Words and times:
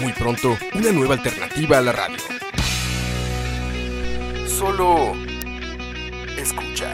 Muy 0.00 0.12
pronto, 0.12 0.56
una 0.74 0.92
nueva 0.92 1.14
alternativa 1.14 1.78
a 1.78 1.80
la 1.80 1.92
radio. 1.92 2.16
Solo 4.46 5.14
escucha. 6.36 6.92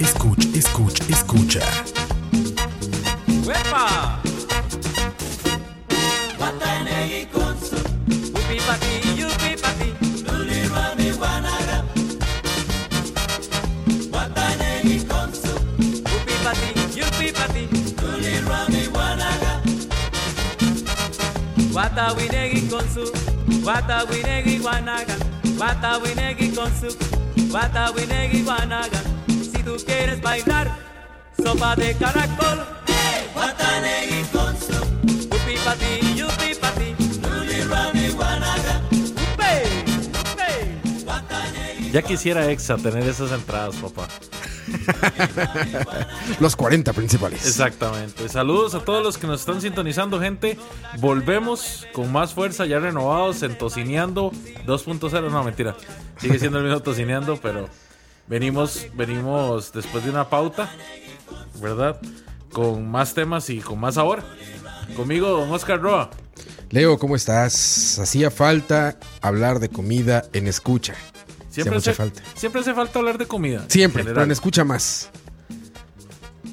Escucha, 0.00 0.48
escucha, 0.54 1.04
escucha. 1.08 1.60
¡Huepa! 3.46 4.23
Wata 21.74 22.12
winegi 22.16 22.60
konsu 22.70 23.04
Wata 23.66 24.04
winegi 24.10 24.60
wanaga 24.64 25.16
Wata 25.60 25.98
winegi 25.98 26.48
konsu 26.56 26.96
Wata 27.52 27.90
winegi 27.90 28.42
wanaga 28.42 29.00
Si 29.26 29.62
tú 29.62 29.76
quieres 29.86 30.20
bailar 30.20 30.66
Sopa 31.42 31.74
de 31.76 31.94
caracol. 31.94 32.58
Watanegi 33.36 34.24
konsu. 34.32 34.78
Upi 35.34 35.54
pati, 35.64 36.18
yupi 36.18 36.54
pati 36.60 36.88
Luli 37.22 37.60
rami 37.70 38.08
wanaga 38.20 38.74
Upe, 38.92 39.52
upe 40.20 40.50
Watanegi 41.06 41.92
Ya 41.92 42.02
quisiera 42.02 42.50
Exa 42.50 42.76
tener 42.76 43.06
esas 43.08 43.32
entradas, 43.32 43.76
papá. 43.76 44.06
Los 46.40 46.56
40 46.56 46.92
principales. 46.92 47.46
Exactamente. 47.46 48.28
Saludos 48.28 48.74
a 48.74 48.80
todos 48.80 49.02
los 49.02 49.18
que 49.18 49.26
nos 49.26 49.40
están 49.40 49.60
sintonizando, 49.60 50.20
gente. 50.20 50.58
Volvemos 50.98 51.86
con 51.92 52.12
más 52.12 52.32
fuerza, 52.34 52.66
ya 52.66 52.78
renovados 52.78 53.42
en 53.42 53.56
Tocineando 53.56 54.30
2.0. 54.66 55.30
No, 55.30 55.44
mentira. 55.44 55.76
Sigue 56.18 56.38
siendo 56.38 56.58
el 56.58 56.64
mismo 56.64 56.80
Tocineando, 56.80 57.38
pero 57.40 57.68
venimos, 58.26 58.86
venimos 58.94 59.72
después 59.72 60.04
de 60.04 60.10
una 60.10 60.28
pauta, 60.28 60.70
¿verdad? 61.60 62.00
Con 62.52 62.90
más 62.90 63.14
temas 63.14 63.50
y 63.50 63.60
con 63.60 63.80
más 63.80 63.94
sabor. 63.94 64.22
Conmigo, 64.96 65.28
don 65.28 65.50
Oscar 65.50 65.80
Roa. 65.80 66.10
Leo, 66.70 66.98
¿cómo 66.98 67.16
estás? 67.16 67.98
Hacía 67.98 68.30
falta 68.30 68.98
hablar 69.20 69.60
de 69.60 69.68
comida 69.68 70.24
en 70.32 70.48
escucha. 70.48 70.94
Siempre 71.54 71.76
hace, 71.76 71.94
falta. 71.94 72.20
siempre 72.34 72.60
hace 72.62 72.74
falta 72.74 72.98
hablar 72.98 73.16
de 73.16 73.26
comida. 73.26 73.64
Siempre, 73.68 74.02
pero 74.02 74.24
escucha 74.24 74.64
más. 74.64 75.08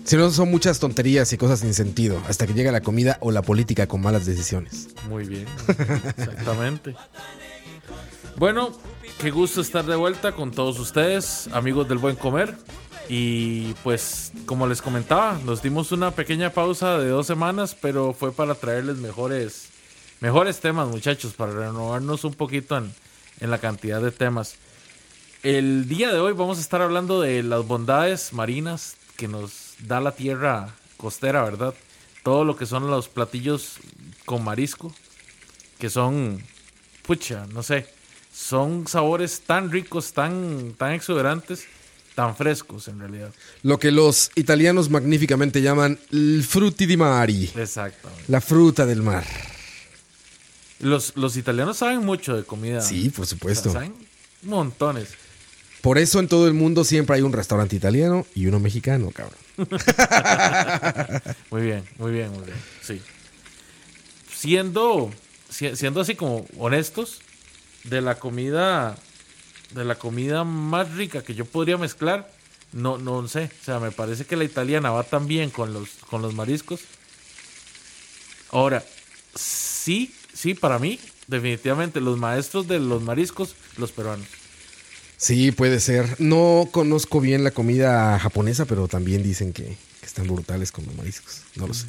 Si 0.03 0.15
no, 0.15 0.29
son 0.29 0.51
muchas 0.51 0.79
tonterías 0.79 1.33
y 1.33 1.37
cosas 1.37 1.61
sin 1.61 1.73
sentido 1.73 2.21
hasta 2.27 2.45
que 2.45 2.53
llega 2.53 2.71
la 2.71 2.81
comida 2.81 3.17
o 3.21 3.31
la 3.31 3.41
política 3.41 3.87
con 3.87 4.01
malas 4.01 4.27
decisiones. 4.27 4.89
Muy 5.09 5.25
bien, 5.25 5.47
exactamente. 6.17 6.95
Bueno, 8.35 8.77
qué 9.19 9.31
gusto 9.31 9.61
estar 9.61 9.85
de 9.85 9.95
vuelta 9.95 10.33
con 10.33 10.51
todos 10.51 10.79
ustedes, 10.79 11.49
amigos 11.51 11.89
del 11.89 11.97
buen 11.97 12.15
comer. 12.15 12.55
Y 13.09 13.73
pues, 13.83 14.31
como 14.45 14.67
les 14.67 14.83
comentaba, 14.83 15.39
nos 15.43 15.63
dimos 15.63 15.91
una 15.91 16.11
pequeña 16.11 16.51
pausa 16.51 16.99
de 16.99 17.09
dos 17.09 17.25
semanas, 17.25 17.75
pero 17.79 18.13
fue 18.13 18.31
para 18.31 18.53
traerles 18.53 18.97
mejores, 18.97 19.69
mejores 20.19 20.59
temas, 20.59 20.87
muchachos, 20.87 21.33
para 21.33 21.53
renovarnos 21.53 22.23
un 22.23 22.35
poquito 22.35 22.77
en, 22.77 22.93
en 23.39 23.49
la 23.49 23.57
cantidad 23.57 23.99
de 23.99 24.11
temas. 24.11 24.57
El 25.43 25.87
día 25.87 26.11
de 26.13 26.19
hoy 26.19 26.33
vamos 26.33 26.57
a 26.59 26.61
estar 26.61 26.81
hablando 26.81 27.19
de 27.21 27.41
las 27.41 27.65
bondades 27.65 28.31
marinas 28.33 28.95
que 29.17 29.27
nos 29.27 29.73
da 29.79 29.99
la 29.99 30.11
tierra 30.11 30.69
costera, 30.97 31.43
¿verdad? 31.43 31.73
Todo 32.23 32.43
lo 32.45 32.55
que 32.55 32.67
son 32.67 32.89
los 32.91 33.09
platillos 33.09 33.77
con 34.25 34.43
marisco, 34.43 34.93
que 35.79 35.89
son, 35.89 36.43
pucha, 37.01 37.47
no 37.47 37.63
sé, 37.63 37.87
son 38.31 38.87
sabores 38.87 39.41
tan 39.41 39.71
ricos, 39.71 40.13
tan, 40.13 40.73
tan 40.77 40.91
exuberantes, 40.93 41.65
tan 42.13 42.35
frescos 42.35 42.87
en 42.87 42.99
realidad. 42.99 43.33
Lo 43.63 43.79
que 43.79 43.89
los 43.91 44.29
italianos 44.35 44.91
magníficamente 44.91 45.61
llaman 45.63 45.97
il 46.11 46.43
frutti 46.47 46.85
di 46.85 46.97
mari, 46.97 47.49
Exactamente. 47.55 48.25
la 48.27 48.41
fruta 48.41 48.85
del 48.85 49.01
mar. 49.01 49.25
Los, 50.81 51.13
los 51.15 51.35
italianos 51.35 51.77
saben 51.77 52.05
mucho 52.05 52.35
de 52.37 52.43
comida. 52.43 52.81
Sí, 52.81 53.09
por 53.09 53.23
O 53.23 53.25
sea, 53.25 53.37
supuesto. 53.37 53.71
saben 53.71 53.93
montones. 54.43 55.09
Por 55.81 55.97
eso 55.97 56.19
en 56.19 56.27
todo 56.27 56.47
el 56.47 56.53
mundo 56.53 56.83
siempre 56.83 57.15
hay 57.15 57.21
un 57.23 57.33
restaurante 57.33 57.75
italiano 57.75 58.25
y 58.35 58.45
uno 58.45 58.59
mexicano, 58.59 59.09
cabrón. 59.11 59.37
Muy 61.51 61.61
bien, 61.63 61.83
muy 61.97 62.11
bien, 62.11 62.29
muy 62.31 62.45
bien. 62.45 62.57
Sí. 62.81 63.01
Siendo, 64.33 65.11
si- 65.49 65.75
siendo 65.75 66.01
así 66.01 66.15
como 66.15 66.45
honestos, 66.57 67.19
de 67.83 68.01
la 68.01 68.15
comida, 68.15 68.95
de 69.73 69.85
la 69.85 69.95
comida 69.95 70.43
más 70.43 70.91
rica 70.95 71.23
que 71.23 71.33
yo 71.35 71.45
podría 71.45 71.77
mezclar, 71.77 72.31
no, 72.73 72.97
no 72.97 73.27
sé. 73.27 73.49
O 73.61 73.65
sea, 73.65 73.79
me 73.79 73.91
parece 73.91 74.25
que 74.25 74.35
la 74.35 74.43
italiana 74.43 74.91
va 74.91 75.03
tan 75.03 75.27
bien 75.27 75.49
con 75.49 75.73
los, 75.73 75.89
con 76.09 76.21
los 76.21 76.33
mariscos. 76.33 76.81
Ahora, 78.51 78.83
sí, 79.35 80.13
sí, 80.33 80.53
para 80.53 80.77
mí, 80.79 80.99
definitivamente, 81.27 82.01
los 82.01 82.17
maestros 82.17 82.67
de 82.67 82.79
los 82.79 83.01
mariscos, 83.01 83.55
los 83.77 83.91
peruanos. 83.91 84.27
Sí, 85.21 85.51
puede 85.51 85.79
ser. 85.79 86.19
No 86.19 86.67
conozco 86.71 87.21
bien 87.21 87.43
la 87.43 87.51
comida 87.51 88.17
japonesa, 88.17 88.65
pero 88.65 88.87
también 88.87 89.21
dicen 89.21 89.53
que, 89.53 89.65
que 89.65 90.05
están 90.05 90.25
brutales 90.27 90.71
con 90.71 90.83
los 90.87 90.95
mariscos. 90.95 91.43
No 91.55 91.67
lo 91.67 91.75
sé. 91.75 91.85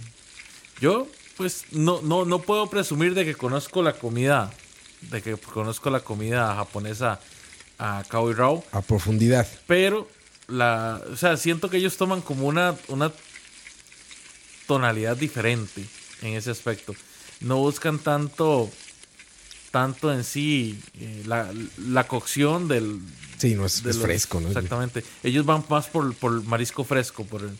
Yo, 0.82 1.08
pues, 1.38 1.64
no, 1.70 2.02
no, 2.02 2.26
no 2.26 2.40
puedo 2.42 2.68
presumir 2.68 3.14
de 3.14 3.24
que 3.24 3.34
conozco 3.34 3.82
la 3.82 3.94
comida, 3.94 4.52
de 5.10 5.22
que 5.22 5.34
conozco 5.38 5.88
la 5.88 6.00
comida 6.00 6.54
japonesa 6.56 7.20
a 7.78 8.04
Kao 8.06 8.30
y 8.30 8.34
Rao, 8.34 8.62
A 8.70 8.82
profundidad. 8.82 9.48
pero 9.66 10.06
la, 10.48 11.00
o 11.10 11.16
sea, 11.16 11.38
siento 11.38 11.70
que 11.70 11.78
ellos 11.78 11.96
toman 11.96 12.20
como 12.20 12.46
una, 12.46 12.76
una 12.88 13.10
tonalidad 14.66 15.16
diferente 15.16 15.86
en 16.20 16.34
ese 16.34 16.50
aspecto. 16.50 16.94
No 17.40 17.56
buscan 17.56 17.98
tanto, 17.98 18.70
tanto 19.72 20.12
en 20.12 20.22
sí 20.22 20.78
eh, 21.00 21.24
la, 21.26 21.52
la 21.88 22.06
cocción 22.06 22.68
del, 22.68 23.00
Sí, 23.38 23.56
no 23.56 23.66
es, 23.66 23.82
de 23.82 23.90
es 23.90 23.96
los- 23.96 24.04
fresco, 24.04 24.40
¿no? 24.40 24.46
Exactamente. 24.48 25.02
Ellos 25.24 25.44
van 25.44 25.64
más 25.68 25.88
por, 25.88 26.14
por 26.14 26.44
marisco 26.44 26.84
fresco, 26.84 27.24
por, 27.24 27.42
el- 27.42 27.58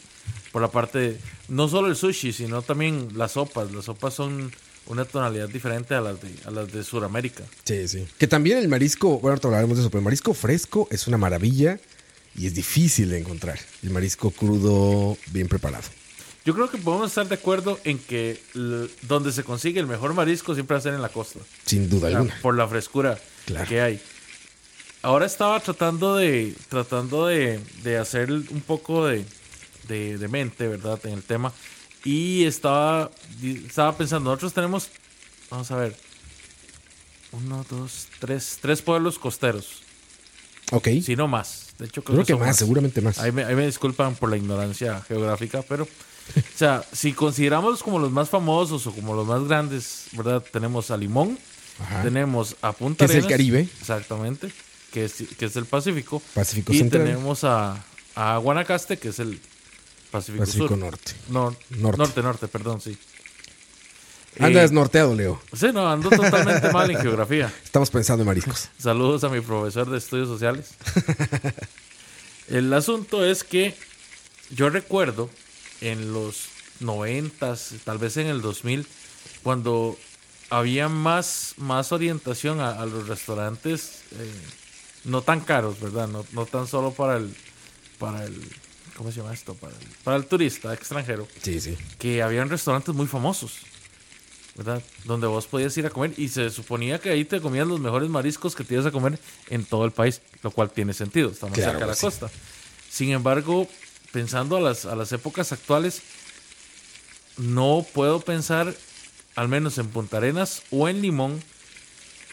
por 0.53 0.63
la 0.63 0.71
parte, 0.71 0.99
de- 0.99 1.19
no 1.49 1.67
solo 1.69 1.89
el 1.89 1.97
sushi, 1.97 2.33
sino 2.33 2.63
también 2.63 3.09
las 3.17 3.33
sopas. 3.33 3.73
Las 3.73 3.87
sopas 3.87 4.15
son 4.15 4.53
una 4.87 5.05
tonalidad 5.05 5.49
diferente 5.49 5.95
a 5.95 6.01
las 6.01 6.21
de, 6.21 6.31
a 6.45 6.51
las 6.53 6.71
de 6.73 6.85
Sudamérica. 6.85 7.43
Sí, 7.65 7.89
sí. 7.89 8.07
Que 8.19 8.27
también 8.29 8.59
el 8.59 8.69
marisco, 8.69 9.19
bueno, 9.19 9.31
ahorita 9.31 9.49
hablaremos 9.49 9.77
de 9.79 9.83
eso, 9.83 9.91
pero 9.91 10.01
el 10.01 10.05
marisco 10.05 10.35
fresco 10.35 10.87
es 10.91 11.07
una 11.09 11.17
maravilla 11.19 11.81
y 12.37 12.47
es 12.47 12.55
difícil 12.55 13.09
de 13.11 13.19
encontrar. 13.19 13.59
El 13.83 13.91
marisco 13.91 14.31
crudo, 14.31 15.17
bien 15.33 15.49
preparado. 15.49 15.85
Yo 16.45 16.55
creo 16.55 16.69
que 16.71 16.79
podemos 16.79 17.09
estar 17.09 17.29
de 17.29 17.35
acuerdo 17.37 17.79
en 17.85 17.99
que 17.99 18.41
donde 19.03 19.31
se 19.33 19.45
consigue 19.45 19.79
el 19.81 19.87
mejor 19.87 20.13
marisco 20.15 20.55
siempre 20.55 20.75
va 20.75 20.79
a 20.79 20.83
ser 20.83 20.95
en 20.95 21.03
la 21.03 21.09
costa. 21.09 21.39
Sin 21.65 21.89
duda 21.89 22.09
O 22.09 22.11
sea, 22.11 22.19
alguna. 22.19 22.39
por 22.43 22.57
la 22.57 22.67
frescura 22.67 23.19
Claro. 23.45 23.69
que 23.69 23.81
hay. 23.81 24.01
Ahora 25.03 25.27
estaba 25.27 25.59
tratando 25.61 26.17
de 26.17 26.55
tratando 26.69 27.27
de, 27.27 27.61
de 27.83 27.99
hacer 27.99 28.31
un 28.33 28.63
poco 28.67 29.07
de, 29.07 29.25
de, 29.89 30.19
de 30.19 30.29
mente, 30.29 30.67
¿verdad? 30.69 30.99
En 31.05 31.13
el 31.15 31.23
tema. 31.23 31.53
Y 32.05 32.45
estaba, 32.45 33.11
estaba 33.43 33.97
pensando, 33.97 34.31
nosotros 34.31 34.53
tenemos, 34.53 34.89
vamos 35.51 35.71
a 35.71 35.77
ver, 35.77 35.97
uno, 37.33 37.65
dos, 37.71 38.09
tres, 38.19 38.59
tres 38.61 38.83
pueblos 38.83 39.19
costeros, 39.19 39.83
Ok. 40.73 40.89
si 41.05 41.15
no 41.17 41.29
más. 41.29 41.69
De 41.79 41.87
hecho, 41.87 42.03
creo, 42.03 42.23
Creo 42.23 42.39
que 42.39 42.45
más, 42.45 42.57
seguramente 42.57 43.01
más. 43.01 43.19
Ahí 43.19 43.33
me, 43.33 43.45
ahí 43.45 43.55
me 43.55 43.67
disculpan 43.67 44.15
por 44.17 44.31
la 44.31 44.37
ignorancia 44.37 45.01
geográfica, 45.03 45.63
pero, 45.63 45.87
sea, 46.65 46.85
si 46.93 47.13
consideramos 47.13 47.83
como 47.83 47.99
los 47.99 48.11
más 48.13 48.29
famosos 48.31 48.87
o 48.87 48.93
como 48.93 49.15
los 49.15 49.27
más 49.27 49.45
grandes, 49.45 50.07
¿verdad? 50.13 50.43
Tenemos 50.53 50.91
a 50.91 50.97
Limón, 50.97 51.39
Ajá. 51.81 52.03
Tenemos 52.03 52.55
a 52.63 52.73
Punta 52.73 52.99
Que 52.99 53.05
es 53.05 53.11
el 53.11 53.17
Arenas, 53.25 53.31
Caribe. 53.31 53.69
Exactamente, 53.81 54.53
que 54.93 55.07
es, 55.07 55.15
que 55.39 55.47
es 55.47 55.57
el 55.57 55.65
Pacífico. 55.65 56.23
Pacífico 56.35 56.73
y 56.73 56.79
Central. 56.79 57.05
tenemos 57.05 57.45
a, 57.45 57.83
a 58.15 58.37
Guanacaste, 58.37 58.99
que 58.99 59.09
es 59.09 59.19
el 59.19 59.41
Pacífico, 60.11 60.45
Pacífico 60.45 60.69
Sur. 60.69 60.79
Norte. 60.79 61.13
No, 61.29 61.57
Norte. 61.71 61.99
norte. 61.99 62.23
norte, 62.23 62.49
perdón, 62.49 62.81
sí. 62.81 62.97
Andas 64.39 64.71
Eh, 64.71 64.75
norteado, 64.75 65.15
Leo. 65.15 65.41
Sí, 65.55 65.67
no, 65.73 65.91
ando 65.91 66.09
totalmente 66.11 66.71
mal 66.73 66.91
en 66.91 66.99
geografía. 67.01 67.53
Estamos 67.65 67.91
pensando 67.91 68.23
en 68.23 68.27
mariscos. 68.29 68.69
Saludos 68.79 69.25
a 69.25 69.29
mi 69.29 69.41
profesor 69.41 69.91
de 69.91 69.99
estudios 69.99 70.29
sociales. 70.29 70.71
El 72.49 72.73
asunto 72.73 73.25
es 73.25 73.45
que 73.45 73.75
yo 74.51 74.69
recuerdo 74.71 75.31
en 75.81 76.13
los 76.13 76.52
noventas, 76.83 77.75
tal 77.85 77.99
vez 77.99 78.17
en 78.17 78.27
el 78.27 78.43
2000, 78.43 78.87
cuando 79.43 79.97
había 80.51 80.89
más, 80.89 81.55
más 81.57 81.93
orientación 81.93 82.61
a, 82.61 82.71
a 82.73 82.87
los 82.87 83.09
restaurantes 83.09 84.03
eh, 84.13 84.31
no 85.05 85.23
tan 85.23 85.41
caros, 85.41 85.81
¿verdad? 85.81 86.09
No, 86.09 86.25
no 86.33 86.47
tan 86.47 86.67
solo 86.67 86.93
para 86.93 87.17
el, 87.17 87.35
para 87.99 88.25
el, 88.25 88.39
¿cómo 88.97 89.11
se 89.11 89.19
llama 89.19 89.33
esto? 89.33 89.55
Para 89.55 89.73
el, 89.73 89.87
para 90.05 90.17
el 90.17 90.27
turista 90.27 90.73
extranjero, 90.75 91.27
Sí, 91.43 91.61
sí. 91.61 91.77
que 91.99 92.23
habían 92.23 92.51
restaurantes 92.51 92.95
muy 92.95 93.07
famosos, 93.07 93.55
¿verdad? 94.55 94.83
Donde 95.05 95.27
vos 95.27 95.47
podías 95.47 95.77
ir 95.79 95.87
a 95.87 95.91
comer 95.91 96.13
y 96.19 96.29
se 96.29 96.51
suponía 96.51 97.01
que 97.01 97.11
ahí 97.11 97.25
te 97.25 97.41
comían 97.41 97.69
los 97.69 97.81
mejores 97.81 98.11
mariscos 98.11 98.55
que 98.55 98.65
ibas 98.69 98.87
a 98.87 98.91
comer 98.93 99.19
en 99.49 99.65
todo 99.65 99.85
el 99.87 99.93
país, 99.93 100.21
lo 100.43 100.51
cual 100.51 100.71
tiene 100.71 100.93
sentido, 100.93 101.31
estamos 101.31 101.55
Claro, 101.57 101.73
cerca 101.73 101.85
de 101.87 101.91
la 101.91 101.95
sí. 101.97 102.03
costa. 102.03 102.31
Sin 102.91 103.11
embargo, 103.11 103.67
pensando 104.13 104.59
a 104.59 104.61
las, 104.61 104.85
a 104.85 104.95
las 104.95 105.11
épocas 105.13 105.51
actuales, 105.53 106.03
no 107.37 107.85
puedo 107.95 108.21
pensar, 108.21 108.75
al 109.35 109.49
menos 109.49 109.79
en 109.79 109.89
Punta 109.89 110.19
Arenas 110.19 110.63
o 110.71 110.89
en 110.89 111.01
Limón, 111.03 111.43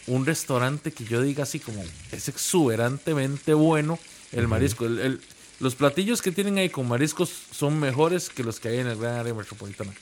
un 0.08 0.26
restaurante 0.26 0.92
que 0.92 1.06
yo 1.06 1.22
diga 1.22 1.44
así 1.44 1.60
como 1.60 1.84
es 2.12 2.28
exuberantemente 2.30 3.54
bueno 3.54 4.00
el 4.32 4.48
marisco. 4.48 4.86
El- 4.86 5.00
el- 5.00 5.22
los 5.60 5.76
platillos 5.76 6.22
que 6.22 6.32
tienen 6.32 6.58
ahí 6.58 6.70
con 6.70 6.88
mariscos 6.88 7.30
son 7.52 7.80
mejores 7.80 8.30
que 8.30 8.44
los 8.44 8.60
que 8.60 8.70
hay 8.70 8.80
en 8.80 8.88
el 8.88 8.98
gran 8.98 9.16
área 9.16 9.34
metropolitana. 9.34 9.94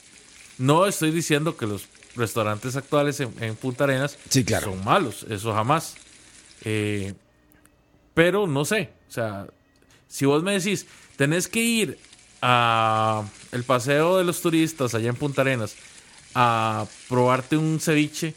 No 0.59 0.85
estoy 0.85 1.11
diciendo 1.11 1.57
que 1.57 1.65
los 1.65 1.85
restaurantes 2.15 2.75
actuales 2.75 3.19
en, 3.19 3.33
en 3.43 3.55
Punta 3.55 3.83
Arenas 3.85 4.17
Sí, 4.29 4.43
claro. 4.43 4.71
son 4.71 4.83
malos, 4.85 5.25
eso 5.29 5.53
jamás. 5.53 5.95
Eh, 6.63 7.13
pero 8.13 8.47
no 8.47 8.65
sé, 8.65 8.89
o 9.09 9.11
sea, 9.11 9.47
si 10.07 10.25
vos 10.25 10.41
me 10.43 10.53
decís, 10.53 10.85
tenés 11.15 11.47
que 11.47 11.59
ir 11.61 11.99
a 12.41 13.23
el 13.51 13.63
paseo 13.63 14.17
de 14.17 14.23
los 14.23 14.41
turistas 14.41 14.93
allá 14.93 15.09
en 15.09 15.15
Punta 15.15 15.41
Arenas 15.41 15.75
a 16.35 16.85
probarte 17.09 17.57
un 17.57 17.79
ceviche, 17.79 18.33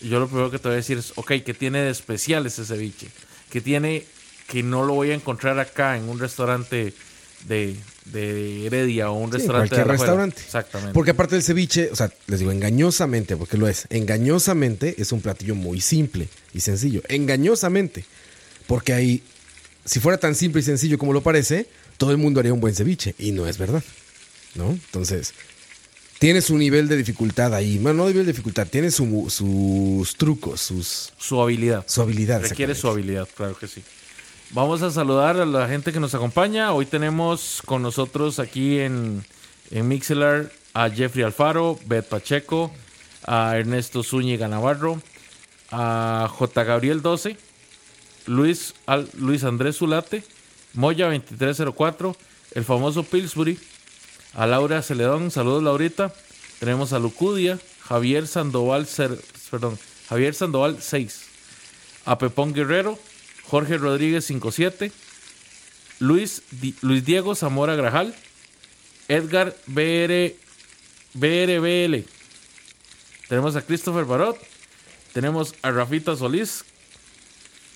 yo 0.00 0.20
lo 0.20 0.26
primero 0.28 0.50
que 0.50 0.58
te 0.58 0.68
voy 0.68 0.74
a 0.74 0.76
decir 0.76 0.98
es, 0.98 1.12
ok, 1.16 1.32
¿qué 1.44 1.54
tiene 1.54 1.80
de 1.80 1.90
especial 1.90 2.46
ese 2.46 2.64
ceviche? 2.64 3.08
¿Qué 3.50 3.60
tiene 3.60 4.04
que 4.48 4.62
no 4.62 4.84
lo 4.84 4.94
voy 4.94 5.10
a 5.10 5.14
encontrar 5.14 5.58
acá 5.58 5.96
en 5.96 6.08
un 6.08 6.18
restaurante 6.18 6.94
de, 7.46 7.76
de 8.06 8.66
Heredia 8.66 9.10
o 9.10 9.14
un 9.18 9.30
Sí, 9.30 9.38
restaurante 9.38 9.68
cualquier 9.68 9.86
de 9.86 9.92
restaurante. 9.92 10.40
Exactamente. 10.40 10.94
Porque 10.94 11.10
aparte 11.12 11.34
del 11.36 11.44
ceviche, 11.44 11.90
o 11.92 11.96
sea, 11.96 12.10
les 12.26 12.40
digo 12.40 12.50
engañosamente, 12.50 13.36
porque 13.36 13.56
lo 13.56 13.68
es. 13.68 13.86
Engañosamente 13.90 14.94
es 14.98 15.12
un 15.12 15.20
platillo 15.20 15.54
muy 15.54 15.80
simple 15.80 16.28
y 16.52 16.60
sencillo. 16.60 17.02
Engañosamente. 17.08 18.04
Porque 18.66 18.92
ahí, 18.92 19.22
si 19.84 20.00
fuera 20.00 20.18
tan 20.18 20.34
simple 20.34 20.60
y 20.60 20.64
sencillo 20.64 20.98
como 20.98 21.12
lo 21.12 21.22
parece, 21.22 21.68
todo 21.98 22.10
el 22.12 22.16
mundo 22.16 22.40
haría 22.40 22.54
un 22.54 22.60
buen 22.60 22.74
ceviche. 22.74 23.14
Y 23.18 23.32
no 23.32 23.46
es 23.46 23.58
verdad. 23.58 23.84
¿No? 24.54 24.70
Entonces, 24.70 25.34
tiene 26.18 26.40
su 26.40 26.56
nivel 26.56 26.88
de 26.88 26.96
dificultad 26.96 27.54
ahí. 27.54 27.78
Bueno, 27.78 28.02
no 28.04 28.08
nivel 28.08 28.24
de 28.26 28.32
dificultad, 28.32 28.66
tiene 28.66 28.90
su- 28.90 29.26
sus 29.28 30.16
trucos, 30.16 30.60
sus, 30.62 31.12
su 31.18 31.40
habilidad. 31.40 31.84
su 31.86 32.00
habilidad. 32.02 32.40
Requiere 32.42 32.74
su 32.74 32.88
habilidad, 32.88 33.28
claro 33.36 33.56
que 33.56 33.68
sí. 33.68 33.82
Vamos 34.50 34.80
a 34.82 34.90
saludar 34.90 35.36
a 35.38 35.44
la 35.44 35.68
gente 35.68 35.92
que 35.92 36.00
nos 36.00 36.14
acompaña. 36.14 36.72
Hoy 36.72 36.86
tenemos 36.86 37.60
con 37.66 37.82
nosotros 37.82 38.38
aquí 38.38 38.78
en, 38.78 39.22
en 39.70 39.86
Mixelar 39.86 40.50
a 40.72 40.88
Jeffrey 40.88 41.22
Alfaro, 41.24 41.78
Beth 41.84 42.06
Pacheco, 42.06 42.72
a 43.26 43.56
Ernesto 43.58 44.02
Zúñiga 44.02 44.48
Navarro, 44.48 45.02
a 45.70 46.26
J. 46.32 46.64
Gabriel 46.64 47.02
12, 47.02 47.36
Luis, 48.26 48.74
Al- 48.86 49.10
Luis 49.18 49.44
Andrés 49.44 49.76
Zulate, 49.76 50.24
Moya 50.74 51.06
2304, 51.06 52.16
el 52.52 52.64
famoso 52.64 53.02
Pillsbury, 53.02 53.58
a 54.34 54.46
Laura 54.46 54.82
Celedón, 54.82 55.30
saludos 55.30 55.62
Laurita. 55.62 56.12
Tenemos 56.60 56.92
a 56.92 56.98
Lucudia, 56.98 57.58
Javier 57.80 58.26
Sandoval, 58.26 58.86
perdón, 59.50 59.78
Javier 60.08 60.34
Sandoval 60.34 60.82
6, 60.82 61.24
a 62.04 62.18
Pepón 62.18 62.52
Guerrero, 62.52 62.98
Jorge 63.44 63.78
Rodríguez 63.78 64.26
57, 64.26 64.92
Luis, 66.00 66.42
Luis 66.82 67.04
Diego 67.04 67.34
Zamora 67.34 67.76
Grajal, 67.76 68.14
Edgar 69.08 69.56
BR, 69.66 70.34
BRBL. 71.14 72.04
Tenemos 73.28 73.56
a 73.56 73.62
Christopher 73.62 74.04
Barot, 74.04 74.38
tenemos 75.12 75.54
a 75.62 75.70
Rafita 75.70 76.16
Solís. 76.16 76.64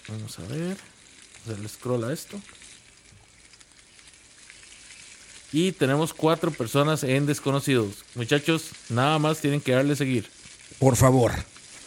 Vamos 0.08 0.38
a 0.38 0.42
ver, 0.42 0.76
se 1.46 1.56
le 1.56 1.68
scroll 1.68 2.04
a 2.04 2.12
esto. 2.12 2.40
Y 5.52 5.72
tenemos 5.72 6.14
cuatro 6.14 6.50
personas 6.50 7.04
en 7.04 7.26
desconocidos. 7.26 8.04
Muchachos, 8.14 8.70
nada 8.88 9.18
más 9.18 9.40
tienen 9.40 9.60
que 9.60 9.72
darle 9.72 9.96
seguir. 9.96 10.28
Por 10.78 10.96
favor. 10.96 11.32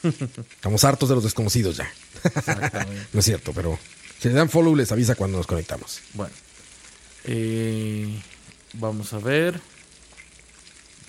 Estamos 0.04 0.84
hartos 0.84 1.10
de 1.10 1.16
los 1.16 1.24
desconocidos 1.24 1.78
ya. 1.78 1.92
Exactamente. 2.24 3.08
No 3.12 3.20
es 3.20 3.26
cierto, 3.26 3.54
pero 3.54 3.80
si 4.20 4.28
le 4.30 4.36
dan 4.36 4.50
follow 4.50 4.76
les 4.76 4.92
avisa 4.92 5.16
cuando 5.16 5.38
nos 5.38 5.48
conectamos. 5.48 6.02
Bueno, 6.14 6.34
eh, 7.24 8.22
vamos 8.74 9.14
a 9.14 9.20
ver. 9.20 9.60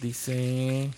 Dice. 0.01 0.91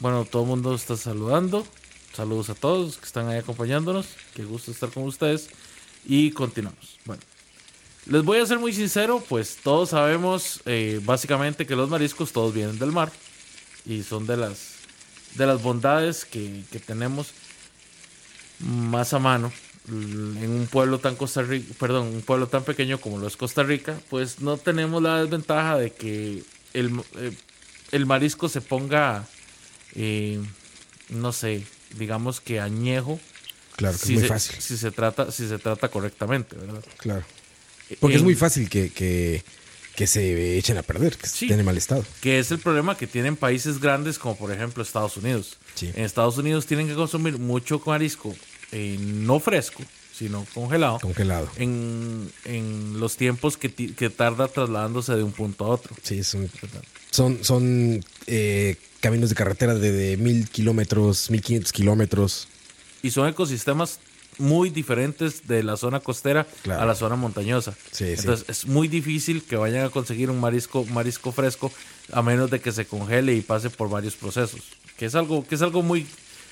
Bueno, 0.00 0.26
todo 0.26 0.42
el 0.42 0.48
mundo 0.48 0.74
está 0.74 0.96
saludando. 0.96 1.66
Saludos 2.14 2.50
a 2.50 2.54
todos 2.54 2.98
que 2.98 3.06
están 3.06 3.28
ahí 3.28 3.38
acompañándonos. 3.38 4.06
Qué 4.34 4.44
gusto 4.44 4.70
estar 4.70 4.90
con 4.90 5.04
ustedes. 5.04 5.48
Y 6.04 6.30
continuamos. 6.32 6.98
Bueno, 7.04 7.22
les 8.06 8.22
voy 8.22 8.38
a 8.38 8.46
ser 8.46 8.58
muy 8.58 8.72
sincero, 8.72 9.22
pues 9.28 9.56
todos 9.62 9.90
sabemos 9.90 10.60
eh, 10.66 11.00
básicamente 11.04 11.66
que 11.66 11.76
los 11.76 11.88
mariscos 11.88 12.32
todos 12.32 12.54
vienen 12.54 12.78
del 12.78 12.92
mar. 12.92 13.12
Y 13.84 14.02
son 14.02 14.26
de 14.26 14.36
las, 14.36 14.74
de 15.34 15.46
las 15.46 15.62
bondades 15.62 16.24
que, 16.24 16.64
que 16.70 16.80
tenemos 16.80 17.32
más 18.58 19.12
a 19.12 19.18
mano 19.18 19.52
en 19.88 20.50
un 20.50 20.66
pueblo 20.66 20.98
tan 20.98 21.14
Costa 21.14 21.42
Rica, 21.42 21.72
perdón, 21.78 22.08
un 22.08 22.22
pueblo 22.22 22.48
tan 22.48 22.64
pequeño 22.64 23.00
como 23.00 23.18
lo 23.18 23.26
es 23.26 23.36
Costa 23.36 23.62
Rica, 23.62 23.98
pues 24.10 24.40
no 24.40 24.56
tenemos 24.56 25.02
la 25.02 25.22
desventaja 25.22 25.78
de 25.78 25.92
que 25.92 26.42
el, 26.72 27.00
eh, 27.16 27.32
el 27.92 28.06
marisco 28.06 28.48
se 28.48 28.60
ponga, 28.60 29.24
eh, 29.94 30.42
no 31.10 31.32
sé, 31.32 31.64
digamos 31.96 32.40
que 32.40 32.60
añejo. 32.60 33.20
Claro, 33.76 33.96
que 33.98 34.06
si 34.06 34.14
es 34.14 34.18
muy 34.18 34.22
se, 34.22 34.28
fácil. 34.28 34.60
Si 34.60 34.76
se 34.76 34.90
trata, 34.90 35.30
si 35.30 35.48
se 35.48 35.58
trata 35.58 35.88
correctamente, 35.88 36.56
¿verdad? 36.56 36.84
Claro. 36.96 37.24
Porque 38.00 38.16
es 38.16 38.20
En- 38.20 38.24
muy 38.26 38.34
fácil 38.34 38.68
que, 38.68 38.90
que, 38.90 39.42
que 39.94 40.06
se 40.06 40.58
echen 40.58 40.76
a 40.78 40.82
perder, 40.82 41.16
que 41.16 41.26
Sí. 41.28 41.44
estén 41.46 41.60
en 41.60 41.66
mal 41.66 41.76
estado. 41.76 42.04
Que 42.20 42.38
es 42.38 42.50
el 42.50 42.58
problema 42.58 42.96
que 42.96 43.06
tienen 43.06 43.36
países 43.36 43.78
grandes 43.80 44.18
como 44.18 44.36
por 44.36 44.52
ejemplo 44.52 44.82
Estados 44.82 45.16
Unidos. 45.16 45.56
Sí. 45.74 45.90
En 45.94 46.04
Estados 46.04 46.36
Unidos 46.38 46.66
tienen 46.66 46.88
que 46.88 46.94
consumir 46.94 47.38
mucho 47.38 47.80
marisco 47.86 48.34
eh, 48.72 48.96
no 49.00 49.38
fresco, 49.38 49.82
sino 50.12 50.44
congelado. 50.54 50.98
Congelado. 51.00 51.48
en, 51.56 52.30
en 52.44 52.98
los 52.98 53.16
tiempos 53.16 53.56
que, 53.56 53.68
ti- 53.68 53.92
que 53.92 54.10
tarda 54.10 54.48
trasladándose 54.48 55.14
de 55.14 55.22
un 55.22 55.32
punto 55.32 55.64
a 55.66 55.68
otro. 55.68 55.94
Sí, 56.02 56.24
son, 56.24 56.50
son, 57.10 57.44
son 57.44 58.04
eh, 58.26 58.76
caminos 59.00 59.28
de 59.28 59.36
carretera 59.36 59.74
de, 59.74 59.92
de 59.92 60.16
mil 60.16 60.48
kilómetros, 60.50 61.30
mil 61.30 61.42
quinientos 61.42 61.70
kilómetros. 61.72 62.48
Y 63.02 63.10
son 63.12 63.28
ecosistemas 63.28 64.00
muy 64.38 64.70
diferentes 64.70 65.46
de 65.46 65.62
la 65.62 65.76
zona 65.76 66.00
costera 66.00 66.46
Claro. 66.62 66.82
a 66.82 66.86
la 66.86 66.94
zona 66.94 67.16
montañosa. 67.16 67.72
Sí, 67.92 68.04
sí. 68.04 68.14
Entonces 68.18 68.48
es 68.48 68.66
muy 68.66 68.88
difícil 68.88 69.42
que 69.42 69.56
vayan 69.56 69.84
a 69.86 69.90
conseguir 69.90 70.30
un 70.30 70.40
marisco, 70.40 70.84
marisco 70.84 71.32
fresco 71.32 71.72
a 72.12 72.22
menos 72.22 72.50
de 72.50 72.60
que 72.60 72.72
se 72.72 72.84
congele 72.86 73.34
y 73.34 73.40
pase 73.40 73.70
por 73.70 73.88
varios 73.88 74.14
procesos. 74.14 74.60
Que 74.96 75.06
es 75.06 75.14
algo, 75.14 75.46
que 75.46 75.54
es 75.54 75.62
algo 75.62 75.82
muy, 75.82 76.06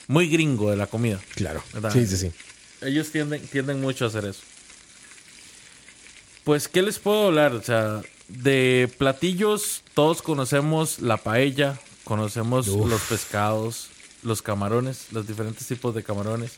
muy 0.08 0.28
gringo 0.28 0.70
de 0.70 0.76
la 0.76 0.86
comida. 0.86 1.20
Claro. 1.34 1.62
¿Verdad? 1.72 1.92
Sí, 1.92 2.06
sí, 2.06 2.16
sí. 2.16 2.32
Ellos 2.82 3.10
tienden, 3.10 3.40
tienden 3.48 3.80
mucho 3.80 4.04
a 4.04 4.08
hacer 4.08 4.24
eso. 4.26 4.40
Pues, 6.44 6.68
¿qué 6.68 6.82
les 6.82 6.98
puedo 6.98 7.26
hablar? 7.28 7.54
O 7.54 7.62
sea, 7.62 8.02
de 8.28 8.92
platillos, 8.98 9.82
todos 9.94 10.20
conocemos 10.20 10.98
la 10.98 11.16
paella, 11.16 11.80
conocemos 12.04 12.68
Uf. 12.68 12.88
los 12.88 13.00
pescados, 13.02 13.88
los 14.22 14.42
camarones, 14.42 15.06
los 15.12 15.26
diferentes 15.26 15.66
tipos 15.66 15.94
de 15.94 16.02
camarones. 16.02 16.52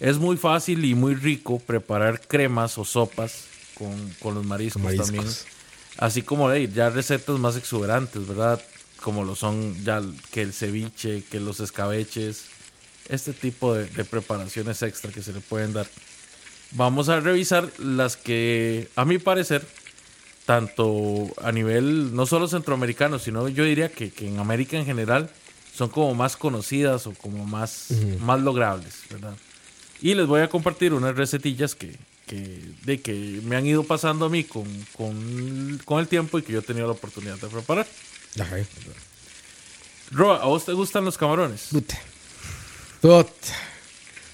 Es 0.00 0.18
muy 0.18 0.36
fácil 0.36 0.84
y 0.84 0.94
muy 0.94 1.14
rico 1.14 1.58
preparar 1.58 2.20
cremas 2.20 2.78
o 2.78 2.84
sopas 2.84 3.44
con, 3.74 4.14
con 4.20 4.34
los 4.34 4.44
mariscos, 4.44 4.94
también. 4.96 5.24
Así 5.98 6.22
como 6.22 6.50
hey, 6.52 6.70
ya 6.72 6.90
recetas 6.90 7.38
más 7.38 7.56
exuberantes, 7.56 8.26
¿verdad? 8.26 8.62
Como 9.02 9.24
lo 9.24 9.34
son 9.34 9.82
ya 9.84 10.00
que 10.30 10.42
el 10.42 10.52
ceviche, 10.52 11.24
que 11.30 11.40
los 11.40 11.60
escabeches. 11.60 12.44
este 13.08 13.32
tipo 13.32 13.74
de, 13.74 13.86
de 13.86 14.04
preparaciones 14.04 14.82
extra 14.82 15.10
que 15.10 15.22
se 15.22 15.32
le 15.32 15.40
pueden 15.40 15.72
dar. 15.72 15.86
Vamos 16.72 17.08
a 17.08 17.20
revisar 17.20 17.68
las 17.78 18.16
que, 18.16 18.88
a 18.94 19.04
mi 19.04 19.18
parecer, 19.18 19.66
tanto 20.44 21.26
a 21.42 21.50
nivel 21.50 22.14
no 22.14 22.26
solo 22.26 22.46
centroamericano, 22.46 23.18
sino 23.18 23.48
yo 23.48 23.64
diría 23.64 23.90
que, 23.90 24.10
que 24.10 24.28
en 24.28 24.38
América 24.38 24.76
en 24.76 24.84
general 24.84 25.30
son 25.74 25.88
como 25.88 26.14
más 26.14 26.36
conocidas 26.36 27.06
o 27.06 27.12
como 27.14 27.44
más, 27.46 27.88
más 28.20 28.40
logrables, 28.40 29.02
¿verdad? 29.10 29.34
Y 30.00 30.14
les 30.14 30.26
voy 30.26 30.40
a 30.42 30.48
compartir 30.48 30.92
unas 30.92 31.16
recetillas 31.16 31.74
que, 31.74 31.96
que, 32.26 32.60
de 32.84 33.00
que 33.00 33.40
me 33.44 33.56
han 33.56 33.66
ido 33.66 33.82
pasando 33.84 34.26
a 34.26 34.28
mí 34.28 34.44
con, 34.44 34.64
con, 34.96 35.80
con 35.84 35.98
el 36.00 36.08
tiempo 36.08 36.38
y 36.38 36.42
que 36.42 36.52
yo 36.52 36.60
he 36.60 36.62
tenido 36.62 36.86
la 36.86 36.92
oportunidad 36.92 37.36
de 37.38 37.48
preparar. 37.48 37.86
Ajá. 38.40 38.56
Roa, 40.10 40.36
¿a 40.42 40.46
vos 40.46 40.64
te 40.64 40.72
gustan 40.72 41.04
los 41.04 41.18
camarones? 41.18 41.68
Puta. 41.72 41.98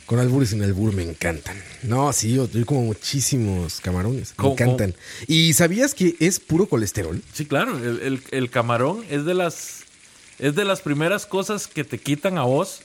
Con 0.06 0.18
albur 0.18 0.42
y 0.42 0.46
sin 0.46 0.62
albur 0.62 0.92
me 0.92 1.02
encantan. 1.02 1.56
No, 1.82 2.12
sí, 2.12 2.34
yo, 2.34 2.48
yo 2.50 2.66
como 2.66 2.82
muchísimos 2.82 3.80
camarones. 3.80 4.30
Me 4.30 4.36
¿Cómo- 4.36 4.52
encantan. 4.52 4.94
¿Y 5.26 5.54
sabías 5.54 5.94
que 5.94 6.14
es 6.20 6.40
puro 6.40 6.66
colesterol? 6.68 7.22
Sí, 7.32 7.46
claro, 7.46 7.78
el, 7.78 8.00
el- 8.02 8.22
el 8.30 8.50
camarón 8.50 9.02
es 9.08 9.24
de 9.24 9.32
las 9.34 9.80
es 10.38 10.54
de 10.56 10.64
las 10.64 10.80
primeras 10.82 11.26
cosas 11.26 11.66
que 11.68 11.84
te 11.84 11.96
quitan 11.98 12.36
a 12.38 12.42
vos 12.42 12.80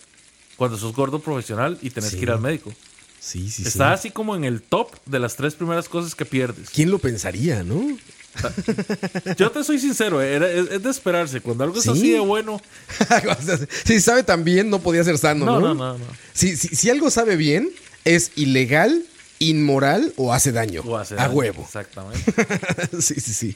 cuando 0.60 0.78
sos 0.78 0.94
gordo 0.94 1.18
profesional 1.20 1.80
y 1.82 1.90
tenés 1.90 2.12
Sí. 2.12 2.18
que 2.18 2.24
ir 2.24 2.30
al 2.32 2.40
médico. 2.42 2.72
Sí, 3.20 3.50
sí, 3.50 3.64
Está 3.64 3.90
sí. 3.90 3.94
así 4.00 4.12
como 4.12 4.36
en 4.36 4.44
el 4.44 4.62
top 4.62 4.92
de 5.06 5.20
las 5.20 5.36
tres 5.36 5.56
primeras 5.56 5.90
cosas 5.90 6.14
que 6.16 6.26
pierdes. 6.26 6.70
¿Quién 6.70 6.92
lo 6.92 7.00
pensaría, 7.00 7.64
no? 7.64 7.98
Yo 9.38 9.52
te 9.52 9.64
soy 9.64 9.80
sincero, 9.80 10.22
era- 10.22 10.50
es, 10.50 10.70
es 10.72 10.84
de 10.84 10.90
esperarse. 10.90 11.42
Cuando 11.42 11.64
algo 11.64 11.78
es 11.78 11.84
Sí. 11.84 11.90
así 11.90 12.12
de 12.12 12.20
bueno, 12.20 12.62
si 13.86 14.00
sabe 14.00 14.24
tan 14.24 14.44
bien, 14.44 14.70
no 14.70 14.80
podía 14.80 15.04
ser 15.04 15.18
sano, 15.18 15.46
¿no? 15.46 15.60
no, 15.60 15.68
no, 15.74 15.74
no, 15.74 15.98
no. 15.98 16.06
Si, 16.34 16.56
si, 16.56 16.70
si 16.76 16.90
algo 16.90 17.10
sabe 17.10 17.36
bien, 17.36 17.70
es 18.06 18.32
ilegal, 18.36 19.04
inmoral 19.40 20.14
o 20.16 20.34
hace 20.34 20.52
daño. 20.52 20.82
O 20.86 20.98
hace 20.98 21.16
a 21.16 21.18
daño, 21.18 21.34
huevo. 21.34 21.64
Exactamente. 21.64 22.34
sí, 23.02 23.16
sí, 23.20 23.34
sí. 23.34 23.56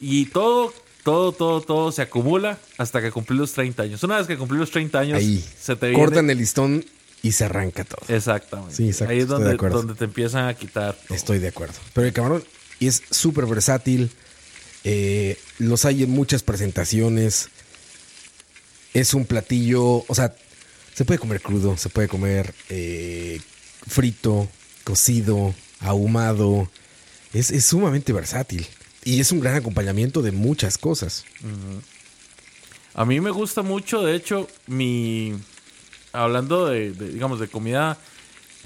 Y 0.00 0.26
todo, 0.26 0.74
todo, 1.04 1.32
todo, 1.32 1.60
todo 1.60 1.92
se 1.92 2.02
acumula 2.02 2.58
hasta 2.78 3.00
que 3.00 3.10
cumplís 3.10 3.38
los 3.40 3.52
30 3.52 3.82
años. 3.82 4.02
Una 4.02 4.18
vez 4.18 4.26
que 4.26 4.36
cumplís 4.38 4.60
los 4.60 4.70
30 4.70 4.98
años, 4.98 5.18
Ahí. 5.18 5.44
se 5.60 5.76
te 5.76 5.88
viene... 5.88 6.02
Cortan 6.04 6.30
el 6.30 6.38
listón 6.38 6.84
y 7.22 7.32
se 7.32 7.44
arranca 7.44 7.84
todo. 7.84 8.00
Exactamente. 8.08 8.74
Sí, 8.76 8.88
exacto, 8.88 9.10
Ahí 9.12 9.18
es 9.18 9.22
estoy 9.24 9.38
de 9.38 9.44
donde, 9.44 9.54
acuerdo. 9.56 9.78
donde 9.78 9.94
te 9.94 10.04
empiezan 10.04 10.48
a 10.48 10.54
quitar. 10.54 10.94
todo. 10.94 11.14
Estoy 11.16 11.38
de 11.38 11.48
acuerdo. 11.48 11.74
Pero 11.92 12.06
el 12.06 12.12
camarón 12.12 12.44
es 12.80 13.02
súper 13.10 13.46
versátil. 13.46 14.10
eh, 14.84 15.38
los 15.58 15.84
hay 15.84 16.02
en 16.02 16.10
muchas 16.10 16.42
presentaciones. 16.42 17.48
Es 18.94 19.14
un 19.14 19.24
platillo, 19.24 20.04
o 20.06 20.14
sea, 20.14 20.34
se 20.94 21.04
puede 21.04 21.18
comer 21.18 21.40
crudo, 21.40 21.76
se 21.78 21.88
puede 21.88 22.08
comer 22.08 22.52
eh, 22.68 23.40
frito, 23.88 24.48
cocido, 24.84 25.54
ahumado. 25.80 26.70
Es, 27.32 27.50
es 27.50 27.64
sumamente 27.64 28.12
versátil. 28.12 28.66
Y 29.04 29.20
es 29.20 29.32
un 29.32 29.40
gran 29.40 29.56
acompañamiento 29.56 30.22
de 30.22 30.32
muchas 30.32 30.78
cosas. 30.78 31.24
A 32.94 33.04
mí 33.04 33.20
me 33.20 33.30
gusta 33.30 33.62
mucho, 33.62 34.02
de 34.02 34.14
hecho, 34.14 34.48
mi. 34.66 35.34
Hablando 36.12 36.66
de, 36.66 36.92
de, 36.92 37.08
digamos, 37.08 37.40
de 37.40 37.48
comida 37.48 37.96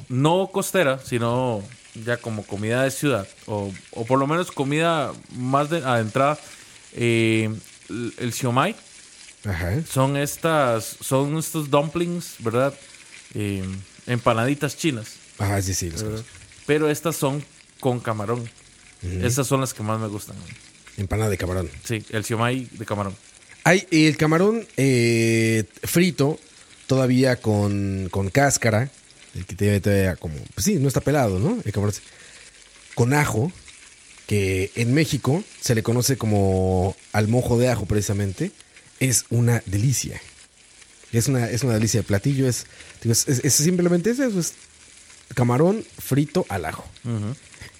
no 0.09 0.51
costera, 0.53 0.99
sino 0.99 1.63
ya 2.05 2.17
como 2.19 2.45
comida 2.45 2.83
de 2.83 2.91
ciudad, 2.91 3.27
o, 3.47 3.73
o 3.93 4.05
por 4.05 4.19
lo 4.19 4.27
menos 4.27 4.51
comida 4.51 5.13
más 5.37 5.71
de, 5.71 5.79
adentrada, 5.79 6.39
eh, 6.93 7.49
el, 7.89 8.15
el 8.19 8.33
siomai 8.33 8.75
Ajá. 9.45 9.81
son 9.89 10.17
estas, 10.17 10.97
son 11.01 11.39
estos 11.39 11.71
dumplings, 11.71 12.35
¿verdad? 12.41 12.75
Eh, 13.35 13.65
empanaditas 14.07 14.77
chinas, 14.77 15.15
Ajá, 15.39 15.63
sí, 15.63 15.73
sí. 15.73 15.91
los 15.91 16.05
pero 16.67 16.91
estas 16.91 17.17
son 17.17 17.45
con 17.81 18.01
camarón. 18.01 18.49
Esas 19.03 19.47
son 19.47 19.61
las 19.61 19.75
que 19.75 19.83
más 19.83 20.01
me 20.01 20.09
gustan. 20.09 20.37
Empanada 20.97 21.31
de 21.31 21.37
camarón. 21.39 21.71
Sí, 21.85 22.05
el 22.11 22.25
siomai 22.25 22.67
de 22.73 22.85
camarón. 22.87 23.15
Hay 23.65 23.87
el 23.91 24.17
camarón 24.17 24.67
eh, 24.77 25.65
frito, 25.83 26.39
todavía 26.87 27.37
con, 27.37 28.09
con 28.11 28.31
cáscara, 28.31 28.91
el 29.35 29.45
que 29.45 29.55
tiene 29.57 29.81
todavía 29.81 30.17
como, 30.17 30.37
pues 30.55 30.65
sí, 30.65 30.77
no 30.77 30.89
está 30.89 31.01
pelado, 31.01 31.39
¿no? 31.39 31.59
El 31.65 31.73
camarón 31.73 31.95
con 32.95 33.13
ajo, 33.13 33.53
que 34.27 34.71
en 34.77 34.95
México 34.95 35.45
se 35.61 35.75
le 35.75 35.83
conoce 35.83 36.17
como 36.17 36.97
al 37.13 37.29
mojo 37.29 37.59
de 37.59 37.69
ajo 37.69 37.87
precisamente, 37.87 38.51
es 39.01 39.25
una 39.31 39.63
delicia. 39.67 40.21
Es 41.13 41.29
una, 41.29 41.49
es 41.51 41.63
una 41.63 41.75
delicia 41.75 42.01
de 42.01 42.07
platillo, 42.07 42.49
es, 42.49 42.67
digo, 43.03 43.13
es, 43.13 43.29
es- 43.29 43.45
es 43.45 43.53
simplemente 43.55 44.11
eso, 44.11 44.25
es 44.25 44.55
camarón 45.35 45.85
frito 45.99 46.47
al 46.49 46.65
ajo. 46.65 46.85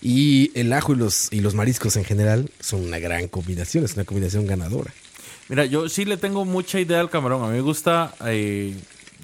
Y 0.03 0.51
el 0.59 0.73
ajo 0.73 0.93
y 0.93 0.97
los, 0.97 1.29
y 1.33 1.41
los 1.41 1.55
mariscos 1.55 1.97
en 1.97 2.05
general 2.05 2.51
son 2.61 2.85
una 2.85 2.99
gran 2.99 3.29
combinación, 3.29 3.85
es 3.85 3.95
una 3.95 4.05
combinación 4.05 4.47
ganadora. 4.47 4.93
Mira, 5.49 5.65
yo 5.65 5.89
sí 5.89 6.05
le 6.05 6.17
tengo 6.17 6.45
mucha 6.45 6.79
idea 6.81 7.01
al 7.01 7.11
camarón. 7.11 7.43
A 7.45 7.47
mí 7.49 7.55
me 7.55 7.61
gusta. 7.61 8.15
eh, 8.27 8.75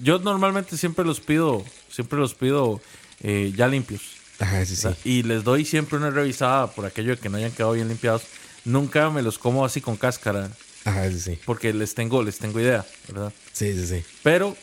yo 0.02 0.18
normalmente 0.18 0.76
siempre 0.76 1.04
los 1.04 1.20
pido, 1.20 1.64
siempre 1.90 2.18
los 2.18 2.34
pido 2.34 2.80
eh, 3.22 3.52
ya 3.56 3.68
limpios. 3.68 4.00
Ajá, 4.38 4.64
sí, 4.64 4.74
sí. 4.74 4.88
Y 5.04 5.22
les 5.22 5.44
doy 5.44 5.64
siempre 5.64 5.98
una 5.98 6.10
revisada 6.10 6.68
por 6.72 6.86
aquello 6.86 7.10
de 7.14 7.18
que 7.18 7.28
no 7.28 7.36
hayan 7.36 7.52
quedado 7.52 7.72
bien 7.72 7.88
limpiados. 7.88 8.22
Nunca 8.64 9.10
me 9.10 9.22
los 9.22 9.38
como 9.38 9.64
así 9.64 9.80
con 9.80 9.96
cáscara, 9.96 10.50
Ajá, 10.84 11.08
sí, 11.10 11.20
sí. 11.20 11.38
porque 11.44 11.72
les 11.72 11.94
tengo, 11.94 12.22
les 12.22 12.38
tengo 12.38 12.58
idea, 12.60 12.86
¿verdad? 13.08 13.32
Sí, 13.52 13.72
sí, 13.74 13.86
sí. 13.86 14.04
Pero 14.22 14.56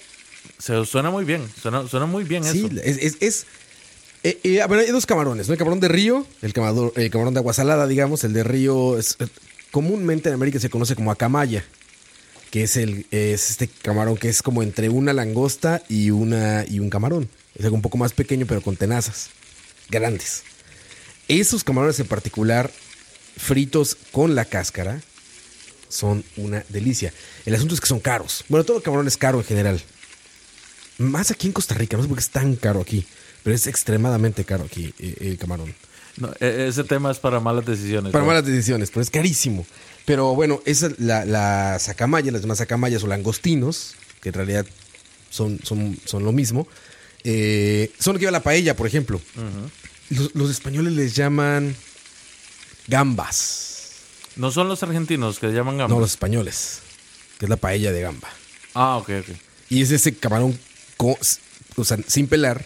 se 0.58 0.86
suena 0.86 1.12
muy 1.12 1.26
bien, 1.26 1.48
suena, 1.62 1.88
suena 1.88 2.06
muy 2.06 2.24
bien 2.24 2.44
Sí, 2.46 2.66
eso. 2.66 2.82
es. 2.82 2.98
es, 2.98 3.18
es- 3.22 3.46
eh, 4.24 4.40
eh, 4.44 4.62
hay 4.62 4.92
dos 4.92 5.06
camarones, 5.06 5.48
¿no? 5.48 5.54
El 5.54 5.58
camarón 5.58 5.80
de 5.80 5.88
río, 5.88 6.26
el 6.42 6.54
camarón, 6.54 6.92
el 6.96 7.10
camarón 7.10 7.34
de 7.34 7.40
agua 7.40 7.54
salada, 7.54 7.88
digamos. 7.88 8.24
El 8.24 8.34
de 8.34 8.44
río 8.44 8.98
es, 8.98 9.16
eh, 9.20 9.28
comúnmente 9.72 10.30
en 10.30 10.36
América 10.36 10.60
se 10.60 10.70
conoce 10.70 10.96
como 10.96 11.12
acamaya, 11.12 11.64
que 12.52 12.64
es 12.64 12.76
el 12.76 13.06
es 13.12 13.50
este 13.50 13.68
camarón 13.68 14.18
que 14.18 14.28
es 14.28 14.42
como 14.42 14.62
entre 14.62 14.90
una 14.90 15.14
langosta 15.14 15.82
y 15.88 16.12
una 16.12 16.66
y 16.68 16.80
un 16.80 16.90
camarón. 16.90 17.30
Es 17.56 17.64
algo 17.64 17.76
un 17.76 17.82
poco 17.82 17.98
más 17.98 18.14
pequeño, 18.14 18.46
pero 18.46 18.62
con 18.62 18.76
tenazas 18.76 19.30
grandes. 19.90 20.44
Esos 21.28 21.64
camarones 21.64 22.00
en 22.00 22.08
particular, 22.08 22.72
fritos 23.38 23.96
con 24.12 24.36
la 24.36 24.46
cáscara, 24.46 25.02
son 25.88 26.24
una 26.38 26.64
delicia. 26.70 27.14
El 27.46 27.56
asunto 27.56 27.74
es 27.74 27.82
que 27.82 27.88
son 27.88 28.00
caros. 28.00 28.44
Bueno, 28.50 28.66
todo 28.66 28.82
camarón 28.82 29.08
es 29.08 29.18
caro 29.18 29.40
en 29.40 29.46
general. 29.46 29.82
Más 30.98 31.32
aquí 31.32 31.48
en 31.48 31.54
Costa 31.54 31.76
Rica, 31.76 31.96
no 31.96 32.04
sé 32.04 32.10
por 32.10 32.18
qué 32.18 32.24
es 32.24 32.30
tan 32.30 32.56
caro 32.56 32.82
aquí, 32.82 33.06
pero 33.44 33.56
es 33.56 33.68
extremadamente 33.68 34.44
caro 34.46 34.66
aquí 34.66 34.94
eh, 35.00 35.16
el 35.22 35.38
camarón. 35.38 35.74
No, 36.18 36.32
e- 36.40 36.68
ese 36.68 36.84
tema 36.84 37.12
es 37.12 37.20
para 37.20 37.40
malas 37.40 37.66
decisiones. 37.66 38.12
Para 38.12 38.24
¿no? 38.24 38.28
malas 38.28 38.46
decisiones, 38.46 38.90
pero 38.92 39.02
es 39.02 39.10
carísimo. 39.10 39.66
Pero 40.06 40.34
bueno, 40.36 40.62
esa 40.66 40.90
la, 40.98 41.24
la 41.26 41.78
sacamaya, 41.80 42.32
las 42.32 42.42
demás 42.42 42.58
sacamayas 42.58 43.04
o 43.04 43.08
langostinos, 43.08 43.96
que 44.22 44.30
en 44.30 44.34
realidad 44.34 44.66
son, 45.30 45.60
son, 45.64 45.98
son 46.06 46.24
lo 46.24 46.32
mismo, 46.32 46.68
eh, 47.24 47.92
son 48.00 48.14
lo 48.14 48.20
que 48.20 48.24
lleva 48.24 48.32
la 48.32 48.44
paella, 48.44 48.76
por 48.76 48.88
ejemplo. 48.88 49.22
los, 50.10 50.34
los 50.36 50.50
españoles 50.50 50.94
les 50.94 51.16
llaman 51.16 51.76
gambas. 52.88 53.66
No 54.36 54.52
son 54.52 54.68
los 54.68 54.82
argentinos 54.84 55.40
que 55.40 55.48
le 55.48 55.54
llaman 55.54 55.78
gambas. 55.78 55.96
No, 55.96 56.00
los 56.00 56.12
españoles, 56.12 56.80
que 57.38 57.46
es 57.46 57.50
la 57.50 57.58
paella 57.58 57.92
de 57.92 58.02
gamba. 58.02 58.30
Ah, 58.74 58.98
ok, 58.98 59.10
ok. 59.22 59.36
Y 59.70 59.82
es 59.82 59.92
ese 59.92 60.16
camarón 60.16 60.58
co- 60.98 61.18
o 61.76 61.84
sea, 61.84 61.98
sin 62.08 62.28
pelar, 62.28 62.66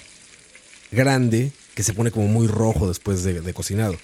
grande, 0.94 1.52
que 1.76 1.84
se 1.84 1.94
pone 1.94 2.12
como 2.12 2.28
muy 2.28 2.48
rojo 2.48 2.88
después 2.88 3.24
de, 3.24 3.42
de 3.42 3.54
cocinado. 3.54 3.96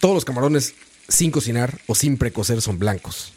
Todos 0.00 0.14
los 0.14 0.24
camarones 0.24 0.74
sin 1.08 1.30
cocinar 1.30 1.80
o 1.86 1.94
sin 1.94 2.18
precocer 2.18 2.60
son 2.62 2.78
blancos. 2.78 3.32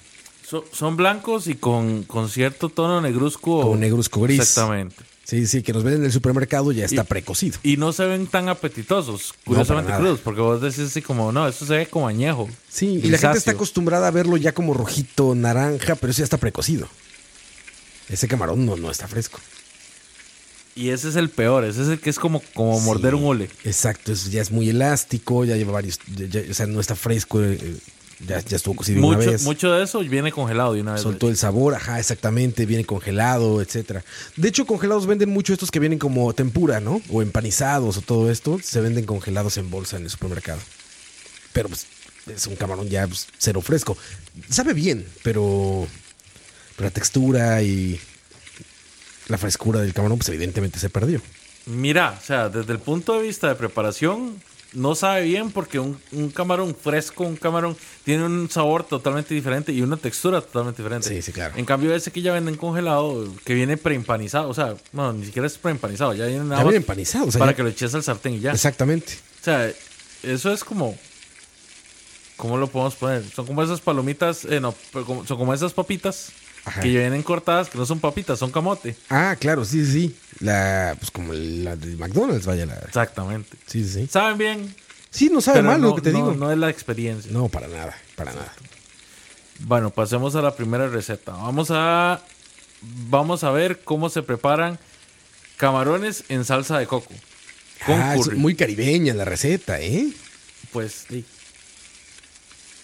So- 0.47 0.65
son 0.73 0.97
blancos 0.97 1.47
y 1.47 1.55
con, 1.55 2.03
con 2.03 2.29
cierto 2.29 2.69
tono 2.69 2.99
negruzco. 3.01 3.61
Como 3.61 3.75
negruzco 3.77 4.21
gris. 4.21 4.39
Exactamente. 4.41 4.95
Sí, 5.23 5.47
sí, 5.47 5.63
que 5.63 5.71
nos 5.71 5.83
venden 5.83 6.01
en 6.01 6.07
el 6.07 6.11
supermercado 6.11 6.73
ya 6.73 6.83
está 6.83 7.03
Y- 7.03 7.05
precocido. 7.05 7.57
Y 7.63 7.77
no 7.77 7.93
se 7.93 8.03
ven 8.05 8.27
tan 8.27 8.49
apetitosos, 8.49 9.33
curiosamente 9.45 9.93
crudos, 9.95 10.19
porque 10.19 10.41
vos 10.41 10.61
decís 10.61 10.79
así 10.79 11.01
como, 11.01 11.31
no, 11.31 11.47
eso 11.47 11.65
se 11.65 11.73
ve 11.77 11.85
como 11.87 12.07
añejo. 12.09 12.49
Sí, 12.69 12.99
y 13.01 13.07
la 13.09 13.17
gente 13.17 13.37
está 13.37 13.51
acostumbrada 13.51 14.07
a 14.07 14.11
verlo 14.11 14.35
ya 14.35 14.53
como 14.53 14.73
rojito, 14.73 15.33
naranja, 15.35 15.95
pero 15.95 16.11
eso 16.11 16.17
ya 16.19 16.25
está 16.25 16.37
precocido. 16.37 16.89
Ese 18.09 18.27
camarón 18.27 18.65
no, 18.65 18.75
no 18.75 18.91
está 18.91 19.07
fresco. 19.07 19.39
Y 20.75 20.89
ese 20.89 21.09
es 21.09 21.15
el 21.17 21.29
peor, 21.29 21.65
ese 21.65 21.81
es 21.81 21.87
el 21.89 21.99
que 21.99 22.09
es 22.09 22.17
como, 22.19 22.41
como 22.53 22.79
Sí. 22.79 22.85
morder 22.85 23.15
un 23.15 23.25
ole. 23.25 23.49
Exacto, 23.65 24.11
eso 24.13 24.29
ya 24.29 24.41
es 24.41 24.51
muy 24.51 24.69
elástico, 24.69 25.43
ya 25.45 25.57
lleva 25.57 25.73
varios, 25.73 25.99
ya- 26.15 26.25
ya- 26.27 26.49
o 26.49 26.53
sea, 26.53 26.65
no 26.65 26.79
está 26.79 26.95
fresco, 26.95 27.41
eh, 27.43 27.59
ya, 28.25 28.39
ya 28.39 28.55
estuvo 28.55 28.75
cocido 28.75 28.99
una 29.05 29.17
Mucho, 29.17 29.31
vez. 29.31 29.43
mucho 29.43 29.71
de 29.71 29.83
eso 29.83 29.99
viene 29.99 30.31
congelado 30.31 30.73
de 30.73 30.81
una 30.81 30.93
vez. 30.93 31.01
Soltó 31.01 31.27
el 31.27 31.35
sabor, 31.35 31.75
ajá, 31.75 31.99
exactamente, 31.99 32.65
viene 32.65 32.85
congelado, 32.85 33.61
etcétera. 33.61 34.05
De 34.37 34.47
hecho, 34.47 34.65
congelados 34.65 35.07
venden 35.07 35.29
mucho 35.29 35.51
estos 35.53 35.71
que 35.71 35.79
vienen 35.79 35.99
como 35.99 36.31
tempura, 36.33 36.79
¿no? 36.79 37.01
O 37.09 37.21
empanizados 37.21 37.97
o 37.97 38.01
todo 38.01 38.31
esto, 38.31 38.59
se 38.63 38.79
venden 38.79 39.05
congelados 39.05 39.57
en 39.57 39.69
bolsa 39.69 39.97
en 39.97 40.03
el 40.03 40.09
supermercado. 40.09 40.61
Pero 41.51 41.67
pues 41.67 41.85
es 42.33 42.47
un 42.47 42.55
camarón 42.55 42.87
ya 42.87 43.07
pues, 43.07 43.27
cero 43.39 43.59
fresco. 43.61 43.97
Sabe 44.49 44.73
bien, 44.73 45.05
pero, 45.23 45.85
pero 46.77 46.87
la 46.87 46.91
textura 46.93 47.61
y 47.63 47.99
la 49.31 49.37
frescura 49.37 49.79
del 49.81 49.93
camarón, 49.93 50.17
pues 50.19 50.29
evidentemente 50.29 50.77
se 50.79 50.89
perdió. 50.89 51.21
Mira, 51.65 52.17
o 52.21 52.25
sea, 52.25 52.49
desde 52.49 52.73
el 52.73 52.79
punto 52.79 53.13
de 53.17 53.23
vista 53.23 53.47
de 53.47 53.55
preparación, 53.55 54.41
no 54.73 54.95
sabe 54.95 55.23
bien 55.23 55.51
porque 55.51 55.79
un, 55.79 55.99
un 56.11 56.29
camarón 56.31 56.75
fresco, 56.75 57.23
un 57.23 57.35
camarón, 57.35 57.75
tiene 58.03 58.25
un 58.25 58.49
sabor 58.49 58.83
totalmente 58.83 59.33
diferente 59.33 59.71
y 59.71 59.81
una 59.81 59.97
textura 59.97 60.41
totalmente 60.41 60.81
diferente. 60.81 61.07
Sí, 61.09 61.21
sí, 61.21 61.31
claro. 61.31 61.53
En 61.57 61.65
cambio, 61.65 61.93
ese 61.93 62.09
que 62.11 62.21
ya 62.21 62.33
venden 62.33 62.55
congelado, 62.57 63.27
que 63.45 63.53
viene 63.53 63.77
preempanizado, 63.77 64.49
o 64.49 64.53
sea, 64.53 64.75
no, 64.93 65.11
ni 65.13 65.25
siquiera 65.25 65.45
es 65.47 65.57
preempanizado, 65.57 66.13
ya 66.13 66.25
viene 66.25 66.43
nada 66.45 66.57
Ya 66.57 66.63
viene 66.63 66.77
empanizado, 66.77 67.25
o 67.25 67.31
sea, 67.31 67.39
para 67.39 67.51
ya- 67.51 67.55
que 67.57 67.63
lo 67.63 67.69
eches 67.69 67.93
al 67.95 68.03
sartén 68.03 68.33
y 68.35 68.39
ya. 68.39 68.51
Exactamente. 68.53 69.13
O 69.41 69.43
sea, 69.43 69.71
eso 70.23 70.51
es 70.51 70.63
como. 70.63 70.97
¿Cómo 72.37 72.57
lo 72.57 72.65
podemos 72.67 72.95
poner? 72.95 73.23
Son 73.35 73.45
como 73.45 73.61
esas 73.61 73.81
palomitas, 73.81 74.45
eh, 74.45 74.59
no, 74.59 74.73
son 74.93 75.37
como 75.37 75.53
esas 75.53 75.73
papitas 75.73 76.31
Ajá. 76.63 76.81
que 76.81 76.91
ya 76.93 76.99
vienen 76.99 77.23
cortadas, 77.23 77.69
que 77.69 77.77
no 77.77 77.85
son 77.85 77.99
papitas, 77.99 78.37
son 78.37 78.51
camote. 78.51 78.95
Ah, 79.09 79.35
claro, 79.39 79.65
sí, 79.65 79.83
sí, 79.85 79.91
sí. 79.91 80.15
La, 80.41 80.95
pues 80.99 81.09
como 81.11 81.33
la 81.33 81.75
de 81.75 81.95
McDonald's, 81.97 82.45
vaya 82.45 82.65
la. 82.67 82.75
Exactamente. 82.75 83.57
Sí, 83.65 83.83
sí, 83.85 84.01
sí. 84.01 84.07
Saben 84.11 84.37
bien, 84.37 84.75
Sí, 85.09 85.29
no 85.29 85.41
sabe 85.41 85.61
mal 85.61 85.81
no, 85.81 85.89
lo 85.89 85.95
que 85.95 86.01
te 86.01 86.11
no- 86.11 86.17
digo. 86.19 86.33
no 86.35 86.51
es 86.51 86.57
la 86.57 86.69
experiencia. 86.69 87.31
No, 87.31 87.49
para 87.49 87.67
nada, 87.67 87.97
para 88.15 88.31
nada. 88.33 88.53
Bueno, 89.59 89.89
pasemos 89.89 90.35
a 90.35 90.41
la 90.41 90.55
primera 90.55 90.87
receta. 90.87 91.33
Vamos 91.33 91.69
a 91.71 92.21
vamos 92.81 93.43
a 93.43 93.51
ver 93.51 93.81
cómo 93.83 94.09
se 94.09 94.23
preparan 94.23 94.79
camarones 95.57 96.23
en 96.29 96.45
salsa 96.45 96.79
de 96.79 96.87
coco 96.87 97.13
con 97.85 97.99
Ah, 98.01 98.15
es 98.15 98.31
muy 98.33 98.55
caribeña 98.55 99.13
la 99.13 99.25
receta, 99.25 99.79
¿eh? 99.81 100.07
Pues 100.71 101.05
sí, 101.09 101.25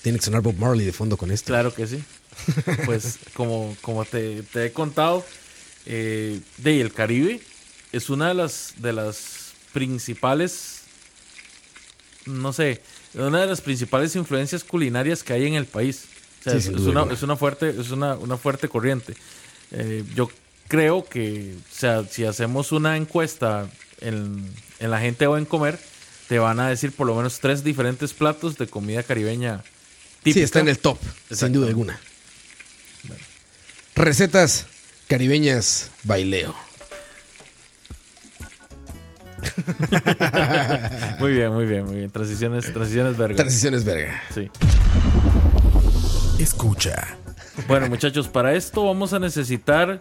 Tiene 0.04 0.20
que 0.20 0.26
sonar 0.26 0.42
Bob 0.42 0.56
Marley 0.58 0.86
de 0.86 0.94
fondo 0.94 1.18
con 1.18 1.32
esto. 1.32 1.48
claro 1.48 1.74
que 1.74 1.88
sí. 1.88 2.04
Pues 2.86 3.20
como, 3.34 3.76
como 3.82 4.06
te, 4.06 4.44
te 4.44 4.66
he 4.66 4.72
contado, 4.72 5.26
eh, 5.86 6.40
de 6.58 6.82
el 6.82 6.94
Caribe 6.94 7.42
es 7.92 8.10
una 8.10 8.30
de 8.30 8.34
las 8.34 8.74
de 8.78 8.94
las 8.94 9.54
principales, 9.74 10.82
no 12.26 12.52
sé, 12.54 12.82
una 13.14 13.42
de 13.42 13.48
las 13.48 13.62
principales 13.62 14.16
influencias 14.16 14.64
culinarias 14.64 15.24
que 15.24 15.34
hay 15.34 15.46
en 15.46 15.56
el 15.56 15.66
país. 15.66 16.06
O 16.40 16.44
sea, 16.44 16.60
Sí, 16.60 16.70
es, 16.70 16.80
una, 16.82 17.04
es 17.12 17.24
una 17.24 17.36
fuerte, 17.36 17.70
es 17.70 17.92
una, 17.92 18.16
una 18.16 18.38
fuerte 18.38 18.70
corriente. 18.70 19.14
Eh, 19.72 20.04
yo 20.16 20.30
creo 20.68 21.06
que, 21.06 21.56
o 21.58 21.76
sea, 21.76 22.04
si 22.06 22.26
hacemos 22.26 22.72
una 22.72 22.98
encuesta 22.98 23.70
en, 24.02 24.50
en 24.80 24.92
la 24.92 25.00
gente 25.00 25.28
o 25.28 25.38
en 25.38 25.46
comer, 25.46 25.80
te 26.28 26.40
van 26.40 26.60
a 26.60 26.70
decir 26.70 26.92
por 26.92 27.08
lo 27.08 27.16
menos 27.16 27.40
tres 27.40 27.64
diferentes 27.64 28.14
platos 28.14 28.58
de 28.58 28.68
comida 28.68 29.04
caribeña. 29.04 29.64
Sí, 29.64 30.34
típica. 30.34 30.46
está 30.46 30.60
en 30.60 30.68
el 30.68 30.80
top, 30.80 30.98
sin 31.32 31.54
duda 31.54 31.68
alguna. 31.68 32.00
Recetas 33.98 34.68
caribeñas 35.08 35.90
baileo. 36.04 36.54
Muy 41.20 41.32
bien, 41.32 41.52
muy 41.52 41.66
bien, 41.66 41.86
muy 41.86 41.96
bien. 41.96 42.12
Transiciones, 42.12 42.72
transiciones 42.72 43.18
verga. 43.18 43.36
Transiciones 43.36 43.84
verga. 43.84 44.22
Sí. 44.34 44.52
Escucha. 46.38 47.18
Bueno, 47.68 47.88
muchachos, 47.90 48.28
para 48.28 48.54
esto 48.54 48.86
vamos 48.86 49.14
a 49.14 49.20
necesitar 49.20 50.00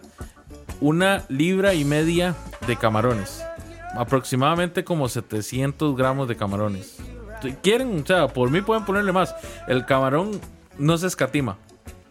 una 0.79 1.25
libra 1.27 1.73
y 1.73 1.83
media 1.83 2.35
de 2.67 2.75
camarones. 2.75 3.43
Aproximadamente 3.95 4.83
como 4.83 5.09
700 5.09 5.97
gramos 5.97 6.27
de 6.27 6.35
camarones. 6.35 6.97
Si 7.41 7.53
quieren, 7.53 8.01
o 8.03 8.05
sea, 8.05 8.27
por 8.27 8.51
mí 8.51 8.61
pueden 8.61 8.85
ponerle 8.85 9.11
más. 9.11 9.33
El 9.67 9.85
camarón 9.85 10.39
no 10.77 10.97
se 10.99 11.07
escatima. 11.07 11.57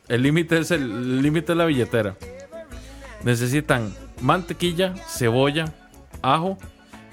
El 0.09 0.23
límite 0.23 0.59
es 0.59 0.71
el 0.71 1.23
límite 1.23 1.53
es 1.53 1.59
la 1.59 1.65
billetera. 1.65 2.17
Necesitan 3.25 3.93
mantequilla, 4.21 4.95
cebolla, 5.09 5.73
ajo, 6.23 6.59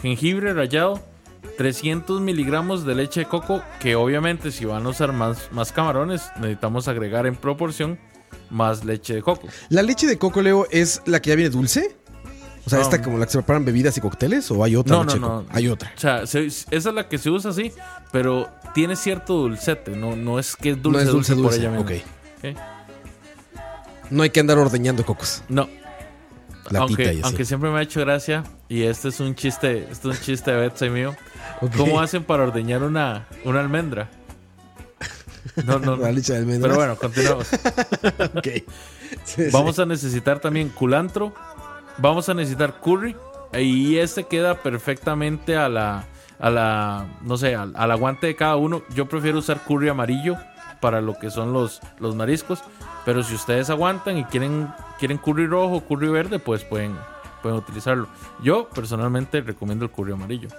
jengibre 0.01 0.53
rallado, 0.53 1.01
300 1.57 2.21
miligramos 2.21 2.85
de 2.85 2.95
leche 2.95 3.21
de 3.21 3.25
coco, 3.27 3.61
que 3.79 3.95
obviamente 3.95 4.51
si 4.51 4.65
van 4.65 4.85
a 4.85 4.89
usar 4.89 5.11
más, 5.13 5.51
más 5.51 5.71
camarones, 5.71 6.23
necesitamos 6.37 6.87
agregar 6.87 7.25
en 7.27 7.35
proporción 7.35 7.99
más 8.49 8.83
leche 8.85 9.15
de 9.15 9.21
coco. 9.21 9.47
¿La 9.69 9.81
leche 9.81 10.07
de 10.07 10.17
coco, 10.17 10.41
Leo, 10.41 10.67
es 10.71 11.01
la 11.05 11.21
que 11.21 11.29
ya 11.31 11.35
viene 11.35 11.49
dulce? 11.49 11.95
O 12.65 12.69
sea, 12.69 12.79
No. 12.79 12.83
esta 12.85 13.01
como 13.01 13.17
la 13.17 13.25
que 13.25 13.31
se 13.33 13.37
preparan 13.39 13.65
bebidas 13.65 13.97
y 13.97 14.01
cócteles 14.01 14.49
o 14.51 14.63
hay 14.63 14.75
otra 14.75 14.95
No, 14.97 15.03
leche 15.03 15.19
no, 15.19 15.27
de 15.27 15.33
no. 15.35 15.41
coco? 15.41 15.49
Hay 15.57 15.67
otra. 15.67 15.91
O 15.95 15.99
sea, 15.99 16.25
se- 16.27 16.45
esa 16.45 16.65
es 16.71 16.85
la 16.85 17.09
que 17.09 17.17
se 17.17 17.29
usa 17.29 17.51
así, 17.51 17.73
pero 18.11 18.47
tiene 18.73 18.95
cierto 18.95 19.33
dulcete, 19.33 19.91
no, 19.97 20.15
no 20.15 20.39
es 20.39 20.55
que 20.55 20.69
es 20.71 20.77
No 20.77 20.83
dulce, 20.83 21.01
es 21.03 21.07
dulce, 21.09 21.33
por 21.33 21.41
dulce. 21.43 21.59
ella 21.59 21.71
misma. 21.71 21.91
No 24.09 24.23
hay 24.23 24.29
que 24.29 24.39
andar 24.39 24.57
ordeñando 24.57 25.05
cocos. 25.05 25.43
No. 25.49 25.67
Aunque, 26.75 27.19
aunque 27.23 27.45
siempre 27.45 27.69
me 27.69 27.79
ha 27.79 27.81
hecho 27.81 27.99
gracia, 27.99 28.43
y 28.69 28.83
este 28.83 29.09
es 29.09 29.19
un 29.19 29.35
chiste, 29.35 29.87
este 29.91 30.09
es 30.09 30.17
un 30.17 30.23
chiste 30.23 30.51
de 30.51 30.57
Betsy 30.57 30.89
mío. 30.89 31.15
¿Cómo 31.77 31.99
hacen 31.99 32.23
para 32.23 32.43
ordeñar 32.43 32.83
una, 32.83 33.27
una 33.43 33.59
almendra? 33.59 34.09
No, 35.65 35.77
no, 35.79 35.97
no. 35.97 36.03
Pero 36.03 36.75
bueno, 36.75 36.95
continuamos. 36.95 37.47
Ok. 38.35 38.47
Sí, 39.25 39.43
Vamos 39.51 39.75
sí. 39.75 39.81
a 39.81 39.85
necesitar 39.85 40.39
también 40.39 40.69
culantro. 40.69 41.33
Vamos 41.97 42.29
a 42.29 42.33
necesitar 42.33 42.79
curry. 42.79 43.15
Y 43.53 43.97
este 43.97 44.23
queda 44.23 44.63
perfectamente 44.63 45.55
a 45.55 45.69
la, 45.69 46.05
a 46.39 46.49
la, 46.49 47.05
no 47.21 47.37
sé, 47.37 47.55
al, 47.55 47.73
al 47.75 47.91
aguante 47.91 48.27
de 48.27 48.35
cada 48.35 48.55
uno. 48.55 48.81
Yo 48.95 49.07
prefiero 49.07 49.37
usar 49.37 49.63
curry 49.63 49.89
amarillo 49.89 50.37
para 50.81 51.01
lo 51.01 51.19
que 51.19 51.29
son 51.29 51.53
los, 51.53 51.81
los 51.99 52.15
mariscos. 52.15 52.59
Pero 53.05 53.23
si 53.23 53.35
ustedes 53.35 53.69
aguantan 53.69 54.17
y 54.17 54.23
quieren, 54.25 54.73
quieren 54.99 55.17
curry 55.17 55.47
rojo 55.47 55.75
o 55.75 55.81
curry 55.81 56.09
verde, 56.09 56.39
pues 56.39 56.63
pueden, 56.63 56.97
pueden 57.41 57.57
utilizarlo. 57.57 58.07
Yo 58.41 58.69
personalmente 58.69 59.41
recomiendo 59.41 59.85
el 59.85 59.91
curry 59.91 60.13
amarillo. 60.13 60.49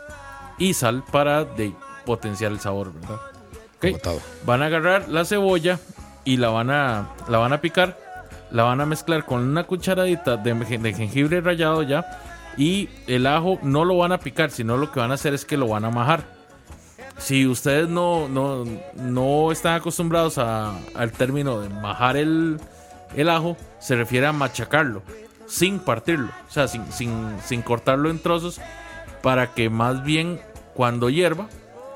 Y 0.58 0.74
sal 0.74 1.02
para 1.10 1.44
de, 1.44 1.72
potenciar 2.04 2.52
el 2.52 2.60
sabor, 2.60 2.92
¿verdad? 2.92 3.20
Van 4.46 4.62
a 4.62 4.66
agarrar 4.66 5.08
la 5.08 5.24
cebolla 5.24 5.78
y 6.24 6.36
la 6.36 6.48
van 6.48 6.70
a, 6.70 7.10
la 7.28 7.38
van 7.38 7.52
a 7.52 7.60
picar. 7.60 7.98
La 8.50 8.62
van 8.62 8.80
a 8.80 8.86
mezclar 8.86 9.24
con 9.24 9.40
una 9.40 9.64
cucharadita 9.64 10.36
de, 10.36 10.54
de 10.54 10.94
jengibre 10.94 11.40
rallado 11.40 11.82
ya. 11.82 12.04
Y 12.56 12.88
el 13.06 13.26
ajo 13.26 13.58
no 13.62 13.84
lo 13.84 13.96
van 13.96 14.12
a 14.12 14.18
picar, 14.18 14.50
sino 14.50 14.76
lo 14.76 14.92
que 14.92 15.00
van 15.00 15.10
a 15.10 15.14
hacer 15.14 15.34
es 15.34 15.44
que 15.44 15.56
lo 15.56 15.68
van 15.68 15.84
a 15.84 15.90
majar. 15.90 16.33
Si 17.18 17.46
ustedes 17.46 17.88
no, 17.88 18.28
no, 18.28 18.64
no 18.94 19.52
están 19.52 19.74
acostumbrados 19.74 20.38
a- 20.38 20.76
al 20.94 21.12
término 21.12 21.60
de 21.60 21.68
majar 21.68 22.16
el, 22.16 22.60
el 23.16 23.28
ajo, 23.30 23.56
se 23.78 23.96
refiere 23.96 24.26
a 24.26 24.32
machacarlo, 24.32 25.02
sin 25.46 25.78
partirlo, 25.78 26.28
o 26.48 26.52
sea, 26.52 26.68
sin, 26.68 26.90
sin, 26.92 27.36
sin 27.44 27.62
cortarlo 27.62 28.10
en 28.10 28.18
trozos, 28.18 28.60
para 29.22 29.54
que 29.54 29.70
más 29.70 30.02
bien 30.04 30.40
cuando 30.74 31.08
hierva 31.08 31.46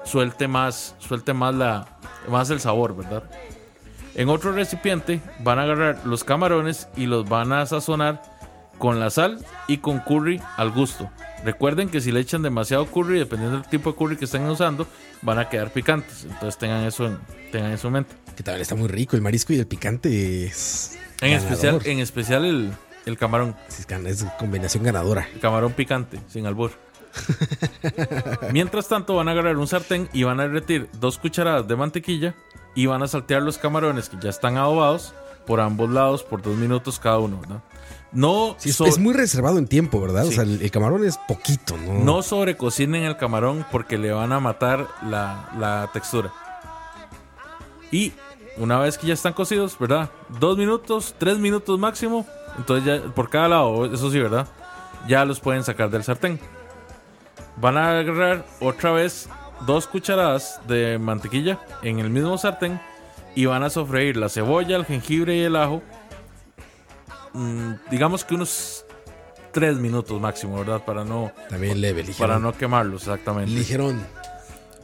suelte 0.05 0.49
más, 0.49 0.95
suelte 0.99 1.35
más, 1.35 1.55
la, 1.55 1.87
más 2.31 2.49
el 2.51 2.61
sabor, 2.61 2.97
¿verdad? 2.97 3.25
En 4.15 4.29
otro 4.31 4.53
recipiente 4.53 5.21
van 5.41 5.59
a 5.59 5.63
agarrar 5.65 5.99
los 6.07 6.25
camarones 6.25 6.89
y 6.97 7.07
los 7.07 7.29
van 7.29 7.53
a 7.53 7.67
sazonar 7.67 8.23
con 8.79 9.01
la 9.01 9.11
sal 9.11 9.45
y 9.67 9.79
con 9.79 10.01
curry 10.01 10.41
al 10.57 10.71
gusto. 10.71 11.11
Recuerden 11.45 11.89
que 11.89 12.01
si 12.01 12.11
le 12.11 12.21
echan 12.21 12.43
demasiado 12.43 12.87
curry, 12.87 13.19
dependiendo 13.19 13.59
del 13.59 13.69
tipo 13.69 13.93
de 13.93 13.97
curry 13.97 14.17
que 14.17 14.25
estén 14.25 14.45
usando, 14.47 14.87
van 15.23 15.39
a 15.39 15.49
quedar 15.49 15.71
picantes. 15.73 16.25
Entonces 16.25 16.59
tengan 16.59 16.85
eso 16.85 17.07
en, 17.07 17.19
tengan 17.53 17.73
eso 17.73 17.89
en 17.89 17.93
mente. 17.95 18.15
Que 18.37 18.43
también 18.43 18.63
está 18.63 18.75
muy 18.75 18.89
rico. 18.89 19.17
El 19.17 19.23
marisco 19.23 19.53
y 19.53 19.59
el 19.59 19.67
picante 19.67 20.47
es. 20.47 20.99
En 21.21 21.33
ganador. 21.33 21.53
especial, 21.53 21.81
en 21.85 21.99
especial 22.01 22.45
el, 22.45 22.73
el 23.07 23.19
camarón. 23.19 23.55
Es 23.69 24.25
combinación 24.39 24.83
ganadora. 24.83 25.29
El 25.33 25.41
camarón 25.41 25.73
picante, 25.73 26.21
sin 26.29 26.47
albur. 26.47 26.73
Mientras 28.53 28.89
tanto, 28.89 29.17
van 29.17 29.29
a 29.29 29.33
agarrar 29.33 29.57
un 29.57 29.67
sartén 29.67 30.09
y 30.13 30.23
van 30.23 30.41
a 30.41 30.45
derretir 30.45 30.89
dos 31.01 31.19
cucharadas 31.19 31.67
de 31.67 31.77
mantequilla 31.77 32.35
y 32.75 32.87
van 32.87 33.03
a 33.03 33.09
saltear 33.09 33.43
los 33.43 33.59
camarones 33.59 34.09
que 34.09 34.17
ya 34.21 34.31
están 34.31 34.57
adobados 34.57 35.15
por 35.47 35.61
ambos 35.61 35.91
lados 35.91 36.23
por 36.23 36.43
dos 36.43 36.57
minutos 36.57 36.99
cada 36.99 37.19
uno, 37.19 37.41
¿verdad? 37.41 37.63
No, 38.13 38.55
Sí, 38.59 38.71
es, 38.71 38.77
so- 38.77 38.87
es 38.87 38.99
muy 38.99 39.13
reservado 39.15 39.59
en 39.59 39.67
tiempo, 39.67 40.01
¿verdad? 40.01 40.23
Sí. 40.25 40.29
O 40.31 40.33
sea, 40.33 40.43
el, 40.45 40.63
el 40.63 40.71
camarón 40.71 41.05
es 41.05 41.19
poquito, 41.29 41.77
¿no? 41.77 41.93
no 42.05 42.23
sobrecocinen 42.23 43.05
el 43.05 43.17
camarón 43.17 43.67
porque 43.71 43.99
le 43.99 44.13
van 44.13 44.33
a 44.33 44.41
matar 44.41 44.87
la, 45.07 45.51
la 45.59 45.91
textura. 45.93 46.33
Y 47.91 48.13
una 48.57 48.79
vez 48.79 48.99
que 48.99 49.07
ya 49.07 49.15
están 49.15 49.33
cocidos, 49.33 49.79
¿verdad? 49.79 50.11
Dos 50.41 50.57
minutos, 50.57 51.15
tres 51.19 51.39
minutos 51.39 51.79
máximo. 51.79 52.27
Entonces 52.57 52.85
ya 52.85 53.09
por 53.15 53.31
cada 53.31 53.49
lado, 53.49 53.85
eso 53.87 54.11
sí, 54.11 54.19
¿verdad? 54.19 54.47
Ya 55.07 55.25
los 55.25 55.39
pueden 55.41 55.63
sacar 55.63 55.91
del 55.91 56.03
sartén. 56.03 56.41
Van 57.57 57.77
a 57.77 57.99
agarrar 57.99 58.45
otra 58.61 58.91
vez 58.93 59.29
dos 59.67 59.87
cucharadas 59.87 60.61
de 60.67 60.99
mantequilla 60.99 61.59
en 61.83 61.99
el 61.99 62.11
mismo 62.11 62.37
sartén 62.39 62.81
y 63.35 63.47
van 63.47 63.63
a 63.63 63.71
sofreír 63.71 64.17
la 64.17 64.29
cebolla, 64.29 64.77
el 64.77 64.85
jengibre 64.87 65.37
y 65.37 65.41
el 65.43 65.57
ajo. 65.57 65.83
Mm, 67.39 67.91
digamos 67.91 68.25
que 68.25 68.35
unos 68.35 68.85
tres 69.53 69.77
minutos 69.77 70.21
máximo, 70.21 70.59
¿verdad? 70.59 70.85
Para 70.85 71.05
no, 71.05 71.33
También 71.49 71.81
leve, 71.81 72.03
ligerón. 72.03 72.29
para 72.29 72.39
no 72.39 72.53
quemarlos, 72.57 73.03
exactamente. 73.03 73.51
Ligerón. 73.53 74.01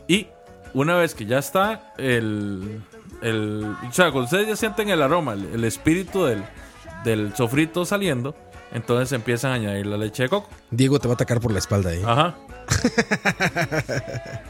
Y 0.09 0.29
una 0.73 0.97
vez 0.97 1.15
que 1.15 1.27
ya 1.27 1.39
está 1.39 1.93
el, 1.99 2.81
el 3.23 3.65
o 3.89 3.93
sea, 3.93 4.07
cuando 4.11 4.25
ustedes 4.25 4.49
ya 4.49 4.57
sienten 4.57 4.89
el 4.89 5.03
aroma, 5.03 5.35
el, 5.35 5.45
el 5.55 5.65
espíritu 5.65 6.25
del, 6.25 6.43
del 7.05 7.35
sofrito 7.37 7.85
saliendo, 7.85 8.35
Entonces 8.73 9.13
empiezan 9.13 9.53
a 9.53 9.55
añadir 9.55 9.87
la 9.87 9.97
leche 9.97 10.25
de 10.25 10.29
coco. 10.29 10.49
Diego 10.71 10.99
te 10.99 11.07
va 11.09 11.13
a 11.13 11.17
atacar 11.17 11.41
por 11.41 11.53
la 11.53 11.59
espalda, 11.61 11.95
¿eh? 11.95 12.03
Ajá. 12.05 12.35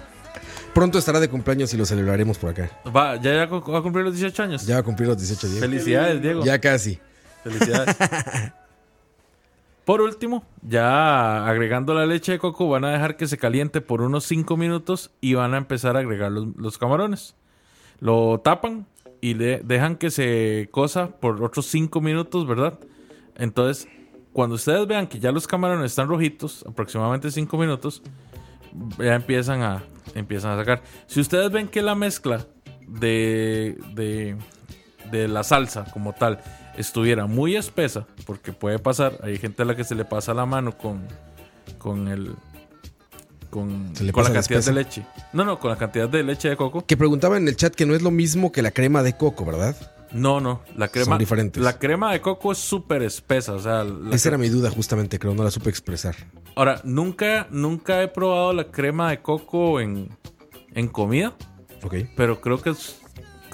Pronto 0.74 0.98
estará 0.98 1.20
de 1.20 1.28
cumpleaños 1.28 1.72
y 1.72 1.76
lo 1.76 1.86
celebraremos 1.86 2.38
por 2.38 2.50
acá. 2.50 2.70
Va, 2.86 3.16
ya, 3.16 3.32
ya 3.34 3.46
va 3.46 3.78
a 3.78 3.82
cumplir 3.82 4.04
los 4.04 4.14
18 4.14 4.42
años. 4.42 4.66
Ya 4.66 4.74
va 4.76 4.80
a 4.80 4.82
cumplir 4.82 5.08
los 5.08 5.18
18 5.18 5.46
Diego. 5.46 5.60
Felicidades, 5.60 6.20
Diego. 6.22 6.44
Ya 6.44 6.58
casi. 6.60 6.98
Felicidades. 7.44 7.96
Por 9.84 10.00
último, 10.00 10.44
ya 10.62 11.46
agregando 11.46 11.92
la 11.92 12.06
leche 12.06 12.32
de 12.32 12.38
coco, 12.38 12.68
van 12.68 12.86
a 12.86 12.90
dejar 12.90 13.18
que 13.18 13.26
se 13.26 13.36
caliente 13.36 13.82
por 13.82 14.00
unos 14.00 14.24
5 14.24 14.56
minutos 14.56 15.10
y 15.20 15.34
van 15.34 15.52
a 15.52 15.58
empezar 15.58 15.96
a 15.96 16.00
agregar 16.00 16.32
los, 16.32 16.56
los 16.56 16.78
camarones. 16.78 17.36
Lo 18.00 18.40
tapan 18.40 18.86
y 19.20 19.34
le 19.34 19.60
dejan 19.60 19.96
que 19.96 20.10
se 20.10 20.68
cosa 20.70 21.08
por 21.08 21.42
otros 21.42 21.66
5 21.66 22.00
minutos, 22.00 22.46
¿verdad? 22.46 22.78
Entonces, 23.36 23.86
cuando 24.32 24.54
ustedes 24.54 24.86
vean 24.86 25.06
que 25.06 25.20
ya 25.20 25.32
los 25.32 25.46
camarones 25.46 25.92
están 25.92 26.08
rojitos, 26.08 26.64
aproximadamente 26.66 27.30
5 27.30 27.58
minutos, 27.58 28.02
ya 28.98 29.14
empiezan 29.14 29.62
a, 29.62 29.82
empiezan 30.14 30.52
a 30.52 30.56
sacar. 30.56 30.82
Si 31.06 31.20
ustedes 31.20 31.50
ven 31.52 31.68
que 31.68 31.82
la 31.82 31.94
mezcla 31.94 32.46
de, 32.88 33.78
de, 33.92 34.36
de 35.10 35.28
la 35.28 35.42
salsa 35.42 35.84
como 35.92 36.14
tal 36.14 36.40
estuviera 36.76 37.26
muy 37.26 37.56
espesa, 37.56 38.06
porque 38.26 38.52
puede 38.52 38.78
pasar, 38.78 39.18
hay 39.22 39.38
gente 39.38 39.62
a 39.62 39.64
la 39.64 39.76
que 39.76 39.84
se 39.84 39.94
le 39.94 40.04
pasa 40.04 40.34
la 40.34 40.46
mano 40.46 40.76
con, 40.76 41.06
con 41.78 42.08
el 42.08 42.34
con, 43.50 43.94
¿Se 43.94 44.02
le 44.02 44.12
con 44.12 44.24
la 44.24 44.32
cantidad 44.32 44.64
de 44.64 44.72
leche. 44.72 45.06
No, 45.32 45.44
no, 45.44 45.60
con 45.60 45.70
la 45.70 45.76
cantidad 45.76 46.08
de 46.08 46.24
leche 46.24 46.48
de 46.48 46.56
coco. 46.56 46.84
Que 46.84 46.96
preguntaba 46.96 47.36
en 47.36 47.46
el 47.46 47.56
chat 47.56 47.72
que 47.72 47.86
no 47.86 47.94
es 47.94 48.02
lo 48.02 48.10
mismo 48.10 48.50
que 48.50 48.62
la 48.62 48.72
crema 48.72 49.02
de 49.04 49.16
coco, 49.16 49.44
¿verdad? 49.44 49.76
No, 50.10 50.40
no, 50.40 50.62
la 50.76 50.88
crema 50.88 51.06
Son 51.12 51.18
diferentes. 51.18 51.62
La 51.62 51.78
crema 51.78 52.12
de 52.12 52.20
coco 52.20 52.52
es 52.52 52.58
súper 52.58 53.02
espesa, 53.02 53.52
o 53.54 53.60
sea, 53.60 53.84
Esa 54.12 54.28
era 54.28 54.38
mi 54.38 54.48
duda 54.48 54.70
justamente, 54.70 55.18
creo, 55.18 55.34
no 55.34 55.44
la 55.44 55.50
supe 55.50 55.70
expresar. 55.70 56.14
Ahora, 56.56 56.80
nunca 56.84 57.46
nunca 57.50 58.02
he 58.02 58.08
probado 58.08 58.52
la 58.52 58.64
crema 58.64 59.10
de 59.10 59.22
coco 59.22 59.80
en 59.80 60.08
en 60.72 60.88
comida, 60.88 61.34
Ok. 61.82 61.94
pero 62.16 62.40
creo 62.40 62.60
que 62.60 62.70
es 62.70 63.00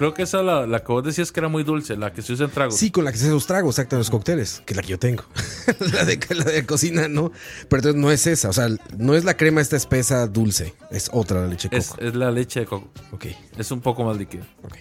creo 0.00 0.14
que 0.14 0.22
esa 0.22 0.42
la, 0.42 0.66
la 0.66 0.80
que 0.82 0.90
vos 0.90 1.04
decías 1.04 1.30
que 1.30 1.40
era 1.40 1.50
muy 1.50 1.62
dulce, 1.62 1.94
la 1.94 2.10
que 2.10 2.22
se 2.22 2.32
usa 2.32 2.46
en 2.46 2.50
tragos. 2.52 2.74
Sí, 2.74 2.90
con 2.90 3.04
la 3.04 3.12
que 3.12 3.18
se 3.18 3.24
hace 3.26 3.34
los 3.34 3.46
tragos, 3.46 3.74
exacto, 3.78 3.96
en 3.96 3.98
los 3.98 4.08
cócteles, 4.08 4.62
que 4.64 4.72
es 4.72 4.76
la 4.78 4.82
que 4.82 4.88
yo 4.88 4.98
tengo. 4.98 5.24
la, 5.92 6.06
de, 6.06 6.18
la 6.34 6.44
de 6.44 6.64
cocina, 6.64 7.06
no. 7.06 7.30
Pero 7.68 7.80
entonces 7.80 8.00
no 8.00 8.10
es 8.10 8.26
esa, 8.26 8.48
o 8.48 8.52
sea, 8.54 8.68
no 8.96 9.14
es 9.14 9.24
la 9.24 9.36
crema 9.36 9.60
esta 9.60 9.76
espesa 9.76 10.26
dulce, 10.26 10.74
es 10.90 11.10
otra 11.12 11.42
la 11.42 11.48
leche 11.48 11.68
de 11.68 11.78
coco. 11.78 11.96
es 12.00 12.14
la 12.14 12.30
leche 12.30 12.60
de 12.60 12.66
coco. 12.66 12.88
Ok, 13.12 13.26
Es 13.58 13.70
un 13.70 13.82
poco 13.82 14.02
más 14.04 14.16
líquida. 14.16 14.46
ok. 14.64 14.76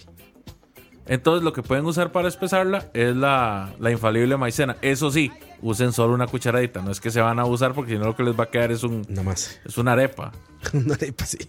Entonces 1.06 1.44
lo 1.44 1.52
que 1.54 1.64
pueden 1.64 1.86
usar 1.86 2.12
para 2.12 2.28
espesarla 2.28 2.90
es 2.94 3.16
la, 3.16 3.74
la 3.80 3.92
infalible 3.92 4.38
maicena. 4.38 4.78
Eso 4.84 5.12
sí, 5.12 5.32
usen 5.62 5.92
solo 5.92 6.14
una 6.14 6.28
cucharadita. 6.28 6.82
No 6.84 6.92
es 6.92 7.00
que 7.02 7.10
se 7.10 7.20
van 7.20 7.40
a 7.40 7.46
usar 7.46 7.74
porque 7.74 7.94
si 7.94 7.98
no 7.98 8.06
lo 8.06 8.16
que 8.16 8.22
les 8.24 8.40
va 8.40 8.44
a 8.44 8.50
quedar 8.52 8.72
es, 8.72 8.84
un, 8.84 9.02
Nada 9.10 9.24
más. 9.24 9.60
es 9.66 9.78
una 9.80 9.94
arepa. 9.94 10.32
Una 10.74 10.94
arepa, 10.94 11.26
sí. 11.26 11.40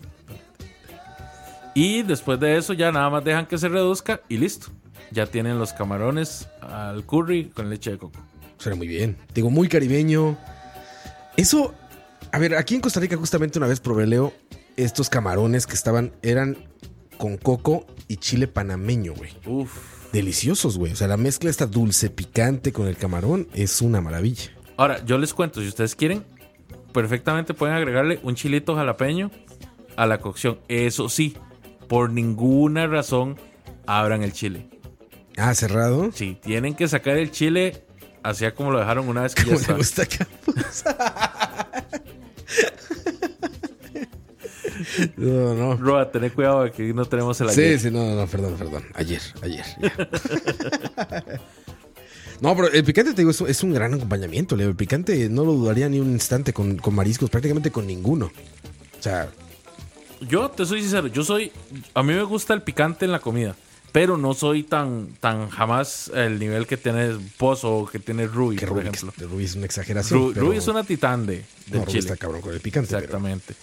Y 1.81 2.03
después 2.03 2.39
de 2.39 2.59
eso 2.59 2.75
ya 2.75 2.93
nada 2.93 3.09
más 3.09 3.25
dejan 3.25 3.47
que 3.47 3.57
se 3.57 3.67
reduzca 3.67 4.21
y 4.29 4.37
listo. 4.37 4.67
Ya 5.13 5.25
tienen 5.25 5.59
los 5.59 5.73
camarones 5.73 6.47
al 6.61 7.07
curry 7.07 7.47
con 7.47 7.71
leche 7.71 7.93
de 7.93 7.97
coco. 7.97 8.21
Suena 8.59 8.77
muy 8.77 8.87
bien. 8.87 9.17
Digo, 9.33 9.49
muy 9.49 9.67
caribeño. 9.67 10.37
Eso, 11.39 11.75
a 12.33 12.39
ver, 12.39 12.55
aquí 12.57 12.75
en 12.75 12.83
Costa 12.83 13.01
Rica 13.01 13.17
justamente 13.17 13.59
una 13.59 13.67
vez 13.67 13.81
probé, 13.81 14.07
Leo, 14.07 14.35
estos 14.77 15.09
camarones 15.09 15.67
que 15.67 15.73
estaban, 15.73 16.13
eran 16.21 16.59
con 17.17 17.39
coco 17.39 17.87
y 18.09 18.19
chile 18.19 18.47
panameño, 18.47 19.15
güey. 19.15 19.31
Uf. 19.47 20.13
Deliciosos, 20.13 20.77
güey. 20.77 20.93
O 20.93 20.97
sea, 20.97 21.09
la 21.09 21.17
mezcla 21.17 21.49
esta 21.49 21.65
dulce 21.65 22.11
picante 22.11 22.75
con 22.75 22.89
el 22.89 22.99
camarón 22.99 23.49
es 23.55 23.81
una 23.81 24.03
maravilla. 24.03 24.51
Ahora, 24.77 25.03
yo 25.07 25.17
les 25.17 25.33
cuento, 25.33 25.63
si 25.63 25.69
ustedes 25.69 25.95
quieren, 25.95 26.25
perfectamente 26.93 27.55
pueden 27.55 27.75
agregarle 27.75 28.21
un 28.23 28.35
chilito 28.35 28.77
jalapeño 28.77 29.31
a 29.97 30.05
la 30.05 30.21
cocción. 30.21 30.61
Eso 30.69 31.09
sí, 31.09 31.39
por 31.91 32.13
ninguna 32.13 32.87
razón 32.87 33.37
abran 33.85 34.23
el 34.23 34.33
chile. 34.33 34.69
Ah, 35.37 35.53
cerrado. 35.57 36.13
Sí, 36.15 36.39
tienen 36.41 36.77
que 36.77 36.87
sacar 36.87 37.17
el 37.17 37.33
chile 37.33 37.85
hacia 38.23 38.55
como 38.55 38.71
lo 38.71 38.79
dejaron 38.79 39.09
una 39.09 39.23
vez 39.23 39.35
que 39.35 39.45
ya 39.45 39.57
está. 39.57 39.75
gusta 39.75 40.03
acá. 40.05 40.29
No, 45.17 45.55
no. 45.55 45.77
Roa, 45.77 46.11
ten 46.11 46.29
cuidado 46.31 46.65
de 46.65 46.73
que 46.73 46.93
no 46.95 47.05
tenemos 47.05 47.41
el 47.41 47.51
Sí, 47.51 47.61
ayer. 47.61 47.79
sí, 47.81 47.91
no, 47.91 48.05
no, 48.05 48.17
no, 48.17 48.27
perdón, 48.27 48.57
perdón. 48.57 48.85
Ayer, 48.95 49.21
ayer. 49.43 49.65
ya. 49.81 49.93
no, 52.41 52.57
pero 52.57 52.69
el 52.73 52.83
picante, 52.83 53.13
te 53.13 53.23
digo, 53.23 53.31
es, 53.31 53.63
un 53.63 53.73
gran 53.73 53.95
acompañamiento, 53.95 54.57
Leo. 54.57 54.69
El 54.69 54.77
picante 54.77 55.29
no 55.29 55.45
lo 55.45 55.53
dudaría 55.53 55.89
ni 55.89 56.01
un 56.01 56.11
instante 56.11 56.53
con, 56.53 56.77
con 56.79 56.95
mariscos, 56.95 57.31
prácticamente 57.31 57.71
con 57.71 57.87
ninguno. 57.87 58.27
O 58.99 59.03
sea, 59.03 59.31
Yo 60.21 60.51
te 60.51 60.67
soy 60.67 60.81
sincero, 60.83 61.07
yo 61.09 61.23
soy. 61.25 61.51
A 61.95 62.03
mí 62.03 62.13
me 62.13 62.23
gusta 62.25 62.55
el 62.55 62.63
picante 62.63 63.05
en 63.07 63.13
la 63.13 63.21
comida, 63.21 63.57
pero 63.93 64.17
no 64.17 64.35
soy 64.35 64.63
tan, 64.65 65.09
tan 65.21 65.49
jamás 65.49 66.11
el 66.15 66.39
nivel 66.39 66.67
que 66.67 66.77
tiene 66.77 67.17
Pozo 67.39 67.71
o 67.79 67.87
que 67.87 67.99
tiene 67.99 68.27
Ruby, 68.27 68.57
que 68.57 68.67
por 68.67 68.81
ejemplo. 68.81 69.13
que 69.17 69.25
Rubí 69.25 69.45
es 69.45 69.55
una 69.55 69.67
exageración. 69.67 70.19
Ru- 70.21 70.33
pero- 70.35 70.47
Ruby 70.47 70.57
es 70.59 70.69
una 70.69 70.85
titán 70.85 71.27
de, 71.27 71.39
No, 71.39 71.73
del 71.73 71.81
Rubí 71.81 71.87
chile. 71.93 71.99
está 72.01 72.17
cabrón 72.17 72.41
con 72.43 72.53
el 72.55 72.61
picante. 72.61 72.89
pero- 72.89 72.99
Exactamente. 73.01 73.55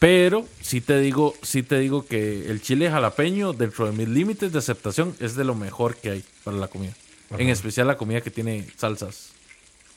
Pero 0.00 0.46
sí 0.60 0.80
te 0.80 0.98
digo, 0.98 1.34
sí 1.42 1.62
te 1.62 1.78
digo 1.78 2.04
que 2.04 2.50
el 2.50 2.60
chile 2.60 2.90
jalapeño, 2.90 3.52
dentro 3.54 3.86
de 3.86 3.92
mis 3.92 4.08
límites 4.08 4.52
de 4.52 4.58
aceptación, 4.58 5.14
es 5.20 5.34
de 5.34 5.44
lo 5.44 5.54
mejor 5.54 5.96
que 5.96 6.10
hay 6.10 6.24
para 6.42 6.56
la 6.58 6.68
comida. 6.68 6.92
En 7.38 7.48
especial 7.48 7.86
la 7.86 7.96
comida 7.96 8.20
que 8.20 8.30
tiene 8.30 8.66
salsas 8.76 9.30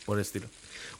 por 0.05 0.19
estilo. 0.19 0.45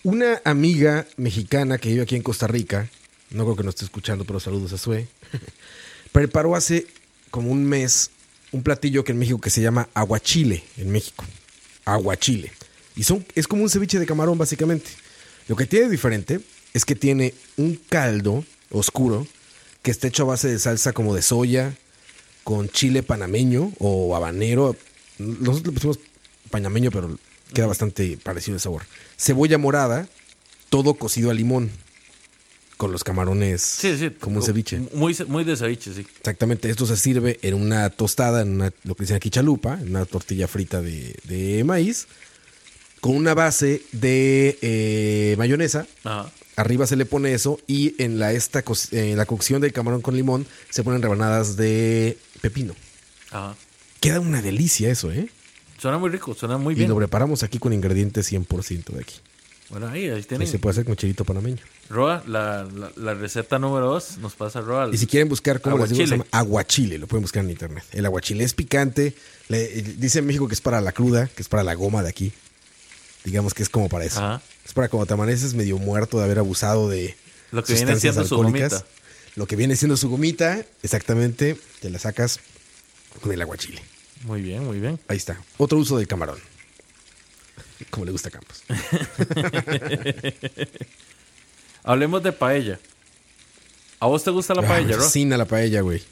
Una 0.04 0.42
amiga 0.44 1.06
mexicana 1.16 1.78
que 1.78 1.90
vive 1.90 2.02
aquí 2.02 2.16
en 2.16 2.22
Costa 2.24 2.48
Rica, 2.48 2.90
no 3.32 3.44
creo 3.44 3.56
que 3.56 3.64
nos 3.64 3.76
esté 3.76 3.86
escuchando, 3.86 4.26
pero 4.26 4.40
saludos 4.40 4.74
a 4.74 4.78
Sue, 4.78 5.08
preparó 6.12 6.56
hace 6.56 6.88
como 7.30 7.52
un 7.52 7.66
mes 7.66 8.12
un 8.52 8.64
platillo 8.64 9.04
que 9.04 9.12
en 9.12 9.20
México 9.20 9.40
que 9.42 9.50
se 9.50 9.62
llama 9.62 9.90
aguachile 9.94 10.64
en 10.78 10.90
México. 10.92 11.26
Aguachile. 11.86 12.52
Y 12.96 13.04
son, 13.04 13.26
es 13.36 13.48
como 13.48 13.64
un 13.64 13.70
ceviche 13.70 14.00
de 14.00 14.06
camarón, 14.06 14.38
básicamente. 14.38 14.90
Lo 15.48 15.56
que 15.56 15.66
tiene 15.66 15.90
diferente 15.90 16.40
es 16.74 16.86
que 16.86 16.96
tiene 16.96 17.34
un 17.58 17.76
caldo 17.76 18.44
oscuro 18.72 19.28
que 19.82 19.92
está 19.92 20.08
hecho 20.08 20.24
a 20.24 20.28
base 20.28 20.48
de 20.48 20.60
salsa 20.60 20.94
como 20.94 21.16
de 21.16 21.22
soya, 21.22 21.76
con 22.44 22.70
chile 22.70 23.04
panameño 23.04 23.74
o 23.80 24.16
habanero. 24.16 24.76
Nosotros 25.18 25.68
le 25.68 25.72
pusimos 25.74 26.00
panameño, 26.50 26.92
pero 26.92 27.18
queda 27.54 27.68
bastante 27.68 28.18
parecido 28.18 28.56
el 28.56 28.62
sabor. 28.62 28.84
Cebolla 29.18 29.58
morada, 29.58 30.08
todo 30.70 30.96
cocido 30.96 31.30
a 31.30 31.34
limón. 31.34 31.72
Con 32.78 32.92
los 32.92 33.04
camarones 33.04 33.62
Sí, 33.62 33.98
sí. 33.98 34.12
como 34.12 34.38
un 34.38 34.44
ceviche. 34.44 34.80
Muy, 34.94 35.16
muy 35.28 35.44
de 35.44 35.58
ceviche, 35.58 35.94
sí. 35.94 36.06
Exactamente, 36.20 36.70
esto 36.70 36.86
se 36.86 36.96
sirve 36.96 37.40
en 37.42 37.56
una 37.56 37.90
tostada, 37.90 38.42
en 38.44 38.52
una, 38.52 38.72
lo 38.84 38.94
que 38.96 39.04
dicen 39.04 39.16
aquí 39.16 39.30
chalupa, 39.32 39.80
en 39.82 39.90
una 39.90 40.06
tortilla 40.06 40.48
frita 40.48 40.80
de, 40.82 41.16
de 41.24 41.64
maíz, 41.64 42.08
con 43.02 43.16
una 43.16 43.34
base 43.34 43.82
de 43.94 44.60
eh, 44.62 45.36
mayonesa. 45.38 45.88
Ajá. 46.04 46.32
Arriba 46.56 46.88
se 46.88 46.96
le 46.96 47.06
pone 47.06 47.34
eso 47.34 47.60
y 47.68 47.94
en 48.02 48.18
la, 48.20 48.32
esta, 48.34 48.64
en 48.92 49.18
la 49.18 49.26
cocción 49.28 49.62
del 49.62 49.74
camarón 49.74 50.02
con 50.02 50.16
limón 50.16 50.46
se 50.70 50.84
ponen 50.84 51.02
rebanadas 51.02 51.56
de 51.58 52.18
pepino. 52.42 52.76
Ajá. 53.32 53.56
Queda 54.00 54.20
una 54.20 54.42
delicia 54.42 54.90
eso, 54.92 55.12
¿eh? 55.12 55.30
Suena 55.80 55.98
muy 56.00 56.10
rico, 56.10 56.34
suena 56.36 56.58
muy 56.58 56.74
Y 56.74 56.78
bien. 56.78 56.90
lo 56.90 56.96
preparamos 56.96 57.44
aquí 57.44 57.60
con 57.60 57.74
ingredientes 57.74 58.32
100% 58.32 58.86
de 58.94 59.00
aquí. 59.02 59.16
Bueno, 59.70 59.88
ahí, 59.90 60.10
ahí 60.10 60.20
Y 60.20 60.24
tienen. 60.24 60.48
se 60.48 60.60
puede 60.60 60.72
hacer 60.72 60.86
con 60.86 60.96
chilito 60.96 61.26
panameño. 61.26 61.58
Roa, 61.90 62.24
la, 62.28 62.64
la, 62.74 62.92
la 62.96 63.14
receta 63.14 63.60
número 63.60 63.88
dos 63.88 64.18
nos 64.20 64.34
pasa 64.34 64.62
Roa. 64.62 64.90
Y 64.94 64.98
si 64.98 65.08
quieren 65.08 65.28
buscar, 65.28 65.60
¿cómo 65.62 65.78
les 65.78 65.90
digo? 65.90 65.98
Se 66.08 66.14
Aguachile. 66.14 66.18
llama 66.18 66.28
aguachile. 66.32 66.98
Lo 66.98 67.08
pueden 67.08 67.22
buscar 67.24 67.44
en 67.44 67.50
internet. 67.52 67.84
El 67.92 68.06
aguachile 68.06 68.44
es 68.46 68.54
picante. 68.54 69.14
Le- 69.50 69.68
dice 69.82 70.20
en 70.20 70.26
México 70.26 70.48
que 70.48 70.54
es 70.54 70.62
para 70.62 70.80
la 70.80 70.92
cruda, 70.94 71.28
que 71.28 71.42
es 71.42 71.50
para 71.50 71.64
la 71.64 71.74
goma 71.74 72.02
de 72.04 72.10
aquí. 72.10 72.32
Digamos 73.26 73.54
que 73.54 73.64
es 73.64 73.70
como 73.70 73.90
para 73.90 74.06
eso. 74.06 74.20
Ajá. 74.20 74.42
Es 74.66 74.74
para 74.74 74.88
cuando 74.90 75.06
te 75.06 75.14
amaneces 75.14 75.54
medio 75.54 75.78
muerto 75.78 76.18
de 76.18 76.24
haber 76.26 76.40
abusado 76.40 76.88
de 76.90 77.16
Lo 77.52 77.64
que 77.64 77.74
viene 77.74 77.92
sustancias 77.94 78.16
siendo 78.16 78.28
su 78.28 78.36
alcohólicas. 78.36 78.72
gomita. 78.74 78.88
Lo 79.36 79.46
que 79.48 79.56
viene 79.56 79.76
siendo 79.76 79.98
su 79.98 80.10
gomita, 80.10 80.64
exactamente, 80.82 81.58
te 81.82 81.90
la 81.90 82.00
sacas 82.00 82.40
con 83.22 83.32
el 83.34 83.42
aguachile. 83.42 83.82
Muy 84.24 84.42
bien, 84.42 84.64
muy 84.66 84.80
bien. 84.80 85.00
Ahí 85.08 85.18
está. 85.18 85.40
Otro 85.58 85.78
uso 85.78 85.98
del 85.98 86.08
camarón. 86.08 86.40
Como 87.90 88.06
le 88.06 88.12
gusta 88.12 88.30
a 88.30 88.32
Campos. 88.32 88.64
Hablemos 91.84 92.24
de 92.24 92.32
paella. 92.32 92.80
¿A 94.00 94.08
vos 94.08 94.24
te 94.24 94.32
gusta 94.32 94.54
la 94.54 94.62
Ah, 94.62 94.64
me 94.64 94.68
paella, 94.70 94.96
Roa? 94.96 95.06
fascina 95.06 95.38
la 95.38 95.46
paella, 95.46 95.82
güey. 95.82 96.04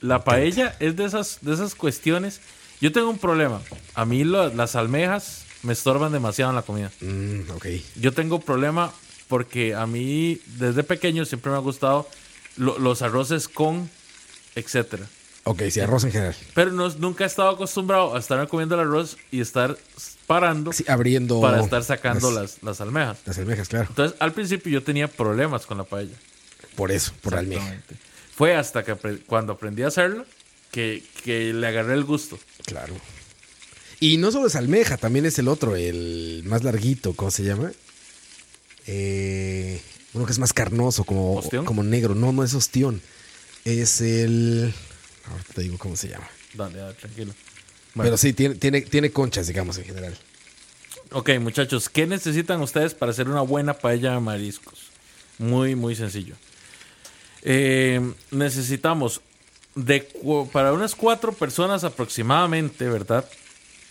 La 0.00 0.24
paella 0.24 0.76
es 0.78 0.96
de 0.96 1.04
esas, 1.04 1.38
de 1.40 1.54
esas 1.54 1.74
cuestiones. 1.74 2.40
Yo 2.80 2.92
tengo 2.92 3.08
un 3.10 3.18
problema. 3.18 3.60
A 3.94 4.04
mí 4.04 4.24
lo- 4.24 4.52
las 4.54 4.76
almejas 4.76 5.44
me 5.62 5.72
estorban 5.72 6.12
demasiado 6.12 6.50
en 6.50 6.56
la 6.56 6.62
comida. 6.62 6.92
Mm, 7.00 7.50
ok. 7.56 7.66
Yo 7.96 8.12
tengo 8.12 8.40
problema 8.40 8.92
porque 9.28 9.74
a 9.74 9.86
mí 9.86 10.38
desde 10.58 10.82
pequeño 10.84 11.24
siempre 11.24 11.50
me 11.50 11.56
ha 11.56 11.60
gustado 11.60 12.08
lo- 12.56 12.78
los 12.78 13.02
arroces 13.02 13.48
con 13.48 13.90
etcétera. 14.54 15.06
Ok, 15.44 15.62
sí, 15.70 15.80
arroz 15.80 16.04
en 16.04 16.12
general. 16.12 16.36
Pero 16.54 16.72
no, 16.72 16.88
nunca 16.90 17.24
he 17.24 17.26
estado 17.26 17.48
acostumbrado 17.50 18.14
a 18.14 18.18
estar 18.18 18.46
comiendo 18.48 18.74
el 18.74 18.82
arroz 18.82 19.16
y 19.30 19.40
estar 19.40 19.76
parando 20.26 20.72
Sí, 20.72 20.84
abriendo. 20.88 21.40
para 21.40 21.62
estar 21.62 21.82
sacando 21.84 22.30
las, 22.30 22.54
las, 22.56 22.62
las 22.62 22.80
almejas. 22.80 23.18
las 23.24 23.38
almejas, 23.38 23.68
claro. 23.68 23.86
Entonces, 23.90 24.16
al 24.20 24.32
principio 24.32 24.72
yo 24.72 24.82
tenía 24.82 25.08
problemas 25.08 25.66
con 25.66 25.78
la 25.78 25.84
paella. 25.84 26.14
Por 26.74 26.90
eso, 26.92 27.12
por 27.22 27.32
la 27.34 27.40
almeja. 27.40 27.80
Fue 28.34 28.54
hasta 28.54 28.84
que 28.84 28.94
cuando 29.26 29.54
aprendí 29.54 29.82
a 29.82 29.86
hacerlo 29.88 30.26
que, 30.70 31.02
que 31.24 31.52
le 31.52 31.66
agarré 31.66 31.94
el 31.94 32.04
gusto. 32.04 32.38
Claro. 32.66 32.94
Y 33.98 34.18
no 34.18 34.30
solo 34.30 34.48
es 34.48 34.56
almeja, 34.56 34.98
también 34.98 35.24
es 35.24 35.38
el 35.38 35.48
otro, 35.48 35.74
el 35.74 36.42
más 36.44 36.62
larguito, 36.64 37.14
¿cómo 37.14 37.30
se 37.30 37.44
llama? 37.44 37.72
Eh, 38.86 39.80
uno 40.12 40.26
que 40.26 40.32
es 40.32 40.38
más 40.38 40.52
carnoso, 40.52 41.04
como, 41.04 41.36
¿Ostión? 41.36 41.64
como 41.64 41.82
negro. 41.82 42.14
No, 42.14 42.32
no 42.32 42.44
es 42.44 42.54
ostión. 42.54 43.00
Es 43.64 44.00
el. 44.00 44.72
Ahorita 45.30 45.52
te 45.54 45.62
digo 45.62 45.78
cómo 45.78 45.96
se 45.96 46.08
llama. 46.08 46.28
Dale, 46.54 46.78
dale, 46.78 46.94
tranquilo. 46.94 47.32
Bueno. 47.96 48.08
Pero 48.10 48.16
sí, 48.16 48.32
tiene, 48.32 48.54
tiene, 48.54 48.82
tiene 48.82 49.10
conchas, 49.10 49.48
digamos, 49.48 49.76
en 49.78 49.84
general. 49.86 50.16
Ok, 51.12 51.30
muchachos, 51.40 51.88
¿qué 51.88 52.06
necesitan 52.06 52.60
ustedes 52.62 52.94
para 52.94 53.10
hacer 53.10 53.28
una 53.28 53.40
buena 53.40 53.74
paella 53.74 54.12
de 54.12 54.20
mariscos? 54.20 54.78
Muy, 55.38 55.74
muy 55.74 55.96
sencillo. 55.96 56.34
Eh, 57.42 58.00
necesitamos 58.30 59.20
de 59.74 60.08
para 60.52 60.72
unas 60.72 60.94
cuatro 60.94 61.32
personas 61.32 61.84
aproximadamente, 61.84 62.88
¿verdad? 62.88 63.28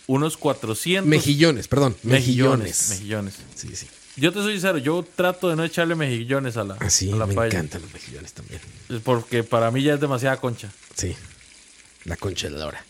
Unos 0.07 0.37
400 0.37 1.07
Mejillones, 1.07 1.67
perdón. 1.67 1.95
mejillones. 2.03 2.89
Mejillones. 2.91 3.35
Sí, 3.55 3.75
sí. 3.75 3.87
Yo 4.17 4.31
te 4.31 4.39
soy 4.39 4.53
sincero, 4.53 4.77
yo 4.77 5.05
trato 5.15 5.49
de 5.49 5.55
no 5.55 5.63
echarle 5.63 5.95
mejillones 5.95 6.57
a 6.57 6.63
la, 6.63 6.75
Así, 6.75 7.11
a 7.11 7.15
la 7.15 7.23
Ah, 7.23 7.27
me 7.27 7.33
paella. 7.33 7.57
encantan 7.57 7.81
los 7.81 7.91
mejillones 7.93 8.33
también. 8.33 8.61
Porque 9.03 9.43
para 9.43 9.71
mí 9.71 9.81
ya 9.83 9.95
es 9.95 9.99
demasiada 9.99 10.37
concha. 10.37 10.71
Sí. 10.95 11.15
La 12.05 12.15
concha 12.17 12.49
de 12.49 12.55
la 12.57 12.67
hora. 12.67 12.85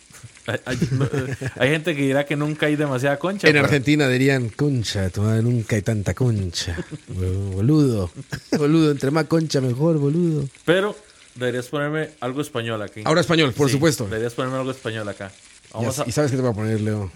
Hay, 0.47 0.59
hay- 0.65 0.77
no, 0.91 1.07
hay 1.57 1.69
gente 1.69 1.95
que 1.95 2.01
dirá 2.03 2.25
que 2.25 2.35
nunca 2.35 2.67
hay 2.67 2.75
demasiada 2.75 3.17
concha. 3.17 3.47
En 3.47 3.53
pero- 3.53 3.65
Argentina 3.65 4.07
dirían, 4.07 4.49
concha, 4.49 5.09
tu 5.09 5.21
madre, 5.23 5.41
nunca 5.41 5.75
hay 5.75 5.81
tanta 5.81 6.13
concha. 6.13 6.77
Boludo. 7.07 8.11
Boludo, 8.57 8.91
entre 8.91 9.11
más 9.11 9.25
concha 9.25 9.59
mejor, 9.61 9.97
boludo. 9.97 10.47
Pero 10.65 10.95
deberías 11.35 11.67
ponerme 11.67 12.11
algo 12.19 12.41
español 12.41 12.81
aquí. 12.81 13.01
Ahora 13.05 13.21
español, 13.21 13.53
por 13.53 13.67
Sí, 13.69 13.73
supuesto. 13.73 14.05
Deberías 14.05 14.33
ponerme 14.33 14.57
algo 14.57 14.71
español 14.71 15.07
acá. 15.09 15.31
Vamos 15.73 15.97
Ya- 15.97 16.03
a, 16.03 16.07
¿Y 16.07 16.11
sabes 16.11 16.31
qué 16.31 16.37
te 16.37 16.43
voy 16.43 16.51
a 16.51 16.55
poner, 16.55 16.79
Leo? 16.81 17.11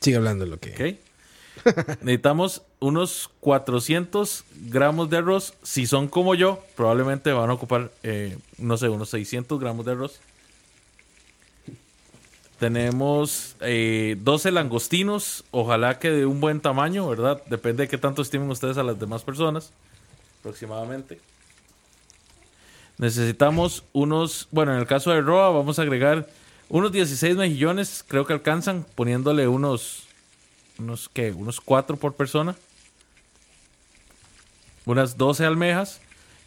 Sigue 0.00 0.16
hablando 0.16 0.46
lo 0.46 0.58
que... 0.60 0.70
Ok. 0.70 1.00
Necesitamos 2.02 2.62
unos 2.78 3.30
400 3.40 4.44
gramos 4.68 5.10
de 5.10 5.16
arroz. 5.16 5.54
Si 5.62 5.86
son 5.86 6.06
como 6.08 6.34
yo, 6.34 6.62
probablemente 6.76 7.32
van 7.32 7.50
a 7.50 7.54
ocupar, 7.54 7.90
eh, 8.02 8.36
no 8.58 8.76
sé, 8.76 8.88
unos 8.88 9.08
600 9.10 9.58
gramos 9.58 9.84
de 9.86 9.92
arroz. 9.92 10.20
Tenemos 12.58 13.56
eh, 13.60 14.16
12 14.20 14.50
langostinos, 14.50 15.44
ojalá 15.50 15.98
que 15.98 16.10
de 16.10 16.24
un 16.24 16.40
buen 16.40 16.60
tamaño, 16.60 17.06
¿verdad? 17.06 17.42
Depende 17.50 17.82
de 17.82 17.88
qué 17.88 17.98
tanto 17.98 18.22
estimen 18.22 18.50
ustedes 18.50 18.78
a 18.78 18.82
las 18.82 18.98
demás 18.98 19.22
personas, 19.22 19.72
aproximadamente. 20.40 21.20
Necesitamos 22.98 23.84
unos, 23.92 24.48
bueno, 24.50 24.72
en 24.72 24.78
el 24.78 24.86
caso 24.86 25.10
de 25.10 25.20
Roa 25.20 25.50
vamos 25.50 25.78
a 25.78 25.82
agregar 25.82 26.26
unos 26.68 26.92
16 26.92 27.36
mejillones, 27.36 28.04
creo 28.06 28.26
que 28.26 28.32
alcanzan, 28.32 28.86
poniéndole 28.94 29.46
unos, 29.48 30.04
unos, 30.78 31.10
¿qué? 31.12 31.32
Unos 31.32 31.60
4 31.60 31.96
por 31.96 32.14
persona. 32.14 32.56
Unas 34.84 35.16
12 35.16 35.44
almejas. 35.44 36.00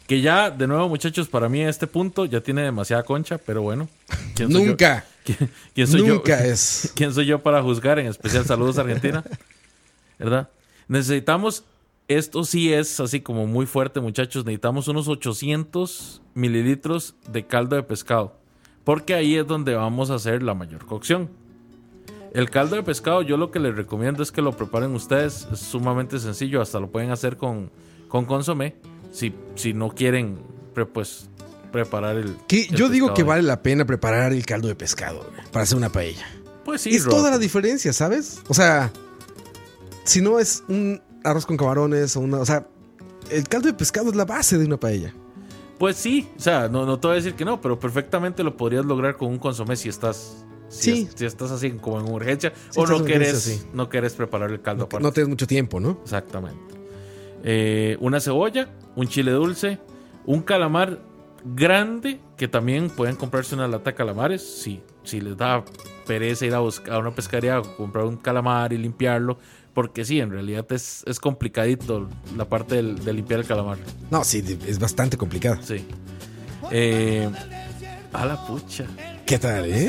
Que 0.06 0.20
ya, 0.20 0.50
de 0.50 0.66
nuevo, 0.66 0.88
muchachos, 0.88 1.28
para 1.28 1.48
mí 1.48 1.62
a 1.62 1.68
este 1.68 1.86
punto 1.86 2.24
ya 2.24 2.40
tiene 2.40 2.62
demasiada 2.62 3.04
concha, 3.04 3.38
pero 3.38 3.62
bueno. 3.62 3.88
¿quién 4.34 4.50
soy 4.50 4.66
yo? 4.66 4.76
¿Quién, 5.36 5.50
quién 5.74 5.86
soy 5.86 6.00
yo? 6.00 6.14
nunca 6.14 6.44
es... 6.44 6.92
¿Quién 6.96 7.12
soy 7.12 7.26
yo 7.26 7.42
para 7.42 7.62
juzgar? 7.62 7.98
En 7.98 8.06
especial, 8.06 8.44
saludos 8.44 8.78
Argentina. 8.78 9.24
¿Verdad? 10.18 10.50
Necesitamos, 10.88 11.64
esto 12.08 12.44
sí 12.44 12.72
es 12.72 12.98
así 13.00 13.20
como 13.20 13.46
muy 13.46 13.66
fuerte, 13.66 14.00
muchachos. 14.00 14.44
Necesitamos 14.44 14.88
unos 14.88 15.08
800 15.08 16.22
mililitros 16.34 17.14
de 17.30 17.46
caldo 17.46 17.76
de 17.76 17.82
pescado. 17.82 18.36
Porque 18.84 19.14
ahí 19.14 19.36
es 19.36 19.46
donde 19.46 19.74
vamos 19.74 20.10
a 20.10 20.16
hacer 20.16 20.42
la 20.42 20.54
mayor 20.54 20.84
cocción. 20.84 21.30
El 22.34 22.50
caldo 22.50 22.76
de 22.76 22.82
pescado, 22.82 23.22
yo 23.22 23.36
lo 23.36 23.50
que 23.50 23.60
les 23.60 23.74
recomiendo 23.74 24.22
es 24.22 24.32
que 24.32 24.42
lo 24.42 24.52
preparen 24.52 24.94
ustedes. 24.94 25.48
Es 25.52 25.60
sumamente 25.60 26.18
sencillo. 26.18 26.60
Hasta 26.60 26.80
lo 26.80 26.90
pueden 26.90 27.10
hacer 27.10 27.36
con, 27.36 27.70
con 28.08 28.24
consomé. 28.24 28.74
Si, 29.12 29.34
si 29.54 29.72
no 29.72 29.90
quieren, 29.90 30.38
pues, 30.92 31.29
preparar 31.70 32.16
el. 32.16 32.36
Que 32.48 32.62
el 32.62 32.68
yo 32.76 32.88
digo 32.88 33.06
pescado 33.08 33.14
que 33.16 33.22
vale 33.24 33.42
la 33.42 33.62
pena 33.62 33.84
preparar 33.84 34.32
el 34.32 34.44
caldo 34.46 34.68
de 34.68 34.74
pescado 34.74 35.18
güey, 35.30 35.46
para 35.52 35.62
hacer 35.64 35.76
una 35.78 35.90
paella. 35.90 36.26
Pues 36.64 36.82
sí, 36.82 36.90
es 36.94 37.04
Rob. 37.04 37.14
toda 37.16 37.30
la 37.30 37.38
diferencia, 37.38 37.92
¿sabes? 37.92 38.40
O 38.48 38.54
sea, 38.54 38.92
si 40.04 40.20
no 40.20 40.38
es 40.38 40.62
un 40.68 41.00
arroz 41.24 41.46
con 41.46 41.56
camarones 41.56 42.16
o 42.16 42.20
una... 42.20 42.38
O 42.38 42.46
sea, 42.46 42.66
el 43.30 43.48
caldo 43.48 43.68
de 43.68 43.74
pescado 43.74 44.10
es 44.10 44.16
la 44.16 44.24
base 44.24 44.58
de 44.58 44.64
una 44.66 44.78
paella. 44.78 45.12
Pues 45.78 45.96
sí, 45.96 46.28
o 46.36 46.40
sea, 46.40 46.68
no, 46.68 46.84
no 46.84 47.00
te 47.00 47.06
voy 47.08 47.14
a 47.14 47.16
decir 47.16 47.34
que 47.34 47.44
no, 47.44 47.60
pero 47.60 47.78
perfectamente 47.78 48.42
lo 48.44 48.56
podrías 48.56 48.84
lograr 48.84 49.16
con 49.16 49.28
un 49.28 49.38
consomé 49.38 49.76
si 49.76 49.88
estás. 49.88 50.44
Si, 50.68 50.82
Sí. 50.94 51.08
es- 51.08 51.14
si 51.18 51.24
estás 51.24 51.50
así 51.50 51.70
como 51.72 51.98
en 52.00 52.12
urgencia 52.12 52.52
o 52.76 52.86
no 52.86 52.96
urgencia, 52.98 53.34
sí. 53.34 53.62
no 53.72 53.88
quieres 53.88 54.12
preparar 54.12 54.50
el 54.50 54.60
caldo 54.60 54.84
aparte. 54.84 55.02
No 55.02 55.10
tienes 55.12 55.28
mucho 55.30 55.46
tiempo, 55.46 55.80
¿no? 55.80 55.98
Exactamente. 56.04 56.60
Eh, 57.42 57.96
una 58.00 58.20
cebolla, 58.20 58.68
un 58.94 59.08
chile 59.08 59.32
dulce, 59.32 59.78
un 60.26 60.42
calamar 60.42 61.00
grande, 61.44 62.20
que 62.36 62.48
también 62.48 62.90
pueden 62.90 63.16
comprarse 63.16 63.54
una 63.54 63.68
lata 63.68 63.90
de 63.90 63.96
calamares. 63.96 64.42
Si, 64.42 64.82
si 65.04 65.20
les 65.20 65.36
da 65.36 65.64
pereza 66.06 66.46
ir 66.46 66.54
a, 66.54 66.58
buscar, 66.60 66.94
a 66.94 66.98
una 66.98 67.10
pescaría, 67.14 67.60
comprar 67.76 68.04
un 68.04 68.16
calamar 68.16 68.72
y 68.72 68.78
limpiarlo. 68.78 69.38
Porque 69.74 70.04
sí, 70.04 70.18
en 70.20 70.30
realidad 70.30 70.66
es, 70.72 71.04
es 71.06 71.20
complicadito 71.20 72.08
la 72.36 72.44
parte 72.44 72.74
del- 72.76 73.04
de 73.04 73.12
limpiar 73.12 73.40
el 73.40 73.46
calamar. 73.46 73.78
No, 74.10 74.24
sí, 74.24 74.42
es 74.66 74.78
bastante 74.80 75.16
complicado. 75.16 75.58
Sí. 75.62 75.84
Eh, 76.72 77.30
a 78.12 78.26
la 78.26 78.46
pucha. 78.46 78.84
¿Qué 79.24 79.38
tal, 79.38 79.64
eh? 79.66 79.72
¿Te 79.72 79.86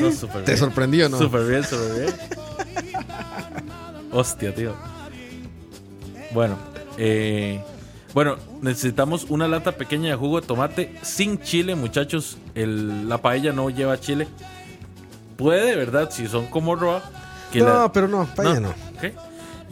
bien. 0.52 0.56
sorprendió 0.56 1.08
no? 1.08 1.18
Súper 1.18 1.48
bien, 1.48 1.64
súper 1.64 2.00
bien. 2.00 2.14
Hostia, 4.12 4.54
tío. 4.54 4.74
Bueno, 6.32 6.56
eh, 6.96 7.60
bueno, 8.14 8.36
necesitamos 8.60 9.26
una 9.28 9.48
lata 9.48 9.72
pequeña 9.72 10.10
de 10.10 10.16
jugo 10.16 10.40
de 10.40 10.46
tomate 10.46 10.94
sin 11.02 11.40
chile, 11.40 11.74
muchachos. 11.74 12.36
El- 12.54 13.08
la 13.08 13.18
paella 13.18 13.52
no 13.52 13.70
lleva 13.70 13.98
chile. 14.00 14.28
Puede, 15.36 15.74
¿verdad? 15.76 16.10
Si 16.10 16.26
son 16.28 16.46
como 16.46 16.74
Roa. 16.76 17.02
que 17.52 17.58
No, 17.60 17.66
la- 17.66 17.92
pero 17.92 18.08
no, 18.08 18.26
paella 18.34 18.60
no. 18.60 18.68
¿ok? 18.70 19.12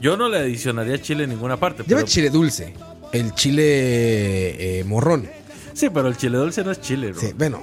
Yo 0.01 0.17
no 0.17 0.29
le 0.29 0.39
adicionaría 0.39 1.01
chile 1.01 1.25
en 1.25 1.31
ninguna 1.31 1.57
parte. 1.59 1.83
Lleva 1.87 2.01
pero- 2.01 2.09
chile 2.09 2.29
dulce. 2.31 2.75
El 3.13 3.35
chile 3.35 4.81
eh, 4.81 4.85
morrón. 4.85 5.29
Sí, 5.73 5.89
pero 5.91 6.09
el 6.09 6.17
chile 6.17 6.37
dulce 6.39 6.63
no 6.63 6.71
es 6.73 6.81
chile, 6.81 7.13
Roa. 7.13 7.21
Sí, 7.21 7.33
bueno, 7.37 7.61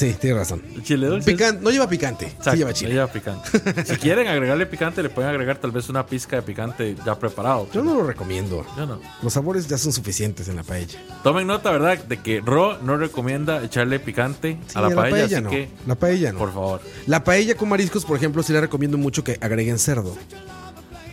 sí, 0.00 0.16
tienes 0.20 0.38
razón. 0.38 0.62
El 0.74 0.82
chile 0.82 1.06
dulce 1.06 1.36
no 1.60 1.70
lleva 1.70 1.88
picante, 1.88 2.26
Exacto, 2.26 2.50
sí 2.52 2.56
lleva 2.58 2.70
no 2.70 2.76
chile. 2.76 2.92
lleva 2.94 3.06
picante. 3.06 3.84
si 3.84 3.96
quieren 3.96 4.26
agregarle 4.28 4.66
picante, 4.66 5.02
le 5.02 5.10
pueden 5.10 5.30
agregar 5.30 5.58
tal 5.58 5.70
vez 5.70 5.88
una 5.88 6.06
pizca 6.06 6.36
de 6.36 6.42
picante 6.42 6.96
ya 7.04 7.18
preparado. 7.18 7.68
Yo 7.72 7.82
no 7.82 7.94
lo 7.94 8.04
recomiendo. 8.04 8.64
Yo 8.76 8.86
no. 8.86 9.00
Los 9.22 9.32
sabores 9.32 9.68
ya 9.68 9.78
son 9.78 9.92
suficientes 9.92 10.48
en 10.48 10.56
la 10.56 10.62
paella. 10.62 10.98
Tomen 11.22 11.46
nota, 11.46 11.70
¿verdad? 11.70 11.98
De 12.04 12.16
que 12.18 12.40
Ro 12.40 12.78
no 12.82 12.96
recomienda 12.96 13.62
echarle 13.62 14.00
picante 14.00 14.58
Sí, 14.66 14.78
a 14.78 14.80
la 14.82 14.90
paella, 14.94 15.24
así 15.26 15.40
no. 15.40 15.50
que, 15.50 15.68
La 15.86 15.94
paella 15.94 16.32
no. 16.32 16.38
por 16.38 16.52
favor. 16.52 16.80
La 17.06 17.22
paella 17.24 17.54
con 17.56 17.68
mariscos, 17.68 18.04
por 18.04 18.16
ejemplo, 18.16 18.42
sí 18.42 18.52
le 18.52 18.60
recomiendo 18.60 18.98
mucho 18.98 19.22
que 19.22 19.38
agreguen 19.40 19.78
cerdo. 19.78 20.16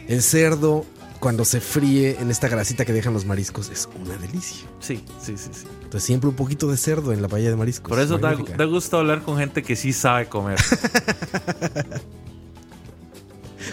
El 0.08 0.22
cerdo, 0.22 0.86
cuando 1.20 1.46
se 1.46 1.60
fríe 1.62 2.18
en 2.20 2.30
esta 2.32 2.48
grasita 2.48 2.86
que 2.86 2.94
dejan 2.94 3.14
los 3.14 3.26
mariscos, 3.26 3.70
es 3.70 3.88
una 4.04 4.16
delicia. 4.18 4.68
Sí, 4.80 5.04
sí, 5.22 5.36
sí, 5.38 5.50
sí. 5.52 5.66
Entonces 5.84 6.04
siempre 6.04 6.30
un 6.30 6.36
poquito 6.36 6.70
de 6.70 6.78
cerdo 6.78 7.12
en 7.14 7.22
la 7.22 7.28
paella 7.28 7.50
de 7.50 7.56
mariscos. 7.56 7.90
Por 7.90 8.00
eso 8.00 8.18
da, 8.18 8.36
da 8.36 8.66
gusto 8.66 8.98
hablar 9.00 9.22
con 9.24 9.38
gente 9.38 9.64
que 9.64 9.76
sí 9.76 9.94
sabe 9.94 10.28
comer. 10.28 10.60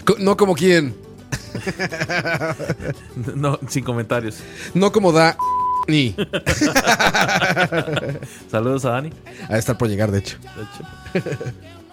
Co- 0.05 0.15
No 0.19 0.35
como 0.37 0.53
quien, 0.55 0.95
no, 3.35 3.59
sin 3.69 3.83
comentarios. 3.83 4.37
no 4.73 4.91
como 4.91 5.11
da 5.11 5.37
ni. 5.87 6.15
Saludos 8.51 8.85
a 8.85 8.89
Dani. 8.91 9.11
A 9.49 9.57
estar 9.57 9.77
por 9.77 9.87
llegar, 9.87 10.11
de 10.11 10.19
hecho. 10.19 10.37
de 11.13 11.21
hecho. 11.21 11.29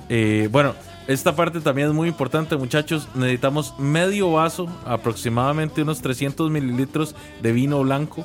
Eh, 0.09 0.49
bueno, 0.51 0.75
esta 1.09 1.35
parte 1.35 1.61
también 1.61 1.89
es 1.89 1.95
muy 1.95 2.09
importante, 2.09 2.57
muchachos. 2.57 3.09
Necesitamos 3.15 3.79
medio 3.79 4.33
vaso, 4.33 4.69
aproximadamente 4.85 5.83
unos 5.83 6.01
300 6.01 6.51
mililitros 6.51 7.15
de 7.43 7.53
vino 7.53 7.81
blanco. 7.81 8.25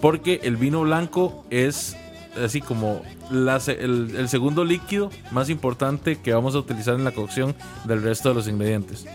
Porque 0.00 0.40
el 0.42 0.56
vino 0.56 0.82
blanco 0.82 1.44
es 1.50 1.96
así 2.42 2.60
como 2.60 3.02
el 3.30 4.28
segundo 4.28 4.64
líquido 4.64 5.10
más 5.30 5.48
importante 5.50 6.16
que 6.16 6.32
vamos 6.32 6.54
a 6.54 6.58
utilizar 6.58 6.94
en 6.94 7.04
la 7.04 7.12
cocción 7.12 7.54
del 7.84 8.02
resto 8.02 8.30
de 8.30 8.34
los 8.34 8.48
ingredientes. 8.48 9.06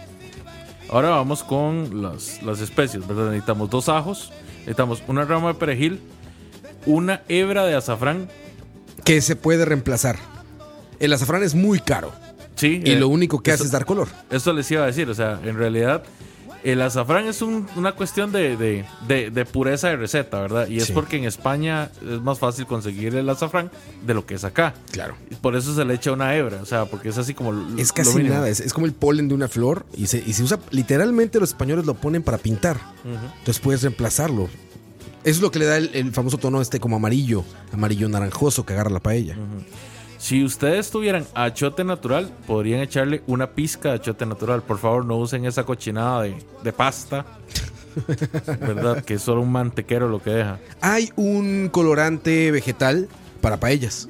Ahora 0.89 1.09
vamos 1.09 1.43
con 1.43 2.01
las, 2.01 2.41
las 2.43 2.61
especies, 2.61 3.05
¿verdad? 3.05 3.25
Necesitamos 3.25 3.69
dos 3.69 3.89
ajos, 3.89 4.31
necesitamos 4.59 5.03
una 5.07 5.25
rama 5.25 5.49
de 5.49 5.53
perejil, 5.55 5.99
una 6.85 7.21
hebra 7.27 7.65
de 7.65 7.75
azafrán, 7.75 8.29
Que 9.03 9.21
se 9.21 9.35
puede 9.35 9.65
reemplazar. 9.65 10.17
El 10.99 11.11
azafrán 11.11 11.43
es 11.43 11.53
muy 11.53 11.79
caro. 11.79 12.13
Sí. 12.57 12.81
Y 12.83 12.91
eh, 12.91 12.99
lo 12.99 13.07
único 13.07 13.41
que 13.41 13.51
eso- 13.51 13.61
hace 13.61 13.67
es 13.67 13.71
dar 13.71 13.85
color. 13.85 14.09
Esto 14.29 14.51
les 14.51 14.69
iba 14.69 14.83
a 14.83 14.87
decir, 14.87 15.09
o 15.09 15.13
sea, 15.13 15.39
en 15.45 15.55
realidad 15.55 16.03
el 16.63 16.81
azafrán 16.81 17.27
es 17.27 17.41
un- 17.41 17.67
una 17.77 17.93
cuestión 17.93 18.31
de, 18.31 18.57
de- 18.57 18.83
de- 19.07 19.29
de 19.29 19.45
pureza 19.45 19.87
de 19.89 19.95
receta, 19.95 20.41
¿verdad? 20.41 20.67
Y 20.67 20.77
es 20.77 20.85
Sí. 20.87 20.91
porque 20.91 21.15
en 21.15 21.23
España 21.25 21.91
es 22.01 22.19
más 22.19 22.39
fácil 22.39 22.65
conseguir 22.65 23.15
el 23.15 23.29
azafrán 23.29 23.71
de 24.05 24.13
lo 24.13 24.25
que 24.25 24.33
es 24.35 24.43
acá. 24.43 24.73
Claro. 24.91 25.15
Por 25.39 25.55
eso 25.55 25.73
se 25.75 25.85
le 25.85 25.93
echa 25.93 26.11
una 26.11 26.35
hebra, 26.35 26.59
o 26.61 26.65
sea, 26.65 26.85
porque 26.85 27.09
es 27.09 27.17
así 27.17 27.33
como... 27.33 27.51
Es 27.77 27.89
lo 27.89 27.93
casi 27.93 28.17
mínimo. 28.17 28.33
nada, 28.35 28.49
es, 28.49 28.59
es 28.59 28.73
como 28.73 28.85
el 28.87 28.91
polen 28.93 29.29
de 29.29 29.35
una 29.35 29.47
flor 29.47 29.85
y 29.95 30.07
se, 30.07 30.21
y 30.25 30.33
se 30.33 30.43
usa, 30.43 30.59
literalmente 30.71 31.39
los 31.39 31.49
españoles 31.49 31.85
lo 31.85 31.93
ponen 31.93 32.23
para 32.23 32.37
pintar. 32.39 32.77
Entonces 33.05 33.59
puedes 33.59 33.83
reemplazarlo. 33.83 34.45
Eso 35.23 35.35
es 35.37 35.41
lo 35.41 35.51
que 35.51 35.59
le 35.59 35.65
da 35.65 35.77
el, 35.77 35.91
el 35.93 36.11
famoso 36.11 36.37
tono 36.37 36.59
este 36.61 36.79
como 36.79 36.95
amarillo, 36.95 37.43
amarillo 37.71 38.09
naranjoso 38.09 38.65
que 38.65 38.73
agarra 38.73 38.89
la 38.89 38.99
paella. 38.99 39.37
Si 40.17 40.43
ustedes 40.43 40.89
tuvieran 40.89 41.25
achote 41.35 41.83
natural, 41.83 42.31
podrían 42.47 42.81
echarle 42.81 43.21
una 43.27 43.51
pizca 43.51 43.89
de 43.89 43.95
achote 43.95 44.25
natural. 44.25 44.63
Por 44.63 44.79
favor, 44.79 45.05
no 45.05 45.17
usen 45.17 45.45
esa 45.45 45.63
cochinada 45.63 46.23
de, 46.23 46.35
de 46.63 46.73
pasta. 46.73 47.25
¿Verdad? 48.59 49.03
Que 49.03 49.15
es 49.15 49.21
solo 49.21 49.41
un 49.41 49.51
mantequero 49.51 50.07
lo 50.07 50.21
que 50.21 50.29
deja. 50.31 50.59
Hay 50.81 51.11
un 51.15 51.69
colorante 51.71 52.51
vegetal 52.51 53.07
para 53.41 53.59
paellas 53.59 54.07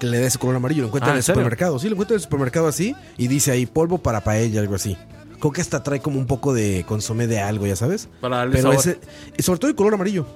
que 0.00 0.06
le 0.06 0.20
da 0.20 0.26
ese 0.28 0.38
color 0.38 0.56
amarillo. 0.56 0.82
Lo 0.82 0.88
encuentran 0.88 1.10
Ah, 1.10 1.14
en 1.14 1.16
¿en 1.16 1.18
el 1.18 1.22
serio? 1.24 1.40
supermercado. 1.40 1.78
Sí, 1.78 1.88
lo 1.88 1.94
encuentran 1.94 2.14
en 2.14 2.18
el 2.18 2.22
supermercado 2.24 2.68
así 2.68 2.94
y 3.16 3.28
dice 3.28 3.50
ahí 3.50 3.66
polvo 3.66 3.98
para 3.98 4.22
paella, 4.22 4.60
algo 4.60 4.74
así. 4.76 4.96
Creo 5.40 5.52
que 5.52 5.60
hasta 5.60 5.82
trae 5.84 6.00
como 6.00 6.18
un 6.18 6.26
poco 6.26 6.52
de 6.52 6.84
consomé 6.86 7.26
de 7.28 7.40
algo, 7.40 7.66
ya 7.66 7.76
sabes. 7.76 8.08
Para 8.20 8.38
darle 8.38 8.56
Pero 8.56 8.72
sabor. 8.72 8.98
ese, 9.34 9.42
sobre 9.42 9.58
todo 9.60 9.70
el 9.70 9.76
color 9.76 9.94
amarillo. 9.94 10.26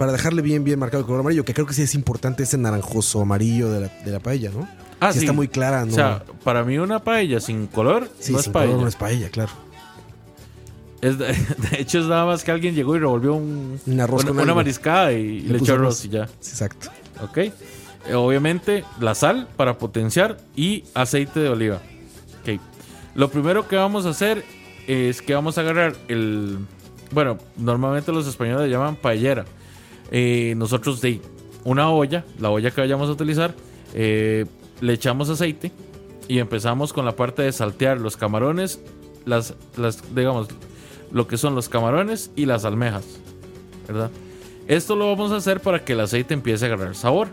Para 0.00 0.12
dejarle 0.12 0.40
bien, 0.40 0.64
bien 0.64 0.78
marcado 0.78 1.02
el 1.02 1.06
color 1.06 1.20
amarillo, 1.20 1.44
que 1.44 1.52
creo 1.52 1.66
que 1.66 1.74
sí 1.74 1.82
es 1.82 1.94
importante 1.94 2.44
ese 2.44 2.56
naranjoso 2.56 3.20
amarillo 3.20 3.70
de 3.70 3.80
la, 3.80 3.88
de 4.02 4.10
la 4.10 4.18
paella, 4.18 4.50
¿no? 4.50 4.66
Ah, 4.98 5.12
sí. 5.12 5.18
está 5.18 5.34
muy 5.34 5.46
clara, 5.46 5.84
no. 5.84 5.92
O 5.92 5.94
sea, 5.94 6.24
para 6.42 6.64
mí 6.64 6.78
una 6.78 7.00
paella 7.00 7.38
sin 7.38 7.66
color 7.66 8.08
sí, 8.18 8.32
no 8.32 8.38
es 8.38 8.44
sin 8.44 8.52
paella. 8.54 8.68
color 8.68 8.82
no 8.84 8.88
es 8.88 8.96
paella, 8.96 9.28
claro. 9.28 9.50
Es 11.02 11.18
de, 11.18 11.26
de 11.70 11.80
hecho, 11.80 11.98
es 11.98 12.06
nada 12.06 12.24
más 12.24 12.44
que 12.44 12.50
alguien 12.50 12.74
llegó 12.74 12.96
y 12.96 12.98
revolvió 12.98 13.34
un, 13.34 13.78
Un 13.86 14.00
arroz 14.00 14.22
una, 14.24 14.32
con 14.32 14.40
una 14.40 14.54
mariscada 14.54 15.12
y, 15.12 15.40
le, 15.40 15.58
puso 15.58 15.64
echó 15.64 15.74
arroz 15.74 16.02
y 16.06 16.08
ya. 16.08 16.22
Exacto. 16.22 16.88
¿Ok? 17.22 17.36
Eh, 17.36 17.52
obviamente, 18.14 18.84
la 19.00 19.14
sal 19.14 19.48
para 19.54 19.76
potenciar 19.76 20.38
y 20.56 20.84
aceite 20.94 21.40
de 21.40 21.50
oliva. 21.50 21.82
Ok. 22.40 22.58
Lo 23.14 23.30
primero 23.30 23.68
que 23.68 23.76
vamos 23.76 24.06
a 24.06 24.08
hacer 24.08 24.46
es 24.86 25.20
que 25.20 25.34
vamos 25.34 25.58
a 25.58 25.60
agarrar 25.60 25.94
el. 26.08 26.56
Bueno, 27.10 27.36
normalmente 27.58 28.10
los 28.12 28.26
españoles 28.26 28.62
le 28.62 28.70
llaman 28.70 28.96
paellera. 28.96 29.44
Eh, 30.10 30.54
nosotros 30.56 31.00
de 31.00 31.20
una 31.64 31.90
olla, 31.90 32.24
la 32.38 32.50
olla 32.50 32.70
que 32.70 32.80
vayamos 32.80 33.08
a 33.08 33.12
utilizar, 33.12 33.54
eh, 33.94 34.46
le 34.80 34.92
echamos 34.92 35.28
aceite 35.28 35.72
y 36.28 36.38
empezamos 36.38 36.92
con 36.92 37.04
la 37.04 37.16
parte 37.16 37.42
de 37.42 37.52
saltear 37.52 37.98
los 38.00 38.16
camarones, 38.16 38.80
las, 39.24 39.54
las, 39.76 40.14
digamos, 40.14 40.48
lo 41.12 41.26
que 41.26 41.36
son 41.36 41.54
los 41.54 41.68
camarones 41.68 42.30
y 42.36 42.46
las 42.46 42.64
almejas, 42.64 43.04
¿verdad? 43.86 44.10
Esto 44.68 44.94
lo 44.94 45.08
vamos 45.08 45.32
a 45.32 45.36
hacer 45.36 45.60
para 45.60 45.84
que 45.84 45.94
el 45.94 46.00
aceite 46.00 46.34
empiece 46.34 46.64
a 46.64 46.68
agarrar 46.68 46.94
sabor. 46.94 47.28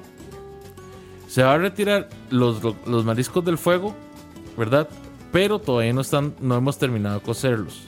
Se 1.28 1.44
va 1.44 1.54
a 1.54 1.58
retirar 1.58 2.10
los, 2.32 2.62
los 2.86 3.06
mariscos 3.06 3.46
del 3.46 3.58
fuego, 3.58 3.94
¿verdad? 4.58 4.90
Pero 5.32 5.60
todavía 5.60 5.94
no 5.94 6.02
están, 6.02 6.34
no 6.40 6.56
hemos 6.56 6.80
terminado 6.80 7.20
de 7.20 7.22
cocerlos. 7.22 7.82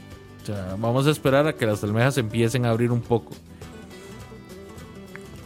O 0.43 0.45
sea, 0.45 0.75
vamos 0.77 1.07
a 1.07 1.09
esperar 1.09 1.47
a 1.47 1.53
que 1.53 1.65
las 1.65 1.83
almejas 1.83 2.17
empiecen 2.17 2.65
a 2.65 2.69
abrir 2.69 2.91
un 2.91 3.01
poco. 3.01 3.31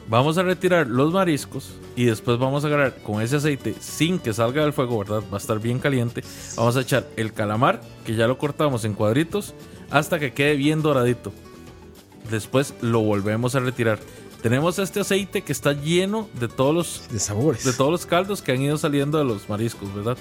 Vamos 0.09 0.37
a 0.37 0.43
retirar 0.43 0.87
los 0.87 1.13
mariscos 1.13 1.71
y 1.95 2.05
después 2.05 2.37
vamos 2.37 2.63
a 2.63 2.67
agarrar 2.67 3.01
con 3.03 3.21
ese 3.21 3.37
aceite 3.37 3.73
sin 3.79 4.19
que 4.19 4.33
salga 4.33 4.63
del 4.63 4.73
fuego, 4.73 4.99
¿verdad? 4.99 5.23
Va 5.31 5.37
a 5.37 5.39
estar 5.39 5.59
bien 5.59 5.79
caliente. 5.79 6.23
Vamos 6.57 6.75
a 6.75 6.81
echar 6.81 7.07
el 7.15 7.31
calamar, 7.33 7.81
que 8.05 8.15
ya 8.15 8.27
lo 8.27 8.37
cortamos 8.37 8.83
en 8.85 8.93
cuadritos, 8.93 9.53
hasta 9.89 10.19
que 10.19 10.33
quede 10.33 10.55
bien 10.55 10.81
doradito. 10.81 11.31
Después 12.29 12.73
lo 12.81 12.99
volvemos 12.99 13.55
a 13.55 13.59
retirar. 13.61 13.99
Tenemos 14.41 14.77
este 14.77 14.99
aceite 14.99 15.41
que 15.41 15.53
está 15.53 15.71
lleno 15.71 16.27
de 16.37 16.49
todos 16.49 16.75
los 16.75 17.07
De 17.09 17.19
sabores. 17.19 17.63
de 17.63 17.71
todos 17.71 17.91
los 17.91 18.05
caldos 18.05 18.41
que 18.41 18.51
han 18.51 18.61
ido 18.61 18.77
saliendo 18.77 19.17
de 19.17 19.23
los 19.23 19.47
mariscos, 19.47 19.93
¿verdad? 19.95 20.17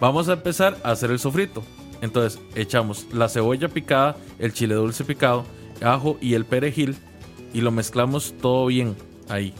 Vamos 0.00 0.28
a 0.30 0.34
empezar 0.34 0.78
a 0.82 0.92
hacer 0.92 1.10
el 1.10 1.18
sofrito. 1.18 1.62
Entonces, 2.00 2.40
echamos 2.54 3.06
la 3.12 3.28
cebolla 3.28 3.68
picada, 3.68 4.16
el 4.38 4.52
chile 4.54 4.74
dulce 4.74 5.04
picado, 5.04 5.44
ajo 5.82 6.16
y 6.22 6.34
el 6.34 6.46
perejil 6.46 6.96
y 7.56 7.62
lo 7.62 7.70
mezclamos 7.70 8.34
todo 8.42 8.66
bien 8.66 8.94
ahí. 9.30 9.54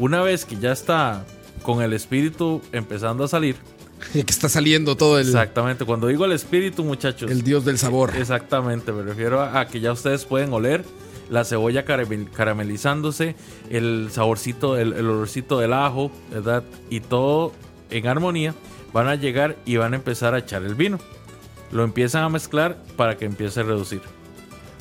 Una 0.00 0.22
vez 0.22 0.44
que 0.44 0.56
ya 0.56 0.72
está 0.72 1.24
con 1.62 1.82
el 1.82 1.92
espíritu 1.92 2.60
empezando 2.72 3.22
a 3.24 3.28
salir, 3.28 3.56
que 4.12 4.20
está 4.20 4.48
saliendo 4.48 4.96
todo 4.96 5.18
el, 5.18 5.26
exactamente, 5.26 5.84
cuando 5.84 6.08
digo 6.08 6.24
el 6.24 6.32
espíritu, 6.32 6.82
muchachos, 6.84 7.30
el 7.30 7.42
dios 7.42 7.64
del 7.64 7.78
sabor. 7.78 8.12
Exactamente, 8.16 8.92
me 8.92 9.02
refiero 9.02 9.40
a, 9.40 9.60
a 9.60 9.68
que 9.68 9.80
ya 9.80 9.92
ustedes 9.92 10.24
pueden 10.24 10.52
oler 10.52 10.84
la 11.30 11.44
cebolla 11.44 11.84
caramel- 11.84 12.30
caramelizándose, 12.30 13.36
el 13.70 14.08
saborcito, 14.10 14.76
el, 14.78 14.94
el 14.94 15.06
olorcito 15.06 15.58
del 15.60 15.72
ajo, 15.74 16.10
¿verdad? 16.32 16.64
Y 16.90 17.00
todo 17.00 17.52
en 17.90 18.06
armonía. 18.08 18.54
Van 18.92 19.06
a 19.08 19.14
llegar 19.14 19.56
y 19.66 19.76
van 19.76 19.92
a 19.92 19.96
empezar 19.96 20.32
a 20.34 20.38
echar 20.38 20.62
el 20.62 20.74
vino. 20.74 20.98
Lo 21.70 21.84
empiezan 21.84 22.24
a 22.24 22.30
mezclar 22.30 22.82
para 22.96 23.18
que 23.18 23.26
empiece 23.26 23.60
a 23.60 23.62
reducir. 23.64 24.00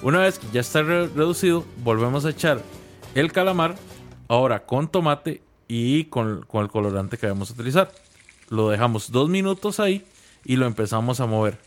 Una 0.03 0.19
vez 0.19 0.39
que 0.39 0.47
ya 0.53 0.62
está 0.62 0.83
re- 0.83 1.07
reducido, 1.07 1.65
volvemos 1.83 2.25
a 2.25 2.29
echar 2.29 2.62
el 3.15 3.31
calamar, 3.31 3.75
ahora 4.27 4.65
con 4.65 4.88
tomate 4.89 5.41
y 5.67 6.05
con, 6.05 6.43
con 6.47 6.63
el 6.63 6.69
colorante 6.69 7.17
que 7.17 7.27
vamos 7.27 7.49
a 7.49 7.53
utilizar. 7.53 7.91
Lo 8.49 8.69
dejamos 8.69 9.12
dos 9.12 9.27
minutos 9.27 9.79
ahí 9.79 10.05
y 10.45 10.55
lo 10.55 10.65
empezamos 10.65 11.19
a 11.19 11.25
mover. 11.25 11.57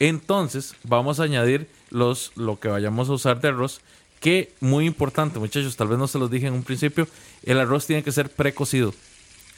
Entonces 0.00 0.74
vamos 0.82 1.20
a 1.20 1.24
añadir 1.24 1.68
los, 1.90 2.32
lo 2.36 2.58
que 2.58 2.68
vayamos 2.68 3.08
a 3.08 3.12
usar 3.12 3.40
de 3.40 3.48
arroz. 3.48 3.80
Que 4.18 4.52
muy 4.60 4.86
importante, 4.86 5.38
muchachos, 5.38 5.76
tal 5.76 5.88
vez 5.88 5.98
no 5.98 6.08
se 6.08 6.18
los 6.18 6.30
dije 6.30 6.46
en 6.46 6.54
un 6.54 6.62
principio, 6.62 7.06
el 7.42 7.60
arroz 7.60 7.86
tiene 7.86 8.02
que 8.02 8.10
ser 8.10 8.30
precocido. 8.30 8.94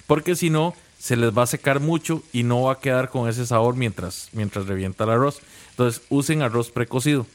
Porque 0.09 0.35
si 0.35 0.51
no, 0.51 0.75
se 0.99 1.17
les 1.17 1.31
va 1.37 1.45
a 1.45 1.47
secar 1.47 1.79
mucho 1.79 2.23
y 2.33 2.43
no 2.43 2.63
va 2.63 2.73
a 2.73 2.81
quedar 2.81 3.09
con 3.09 3.29
ese 3.29 3.47
sabor 3.47 3.77
mientras, 3.77 4.29
mientras 4.33 4.67
revienta 4.67 5.05
el 5.05 5.11
arroz. 5.11 5.41
Entonces 5.71 6.03
usen 6.09 6.43
arroz 6.43 6.71
precocido. 6.71 7.27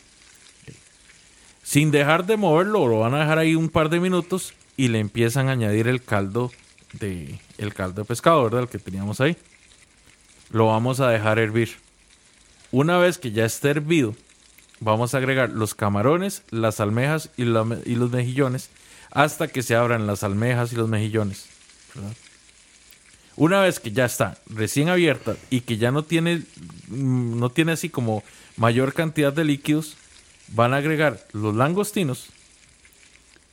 Sin 1.63 1.91
dejar 1.91 2.25
de 2.25 2.37
moverlo, 2.37 2.87
lo 2.87 2.99
van 2.99 3.13
a 3.13 3.19
dejar 3.19 3.37
ahí 3.37 3.55
un 3.55 3.69
par 3.69 3.89
de 3.89 3.99
minutos 3.99 4.53
y 4.77 4.87
le 4.87 4.99
empiezan 4.99 5.47
a 5.47 5.51
añadir 5.51 5.87
el 5.87 6.03
caldo 6.03 6.51
de, 6.93 7.39
el 7.57 7.73
caldo 7.73 8.01
de 8.01 8.07
pescado, 8.07 8.43
¿verdad? 8.43 8.61
El 8.61 8.67
que 8.67 8.79
teníamos 8.79 9.21
ahí. 9.21 9.37
Lo 10.49 10.67
vamos 10.67 10.99
a 10.99 11.09
dejar 11.09 11.39
hervir. 11.39 11.77
Una 12.71 12.97
vez 12.97 13.17
que 13.17 13.31
ya 13.31 13.45
esté 13.45 13.69
hervido, 13.69 14.15
vamos 14.79 15.13
a 15.13 15.17
agregar 15.17 15.49
los 15.49 15.75
camarones, 15.75 16.43
las 16.49 16.79
almejas 16.79 17.29
y, 17.37 17.45
los 17.45 18.11
mejillones 18.11 18.69
hasta 19.11 19.47
que 19.47 19.61
se 19.61 19.75
abran 19.75 20.07
las 20.07 20.23
almejas 20.23 20.73
y 20.73 20.77
los 20.77 20.89
mejillones. 20.89 21.47
Una 23.35 23.61
vez 23.61 23.79
que 23.79 23.91
ya 23.91 24.05
está 24.05 24.37
recién 24.47 24.89
abierta 24.89 25.35
y 25.49 25.61
que 25.61 25.77
ya 25.77 25.91
no 25.91 26.03
tiene, 26.03 26.43
mm, 26.87 27.39
no 27.39 27.49
tiene 27.49 27.73
así 27.73 27.89
como 27.89 28.23
mayor 28.57 28.93
cantidad 28.93 29.33
de 29.33 29.45
líquidos, 29.45 29.97
van 30.53 30.73
a 30.73 30.77
agregar 30.77 31.25
los 31.33 31.55
langostinos 31.55 32.27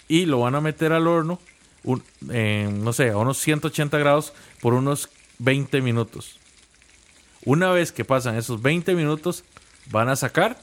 y 0.09 0.27
lo 0.27 0.41
van 0.41 0.55
a 0.55 0.61
meter 0.61 0.93
al 0.93 1.07
horno, 1.07 1.39
un- 1.85 2.03
eh, 2.31 2.69
no 2.73 2.93
sé, 2.93 3.11
a 3.11 3.17
unos 3.19 3.39
180 3.39 3.99
grados 3.99 4.33
por 4.61 4.75
unos 4.75 5.09
20 5.39 5.81
minutos. 5.81 6.39
Una 7.45 7.71
vez 7.71 7.93
que 7.93 8.05
pasan 8.05 8.37
esos 8.37 8.61
20 8.63 8.95
minutos, 8.95 9.45
van 9.91 10.09
a 10.09 10.17
sacar 10.17 10.61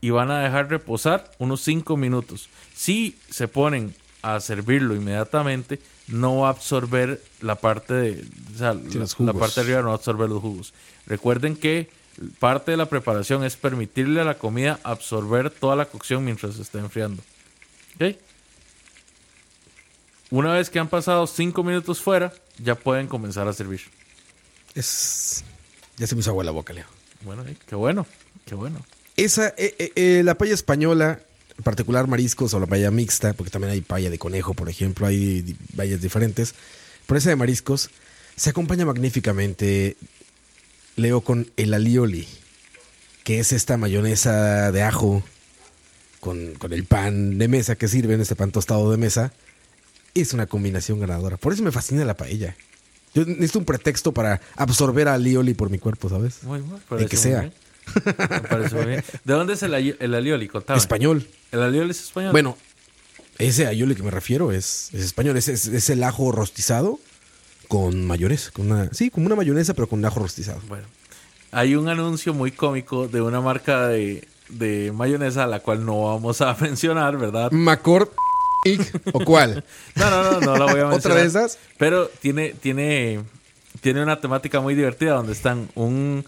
y 0.00 0.10
van 0.10 0.30
a 0.30 0.40
dejar 0.40 0.68
reposar 0.70 1.30
unos 1.38 1.60
5 1.62 1.96
minutos. 1.96 2.48
Si 2.74 3.16
se 3.30 3.48
ponen 3.48 3.94
a 4.22 4.40
servirlo 4.40 4.94
inmediatamente, 4.96 5.80
no 6.08 6.38
va 6.40 6.48
a 6.48 6.50
absorber 6.50 7.22
la 7.40 7.54
parte 7.56 7.94
de 7.94 8.24
o 8.54 8.58
sea, 8.58 8.74
Sí, 8.74 8.98
la, 8.98 9.06
la 9.26 9.32
parte 9.40 9.60
de 9.60 9.66
arriba 9.66 9.80
no 9.82 9.88
va 9.88 9.92
a 9.94 9.96
absorber 9.96 10.28
los 10.28 10.40
jugos. 10.42 10.74
Recuerden 11.06 11.56
que 11.56 11.88
parte 12.38 12.70
de 12.70 12.76
la 12.76 12.86
preparación 12.86 13.44
es 13.44 13.56
permitirle 13.56 14.20
a 14.20 14.24
la 14.24 14.38
comida 14.38 14.78
absorber 14.82 15.50
toda 15.50 15.76
la 15.76 15.86
cocción 15.86 16.24
mientras 16.24 16.54
se 16.56 16.62
está 16.62 16.78
enfriando. 16.78 17.22
¿Ok? 17.96 18.16
Una 20.30 20.54
vez 20.54 20.70
que 20.70 20.78
han 20.78 20.88
pasado 20.88 21.26
5 21.26 21.62
minutos 21.62 22.00
fuera, 22.00 22.32
ya 22.58 22.74
pueden 22.74 23.06
comenzar 23.06 23.46
a 23.46 23.52
servir. 23.52 23.80
Es. 24.74 25.44
Ya 25.96 26.06
se 26.06 26.14
me 26.14 26.20
hizo 26.20 26.30
agua 26.30 26.44
la 26.44 26.50
boca, 26.50 26.72
Leo. 26.72 26.86
Bueno, 27.24 27.44
eh, 27.46 27.56
qué 27.66 27.74
bueno, 27.74 28.06
qué 28.44 28.54
bueno. 28.54 28.84
Esa, 29.16 29.54
eh, 29.56 29.92
eh, 29.94 30.22
la 30.24 30.36
paella 30.36 30.54
española, 30.54 31.20
en 31.56 31.64
particular 31.64 32.06
mariscos 32.06 32.52
o 32.54 32.60
la 32.60 32.66
paella 32.66 32.90
mixta, 32.90 33.32
porque 33.32 33.50
también 33.50 33.72
hay 33.72 33.80
paella 33.80 34.10
de 34.10 34.18
conejo, 34.18 34.52
por 34.52 34.68
ejemplo, 34.68 35.06
hay 35.06 35.56
paellas 35.74 36.02
diferentes. 36.02 36.54
Pero 37.06 37.18
esa 37.18 37.30
de 37.30 37.36
mariscos 37.36 37.90
se 38.34 38.50
acompaña 38.50 38.84
magníficamente, 38.84 39.96
Leo, 40.96 41.20
con 41.20 41.50
el 41.56 41.74
alioli, 41.74 42.26
que 43.24 43.38
es 43.40 43.52
esta 43.52 43.76
mayonesa 43.76 44.72
de 44.72 44.82
ajo 44.82 45.22
con, 46.20 46.54
con 46.54 46.72
el 46.72 46.84
pan 46.84 47.38
de 47.38 47.48
mesa 47.48 47.76
que 47.76 47.88
sirven, 47.88 48.20
este 48.20 48.34
pan 48.36 48.50
tostado 48.52 48.90
de 48.90 48.96
mesa. 48.96 49.32
Es 50.14 50.32
una 50.32 50.46
combinación 50.46 50.98
ganadora. 50.98 51.36
Por 51.36 51.52
eso 51.52 51.62
me 51.62 51.70
fascina 51.72 52.04
la 52.04 52.16
paella. 52.16 52.56
Yo 53.14 53.24
necesito 53.26 53.58
un 53.58 53.64
pretexto 53.66 54.12
para 54.12 54.40
absorber 54.56 55.08
a 55.08 55.14
alioli 55.14 55.54
por 55.54 55.68
mi 55.70 55.78
cuerpo, 55.78 56.08
¿sabes? 56.08 56.42
Muy. 56.42 56.58
El 56.60 56.64
parece 56.88 57.08
que 57.08 57.16
muy 57.16 57.22
sea. 57.22 57.40
bien. 57.40 57.52
Me 58.18 58.40
parece 58.40 58.74
muy 58.74 58.84
bien. 58.86 59.04
¿De 59.24 59.32
dónde 59.34 59.52
es 59.54 59.62
el, 59.62 59.74
el 59.74 60.14
alioli? 60.14 60.48
Contame. 60.48 60.78
Español. 60.78 61.26
¿El 61.52 61.62
alioli 61.62 61.90
es 61.90 62.00
español? 62.02 62.32
Bueno, 62.32 62.56
ese 63.38 63.66
aioli 63.66 63.94
que 63.94 64.02
me 64.02 64.10
refiero 64.10 64.52
es, 64.52 64.88
es 64.92 65.02
español. 65.04 65.36
Es, 65.36 65.48
es- 65.48 65.66
es 65.66 65.90
el 65.90 66.02
ajo 66.02 66.32
rostizado 66.32 66.98
con 67.68 68.04
mayonesa. 68.04 68.50
Con 68.52 68.70
una, 68.70 68.92
sí, 68.92 69.10
como 69.10 69.26
una 69.26 69.36
mayonesa, 69.36 69.74
pero 69.74 69.88
con 69.88 70.04
ajo 70.04 70.20
rostizado. 70.20 70.60
Bueno, 70.68 70.84
hay 71.52 71.74
un 71.74 71.88
anuncio 71.88 72.34
muy 72.34 72.52
cómico 72.52 73.08
de 73.08 73.20
una 73.20 73.40
marca 73.40 73.88
de, 73.88 74.26
de 74.48 74.92
mayonesa, 74.92 75.44
a 75.44 75.46
la 75.46 75.60
cual 75.60 75.84
no 75.84 76.04
vamos 76.04 76.40
a 76.40 76.54
mencionar, 76.60 77.16
¿verdad? 77.16 77.50
Macor 77.52 78.12
o 79.12 79.20
cuál? 79.20 79.64
No, 79.94 80.10
no, 80.10 80.22
no, 80.32 80.40
no 80.40 80.56
la 80.56 80.64
voy 80.72 80.80
a 80.80 80.86
mencionar. 80.86 80.94
¿Otra 80.98 81.14
de 81.16 81.26
esas? 81.26 81.58
Pero 81.78 82.08
tiene, 82.20 82.50
tiene, 82.60 83.20
tiene 83.80 84.02
una 84.02 84.20
temática 84.20 84.60
muy 84.60 84.74
divertida 84.74 85.12
donde 85.14 85.32
están 85.32 85.68
un, 85.74 86.24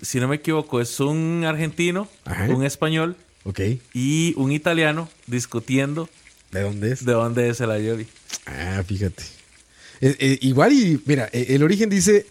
si 0.00 0.18
no 0.20 0.28
me 0.28 0.36
equivoco, 0.36 0.80
es 0.80 0.98
un 1.00 1.44
argentino, 1.46 2.08
Ajá. 2.24 2.44
un 2.44 2.64
español 2.64 3.16
Ok. 3.44 3.60
y 3.92 4.32
un 4.36 4.52
italiano 4.52 5.08
discutiendo 5.26 6.08
¿De 6.50 6.62
dónde 6.62 6.92
es? 6.92 7.04
de 7.04 7.12
dónde 7.12 7.48
es 7.50 7.60
el 7.60 7.70
aioli. 7.70 8.06
Ah, 8.46 8.82
fíjate. 8.86 9.22
Eh, 10.00 10.16
eh, 10.18 10.38
igual 10.42 10.72
y, 10.72 11.00
mira, 11.06 11.28
eh, 11.32 11.46
el 11.50 11.62
origen 11.62 11.88
dice, 11.88 12.26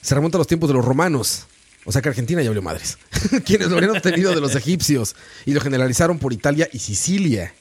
se 0.00 0.14
remonta 0.14 0.36
a 0.36 0.40
los 0.40 0.46
tiempos 0.46 0.68
de 0.68 0.74
los 0.74 0.84
romanos. 0.84 1.46
O 1.84 1.92
sea 1.92 2.00
que 2.00 2.08
Argentina 2.08 2.42
ya 2.42 2.48
habló 2.48 2.62
madres. 2.62 2.98
Quienes 3.44 3.68
lo 3.68 3.74
habrían 3.74 3.96
obtenido 3.96 4.34
de 4.34 4.40
los 4.40 4.54
egipcios 4.54 5.16
y 5.44 5.52
lo 5.52 5.60
generalizaron 5.60 6.18
por 6.18 6.32
Italia 6.32 6.68
y 6.72 6.78
Sicilia. 6.78 7.52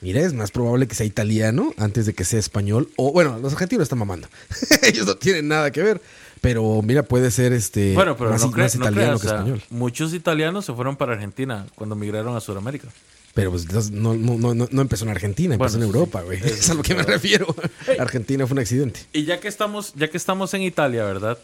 Mira, 0.00 0.20
es 0.20 0.32
más 0.32 0.52
probable 0.52 0.86
que 0.86 0.94
sea 0.94 1.06
italiano 1.06 1.72
antes 1.76 2.06
de 2.06 2.14
que 2.14 2.24
sea 2.24 2.38
español. 2.38 2.88
O 2.96 3.12
bueno, 3.12 3.38
los 3.38 3.52
argentinos 3.52 3.84
están 3.84 3.98
mamando. 3.98 4.28
Ellos 4.82 5.06
no 5.06 5.16
tienen 5.16 5.48
nada 5.48 5.70
que 5.72 5.82
ver. 5.82 6.00
Pero 6.40 6.82
mira, 6.82 7.02
puede 7.02 7.32
ser 7.32 7.52
este 7.52 7.94
Bueno, 7.94 8.16
pero 8.16 8.30
más, 8.30 8.40
no, 8.40 8.50
más 8.50 8.74
italiano 8.74 9.18
que 9.18 9.26
o 9.26 9.28
sea, 9.28 9.38
español. 9.38 9.62
muchos 9.70 10.14
italianos 10.14 10.64
se 10.64 10.72
fueron 10.72 10.96
para 10.96 11.14
Argentina 11.14 11.66
cuando 11.74 11.96
migraron 11.96 12.36
a 12.36 12.40
Sudamérica. 12.40 12.88
Pero 13.34 13.50
pues 13.52 13.70
no, 13.92 14.14
no, 14.14 14.36
no, 14.38 14.54
no- 14.54 14.68
no 14.70 14.82
empezó 14.82 15.04
en 15.04 15.10
Argentina, 15.10 15.54
empezó 15.54 15.78
Bueno, 15.78 15.84
en. 15.90 15.94
Europa, 15.94 16.22
güey. 16.22 16.38
Es 16.44 16.70
a 16.70 16.74
lo 16.74 16.82
que 16.82 16.94
me 16.94 17.02
refiero. 17.02 17.46
Argentina 17.98 18.46
fue 18.46 18.54
un 18.54 18.58
accidente. 18.60 19.00
Y 19.12 19.24
ya 19.24 19.38
que 19.40 19.48
estamos, 19.48 19.92
ya 19.94 20.08
que 20.10 20.16
estamos 20.16 20.52
en 20.54 20.62
Italia, 20.62 21.04
¿verdad? 21.04 21.38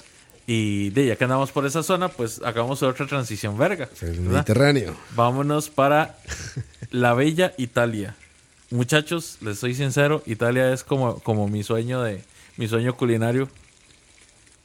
Y 0.46 0.90
de 0.90 1.06
ya 1.06 1.16
que 1.16 1.24
andamos 1.24 1.52
por 1.52 1.64
esa 1.66 1.82
zona, 1.82 2.08
pues 2.08 2.40
hagamos 2.44 2.82
otra 2.82 3.06
transición 3.06 3.56
verga. 3.56 3.88
El. 4.02 4.20
Mediterráneo. 4.20 4.94
Vámonos 5.14 5.70
para 5.70 6.18
la 6.90 7.14
bella 7.14 7.54
Italia. 7.58 8.16
Muchachos, 8.70 9.38
les 9.40 9.58
soy 9.58 9.74
sincero, 9.74 10.22
Italia 10.26 10.72
es 10.72 10.82
como, 10.84 11.20
como 11.20 11.46
mi 11.48 11.62
sueño 11.62 12.02
de 12.02 12.22
mi 12.56 12.66
sueño 12.66 12.96
culinario, 12.96 13.48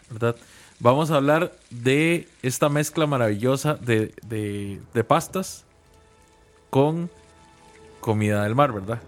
¿verdad? 0.09 0.35
Vamos 0.79 1.11
a 1.11 1.15
hablar 1.17 1.53
de 1.69 2.27
esta 2.41 2.69
mezcla 2.69 3.05
maravillosa 3.05 3.75
de, 3.75 4.13
de- 4.27 4.79
de 4.93 5.03
pastas 5.03 5.63
con 6.69 7.09
comida 7.99 8.43
del 8.43 8.55
mar, 8.55 8.71
¿verdad? 8.71 8.99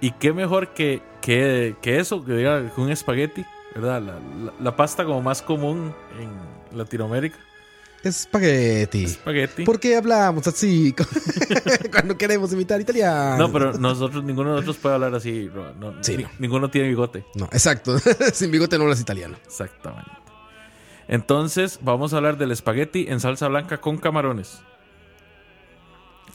Y 0.00 0.12
qué 0.12 0.32
mejor 0.32 0.74
que, 0.74 1.02
que, 1.20 1.76
que 1.82 1.98
eso, 1.98 2.24
que 2.24 2.32
diga 2.34 2.72
un 2.76 2.90
espagueti, 2.90 3.44
¿verdad? 3.74 4.02
La, 4.02 4.12
la- 4.14 4.52
la 4.60 4.76
pasta 4.76 5.04
como 5.04 5.22
más 5.22 5.42
común 5.42 5.94
en 6.20 6.76
Latinoamérica. 6.78 7.38
Espagueti. 8.04 9.04
Espagueti. 9.04 9.64
¿Por 9.64 9.80
qué 9.80 9.96
hablamos 9.96 10.46
así 10.46 10.94
cuando 11.90 12.16
queremos 12.16 12.52
imitar 12.52 12.80
italiano? 12.80 13.36
No, 13.38 13.52
pero 13.52 13.72
nosotros, 13.72 14.22
ninguno 14.22 14.50
de 14.50 14.54
nosotros 14.56 14.76
puede 14.76 14.94
hablar 14.94 15.14
así. 15.14 15.50
No, 15.80 15.94
Sí, 16.02 16.16
ni- 16.18 16.22
no. 16.24 16.30
Ninguno 16.38 16.70
tiene 16.70 16.88
bigote. 16.88 17.24
No, 17.34 17.46
exacto. 17.46 17.98
Sin 18.32 18.50
bigote 18.52 18.76
no 18.78 18.84
hablas 18.84 19.00
italiano. 19.00 19.36
Exactamente. 19.44 20.10
Entonces, 21.08 21.80
vamos 21.82 22.12
a 22.12 22.18
hablar 22.18 22.36
del 22.36 22.52
espagueti 22.52 23.06
en 23.08 23.18
salsa 23.20 23.48
blanca 23.48 23.78
con 23.80 23.96
camarones. 23.96 24.60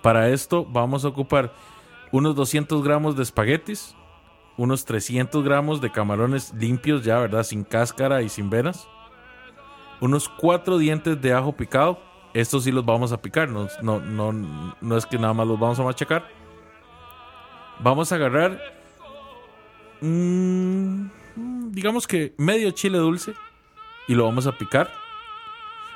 Para 0.01 0.29
esto, 0.29 0.65
vamos 0.65 1.05
a 1.05 1.09
ocupar 1.09 1.53
unos 2.11 2.35
200 2.35 2.83
gramos 2.83 3.15
de 3.15 3.23
espaguetis, 3.23 3.95
unos 4.57 4.85
300 4.85 5.43
gramos 5.43 5.79
de 5.79 5.91
camarones 5.91 6.53
limpios, 6.53 7.03
ya, 7.03 7.19
¿verdad? 7.19 7.43
Sin 7.43 7.63
cáscara 7.63 8.21
y 8.21 8.29
sin 8.29 8.49
venas. 8.49 8.87
Unos 9.99 10.27
4 10.27 10.77
dientes 10.77 11.21
de 11.21 11.33
ajo 11.33 11.53
picado. 11.53 11.99
Estos 12.33 12.63
sí 12.63 12.71
los 12.71 12.85
vamos 12.85 13.11
a 13.11 13.21
picar, 13.21 13.49
no, 13.49 13.67
no, 13.81 13.99
no, 13.99 14.75
no 14.79 14.97
es 14.97 15.05
que 15.05 15.17
nada 15.17 15.33
más 15.33 15.47
los 15.47 15.59
vamos 15.59 15.79
a 15.79 15.83
machacar. 15.83 16.25
Vamos 17.79 18.11
a 18.11 18.15
agarrar, 18.15 18.59
mm, 20.01 21.05
digamos 21.71 22.07
que 22.07 22.33
medio 22.37 22.71
chile 22.71 22.99
dulce 22.99 23.33
y 24.07 24.15
lo 24.15 24.25
vamos 24.25 24.47
a 24.47 24.57
picar. 24.57 24.91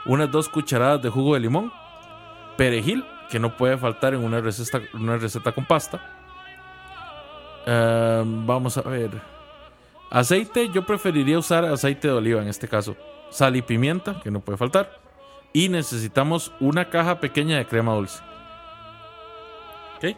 Unas 0.05 0.29
dos 0.31 0.49
cucharadas 0.49 1.01
de 1.01 1.09
jugo 1.09 1.35
de 1.35 1.39
limón. 1.39 1.71
Perejil, 2.57 3.05
que 3.29 3.39
no 3.39 3.55
puede 3.57 3.77
faltar 3.77 4.13
en 4.13 4.23
una 4.23 4.39
receta, 4.41 4.81
una 4.93 5.17
receta 5.17 5.51
con 5.51 5.65
pasta. 5.65 6.01
Eh, 7.65 8.23
vamos 8.25 8.77
a 8.77 8.81
ver. 8.81 9.09
Aceite, 10.11 10.69
yo 10.69 10.85
preferiría 10.85 11.39
usar 11.39 11.65
aceite 11.65 12.07
de 12.07 12.13
oliva 12.13 12.41
en 12.41 12.47
este 12.47 12.67
caso. 12.67 12.95
Sal 13.29 13.55
y 13.55 13.61
pimienta, 13.61 14.21
que 14.21 14.31
no 14.31 14.39
puede 14.39 14.57
faltar. 14.57 14.99
Y 15.51 15.69
necesitamos 15.69 16.51
una 16.59 16.89
caja 16.89 17.19
pequeña 17.19 17.57
de 17.57 17.65
crema 17.65 17.93
dulce. 17.93 18.21
Ok. 19.97 20.15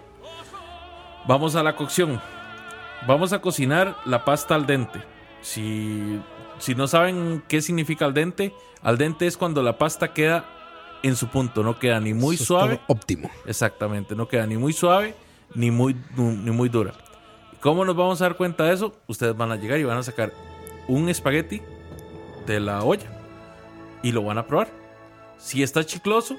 Vamos 1.28 1.56
a 1.56 1.64
la 1.64 1.76
cocción. 1.76 2.20
Vamos 3.08 3.34
a 3.34 3.40
cocinar 3.40 3.96
la 4.06 4.26
pasta 4.26 4.56
al 4.56 4.66
dente. 4.66 5.02
Si, 5.42 6.20
si 6.58 6.76
no 6.76 6.88
saben 6.88 7.44
qué 7.48 7.62
significa 7.62 8.06
al 8.06 8.14
dente, 8.14 8.54
al 8.82 8.98
dente 8.98 9.28
es 9.28 9.38
cuando 9.38 9.64
la 9.64 9.78
pasta 9.78 10.14
queda 10.14 10.46
en 11.08 11.16
su 11.16 11.28
punto, 11.28 11.64
no 11.64 11.80
queda 11.80 12.00
ni 12.00 12.14
muy 12.14 12.36
Eso 12.36 12.46
suave. 12.46 12.80
óptimo. 12.88 13.30
Exactamente, 13.46 14.16
no 14.16 14.28
queda 14.28 14.46
ni 14.46 14.58
muy 14.58 14.74
suave 14.74 15.16
ni 15.56 15.72
muy, 15.72 15.96
ni 16.18 16.52
muy 16.52 16.70
dura. 16.70 16.94
¿Cómo 17.62 17.84
nos 17.86 17.96
vamos 17.96 18.22
a 18.22 18.26
dar 18.26 18.38
cuenta 18.38 18.66
de 18.66 18.74
eso? 18.74 18.96
Ustedes 19.08 19.36
van 19.36 19.52
a 19.52 19.56
llegar 19.56 19.80
y 19.80 19.84
van 19.84 19.98
a 19.98 20.04
sacar 20.04 20.32
un 20.88 21.10
espagueti 21.10 21.62
de 22.46 22.60
la 22.60 22.84
olla 22.84 23.08
y 24.04 24.12
lo 24.12 24.24
van 24.24 24.38
a 24.38 24.46
probar. 24.46 24.70
Si 25.38 25.64
está 25.64 25.84
chicloso, 25.84 26.36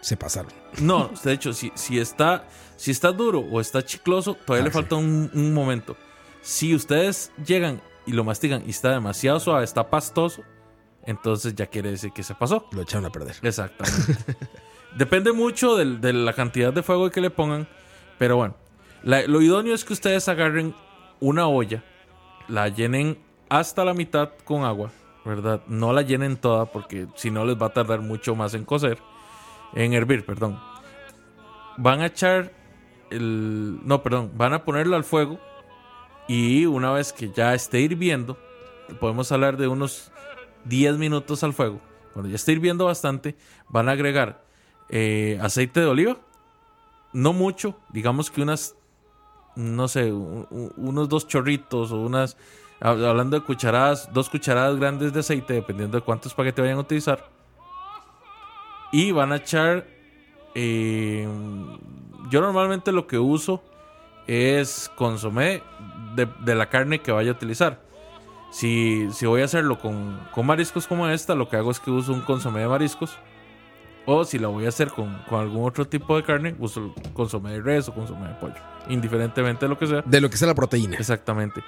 Se 0.00 0.16
pasaron. 0.16 0.52
no, 0.80 1.10
de 1.22 1.32
hecho, 1.32 1.52
si, 1.52 1.70
si, 1.74 1.98
está, 1.98 2.44
si 2.76 2.90
está 2.90 3.12
duro 3.12 3.40
o 3.40 3.60
está 3.60 3.84
chicloso, 3.84 4.34
todavía 4.34 4.62
Ah, 4.62 4.68
le 4.68 4.70
sí. 4.70 4.74
falta 4.74 4.96
un, 4.96 5.30
un 5.34 5.52
momento. 5.54 5.96
Si 6.42 6.74
ustedes 6.74 7.30
llegan 7.46 7.80
y 8.06 8.12
lo 8.12 8.24
mastigan 8.24 8.62
y 8.66 8.70
está 8.70 8.92
demasiado 8.92 9.38
suave, 9.40 9.64
está 9.64 9.90
pastoso, 9.90 10.42
entonces 11.04 11.54
ya 11.54 11.66
quiere 11.66 11.90
decir 11.90 12.12
que 12.12 12.22
se 12.22 12.34
pasó. 12.34 12.66
Lo 12.72 12.82
echaron 12.82 13.06
a 13.06 13.10
perder. 13.10 13.36
Exactamente. 13.42 14.14
Depende 14.96 15.32
mucho 15.32 15.76
de 15.76 16.12
la 16.12 16.32
cantidad 16.32 16.72
de 16.72 16.82
fuego 16.82 17.10
que 17.10 17.20
le 17.20 17.30
pongan. 17.30 17.68
Pero 18.18 18.36
bueno, 18.36 18.54
la- 19.02 19.22
lo 19.26 19.40
idóneo 19.40 19.74
es 19.74 19.84
que 19.84 19.92
ustedes 19.92 20.28
agarren 20.28 20.74
una 21.20 21.46
olla, 21.46 21.82
la 22.48 22.68
llenen 22.68 23.18
hasta 23.48 23.84
la 23.84 23.94
mitad 23.94 24.30
con 24.44 24.64
agua, 24.64 24.90
¿verdad? 25.24 25.62
No 25.68 25.92
la 25.92 26.02
llenen 26.02 26.36
toda 26.36 26.66
porque 26.66 27.06
si 27.14 27.30
no 27.30 27.44
les 27.44 27.56
va 27.60 27.66
a 27.66 27.72
tardar 27.72 28.00
mucho 28.00 28.34
más 28.34 28.54
en 28.54 28.64
cocer, 28.64 28.98
en 29.74 29.92
hervir, 29.94 30.24
perdón. 30.26 30.58
Van 31.76 32.00
a 32.00 32.06
echar 32.06 32.52
el... 33.10 33.78
No, 33.84 34.02
perdón, 34.02 34.32
van 34.36 34.52
a 34.54 34.64
ponerlo 34.64 34.96
al 34.96 35.04
fuego 35.04 35.38
y 36.28 36.66
una 36.66 36.92
vez 36.92 37.12
que 37.12 37.30
ya 37.30 37.54
esté 37.54 37.80
hirviendo, 37.80 38.36
podemos 39.00 39.30
hablar 39.32 39.56
de 39.56 39.66
unos 39.68 40.10
10 40.64 40.98
minutos 40.98 41.42
al 41.42 41.52
fuego. 41.52 41.80
Cuando 42.12 42.28
ya 42.28 42.36
esté 42.36 42.52
hirviendo 42.52 42.86
bastante, 42.86 43.36
van 43.68 43.88
a 43.88 43.92
agregar 43.92 44.44
eh, 44.88 45.38
aceite 45.42 45.80
de 45.80 45.86
oliva. 45.86 46.16
No 47.12 47.32
mucho, 47.32 47.76
digamos 47.90 48.30
que 48.30 48.42
unas, 48.42 48.74
no 49.56 49.88
sé, 49.88 50.12
unos 50.12 51.08
dos 51.08 51.26
chorritos 51.26 51.90
o 51.92 52.00
unas, 52.00 52.36
hab- 52.80 53.04
hablando 53.04 53.38
de 53.38 53.44
cucharadas, 53.44 54.12
dos 54.12 54.28
cucharadas 54.30 54.76
grandes 54.78 55.12
de 55.12 55.20
aceite, 55.20 55.54
dependiendo 55.54 55.98
de 55.98 56.04
cuánto 56.04 56.28
espagueti 56.28 56.60
vayan 56.62 56.78
a 56.78 56.82
utilizar. 56.82 57.28
Y 58.92 59.12
van 59.12 59.32
a 59.32 59.36
echar, 59.36 59.86
eh, 60.54 61.26
yo 62.30 62.40
normalmente 62.40 62.90
lo 62.92 63.06
que 63.06 63.18
uso 63.18 63.62
es 64.26 64.90
consomé 64.96 65.62
de 66.14 66.54
la 66.54 66.68
carne 66.68 67.00
que 67.00 67.12
vaya 67.12 67.30
a 67.30 67.34
utilizar. 67.34 67.80
Si, 68.50 69.08
si 69.12 69.26
voy 69.26 69.42
a 69.42 69.44
hacerlo 69.44 69.78
con, 69.78 70.20
con 70.32 70.46
mariscos 70.46 70.86
como 70.86 71.08
esta, 71.08 71.34
lo 71.34 71.48
que 71.48 71.56
hago 71.56 71.70
es 71.70 71.80
que 71.80 71.90
uso 71.90 72.12
un 72.12 72.20
consomé 72.22 72.60
de 72.60 72.68
mariscos. 72.68 73.16
O 74.06 74.24
si 74.24 74.38
la 74.38 74.48
voy 74.48 74.66
a 74.66 74.70
hacer 74.70 74.88
con, 74.88 75.22
con 75.28 75.40
algún 75.40 75.68
otro 75.68 75.86
tipo 75.86 76.16
de 76.16 76.24
carne, 76.24 76.56
uso 76.58 76.92
el 76.96 77.12
consomé 77.12 77.52
de 77.52 77.60
res 77.60 77.88
o 77.88 77.94
consomé 77.94 78.28
de 78.28 78.34
pollo. 78.34 78.54
Indiferentemente 78.88 79.66
de 79.66 79.68
lo 79.68 79.78
que 79.78 79.86
sea. 79.86 80.02
De 80.04 80.20
lo 80.20 80.30
que 80.30 80.36
sea 80.36 80.48
la 80.48 80.54
proteína. 80.54 80.96
Exactamente. 80.96 81.62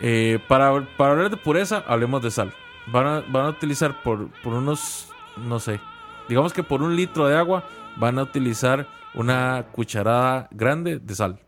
Eh, 0.00 0.38
para, 0.46 0.86
para 0.96 1.12
hablar 1.12 1.30
de 1.30 1.36
pureza, 1.36 1.84
hablemos 1.86 2.22
de 2.22 2.30
sal. 2.30 2.52
Van 2.88 3.06
a, 3.06 3.20
van 3.20 3.46
a 3.46 3.48
utilizar 3.50 4.02
por, 4.02 4.28
por 4.42 4.54
unos, 4.54 5.08
no 5.36 5.58
sé, 5.58 5.80
digamos 6.28 6.52
que 6.52 6.62
por 6.62 6.82
un 6.82 6.94
litro 6.94 7.26
de 7.26 7.36
agua 7.36 7.64
van 7.96 8.18
a 8.18 8.22
utilizar 8.22 8.86
una 9.14 9.66
cucharada 9.72 10.48
grande 10.50 10.98
de 10.98 11.14
sal. 11.14 11.40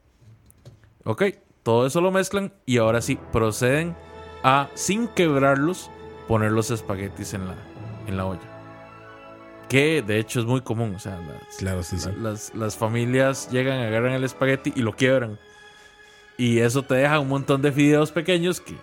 Ok, 1.05 1.25
todo 1.63 1.87
eso 1.87 2.01
lo 2.01 2.11
mezclan 2.11 2.53
y 2.65 2.79
ahora 2.79 3.01
sí 3.03 3.19
proceden 3.31 3.95
a, 4.43 4.69
sin 4.75 5.09
quebrarlos, 5.09 5.91
poner 6.27 6.53
los 6.53 6.71
espaguetis 6.71 7.35
en 7.35 7.49
la, 7.49 7.55
en 8.07 8.17
la 8.17 8.27
olla. 8.27 8.41
Que 9.69 10.03
de 10.03 10.19
hecho 10.19 10.41
es 10.41 10.47
muy 10.47 10.61
común. 10.63 10.95
O 10.95 10.99
sea, 10.99 11.19
las, 11.21 11.57
Claro, 11.59 11.83
sí, 11.83 11.99
sí. 11.99 12.09
la- 12.17 12.31
las, 12.31 12.55
las 12.55 12.77
familias 12.77 13.51
llegan, 13.51 13.81
agarran 13.81 14.13
el 14.13 14.25
espagueti 14.25 14.73
y 14.75 14.81
lo 14.81 14.95
quiebran. 14.95 15.39
Y 16.39 16.61
eso 16.61 16.83
te 16.83 16.95
deja 16.95 17.19
un 17.19 17.29
montón 17.29 17.61
de 17.63 17.73
fideos 17.73 18.11
pequeños 18.13 18.61
que 18.61 18.75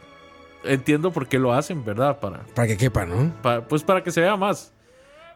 entiendo 0.64 1.12
por 1.12 1.28
qué 1.28 1.40
lo 1.40 1.54
hacen, 1.54 1.84
¿verdad? 1.86 2.20
Para, 2.20 2.44
Para 2.54 2.68
que 2.68 2.78
quepa, 2.78 3.06
¿no? 3.06 3.34
para- 3.42 3.68
pues 3.68 3.84
para 3.84 4.04
que 4.04 4.12
se 4.12 4.22
vea 4.22 4.36
más. 4.36 4.74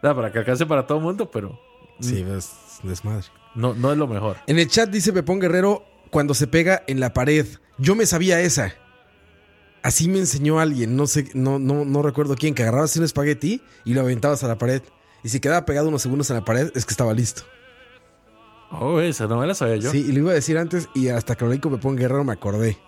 Para 0.02 0.30
que 0.32 0.38
alcance 0.38 0.64
para 0.66 0.86
todo 0.86 0.98
el 0.98 1.04
mundo, 1.04 1.30
pero 1.30 1.58
Sí, 2.00 2.24
es 2.36 2.78
desmadre. 2.82 3.26
no, 3.54 3.74
no 3.74 3.92
es 3.92 3.98
lo 3.98 4.06
mejor. 4.06 4.36
En 4.46 4.58
el 4.58 4.68
chat 4.68 4.88
dice 4.88 5.12
Pepón 5.12 5.40
Guerrero 5.40 5.84
cuando 6.10 6.32
se 6.34 6.46
pega 6.46 6.82
en 6.86 7.00
la 7.00 7.12
pared. 7.12 7.46
Yo 7.78 7.94
me 7.94 8.06
sabía 8.06 8.40
esa. 8.40 8.74
Así 9.82 10.08
me 10.08 10.18
enseñó 10.18 10.60
alguien, 10.60 10.94
no 10.94 11.06
sé, 11.06 11.30
no, 11.32 11.58
no, 11.58 11.84
no 11.84 12.02
recuerdo 12.02 12.36
quién, 12.36 12.54
que 12.54 12.62
agarrabas 12.62 12.96
un 12.96 13.04
espagueti 13.04 13.62
y 13.84 13.94
lo 13.94 14.02
aventabas 14.02 14.44
a 14.44 14.48
la 14.48 14.58
pared. 14.58 14.82
Y 15.22 15.30
si 15.30 15.40
quedaba 15.40 15.64
pegado 15.64 15.88
unos 15.88 16.02
segundos 16.02 16.28
en 16.30 16.36
la 16.36 16.44
pared, 16.44 16.70
es 16.74 16.84
que 16.84 16.92
estaba 16.92 17.14
listo. 17.14 17.42
Oh, 18.70 19.00
esa 19.00 19.26
no 19.26 19.38
me 19.38 19.46
la 19.46 19.54
sabía 19.54 19.76
yo. 19.76 19.90
Sí, 19.90 20.06
y 20.08 20.12
lo 20.12 20.20
iba 20.20 20.30
a 20.30 20.34
decir 20.34 20.56
antes 20.58 20.88
y 20.94 21.08
hasta 21.08 21.34
que 21.34 21.44
lo 21.44 21.50
leí 21.50 21.58
con 21.58 21.72
Pepón 21.72 21.96
Guerrero 21.96 22.24
me 22.24 22.32
acordé. 22.32 22.78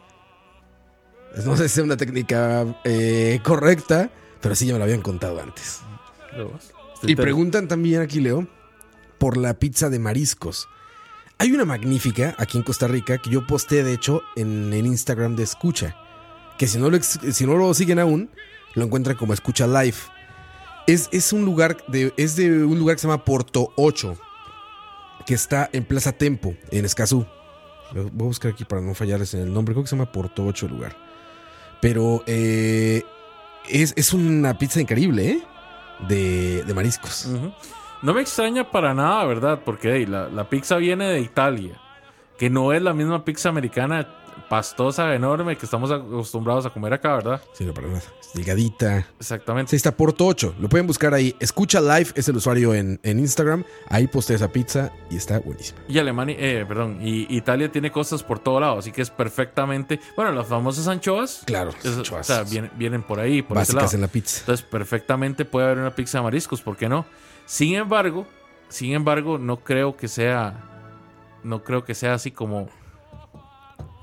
No 1.44 1.56
sé 1.56 1.68
si 1.68 1.80
es 1.80 1.84
una 1.84 1.96
técnica 1.96 2.80
eh, 2.84 3.40
correcta, 3.42 4.10
pero 4.40 4.54
sí 4.54 4.66
ya 4.66 4.74
me 4.74 4.78
lo 4.78 4.84
habían 4.84 5.00
contado 5.00 5.40
antes. 5.40 5.80
Y 7.02 7.16
preguntan 7.16 7.68
también 7.68 8.02
aquí, 8.02 8.20
Leo, 8.20 8.46
por 9.18 9.36
la 9.36 9.54
pizza 9.54 9.88
de 9.88 9.98
mariscos. 9.98 10.68
Hay 11.38 11.50
una 11.50 11.64
magnífica 11.64 12.36
aquí 12.38 12.58
en 12.58 12.64
Costa 12.64 12.86
Rica 12.86 13.18
que 13.18 13.30
yo 13.30 13.46
posté, 13.46 13.82
de 13.82 13.94
hecho, 13.94 14.22
en 14.36 14.72
el 14.72 14.86
Instagram 14.86 15.34
de 15.34 15.42
Escucha. 15.42 15.96
Que 16.58 16.66
si 16.66 16.78
no 16.78 16.90
lo, 16.90 17.00
si 17.02 17.46
no 17.46 17.56
lo 17.56 17.74
siguen 17.74 17.98
aún, 17.98 18.30
lo 18.74 18.84
encuentran 18.84 19.16
como 19.16 19.32
Escucha 19.32 19.66
Live. 19.66 19.96
Es, 20.86 21.08
es 21.12 21.32
un 21.32 21.44
lugar 21.44 21.76
de, 21.88 22.12
es 22.16 22.36
de 22.36 22.64
un 22.64 22.78
lugar 22.78 22.96
que 22.96 23.02
se 23.02 23.06
llama 23.06 23.24
Porto 23.24 23.72
8, 23.76 24.16
que 25.26 25.34
está 25.34 25.70
en 25.72 25.84
Plaza 25.84 26.12
Tempo, 26.12 26.54
en 26.70 26.84
Escazú. 26.84 27.26
Voy 27.92 28.06
a 28.06 28.28
buscar 28.28 28.52
aquí 28.52 28.64
para 28.64 28.80
no 28.80 28.94
fallarles 28.94 29.34
en 29.34 29.40
el 29.40 29.52
nombre. 29.52 29.74
Creo 29.74 29.84
que 29.84 29.90
se 29.90 29.96
llama 29.96 30.10
Porto 30.10 30.44
8 30.44 30.66
el 30.66 30.72
lugar. 30.72 30.96
Pero 31.80 32.22
eh, 32.26 33.02
es, 33.68 33.92
es 33.96 34.12
una 34.12 34.56
pizza 34.58 34.80
increíble, 34.80 35.30
¿eh? 35.30 35.42
De, 36.08 36.64
de 36.64 36.74
mariscos. 36.74 37.28
No 38.02 38.14
me 38.14 38.22
extraña 38.22 38.70
para 38.70 38.94
nada, 38.94 39.24
¿verdad? 39.24 39.60
Porque 39.64 40.06
la, 40.06 40.28
la 40.28 40.48
pizza 40.48 40.76
viene 40.76 41.06
de 41.06 41.20
Italia, 41.20 41.80
que 42.38 42.50
no 42.50 42.72
es 42.72 42.82
la 42.82 42.94
misma 42.94 43.24
pizza 43.24 43.50
americana 43.50 44.08
pastosa, 44.48 45.14
enorme, 45.14 45.56
que 45.56 45.64
estamos 45.66 45.90
acostumbrados 45.90 46.66
a 46.66 46.70
comer 46.70 46.92
acá, 46.92 47.16
¿verdad? 47.16 47.40
Sí, 47.54 47.64
no, 47.64 47.72
para 47.74 47.88
nada. 47.88 48.02
Delgadita. 48.34 49.06
Exactamente. 49.18 49.70
Sí, 49.70 49.76
está 49.76 49.94
Porto 49.96 50.26
8. 50.26 50.54
Lo 50.58 50.68
pueden 50.68 50.86
buscar 50.86 51.12
ahí. 51.14 51.34
Escucha 51.38 51.80
Live 51.80 52.08
es 52.14 52.28
el 52.28 52.36
usuario 52.36 52.74
en, 52.74 52.98
en 53.02 53.18
Instagram. 53.18 53.64
Ahí 53.88 54.06
posté 54.06 54.34
esa 54.34 54.48
pizza 54.48 54.90
y 55.10 55.16
está 55.16 55.38
buenísima. 55.40 55.80
Y 55.88 55.98
Alemania, 55.98 56.36
eh, 56.38 56.64
perdón, 56.66 56.98
y 57.02 57.34
Italia 57.34 57.70
tiene 57.70 57.90
cosas 57.92 58.22
por 58.22 58.38
todo 58.38 58.58
lado, 58.60 58.78
así 58.78 58.90
que 58.90 59.02
es 59.02 59.10
perfectamente. 59.10 60.00
Bueno, 60.16 60.32
las 60.32 60.46
famosas 60.46 60.88
anchoas. 60.88 61.42
Claro, 61.44 61.70
es- 61.82 61.96
anchoas. 61.98 62.28
o 62.30 62.34
sea, 62.34 62.42
vienen, 62.44 62.70
vienen 62.76 63.02
por 63.02 63.20
ahí, 63.20 63.42
por 63.42 63.56
ese 63.58 63.72
Básicas 63.74 63.82
lado. 63.84 63.94
en 63.96 64.00
la 64.00 64.08
pizza. 64.08 64.40
Entonces, 64.40 64.64
perfectamente 64.66 65.44
puede 65.44 65.66
haber 65.66 65.78
una 65.78 65.94
pizza 65.94 66.18
de 66.18 66.24
mariscos, 66.24 66.62
¿por 66.62 66.76
qué 66.76 66.88
no? 66.88 67.04
Sin 67.44 67.74
embargo, 67.74 68.26
sin 68.68 68.92
embargo, 68.94 69.36
no 69.36 69.58
creo 69.58 69.96
que 69.96 70.08
sea. 70.08 70.68
No 71.44 71.62
creo 71.64 71.84
que 71.84 71.94
sea 71.94 72.14
así 72.14 72.30
como. 72.30 72.68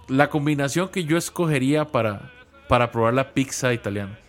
La 0.09 0.29
combinación 0.29 0.89
que 0.89 1.05
yo 1.05 1.17
escogería 1.17 1.85
para, 1.85 2.31
para 2.67 2.91
probar 2.91 3.13
la 3.13 3.33
pizza 3.33 3.73
italiana. 3.73 4.19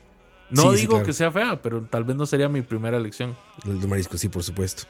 No 0.51 0.63
Sí, 0.63 0.69
sí, 0.71 0.77
digo 0.83 0.93
claro. 0.93 1.07
que 1.07 1.13
sea 1.13 1.31
fea, 1.31 1.63
pero 1.63 1.83
tal 1.83 2.05
vez 2.05 2.17
no 2.17 2.27
sería 2.27 2.49
mi 2.49 2.63
primera 2.63 2.97
elección. 2.97 3.37
El 3.65 3.81
de 3.81 3.87
marisco, 3.87 4.19
sí, 4.19 4.29
por 4.29 4.43
supuesto. 4.43 4.85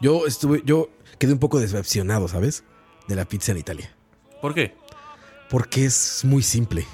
Yo 0.00 0.26
estuve, 0.26 0.62
yo 0.64 0.90
quedé 1.18 1.32
un 1.32 1.38
poco 1.38 1.58
decepcionado, 1.58 2.28
¿sabes? 2.28 2.64
De 3.08 3.16
la 3.16 3.24
pizza 3.24 3.52
en 3.52 3.58
Italia. 3.58 3.94
¿Por 4.42 4.54
qué? 4.54 4.74
Porque 5.48 5.84
es 5.84 6.22
muy 6.24 6.42
simple. 6.42 6.86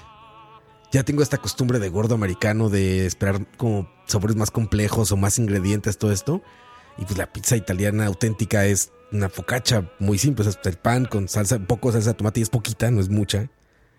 Ya 0.93 1.03
tengo 1.03 1.23
esta 1.23 1.39
costumbre 1.39 1.79
de 1.79 1.89
gordo 1.89 2.15
americano 2.15 2.69
de 2.69 3.07
esperar 3.07 3.47
como 3.57 3.91
sabores 4.07 4.37
más 4.37 4.51
complejos 4.51 5.11
o 5.11 5.17
más 5.17 5.39
ingredientes, 5.39 5.99
todo 5.99 6.13
esto. 6.13 6.43
Y 6.99 7.05
pues 7.07 7.17
la 7.19 7.33
pizza 7.33 7.57
italiana 7.57 8.07
auténtica 8.07 8.67
es 8.67 8.93
una 9.13 9.29
focaccia 9.29 9.91
muy 9.99 10.19
simple. 10.19 10.49
Es 10.49 10.59
el 10.65 10.77
pan 10.77 11.05
con 11.07 11.29
salsa, 11.29 11.57
un 11.57 11.67
poco 11.67 11.89
de 11.89 11.95
salsa 11.95 12.11
de 12.11 12.15
tomate 12.15 12.41
y 12.41 12.43
es 12.43 12.51
poquita, 12.51 12.91
no 12.91 13.01
es 13.01 13.09
mucha. 13.09 13.49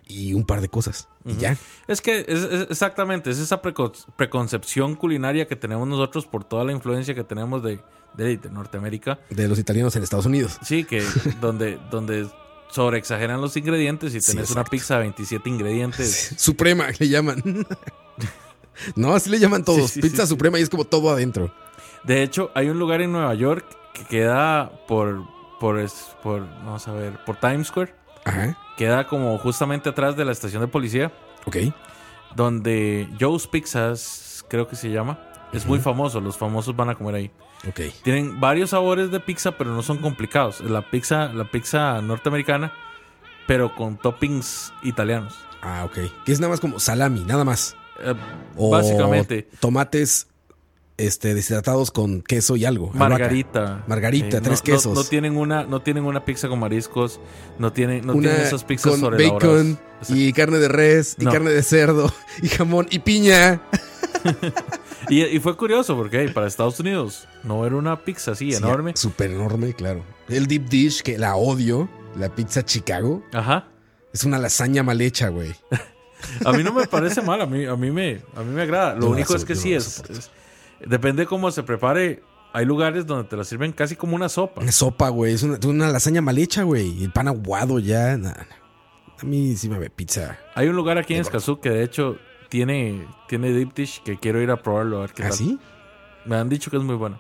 Y 0.06 0.34
un 0.34 0.46
par 0.46 0.60
de 0.60 0.68
cosas. 0.68 1.08
Y 1.26 1.36
ya. 1.38 1.56
Es 1.88 2.02
que 2.02 2.26
es, 2.28 2.40
es- 2.44 2.68
exactamente, 2.70 3.30
es 3.30 3.38
esa 3.40 3.62
preco- 3.62 3.94
preconcepción 4.18 4.96
culinaria 4.96 5.48
que 5.48 5.56
tenemos 5.56 5.88
nosotros 5.88 6.26
por 6.26 6.44
toda 6.44 6.66
la 6.66 6.74
influencia 6.74 7.16
que 7.16 7.24
tenemos 7.24 7.64
de, 7.64 7.80
de, 8.16 8.38
de 8.38 8.50
Norteamérica. 8.50 9.20
De 9.30 9.48
los 9.48 9.58
italianos 9.60 9.96
en 9.96 10.04
Estados 10.04 10.26
Unidos. 10.26 10.58
Sí, 10.62 10.84
que 10.84 11.02
donde, 11.42 11.80
donde 11.90 12.28
sobreexageran 12.70 13.40
los 13.40 13.56
ingredientes 13.56 14.14
y 14.16 14.20
Sí, 14.20 14.32
tenés 14.34 14.52
una 14.52 14.66
pizza 14.66 14.96
de 14.96 15.02
27 15.04 15.48
ingredientes. 15.50 16.34
Suprema 16.38 16.88
le 17.00 17.08
llaman. 17.08 17.42
no, 18.96 19.14
así 19.14 19.30
le 19.30 19.40
llaman 19.40 19.64
todos. 19.64 19.92
Sí, 19.92 20.02
pizza 20.02 20.26
suprema 20.28 20.60
y 20.60 20.64
es 20.64 20.70
como 20.70 20.84
todo 20.86 21.10
adentro. 21.12 21.54
De 22.04 22.24
hecho, 22.24 22.52
hay 22.56 22.70
un 22.70 22.80
lugar 22.80 23.02
en 23.02 23.12
Nueva 23.12 23.34
York 23.36 23.66
que 23.94 24.04
queda 24.06 24.72
por, 24.88 25.24
por, 25.60 25.80
por 26.22 26.42
vamos 26.66 26.88
a 26.88 26.94
ver, 26.94 27.24
por 27.26 27.36
Times 27.38 27.68
Square. 27.68 27.94
Ajá. 28.26 28.58
Queda 28.78 29.08
como 29.08 29.38
justamente 29.38 29.90
atrás 29.90 30.16
de 30.16 30.26
la 30.26 30.32
estación 30.32 30.62
de 30.62 30.68
policía, 30.68 31.12
Ok. 31.46 31.58
donde 32.36 33.08
Joe's 33.20 33.48
Pizzas, 33.48 34.46
creo 34.50 34.68
que 34.68 34.76
se 34.76 34.90
llama. 34.90 35.20
Es 35.52 35.66
muy 35.68 35.80
famoso, 35.80 36.20
los 36.20 36.38
famosos 36.38 36.76
van 36.76 36.90
a 36.90 36.96
comer 36.96 37.16
ahí. 37.16 37.32
Ok. 37.68 37.80
Tienen 38.04 38.40
varios 38.40 38.72
sabores 38.72 39.12
de 39.12 39.20
pizza, 39.20 39.52
pero 39.52 39.72
no 39.72 39.84
son 39.84 40.00
complicados. 40.00 40.60
La 40.62 40.90
pizza, 40.90 41.32
la 41.32 41.46
pizza 41.46 42.02
norteamericana, 42.02 42.74
pero 43.46 43.76
con 43.76 43.98
toppings 43.98 44.74
italianos. 44.82 45.38
Ah, 45.62 45.84
ok. 45.86 46.00
Que 46.26 46.32
es 46.32 46.40
nada 46.40 46.50
más 46.52 46.60
como 46.60 46.80
salami, 46.80 47.24
nada 47.24 47.44
más. 47.44 47.78
Eh, 48.00 48.16
básicamente, 48.58 49.48
Tomates 49.60 50.28
este, 51.06 51.34
deshidratados 51.34 51.92
con 51.92 52.22
queso 52.22 52.56
y 52.56 52.66
algo. 52.66 52.88
albahaca. 52.94 53.10
margarita. 53.10 53.84
Margarita, 53.88 54.42
tres 54.42 54.60
no- 54.60 54.64
quesos. 54.64 54.94
No, 54.96 55.04
no 55.04 55.08
tienen 55.08 55.38
una, 55.38 55.64
no 55.66 55.82
tienen 55.82 56.06
una 56.06 56.24
pizza 56.26 56.48
con 56.50 56.60
mariscos, 56.60 57.20
no 57.60 57.72
tienen, 57.74 58.06
no 58.06 58.14
Una 58.14 58.30
tienen 58.30 58.48
esas 58.48 58.64
pizzas 58.64 58.92
con 58.92 59.00
sobre 59.02 59.30
bacon 59.30 59.80
y 60.10 60.34
carne 60.34 60.58
de 60.58 60.68
res 60.68 61.16
y 61.20 61.26
No. 61.26 61.32
carne 61.32 61.52
de 61.52 61.64
cerdo 61.64 62.12
y 62.42 62.50
jamón 62.50 62.88
y 62.90 63.00
piña. 63.00 63.62
y, 65.10 65.24
y 65.24 65.40
fue 65.40 65.56
curioso 65.58 65.96
porque 65.96 66.22
hey, 66.22 66.32
para 66.34 66.48
Estados 66.48 66.80
Unidos 66.80 67.28
no 67.44 67.66
era 67.66 67.76
una 67.76 68.04
pizza 68.04 68.32
así 68.32 68.52
Sí, 68.52 68.58
enorme. 68.58 68.94
Súper 68.96 69.32
enorme, 69.32 69.74
claro. 69.74 70.04
El 70.30 70.48
deep 70.48 70.68
dish, 70.70 71.02
que 71.02 71.18
la 71.18 71.36
odio. 71.36 71.90
La 72.18 72.30
pizza 72.34 72.64
Chicago. 72.64 73.24
Ajá. 73.34 73.68
Es 74.14 74.24
una 74.24 74.38
lasaña 74.38 74.84
mal 74.84 75.02
hecha, 75.02 75.30
güey. 75.30 75.52
A 76.46 76.54
mí 76.54 76.64
no 76.64 76.72
me 76.72 76.88
parece 76.88 77.22
mal, 77.22 77.42
a 77.42 77.46
mí, 77.46 77.66
a 77.66 77.76
mí 77.76 77.92
me, 77.92 78.22
a 78.38 78.44
mí 78.44 78.54
me 78.56 78.62
agrada. 78.62 78.94
Lo 78.96 79.02
Yo 79.02 79.10
único 79.10 79.36
es 79.36 79.44
que 79.44 79.56
sí 79.56 79.74
es- 79.74 80.02
depende 80.86 81.26
cómo 81.26 81.52
se 81.52 81.64
prepare. 81.64 82.24
Hay 82.54 82.66
lugares 82.66 83.08
donde 83.08 83.28
te 83.28 83.36
la 83.36 83.44
sirven 83.44 83.72
casi 83.72 83.96
como 83.96 84.16
una 84.16 84.30
sopa. 84.30 84.62
Una 84.62 84.72
sopa, 84.72 85.10
güey. 85.10 85.34
Es 85.34 85.44
una, 85.44 85.58
una 85.66 85.90
lasaña 85.90 86.22
mal 86.22 86.38
hecha, 86.38 86.64
güey. 86.64 87.04
El 87.04 87.12
pan 87.12 87.28
aguado 87.28 87.80
ya. 87.80 88.16
nah, 88.18 88.32
nah. 88.34 88.64
A 89.22 89.26
mí 89.26 89.56
sí 89.56 89.70
me 89.70 89.80
ve 89.80 89.90
pizza. 89.90 90.38
Hay 90.54 90.68
un 90.68 90.76
lugar 90.76 90.98
aquí 90.98 91.16
en. 91.16 91.22
Escazú 91.22 91.60
que 91.60 91.70
de 91.70 91.84
hecho 91.84 92.18
tiene, 92.50 93.08
tiene 93.28 93.52
deep 93.52 93.74
dish 93.74 94.04
que 94.04 94.20
quiero 94.20 94.42
ir 94.42 94.52
a 94.52 94.62
probarlo 94.62 94.98
a 94.98 95.02
ver 95.02 95.14
qué 95.14 95.24
tal. 95.24 95.32
¿Así? 95.32 95.58
Me 96.26 96.36
han 96.36 96.50
dicho 96.50 96.70
que 96.70 96.78
es 96.78 96.84
muy 96.84 96.96
bueno. 96.96 97.20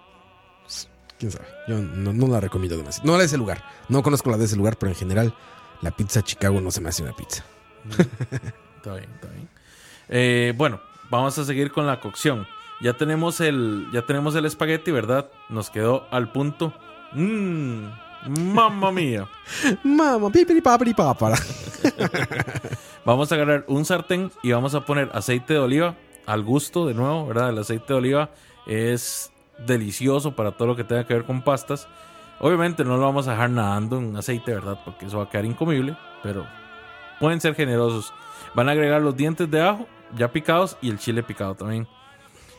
¿Quién 1.17 1.31
sabe? 1.31 1.45
Yo 1.67 1.79
no, 1.79 2.11
no 2.11 2.27
la 2.27 2.39
recomiendo 2.41 2.75
demasiado. 2.75 3.07
No 3.07 3.13
la 3.13 3.19
de 3.19 3.25
ese 3.25 3.37
lugar. 3.37 3.63
No 3.89 4.03
conozco 4.03 4.29
la 4.29 4.37
de 4.37 4.45
ese 4.45 4.55
lugar, 4.55 4.77
pero 4.77 4.91
en 4.91 4.97
general 4.97 5.33
la 5.81 5.91
pizza 5.91 6.21
Chicago 6.21 6.59
no 6.59 6.69
se 6.71 6.81
me 6.81 6.89
hace 6.89 7.03
una 7.03 7.13
pizza. 7.15 7.43
Está 8.77 8.95
bien, 8.95 9.09
está 9.15 9.29
bien. 9.29 9.49
Eh, 10.09 10.53
bueno, 10.57 10.81
vamos 11.09 11.37
a 11.37 11.45
seguir 11.45 11.71
con 11.71 11.87
la 11.87 12.01
cocción. 12.01 12.45
Ya 12.83 12.91
tenemos 12.91 13.39
el, 13.39 13.87
ya 13.93 14.01
tenemos 14.01 14.35
el 14.35 14.45
espagueti, 14.45 14.91
¿verdad? 14.91 15.31
Nos 15.47 15.69
quedó 15.69 16.05
al 16.11 16.33
punto. 16.33 16.73
Mmm, 17.13 17.85
mamma 18.27 18.91
mía. 18.91 19.25
Papiri 20.61 20.93
papara. 20.93 21.37
Vamos 23.05 23.31
a 23.31 23.35
agarrar 23.35 23.63
un 23.69 23.85
sartén 23.85 24.33
y 24.41 24.51
vamos 24.51 24.75
a 24.75 24.85
poner 24.85 25.09
aceite 25.13 25.53
de 25.53 25.59
oliva 25.59 25.95
al 26.25 26.43
gusto, 26.43 26.85
de 26.85 26.93
nuevo, 26.93 27.25
¿verdad? 27.25 27.51
El 27.51 27.59
aceite 27.59 27.85
de 27.87 27.93
oliva 27.93 28.29
es 28.65 29.31
delicioso 29.65 30.35
para 30.35 30.51
todo 30.51 30.67
lo 30.67 30.75
que 30.75 30.83
tenga 30.83 31.05
que 31.05 31.13
ver 31.13 31.23
con 31.23 31.41
pastas. 31.41 31.87
Obviamente 32.39 32.83
no 32.83 32.97
lo 32.97 33.03
vamos 33.03 33.29
a 33.29 33.31
dejar 33.31 33.49
nadando 33.49 33.97
en 33.97 34.15
aceite, 34.17 34.53
¿verdad? 34.53 34.77
Porque 34.83 35.05
eso 35.05 35.19
va 35.19 35.23
a 35.23 35.29
quedar 35.29 35.45
incomible, 35.45 35.97
pero 36.21 36.45
pueden 37.21 37.39
ser 37.39 37.55
generosos. 37.55 38.13
Van 38.53 38.67
a 38.67 38.73
agregar 38.73 39.01
los 39.01 39.15
dientes 39.15 39.49
de 39.49 39.61
ajo 39.61 39.87
ya 40.17 40.29
picados 40.33 40.77
y 40.81 40.89
el 40.89 40.99
chile 40.99 41.23
picado 41.23 41.55
también. 41.55 41.87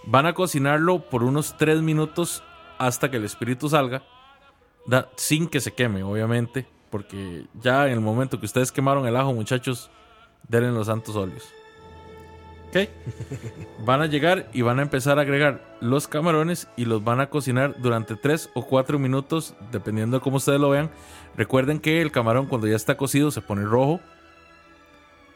Van 0.06 0.26
a 0.26 0.34
cocinarlo 0.34 1.00
por 1.08 1.22
unos 1.22 1.56
3 1.56 1.80
minutos 1.82 2.42
hasta 2.78 3.10
que 3.10 3.16
el 3.16 3.24
espíritu 3.24 3.68
salga, 3.68 4.02
da- 4.86 5.08
sin 5.16 5.48
que 5.48 5.60
se 5.60 5.72
queme, 5.72 6.02
obviamente, 6.02 6.66
porque 6.90 7.46
ya 7.60 7.86
en 7.86 7.92
el 7.94 8.00
momento 8.00 8.38
que 8.38 8.46
ustedes 8.46 8.70
quemaron 8.72 9.06
el 9.06 9.16
ajo, 9.16 9.32
muchachos, 9.32 9.90
denle 10.48 10.72
los 10.72 10.86
santos 10.88 11.16
óleos. 11.16 11.44
¿Ok? 12.68 12.88
Van 13.84 14.02
a 14.02 14.06
llegar 14.06 14.48
y 14.52 14.62
van 14.62 14.80
a 14.80 14.82
empezar 14.82 15.18
a 15.18 15.22
agregar 15.22 15.76
los 15.80 16.08
camarones 16.08 16.66
y 16.76 16.86
los 16.86 17.04
van 17.04 17.20
a 17.20 17.30
cocinar 17.30 17.76
durante 17.80 18.16
3 18.16 18.50
o 18.54 18.66
4 18.66 18.98
minutos, 18.98 19.54
dependiendo 19.70 20.16
de 20.18 20.22
cómo 20.22 20.38
ustedes 20.38 20.58
lo 20.60 20.70
vean. 20.70 20.90
Recuerden 21.36 21.78
que 21.78 22.02
el 22.02 22.10
camarón 22.10 22.46
cuando 22.46 22.66
ya 22.66 22.74
está 22.74 22.96
cocido 22.96 23.30
se 23.30 23.42
pone 23.42 23.62
rojo. 23.64 24.00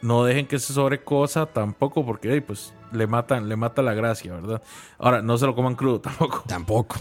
No 0.01 0.25
dejen 0.25 0.47
que 0.47 0.59
se 0.59 0.73
sobrecosa 0.73 1.47
tampoco 1.47 2.07
porque 2.07 2.33
hey, 2.33 2.41
pues 2.41 2.73
le 2.93 3.07
matan, 3.07 3.49
le 3.49 3.57
mata 3.57 3.83
la 3.83 3.95
gracia, 3.95 4.35
¿verdad? 4.35 4.63
Ahora, 4.99 5.23
no 5.23 5.37
se 5.39 5.47
lo 5.47 5.55
coman 5.55 5.75
crudo 5.75 6.01
tampoco. 6.01 6.45
Tampoco. 6.47 6.97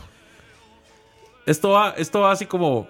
Esto 1.45 1.69
va, 1.71 1.91
esto 1.91 2.21
va 2.21 2.31
así 2.31 2.45
como 2.45 2.87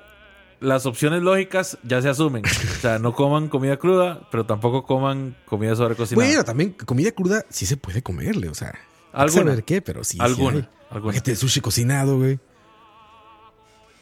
las 0.60 0.86
opciones 0.86 1.22
lógicas 1.22 1.78
ya 1.84 2.02
se 2.02 2.10
asumen. 2.10 2.44
O 2.46 2.82
sea, 2.82 2.98
no 3.00 3.14
coman 3.14 3.50
comida 3.50 3.78
cruda, 3.78 4.28
pero 4.32 4.46
tampoco 4.46 4.84
coman 4.84 5.36
comida 5.46 5.76
sobrecocinada. 5.76 6.28
Bueno, 6.28 6.44
también 6.44 6.72
comida 6.72 7.12
cruda 7.12 7.46
sí 7.50 7.66
se 7.66 7.78
puede 7.78 8.02
comerle, 8.02 8.50
o 8.50 8.56
sea. 8.56 8.70
hay 8.70 8.74
que 8.74 9.18
Alguna. 9.34 9.52
saber 9.52 9.64
qué, 9.64 9.82
pero 9.82 10.04
sí. 10.04 10.14
sí 10.14 10.18
Alguna, 10.20 10.58
hay. 10.58 10.70
alguna. 10.90 11.14
Imagínate 11.14 11.36
sushi 11.36 11.62
cocinado, 11.62 12.18
güey. 12.18 12.40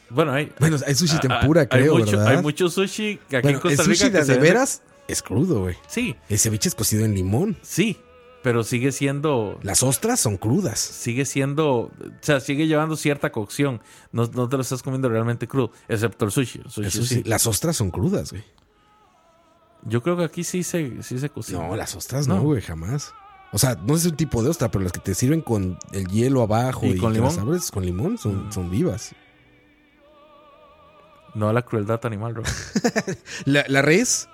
Bueno, 0.08 0.32
hay, 0.32 0.52
Bueno, 0.60 0.76
hay 0.86 0.94
sushi 0.94 1.18
tempura, 1.18 1.62
hay 1.62 1.66
creo, 1.66 1.98
mucho, 1.98 2.16
¿verdad? 2.16 2.36
Hay 2.36 2.42
mucho 2.42 2.68
sushi 2.70 3.18
que 3.28 3.38
aquí 3.38 3.42
Bueno, 3.48 3.58
en 3.58 3.62
Costa 3.62 3.82
el 3.82 3.88
Rica 3.88 3.98
sushi 4.04 4.12
que 4.12 4.18
de, 4.18 4.24
se 4.24 4.32
de 4.34 4.38
veras 4.38 4.82
es 5.08 5.22
crudo, 5.22 5.60
güey. 5.60 5.76
Sí, 5.88 6.16
El 6.28 6.38
ceviche 6.38 6.68
es 6.68 6.74
cocido 6.74 7.04
en 7.04 7.14
limón. 7.14 7.56
sí, 7.62 7.98
pero 8.42 8.62
sigue 8.62 8.92
siendo 8.92 9.58
Las 9.62 9.82
ostras 9.82 10.20
son 10.20 10.36
crudas. 10.36 10.78
sigue 10.78 11.24
siendo, 11.24 11.66
o 11.78 11.90
sea, 12.20 12.38
sigue 12.38 12.68
llevando 12.68 12.94
cierta 12.96 13.32
cocción. 13.32 13.80
No, 14.12 14.26
no 14.32 14.48
te 14.48 14.56
lo 14.56 14.62
estás 14.62 14.82
comiendo 14.84 15.08
realmente 15.08 15.48
crudo, 15.48 15.72
excepto 15.88 16.24
el 16.26 16.30
sushi. 16.30 16.60
El 16.64 16.70
sushi 16.70 17.04
sí, 17.06 17.22
Las 17.24 17.46
ostras 17.48 17.76
son 17.76 17.90
crudas, 17.90 18.30
güey. 18.30 18.44
Yo 19.82 20.00
creo 20.02 20.16
que 20.16 20.24
aquí 20.24 20.44
sí 20.44 20.62
se, 20.62 21.02
sí 21.02 21.18
se 21.18 21.28
cocina. 21.28 21.66
No, 21.66 21.74
las 21.76 21.94
ostras 21.96 22.28
No. 22.28 22.36
no, 22.36 22.42
güey, 22.42 22.60
jamás. 22.62 23.12
O 23.52 23.58
sea, 23.58 23.74
no 23.76 23.96
sé 23.96 24.08
un 24.10 24.16
tipo 24.16 24.42
de 24.42 24.50
ostra, 24.50 24.70
pero 24.70 24.82
las 24.84 24.92
que 24.92 25.00
te 25.00 25.14
sirven 25.14 25.40
con 25.40 25.78
el 25.92 26.06
hielo 26.08 26.42
abajo 26.42 26.84
¿Y 26.86 26.90
y, 26.90 26.98
con 26.98 27.12
limón? 27.12 27.28
las 27.28 27.38
abres 27.38 27.70
con 27.72 27.84
limón 27.86 28.16
son, 28.18 28.52
son 28.52 28.70
vivas. 28.70 29.12
No 31.34 31.48
a 31.48 31.52
la 31.52 31.62
crueldad 31.62 32.00
animal, 32.06 32.34
bro. 32.34 32.42
La, 33.44 33.64
la 33.68 33.82
res, 33.82 34.28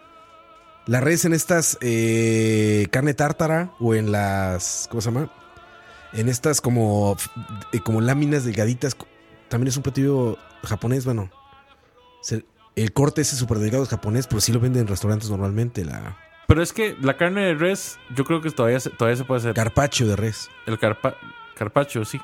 la 0.87 1.01
res 1.01 1.25
en 1.25 1.33
estas 1.33 1.79
eh, 1.81 2.87
carne 2.91 3.15
tártara 3.15 3.73
o 3.81 3.95
en 3.95 4.11
las, 4.13 4.87
¿cómo 4.91 5.01
se 5.01 5.11
llama? 5.11 5.31
En 6.13 6.29
estas 6.29 6.61
como, 6.61 7.17
eh, 7.73 7.81
como 7.81 8.01
láminas 8.01 8.45
delgaditas, 8.45 8.97
también 9.49 9.69
es 9.69 9.77
un 9.77 9.83
platillo 9.83 10.37
japonés, 10.65 11.05
bueno. 11.05 11.31
Se- 12.23 12.45
el 12.77 12.93
corte 12.93 13.21
ese 13.23 13.37
súper 13.37 13.59
delgado 13.59 13.83
es 13.85 13.91
japonés, 13.91 14.27
pero 14.27 14.41
sí 14.41 14.53
lo 14.53 14.61
venden 14.61 14.83
en 14.83 14.89
restaurantes 14.89 15.29
normalmente, 15.31 15.85
la 15.85 16.17
Pero 16.49 16.63
es 16.63 16.73
que 16.73 16.97
la 17.01 17.17
carne 17.17 17.43
de 17.43 17.55
res, 17.55 17.99
yo 18.15 18.25
creo 18.25 18.41
que 18.41 18.51
todavía 18.51 18.81
se, 18.81 18.91
todavía 18.91 19.17
se 19.17 19.25
puede 19.25 19.41
hacer. 19.41 19.55
carpaccio 19.55 20.07
de 20.09 20.17
res. 20.17 20.49
El 20.67 20.79
carpa, 20.79 21.15
carpacho, 21.55 22.05
sí. 22.05 22.21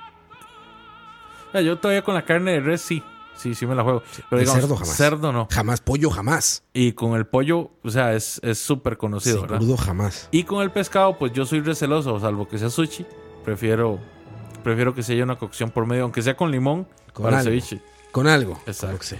Ah, 1.52 1.60
yo 1.60 1.78
todavía 1.78 2.02
con 2.02 2.14
la 2.14 2.24
carne 2.24 2.52
de 2.52 2.60
res, 2.60 2.80
sí. 2.82 3.02
Sí, 3.38 3.54
sí 3.54 3.66
me 3.66 3.74
la 3.74 3.82
juego. 3.84 4.02
Pero 4.28 4.40
El 4.40 4.46
digamos, 4.46 4.60
cerdo 4.62 4.76
jamás. 4.76 4.96
cerdo 4.96 5.32
no. 5.32 5.48
Jamás, 5.50 5.80
pollo 5.80 6.10
jamás. 6.10 6.62
Y 6.72 6.92
con 6.92 7.16
el 7.16 7.26
pollo, 7.26 7.70
o 7.84 7.90
sea, 7.90 8.14
es 8.14 8.40
es 8.42 8.58
súper 8.58 8.96
conocido, 8.98 9.36
Sí, 9.36 9.42
¿verdad? 9.42 9.58
crudo 9.58 9.76
jamás. 9.76 10.28
Y 10.32 10.42
con 10.44 10.62
el 10.62 10.70
pescado, 10.72 11.16
pues 11.18 11.32
yo 11.32 11.46
soy 11.46 11.60
receloso, 11.60 12.18
salvo 12.20 12.48
que 12.48 12.58
sea 12.58 12.70
sushi. 12.70 13.06
Prefiero 13.44 13.98
prefiero 14.64 14.94
que 14.94 15.02
sea 15.02 15.22
una 15.24 15.38
cocción 15.38 15.70
por 15.70 15.86
medio, 15.86 16.02
aunque 16.02 16.20
sea 16.20 16.36
con 16.36 16.50
limón 16.50 16.86
Con 17.12 17.24
para 17.24 17.40
el 17.40 17.46
algo. 17.48 17.60
ceviche. 17.60 17.82
Con 18.12 18.26
algo. 18.26 18.60
Exacto. 18.66 18.98
con. 18.98 19.18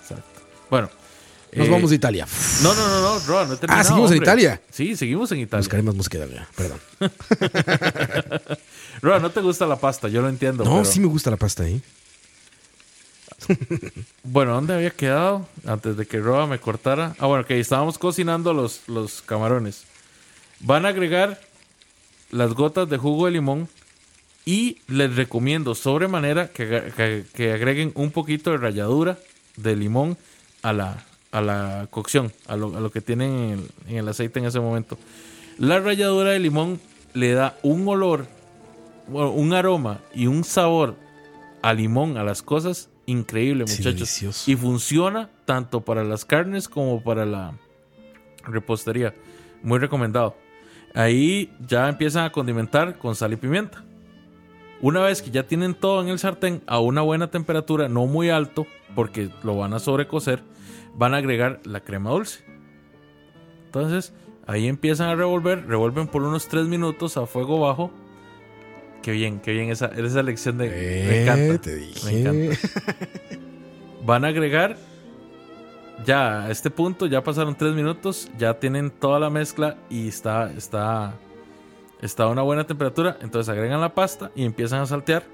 Exacto. 0.00 0.40
Bueno. 0.70 0.88
Nos 1.52 1.66
eh, 1.66 1.70
vamos 1.70 1.90
de 1.90 1.96
Italia. 1.96 2.26
No, 2.62 2.72
no, 2.74 2.88
no, 2.88 3.00
no, 3.00 3.18
no 3.46 3.52
he 3.52 3.56
terminado, 3.56 3.80
Ah, 3.80 3.84
seguimos 3.84 4.10
en 4.12 4.18
hombre. 4.18 4.18
Italia. 4.18 4.60
Sí, 4.70 4.96
seguimos 4.96 5.30
en 5.32 5.40
Italia. 5.40 5.62
Buscaremos 5.62 5.94
música 5.96 6.18
italiana, 6.18 6.48
perdón. 6.56 6.78
Roa, 9.02 9.18
no 9.18 9.30
te 9.30 9.40
gusta 9.40 9.66
la 9.66 9.76
pasta, 9.76 10.08
yo 10.08 10.22
lo 10.22 10.28
entiendo. 10.28 10.64
No, 10.64 10.70
pero- 10.70 10.84
sí 10.84 11.00
me 11.00 11.06
gusta 11.06 11.30
la 11.30 11.36
pasta 11.36 11.64
ahí. 11.64 11.82
Bueno, 14.22 14.54
¿dónde 14.54 14.74
había 14.74 14.90
quedado? 14.90 15.46
Antes 15.66 15.96
de 15.96 16.06
que 16.06 16.20
Roa 16.20 16.46
me 16.46 16.58
cortara. 16.58 17.14
Ah, 17.18 17.26
bueno, 17.26 17.44
que 17.44 17.58
estábamos 17.58 17.98
cocinando 17.98 18.52
los, 18.54 18.82
los 18.88 19.22
camarones. 19.22 19.84
Van 20.60 20.84
a 20.86 20.88
agregar 20.90 21.40
las 22.30 22.54
gotas 22.54 22.88
de 22.88 22.96
jugo 22.98 23.26
de 23.26 23.32
limón 23.32 23.68
y 24.44 24.78
les 24.88 25.16
recomiendo 25.16 25.74
sobremanera 25.74 26.48
que, 26.48 27.24
que- 27.34 27.52
agreguen 27.52 27.92
un 27.94 28.10
poquito 28.10 28.50
de 28.50 28.58
ralladura 28.58 29.18
de 29.56 29.76
limón 29.76 30.16
a 30.62 30.72
la, 30.72 31.04
a 31.32 31.40
la 31.40 31.88
cocción, 31.90 32.32
a 32.46 32.56
lo, 32.56 32.76
a 32.76 32.80
lo 32.80 32.90
que 32.90 33.00
tienen 33.00 33.30
en 33.32 33.50
el, 33.50 33.70
en 33.88 33.96
el 33.98 34.08
aceite 34.08 34.38
en 34.38 34.44
ese 34.46 34.60
momento. 34.60 34.98
La 35.58 35.78
ralladura 35.80 36.30
de 36.30 36.38
limón 36.38 36.80
le 37.14 37.32
da 37.32 37.58
un 37.62 37.86
olor, 37.88 38.26
un 39.08 39.52
aroma 39.52 40.00
y 40.14 40.26
un 40.26 40.44
sabor 40.44 40.94
a 41.62 41.72
limón 41.74 42.16
a 42.16 42.22
las 42.24 42.42
cosas 42.42 42.88
increíble, 43.10 43.64
muchachos. 43.64 44.48
Y 44.48 44.56
funciona 44.56 45.30
tanto 45.44 45.80
para 45.82 46.04
las 46.04 46.24
carnes 46.24 46.68
como 46.68 47.02
para 47.02 47.26
la 47.26 47.54
repostería. 48.44 49.14
Muy 49.62 49.78
recomendado. 49.78 50.36
Ahí 50.94 51.52
ya 51.66 51.88
empiezan 51.88 52.24
a 52.24 52.32
condimentar 52.32 52.98
con 52.98 53.14
sal 53.14 53.32
y 53.32 53.36
pimienta. 53.36 53.84
Una 54.80 55.00
vez 55.00 55.20
que 55.22 55.30
ya 55.30 55.46
tienen 55.46 55.74
todo 55.74 56.00
en 56.00 56.08
el 56.08 56.18
sartén 56.18 56.62
a 56.66 56.80
una 56.80 57.02
buena 57.02 57.30
temperatura, 57.30 57.88
no 57.88 58.06
muy 58.06 58.30
alto, 58.30 58.66
porque 58.94 59.30
lo 59.42 59.56
van 59.56 59.74
a 59.74 59.78
sobrecocer, 59.78 60.42
van 60.94 61.12
a 61.14 61.18
agregar 61.18 61.60
la 61.64 61.80
crema 61.80 62.10
dulce. 62.10 62.42
Entonces, 63.66 64.14
ahí 64.46 64.66
empiezan 64.66 65.10
a 65.10 65.14
revolver, 65.14 65.66
revuelven 65.66 66.08
por 66.08 66.22
unos 66.22 66.48
3 66.48 66.66
minutos 66.66 67.16
a 67.16 67.26
fuego 67.26 67.60
bajo. 67.60 67.90
Qué 69.02 69.12
bien, 69.12 69.40
qué 69.40 69.52
bien 69.52 69.70
esa, 69.70 69.86
esa 69.86 70.22
lección 70.22 70.58
de... 70.58 70.68
me 70.68 71.22
encanta. 71.22 71.62
te 71.62 71.76
dije. 71.76 72.04
Me 72.04 72.20
encanta. 72.20 72.68
Van 74.04 74.24
a 74.24 74.28
agregar 74.28 74.76
ya 76.04 76.44
a 76.44 76.50
este 76.50 76.70
punto, 76.70 77.06
ya 77.06 77.22
pasaron 77.22 77.54
tres 77.54 77.74
minutos, 77.74 78.30
ya 78.38 78.54
tienen 78.58 78.90
toda 78.90 79.18
la 79.18 79.30
mezcla 79.30 79.76
y 79.88 80.08
está, 80.08 80.50
está, 80.52 81.14
está 82.00 82.24
a 82.24 82.28
una 82.28 82.42
buena 82.42 82.66
temperatura. 82.66 83.18
Entonces 83.20 83.48
agregan 83.50 83.80
la 83.80 83.94
pasta 83.94 84.30
y 84.34 84.44
empiezan 84.44 84.80
a 84.80 84.86
saltear. 84.86 85.24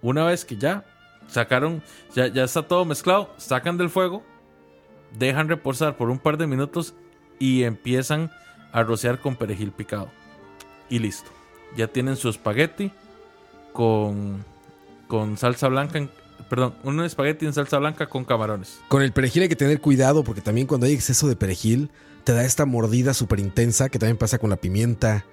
Una 0.00 0.24
vez 0.24 0.44
que 0.44 0.56
ya 0.56 0.84
sacaron, 1.26 1.82
ya, 2.14 2.28
ya 2.28 2.44
está 2.44 2.62
todo 2.62 2.84
mezclado, 2.84 3.34
sacan 3.36 3.76
del 3.76 3.90
fuego, 3.90 4.22
dejan 5.18 5.48
reposar 5.48 5.96
por 5.96 6.10
un 6.10 6.18
par 6.18 6.36
de 6.36 6.46
minutos 6.46 6.94
y 7.38 7.64
empiezan 7.64 8.30
a 8.72 8.82
rociar 8.82 9.20
con 9.20 9.36
perejil 9.36 9.72
picado. 9.72 10.10
Y 10.88 10.98
listo. 10.98 11.37
Ya 11.76 11.88
tienen 11.88 12.16
su 12.16 12.28
espagueti 12.28 12.90
con, 13.72 14.44
con 15.06 15.36
salsa 15.36 15.68
blanca, 15.68 15.98
en- 15.98 16.10
perdón, 16.48 16.74
un 16.82 17.00
espagueti 17.02 17.46
en 17.46 17.52
salsa 17.52 17.78
blanca 17.78 18.06
con 18.08 18.24
camarones. 18.24 18.80
Con 18.88 19.02
el 19.02 19.12
perejil 19.12 19.42
hay 19.42 19.48
que 19.48 19.56
tener 19.56 19.80
cuidado 19.80 20.24
porque 20.24 20.40
también 20.40 20.66
cuando 20.66 20.86
hay 20.86 20.94
exceso 20.94 21.28
de 21.28 21.36
perejil 21.36 21.90
te 22.24 22.32
da 22.32 22.44
esta 22.44 22.66
mordida 22.66 23.14
súper 23.14 23.38
intensa 23.40 23.88
que 23.88 23.98
también 23.98 24.16
pasa 24.16 24.38
con 24.38 24.50
la 24.50 24.56
pimienta 24.56 25.24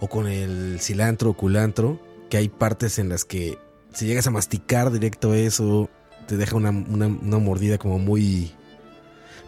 o 0.00 0.08
con 0.08 0.26
el 0.26 0.78
cilantro 0.80 1.30
o 1.30 1.34
culantro, 1.34 2.00
que 2.30 2.36
hay 2.36 2.48
partes 2.48 2.98
en 2.98 3.08
las 3.08 3.24
que 3.24 3.58
si 3.92 4.06
llegas 4.06 4.26
a 4.26 4.30
masticar 4.30 4.90
directo 4.90 5.34
eso, 5.34 5.88
te 6.26 6.36
deja 6.36 6.56
una, 6.56 6.70
una- 6.70 7.06
una 7.06 7.38
mordida 7.38 7.78
como 7.78 7.98
muy... 7.98 8.52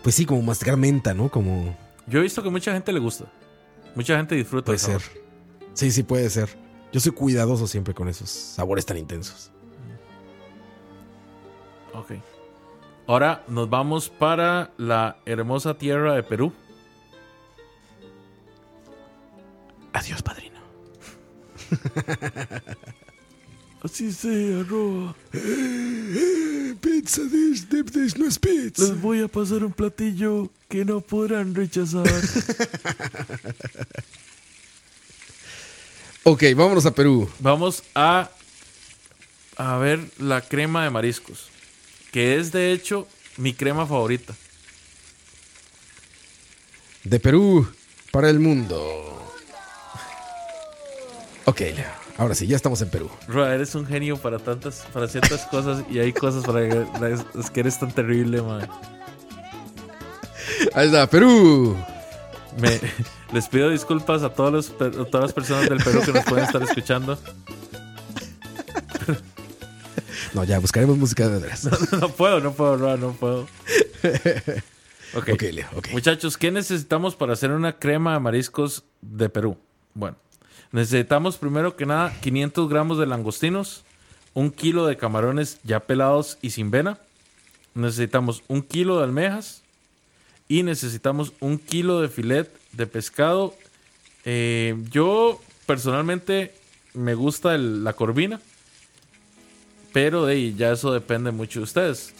Pues 0.03 0.14
sí, 0.16 0.26
como 0.26 0.43
masticar 0.43 0.76
menta, 0.76 1.14
¿no? 1.14 1.30
Como... 1.30 1.74
Yo 2.07 2.18
he 2.18 2.22
visto 2.22 2.43
que 2.43 2.51
mucha 2.51 2.72
gente 2.74 2.93
le 2.93 2.99
gusta. 3.01 3.24
Mucha 3.95 4.16
gente 4.18 4.35
disfruta. 4.35 4.66
Puede 4.66 4.76
el 4.76 4.80
sabor. 4.80 5.01
ser. 5.01 5.23
Sí, 5.74 5.90
sí, 5.90 6.02
puede 6.02 6.30
ser. 6.30 6.48
Yo 6.92 7.00
soy 7.00 7.12
cuidadoso 7.12 7.66
siempre 7.66 7.92
con 7.92 8.08
esos 8.08 8.30
sabores 8.30 8.86
tan 8.86 8.96
intensos. 8.96 9.50
Ok. 11.92 12.12
Ahora 13.06 13.44
nos 13.48 13.68
vamos 13.68 14.08
para 14.08 14.72
la 14.78 15.18
hermosa 15.26 15.74
tierra 15.74 16.14
de 16.14 16.22
Perú. 16.22 16.52
Adiós, 19.92 20.22
padrino. 20.22 20.60
Así 23.82 24.12
sea, 24.12 24.62
Roa. 24.62 25.14
Pizza, 26.80 27.22
this, 27.30 27.68
this, 27.68 27.84
this 27.92 28.16
no 28.16 28.26
es 28.26 28.38
pizza. 28.38 28.84
Les 28.84 29.00
voy 29.00 29.20
a 29.20 29.28
pasar 29.28 29.62
un 29.62 29.72
platillo 29.72 30.50
que 30.68 30.84
no 30.84 31.00
podrán 31.00 31.54
rechazar. 31.54 32.06
Ok, 36.24 36.42
vámonos 36.56 36.86
a 36.86 36.90
Perú. 36.90 37.28
Vamos 37.38 37.82
a 37.94 38.30
a 39.56 39.76
ver 39.76 40.00
la 40.18 40.40
crema 40.40 40.82
de 40.82 40.90
mariscos, 40.90 41.48
que 42.12 42.36
es 42.38 42.50
de 42.50 42.72
hecho 42.72 43.06
mi 43.36 43.52
crema 43.52 43.86
favorita. 43.86 44.34
De 47.04 47.20
Perú 47.20 47.68
para 48.10 48.30
el 48.30 48.40
mundo. 48.40 48.80
Ok, 51.44 51.60
Leo. 51.60 52.04
Ahora 52.16 52.34
sí, 52.34 52.46
ya 52.46 52.56
estamos 52.56 52.80
en 52.80 52.88
Perú. 52.88 53.10
Roa, 53.28 53.54
eres 53.54 53.74
un 53.74 53.86
genio 53.86 54.16
para 54.16 54.38
tantas, 54.38 54.86
para 54.92 55.08
ciertas 55.08 55.46
cosas 55.46 55.84
y 55.90 55.98
hay 55.98 56.12
cosas 56.12 56.44
para 56.44 56.64
es 56.64 57.50
que 57.52 57.60
eres 57.60 57.78
tan 57.78 57.92
terrible, 57.92 58.40
man. 58.40 58.68
Ahí 60.72 60.86
está, 60.86 61.06
Perú. 61.06 61.76
Me- 62.59 62.80
les 63.32 63.48
pido 63.48 63.70
disculpas 63.70 64.22
a, 64.22 64.30
todos 64.30 64.52
los 64.52 64.70
a 64.70 65.05
todas 65.05 65.22
las 65.22 65.32
personas 65.32 65.68
del 65.68 65.82
Perú 65.82 66.00
que 66.05 66.12
nos 66.12 66.24
pueden 66.24 66.44
estar 66.44 66.62
escuchando. 66.62 67.18
No, 70.34 70.42
ya 70.44 70.59
buscaremos 70.59 70.96
música 70.96 71.28
de 71.28 71.40
veras. 71.40 71.68
No 72.00 72.09
puedo, 72.09 72.40
no 72.40 72.52
puedo, 72.52 72.76
no, 72.76 72.96
no 72.96 73.12
puedo. 73.12 73.42
Ok. 75.14 75.28
Ok, 75.34 75.42
Leo, 75.52 75.66
ok. 75.76 75.88
Muchachos, 75.92 76.36
¿qué 76.36 76.50
necesitamos 76.50 77.14
para 77.14 77.32
hacer 77.34 77.50
una 77.52 77.78
crema 77.78 78.14
de 78.14 78.20
mariscos 78.20 78.84
de 79.00 79.28
Perú? 79.28 79.57
Bueno, 79.94 80.16
necesitamos 80.72 81.36
primero 81.36 81.76
que 81.76 81.86
nada 81.86 82.12
500 82.20 82.68
gramos 82.68 82.98
de 82.98 83.07
langostinos, 83.07 83.84
un 84.32 84.50
kilo 84.50 84.86
de 84.86 84.96
camarones 84.96 85.59
ya 85.62 85.80
pelados 85.80 86.38
y 86.42 86.50
sin 86.50 86.72
vena, 86.72 86.98
necesitamos 87.74 88.42
un 88.48 88.62
kilo 88.62 88.98
de 88.98 89.05
almejas 89.05 89.62
y 90.49 90.62
necesitamos 90.62 91.32
un 91.40 91.59
kilo 91.59 92.01
de 92.01 92.09
filet 92.09 92.51
de 92.72 92.86
pescado. 92.86 93.55
Eh, 94.24 94.76
yo 94.90 95.40
personalmente 95.66 96.55
me 96.95 97.14
gusta 97.14 97.59
la 97.59 97.92
corvina, 97.92 98.40
pero 99.92 100.26
ahí 100.26 100.55
ya 100.57 100.72
eso 100.72 100.92
depende 100.92 101.30
mucho 101.30 101.61
de 101.61 101.64
ustedes. 101.64 102.14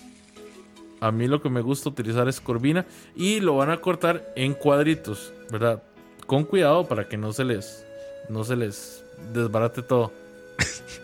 A 1.01 1.13
mí 1.13 1.29
lo 1.29 1.43
que 1.43 1.51
me 1.51 1.61
gusta 1.61 1.91
utilizar 1.91 2.29
es 2.29 2.41
corvina 2.41 2.87
y 3.15 3.41
lo 3.41 3.57
van 3.57 3.71
a 3.71 3.81
cortar 3.81 4.33
en 4.37 4.55
cuadritos, 4.55 5.33
¿verdad? 5.51 5.83
Con 6.27 6.45
cuidado 6.45 6.89
para 6.89 7.09
que 7.09 7.17
no 7.17 7.33
se 7.33 7.45
les 7.45 7.85
no 8.31 8.45
se 8.45 8.57
les 8.57 9.05
desbarate 9.33 9.83
todo. 9.83 10.13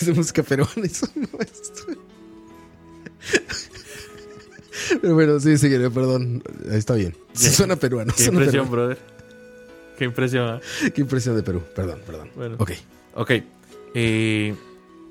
Es 0.00 0.06
de 0.06 0.12
Pero 5.00 5.14
bueno, 5.14 5.40
sí, 5.40 5.56
sí, 5.58 5.68
perdón. 5.68 6.42
Ahí 6.70 6.78
Está 6.78 6.94
bien. 6.94 7.14
Sí, 7.32 7.50
suena 7.50 7.76
peruano. 7.76 8.12
Qué 8.16 8.24
suena 8.24 8.40
impresión, 8.40 8.68
peruano. 8.68 8.88
brother. 8.94 9.16
Qué 9.98 10.04
impresión. 10.04 10.48
¿ah? 10.48 10.60
Qué 10.94 11.00
impresión 11.00 11.36
de 11.36 11.42
Perú. 11.42 11.62
Perdón, 11.74 12.00
perdón. 12.06 12.30
Bueno. 12.36 12.56
Ok. 12.58 12.72
Ok. 13.14 13.30
eh, 13.94 14.54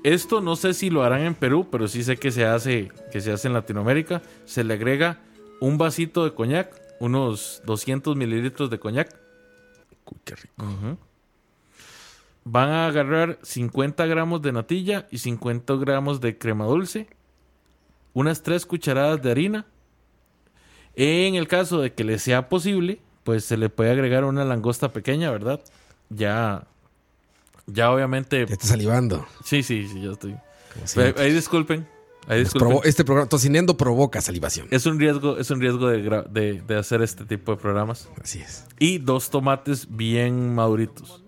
esto 0.04 0.40
no 0.40 0.54
sé 0.54 0.72
si 0.74 0.90
lo 0.90 1.02
harán 1.02 1.22
en 1.22 1.34
Perú, 1.34 1.66
pero 1.70 1.88
sí 1.88 2.04
sé 2.04 2.16
que 2.16 2.30
se 2.30 2.44
hace, 2.44 2.92
que 3.10 3.20
se 3.20 3.32
hace 3.32 3.48
en 3.48 3.54
Latinoamérica. 3.54 4.22
Se 4.44 4.62
le 4.62 4.74
agrega 4.74 5.18
un 5.60 5.78
vasito 5.78 6.24
de 6.24 6.32
coñac, 6.32 6.72
unos 7.00 7.62
200 7.66 8.14
mililitros 8.16 8.70
de 8.70 8.78
coñac. 8.78 9.12
Uy, 10.04 10.18
qué 10.24 10.36
rico. 10.36 10.64
Van 12.44 12.68
a 12.68 12.86
agarrar 12.86 13.40
50 13.42 14.06
gramos 14.06 14.40
de 14.42 14.52
natilla 14.52 15.08
y 15.10 15.18
50 15.18 15.74
gramos 15.74 16.20
de 16.20 16.38
crema 16.38 16.66
dulce. 16.66 17.08
Unas 18.16 18.42
3 18.42 18.64
cucharadas 18.64 19.20
de 19.20 19.30
harina. 19.30 19.66
En 20.94 21.34
el 21.34 21.46
caso 21.48 21.82
de 21.82 21.92
que 21.92 22.02
le 22.02 22.18
sea 22.18 22.48
posible, 22.48 22.98
pues 23.24 23.44
se 23.44 23.58
le 23.58 23.68
puede 23.68 23.90
agregar 23.90 24.24
una 24.24 24.42
langosta 24.46 24.90
pequeña, 24.90 25.30
¿verdad? 25.30 25.60
Ya, 26.08 26.64
ya 27.66 27.92
obviamente. 27.92 28.46
Ya 28.46 28.54
está 28.54 28.68
salivando. 28.68 29.26
Sí, 29.44 29.62
sí, 29.62 29.86
sí, 29.86 30.00
ya 30.00 30.12
estoy. 30.12 30.34
Ahí, 31.18 31.30
disculpen. 31.30 31.86
Ahí 32.26 32.40
este 32.40 33.04
programa, 33.04 33.28
Tocineando 33.28 33.76
provoca 33.76 34.22
salivación. 34.22 34.66
Es 34.70 34.86
un 34.86 34.98
riesgo, 34.98 35.36
es 35.36 35.50
un 35.50 35.60
riesgo 35.60 35.86
de, 35.88 36.24
de, 36.30 36.62
de 36.62 36.78
hacer 36.78 37.02
este 37.02 37.26
tipo 37.26 37.52
de 37.54 37.58
programas. 37.60 38.08
Así 38.24 38.40
es. 38.40 38.64
Y 38.78 38.96
dos 38.96 39.28
tomates 39.28 39.94
bien 39.94 40.54
maduritos. 40.54 41.22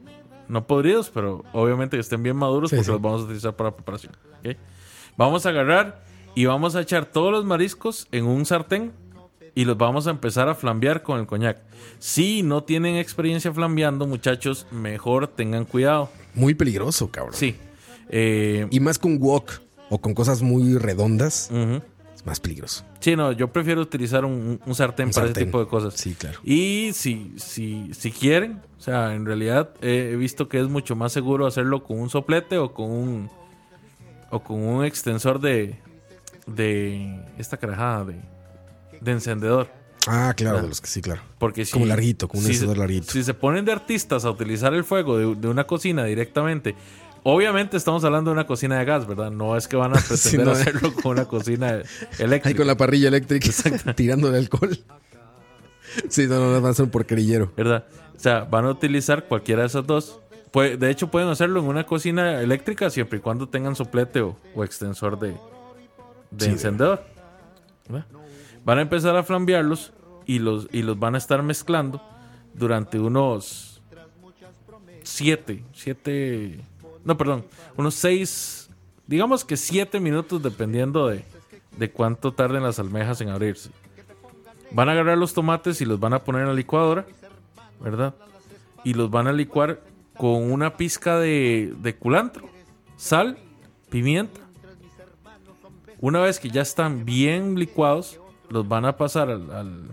No 0.49 0.67
podridos, 0.67 1.11
pero 1.11 1.45
obviamente 1.53 1.99
que 1.99 2.01
estén 2.01 2.23
bien 2.23 2.37
maduros 2.37 2.71
Sí, 2.71 2.77
porque 2.77 2.87
sí. 2.87 2.93
los 2.93 3.03
vamos 3.03 3.21
a 3.21 3.25
utilizar 3.25 3.55
para 3.55 3.73
preparación. 3.77 4.17
Vamos 5.19 5.45
a 5.45 5.51
agarrar 5.51 6.08
y 6.39 6.45
vamos 6.47 6.77
a 6.77 6.83
echar 6.83 7.07
todos 7.07 7.33
los 7.33 7.45
mariscos 7.45 8.07
en 8.13 8.25
un 8.25 8.47
sartén 8.47 8.93
y 9.57 9.65
los 9.65 9.77
vamos 9.77 10.07
a 10.07 10.11
empezar 10.11 10.49
a 10.49 10.55
flambear 10.55 11.03
con 11.03 11.19
el 11.19 11.27
coñac. 11.27 11.61
Si 11.99 12.45
no 12.45 12.63
tienen 12.63 12.95
experiencia 12.95 13.53
flambeando, 13.53 14.07
muchachos, 14.07 14.65
mejor 14.71 15.27
tengan 15.27 15.65
cuidado. 15.65 16.11
Muy 16.35 16.55
peligroso, 16.55 17.11
cabrón. 17.11 17.35
Sí. 17.35 17.57
Eh, 18.09 18.69
Y 18.71 18.79
más 18.79 19.01
con 19.01 19.19
wok 19.21 19.51
o 19.91 19.99
con 20.01 20.15
cosas 20.15 20.41
muy 20.41 20.79
redondas, 20.79 21.51
es 22.15 22.25
más 22.25 22.39
peligroso. 22.39 22.85
Sí, 23.01 23.17
no, 23.17 23.33
yo 23.33 23.53
prefiero 23.53 23.81
utilizar 23.81 24.25
un, 24.25 24.61
un 24.65 24.75
sartén 24.77 25.07
Un 25.09 25.15
para 25.15 25.27
ese 25.27 25.45
tipo 25.45 25.59
de 25.59 25.67
cosas. 25.67 25.95
Sí, 25.95 26.15
claro. 26.15 26.39
Y 26.45 26.91
si, 26.93 27.33
si, 27.35 27.93
si 27.95 28.13
quieren, 28.13 28.61
o 28.79 28.81
sea, 28.81 29.13
en 29.17 29.27
realidad 29.27 29.71
eh, 29.83 30.11
he 30.13 30.17
visto 30.17 30.49
que 30.49 30.61
es 30.61 30.69
mucho 30.69 30.95
más 30.95 31.11
seguro 31.13 31.49
hacerlo 31.49 31.83
con 31.83 31.99
un 31.99 32.11
soplete 32.11 32.59
o 32.59 32.73
con 32.75 32.93
un 32.93 33.31
o 34.31 34.39
con 34.41 34.63
un 34.63 34.85
extensor 34.85 35.41
de 35.41 35.75
de 36.55 37.21
esta 37.39 37.57
carajada 37.57 38.05
de, 38.07 38.17
de 39.01 39.13
encendedor. 39.13 39.69
Ah, 40.07 40.33
claro, 40.37 40.63
de 40.63 40.69
los 40.69 40.81
que 40.81 40.87
sí, 40.87 41.03
claro. 41.03 41.21
Porque 41.39 41.65
si, 41.65 41.73
Como 41.73 41.85
larguito, 41.87 42.29
como 42.29 42.41
un 42.41 42.47
si 42.47 42.53
encendedor 42.53 42.77
se- 42.77 42.81
larguito. 42.81 43.13
Si 43.13 43.23
se 43.23 43.35
ponen 43.35 43.65
de 43.65 43.73
artistas 43.73 44.25
a 44.25 44.31
utilizar 44.31 44.73
el 44.75 44.85
fuego 44.85 45.19
de, 45.19 45.35
de 45.35 45.49
una 45.49 45.65
cocina 45.65 46.05
directamente, 46.05 46.75
obviamente 47.25 47.77
estamos 47.77 48.05
hablando 48.05 48.31
de 48.31 48.33
una 48.35 48.47
cocina 48.47 48.79
de 48.79 48.85
gas, 48.87 49.07
¿verdad? 49.07 49.31
No 49.31 49.57
es 49.57 49.69
que 49.69 49.77
van 49.77 49.95
a 49.97 50.01
pretender 50.09 50.47
no. 50.47 50.53
hacerlo 50.53 50.95
con 50.95 51.13
una 51.13 51.27
cocina 51.27 51.73
eléctrica. 52.19 52.49
Ahí 52.49 52.55
con 52.55 52.67
la 52.67 52.77
parrilla 52.77 53.09
eléctrica 53.09 53.49
tirándole 53.97 54.39
alcohol. 54.39 54.79
Sí, 56.09 56.27
no, 56.27 56.37
no, 56.39 56.53
no, 56.53 56.63
va 56.63 56.71
a 56.71 56.75
ser 56.75 56.85
un 56.85 56.91
porquerillero. 56.91 57.53
¿verdad? 57.57 57.85
O 58.17 58.21
sea, 58.21 58.41
van 58.45 58.65
a 58.67 58.71
utilizar 58.71 59.25
cualquiera 59.25 59.63
de 59.63 59.69
esas 59.69 59.87
dos. 59.87 60.21
Puede- 60.53 60.77
de 60.77 60.91
hecho, 60.91 61.09
pueden 61.11 61.29
hacerlo 61.29 61.61
en 61.61 61.67
una 61.67 61.85
cocina 61.85 62.41
eléctrica 62.41 62.89
siempre 62.89 63.19
y 63.19 63.21
cuando 63.21 63.49
tengan 63.49 63.75
soplete 63.77 64.21
o, 64.21 64.37
o 64.55 64.65
extensor 64.65 65.19
de, 65.19 65.35
de 66.31 66.45
Sí, 66.45 66.51
encendedor. 66.51 67.03
¿verdad? 67.89 68.07
Van 68.65 68.79
a 68.79 68.83
empezar 68.83 69.17
a 69.17 69.23
flambearlos 69.23 69.93
y 70.27 70.39
los, 70.39 70.69
y 70.73 70.83
los 70.83 70.99
van 70.99 71.15
a 71.15 71.19
estar 71.19 71.43
mezclando 71.43 72.03
durante 72.55 72.99
unos 72.99 73.81
siete, 75.03 75.65
siete, 75.73 76.61
no, 77.05 77.17
perdón, 77.17 77.45
unos 77.77 77.95
seis, 77.95 78.69
digamos 79.07 79.45
que 79.45 79.57
siete 79.57 80.01
minutos 80.01 80.43
dependiendo 80.43 81.09
de, 81.09 81.25
de 81.77 81.91
cuánto 81.91 82.33
tarden 82.33 82.63
las 82.63 82.79
almejas 82.79 83.21
en 83.23 83.31
abrirse. 83.31 83.71
Van 84.71 84.89
a 84.91 84.93
agarrar 84.93 85.17
los 85.17 85.33
tomates 85.33 85.81
y 85.81 85.87
los 85.87 85.99
van 85.99 86.13
a 86.13 86.19
poner 86.19 86.43
en 86.43 86.49
la 86.49 86.55
licuadora, 86.55 87.07
¿verdad? 87.81 88.15
Y 88.85 88.93
los 88.93 89.11
van 89.11 89.27
a 89.29 89.33
licuar 89.33 89.81
con 90.15 90.53
una 90.53 90.77
pizca 90.77 91.19
de, 91.19 91.73
de 91.81 91.97
culantro, 91.97 92.49
sal, 92.97 93.39
pimienta. 93.89 94.41
Una 96.01 96.21
vez 96.21 96.39
que 96.41 96.51
ya 96.51 96.63
están 96.63 97.05
bien 97.05 97.59
licuados, 97.59 98.21
los 98.51 98.67
van 98.69 98.85
a 98.85 98.97
pasar 98.97 99.31
al, 99.31 99.51
al- 99.51 99.89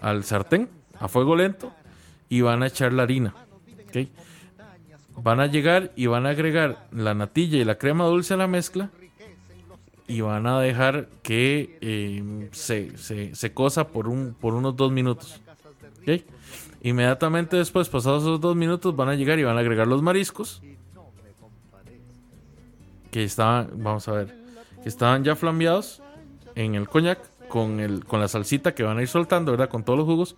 al 0.00 0.24
sartén 0.24 0.68
a 0.98 1.08
fuego 1.08 1.34
lento 1.36 1.72
y 2.28 2.40
van 2.42 2.62
a 2.62 2.66
echar 2.66 2.92
la 2.92 3.02
harina. 3.04 3.34
¿ok? 3.88 4.08
Van 5.22 5.40
a 5.40 5.46
llegar 5.46 5.92
y 5.96 6.06
van 6.06 6.26
a 6.26 6.30
agregar 6.30 6.86
la 6.92 7.14
natilla 7.14 7.58
y 7.58 7.64
la 7.64 7.76
crema 7.76 8.04
dulce 8.04 8.34
a 8.34 8.36
la 8.36 8.46
mezcla 8.46 8.90
y 10.06 10.20
van 10.22 10.46
a 10.46 10.60
dejar 10.60 11.08
que 11.22 11.78
eh, 11.80 12.48
se, 12.52 12.96
se, 12.98 13.34
se 13.34 13.52
cosa 13.52 13.88
por, 13.88 14.08
un, 14.08 14.34
por 14.38 14.54
unos 14.54 14.76
dos 14.76 14.90
minutos. 14.92 15.40
¿ok? 16.02 16.22
Inmediatamente 16.82 17.56
después, 17.56 17.88
pasados 17.88 18.22
esos 18.22 18.40
dos 18.40 18.56
minutos, 18.56 18.96
van 18.96 19.08
a 19.10 19.14
llegar 19.14 19.38
y 19.38 19.44
van 19.44 19.56
a 19.56 19.60
agregar 19.60 19.86
los 19.86 20.00
mariscos. 20.02 20.62
Que 23.10 23.24
estaban, 23.24 23.70
vamos 23.82 24.06
a 24.08 24.12
ver, 24.12 24.34
que 24.82 24.88
estaban 24.88 25.24
ya 25.24 25.36
flambeados 25.36 26.02
en 26.54 26.74
el 26.74 26.88
coñac 26.88 27.18
con, 27.48 27.80
el, 27.80 28.04
con 28.04 28.20
la 28.20 28.28
salsita 28.28 28.74
que 28.74 28.82
van 28.82 28.98
a 28.98 29.02
ir 29.02 29.08
soltando, 29.08 29.52
¿verdad? 29.52 29.68
Con 29.68 29.84
todos 29.84 29.98
los 29.98 30.06
jugos. 30.06 30.36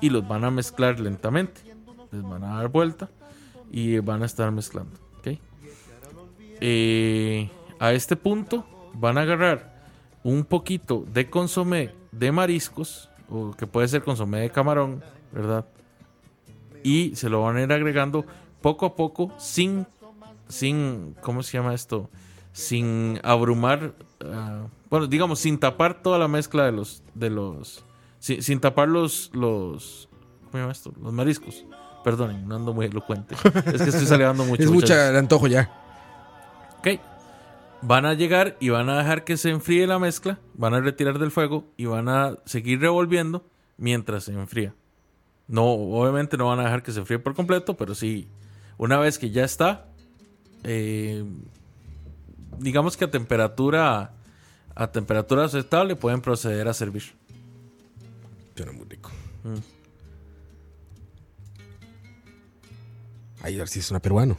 Y 0.00 0.10
los 0.10 0.26
van 0.26 0.44
a 0.44 0.50
mezclar 0.50 1.00
lentamente. 1.00 1.60
Les 2.12 2.22
van 2.22 2.44
a 2.44 2.56
dar 2.56 2.68
vuelta 2.68 3.08
y 3.70 3.98
van 3.98 4.22
a 4.22 4.26
estar 4.26 4.50
mezclando. 4.52 4.98
¿ok? 5.18 5.38
Eh, 6.60 7.50
a 7.78 7.92
este 7.92 8.16
punto 8.16 8.66
van 8.94 9.18
a 9.18 9.22
agarrar 9.22 9.78
un 10.22 10.44
poquito 10.44 11.04
de 11.12 11.30
consomé 11.30 11.94
de 12.12 12.32
mariscos, 12.32 13.08
o 13.30 13.52
que 13.52 13.66
puede 13.66 13.88
ser 13.88 14.02
consomé 14.02 14.40
de 14.40 14.50
camarón, 14.50 15.02
¿verdad? 15.32 15.66
Y 16.82 17.14
se 17.16 17.28
lo 17.28 17.42
van 17.42 17.56
a 17.56 17.62
ir 17.62 17.72
agregando 17.72 18.24
poco 18.60 18.86
a 18.86 18.96
poco 18.96 19.32
sin, 19.38 19.86
sin, 20.48 21.14
¿cómo 21.20 21.42
se 21.42 21.58
llama 21.58 21.74
esto? 21.74 22.08
Sin 22.58 23.20
abrumar, 23.22 23.94
ah, 24.20 24.66
bueno, 24.90 25.06
digamos, 25.06 25.38
sin 25.38 25.58
tapar 25.58 26.02
toda 26.02 26.18
la 26.18 26.26
mezcla 26.26 26.64
de 26.64 26.72
los, 26.72 27.04
de 27.14 27.30
los, 27.30 27.84
sin, 28.18 28.42
sin 28.42 28.58
tapar 28.58 28.88
los, 28.88 29.30
los, 29.32 30.08
¿cómo 30.40 30.50
se 30.50 30.58
llama 30.58 30.72
esto? 30.72 30.92
Los 31.00 31.12
mariscos. 31.12 31.64
Perdonen, 32.02 32.48
no 32.48 32.56
ando 32.56 32.74
muy 32.74 32.86
elocuente. 32.86 33.36
Es 33.66 33.80
que 33.82 33.90
estoy 33.90 34.06
salivando 34.06 34.44
mucho. 34.44 34.60
es 34.60 34.72
mucha 34.72 35.08
el 35.08 35.16
antojo 35.16 35.46
ya. 35.46 35.70
Ok. 36.78 37.00
Van 37.82 38.06
a 38.06 38.14
llegar 38.14 38.56
y 38.58 38.70
van 38.70 38.88
a 38.88 38.98
dejar 38.98 39.22
que 39.22 39.36
se 39.36 39.50
enfríe 39.50 39.86
la 39.86 40.00
mezcla, 40.00 40.40
van 40.54 40.74
a 40.74 40.80
retirar 40.80 41.20
del 41.20 41.30
fuego 41.30 41.64
y 41.76 41.84
van 41.84 42.08
a 42.08 42.38
seguir 42.44 42.80
revolviendo 42.80 43.48
mientras 43.76 44.24
se 44.24 44.32
enfría. 44.32 44.74
No, 45.46 45.64
obviamente 45.64 46.36
no 46.36 46.48
van 46.48 46.58
a 46.58 46.64
dejar 46.64 46.82
que 46.82 46.90
se 46.90 46.98
enfríe 46.98 47.20
por 47.20 47.36
completo, 47.36 47.76
pero 47.76 47.94
sí, 47.94 48.28
una 48.78 48.98
vez 48.98 49.16
que 49.16 49.30
ya 49.30 49.44
está, 49.44 49.86
eh, 50.64 51.24
digamos 52.58 52.96
que 52.96 53.04
a 53.04 53.10
temperatura 53.10 54.12
a 54.74 54.86
temperatura 54.92 55.44
aceptable 55.44 55.96
pueden 55.96 56.20
proceder 56.20 56.68
a 56.68 56.74
servir. 56.74 57.02
Suena 58.56 58.72
muy 58.72 58.86
rico. 58.88 59.10
Ay, 63.42 63.56
a 63.56 63.58
ver 63.58 63.68
si 63.68 63.82
suena 63.82 64.00
peruano. 64.00 64.36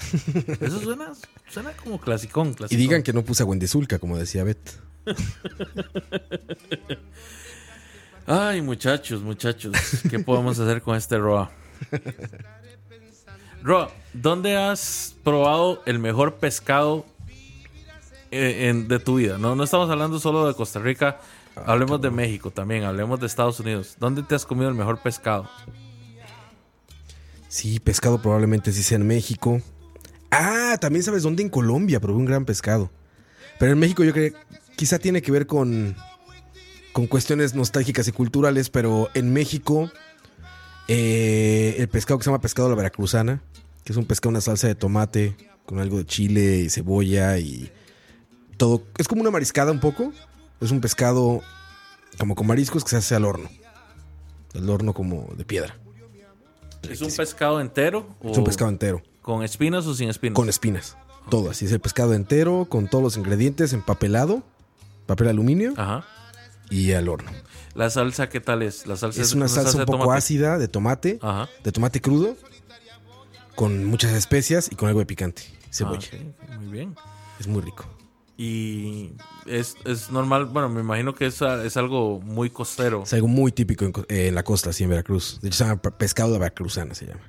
Eso 0.60 0.80
suena, 0.80 1.12
suena 1.48 1.72
como 1.72 2.00
clasicón, 2.00 2.56
Y 2.68 2.76
digan 2.76 3.02
que 3.02 3.12
no 3.12 3.22
puse 3.22 3.42
a 3.42 3.46
Wendy 3.46 3.66
Zulka, 3.68 3.98
como 3.98 4.18
decía 4.18 4.44
Beth. 4.44 4.80
Ay, 8.26 8.62
muchachos, 8.62 9.22
muchachos, 9.22 9.76
¿qué 10.08 10.18
podemos 10.20 10.58
hacer 10.58 10.82
con 10.82 10.96
este 10.96 11.18
Roa? 11.18 11.50
Roa, 13.62 13.90
¿dónde 14.12 14.56
has 14.56 15.16
probado 15.24 15.82
el 15.86 15.98
mejor 15.98 16.36
pescado 16.36 17.06
en- 18.30 18.88
de 18.88 18.98
tu 18.98 19.16
vida? 19.16 19.38
No, 19.38 19.54
no 19.56 19.64
estamos 19.64 19.90
hablando 19.90 20.18
solo 20.20 20.46
de 20.46 20.54
Costa 20.54 20.78
Rica, 20.80 21.20
hablemos 21.66 22.00
de 22.00 22.10
México 22.10 22.50
también, 22.50 22.84
hablemos 22.84 23.18
de 23.20 23.26
Estados 23.26 23.60
Unidos. 23.60 23.96
¿Dónde 23.98 24.22
te 24.22 24.34
has 24.34 24.46
comido 24.46 24.68
el 24.68 24.74
mejor 24.74 24.98
pescado? 24.98 25.48
Sí, 27.48 27.80
pescado 27.80 28.22
probablemente 28.22 28.72
sí 28.72 28.82
sea 28.82 28.96
en 28.96 29.06
México. 29.06 29.60
Ah, 30.30 30.76
también 30.80 31.02
sabes 31.02 31.22
dónde 31.24 31.42
en 31.42 31.48
Colombia 31.48 31.98
probé 32.00 32.18
un 32.18 32.24
gran 32.24 32.44
pescado. 32.44 32.90
Pero 33.58 33.72
en 33.72 33.78
México 33.78 34.04
yo 34.04 34.12
creo 34.12 34.32
quizá 34.76 34.98
tiene 34.98 35.20
que 35.22 35.32
ver 35.32 35.46
con 35.46 35.96
con 36.92 37.06
cuestiones 37.06 37.54
nostálgicas 37.54 38.08
y 38.08 38.12
culturales, 38.12 38.68
pero 38.70 39.10
en 39.14 39.32
México 39.32 39.90
eh, 40.88 41.76
el 41.78 41.88
pescado 41.88 42.18
que 42.18 42.24
se 42.24 42.30
llama 42.30 42.40
pescado 42.40 42.66
a 42.66 42.70
la 42.70 42.76
veracruzana, 42.76 43.42
que 43.84 43.92
es 43.92 43.96
un 43.96 44.06
pescado 44.06 44.30
una 44.30 44.40
salsa 44.40 44.66
de 44.66 44.74
tomate 44.74 45.36
con 45.66 45.78
algo 45.78 45.98
de 45.98 46.06
chile 46.06 46.58
y 46.60 46.70
cebolla 46.70 47.38
y 47.38 47.70
todo, 48.60 48.82
es 48.98 49.08
como 49.08 49.22
una 49.22 49.30
mariscada 49.30 49.72
un 49.72 49.80
poco. 49.80 50.12
Es 50.60 50.70
un 50.70 50.82
pescado 50.82 51.40
como 52.18 52.34
con 52.34 52.46
mariscos 52.46 52.84
que 52.84 52.90
se 52.90 52.96
hace 52.98 53.14
al 53.14 53.24
horno. 53.24 53.48
El 54.52 54.68
horno 54.68 54.92
como 54.92 55.28
de 55.34 55.46
piedra. 55.46 55.76
¿Es 56.82 57.00
un 57.00 57.10
pescado 57.10 57.60
entero? 57.60 58.06
O 58.20 58.30
Es 58.32 58.36
un 58.38 58.44
pescado 58.44 58.70
entero. 58.70 59.02
¿Con 59.22 59.42
espinas 59.42 59.86
o 59.86 59.94
sin 59.94 60.10
espinas? 60.10 60.34
Con 60.36 60.48
espinas. 60.50 60.96
Todo 61.30 61.50
así. 61.50 61.64
Es 61.64 61.72
el 61.72 61.80
pescado 61.80 62.12
entero 62.12 62.66
con 62.68 62.88
todos 62.88 63.02
los 63.02 63.16
ingredientes 63.16 63.72
empapelado, 63.72 64.42
papel 65.06 65.28
aluminio 65.28 65.72
Ajá. 65.78 66.04
y 66.68 66.92
al 66.92 67.08
horno. 67.08 67.30
¿La 67.74 67.88
salsa 67.88 68.28
qué 68.28 68.40
tal 68.40 68.60
es? 68.62 68.86
La 68.86 68.96
salsa 68.96 69.22
Es 69.22 69.32
una 69.32 69.48
salsa 69.48 69.78
un 69.78 69.86
poco 69.86 70.00
tomate. 70.00 70.18
ácida 70.18 70.58
de 70.58 70.68
tomate, 70.68 71.18
Ajá. 71.22 71.48
de 71.64 71.72
tomate 71.72 72.00
crudo, 72.02 72.36
con 73.54 73.86
muchas 73.86 74.12
especias 74.12 74.68
y 74.70 74.74
con 74.76 74.88
algo 74.88 75.00
de 75.00 75.06
picante. 75.06 75.42
Cebolla. 75.70 76.08
Ah, 76.12 76.44
ok, 76.44 76.58
Muy 76.60 76.72
bien. 76.72 76.94
Es 77.38 77.46
muy 77.46 77.62
rico. 77.62 77.86
Y 78.44 79.12
es, 79.44 79.76
es 79.84 80.10
normal, 80.10 80.46
bueno, 80.46 80.70
me 80.70 80.80
imagino 80.80 81.14
que 81.14 81.26
es, 81.26 81.42
es 81.42 81.76
algo 81.76 82.20
muy 82.22 82.48
costero. 82.48 83.02
Es 83.02 83.12
algo 83.12 83.28
muy 83.28 83.52
típico 83.52 83.84
en, 83.84 83.92
eh, 84.08 84.28
en 84.28 84.34
la 84.34 84.42
costa, 84.44 84.70
así 84.70 84.82
en 84.84 84.88
Veracruz. 84.88 85.38
De 85.42 85.48
hecho, 85.48 85.58
se 85.58 85.64
llama 85.64 85.82
pe- 85.82 85.90
pescado 85.90 86.32
de 86.32 86.38
veracruzana, 86.38 86.94
se 86.94 87.04
llama. 87.04 87.20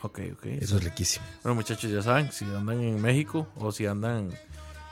Ok, 0.00 0.20
ok. 0.32 0.46
Eso 0.46 0.78
es 0.78 0.84
riquísimo. 0.84 1.26
Bueno, 1.42 1.56
muchachos, 1.56 1.90
ya 1.90 2.00
saben, 2.00 2.32
si 2.32 2.46
andan 2.46 2.80
en 2.80 3.02
México 3.02 3.46
o 3.56 3.70
si 3.70 3.84
andan 3.84 4.30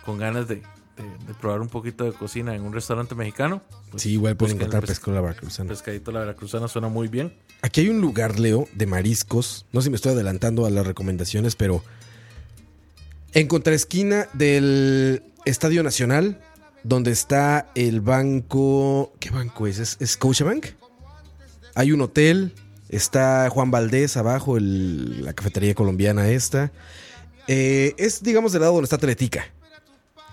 con 0.04 0.18
ganas 0.18 0.48
de, 0.48 0.56
de- 0.56 1.26
de 1.26 1.34
probar 1.40 1.62
un 1.62 1.68
poquito 1.68 2.04
de 2.04 2.12
cocina 2.12 2.54
en 2.54 2.60
un 2.62 2.74
restaurante 2.74 3.14
mexicano, 3.14 3.62
pues 3.90 4.02
Sí, 4.02 4.12
igual 4.12 4.36
pueden 4.36 4.56
encontrar 4.56 4.82
pes- 4.82 4.90
pescado 4.90 5.12
de 5.12 5.16
la 5.16 5.28
veracruzana. 5.28 5.68
pescadito 5.70 6.12
la 6.12 6.20
veracruzana, 6.20 6.68
suena 6.68 6.88
muy 6.88 7.08
bien. 7.08 7.32
Aquí 7.62 7.80
hay 7.80 7.88
un 7.88 8.02
lugar, 8.02 8.38
Leo, 8.38 8.68
de 8.74 8.84
mariscos. 8.84 9.64
No 9.72 9.80
sé 9.80 9.84
si 9.86 9.90
me 9.90 9.96
estoy 9.96 10.12
adelantando 10.12 10.66
a 10.66 10.70
las 10.70 10.86
recomendaciones, 10.86 11.56
pero 11.56 11.82
en 13.34 13.46
contraesquina 13.46 14.28
del 14.32 15.22
Estadio 15.44 15.82
Nacional, 15.82 16.40
donde 16.84 17.10
está 17.10 17.70
el 17.74 18.00
banco. 18.00 19.12
¿Qué 19.20 19.30
banco 19.30 19.66
es? 19.66 19.78
¿Es, 19.78 19.96
es 20.00 20.10
Scotiabank? 20.12 20.66
Hay 21.74 21.92
un 21.92 22.00
hotel. 22.00 22.52
Está 22.88 23.48
Juan 23.48 23.70
Valdés 23.70 24.18
abajo, 24.18 24.58
la 24.60 25.32
cafetería 25.32 25.74
colombiana 25.74 26.28
esta. 26.28 26.72
Eh, 27.48 27.94
es, 27.96 28.22
digamos, 28.22 28.52
del 28.52 28.60
lado 28.60 28.74
donde 28.74 28.84
está 28.84 28.98
Teletica. 28.98 29.46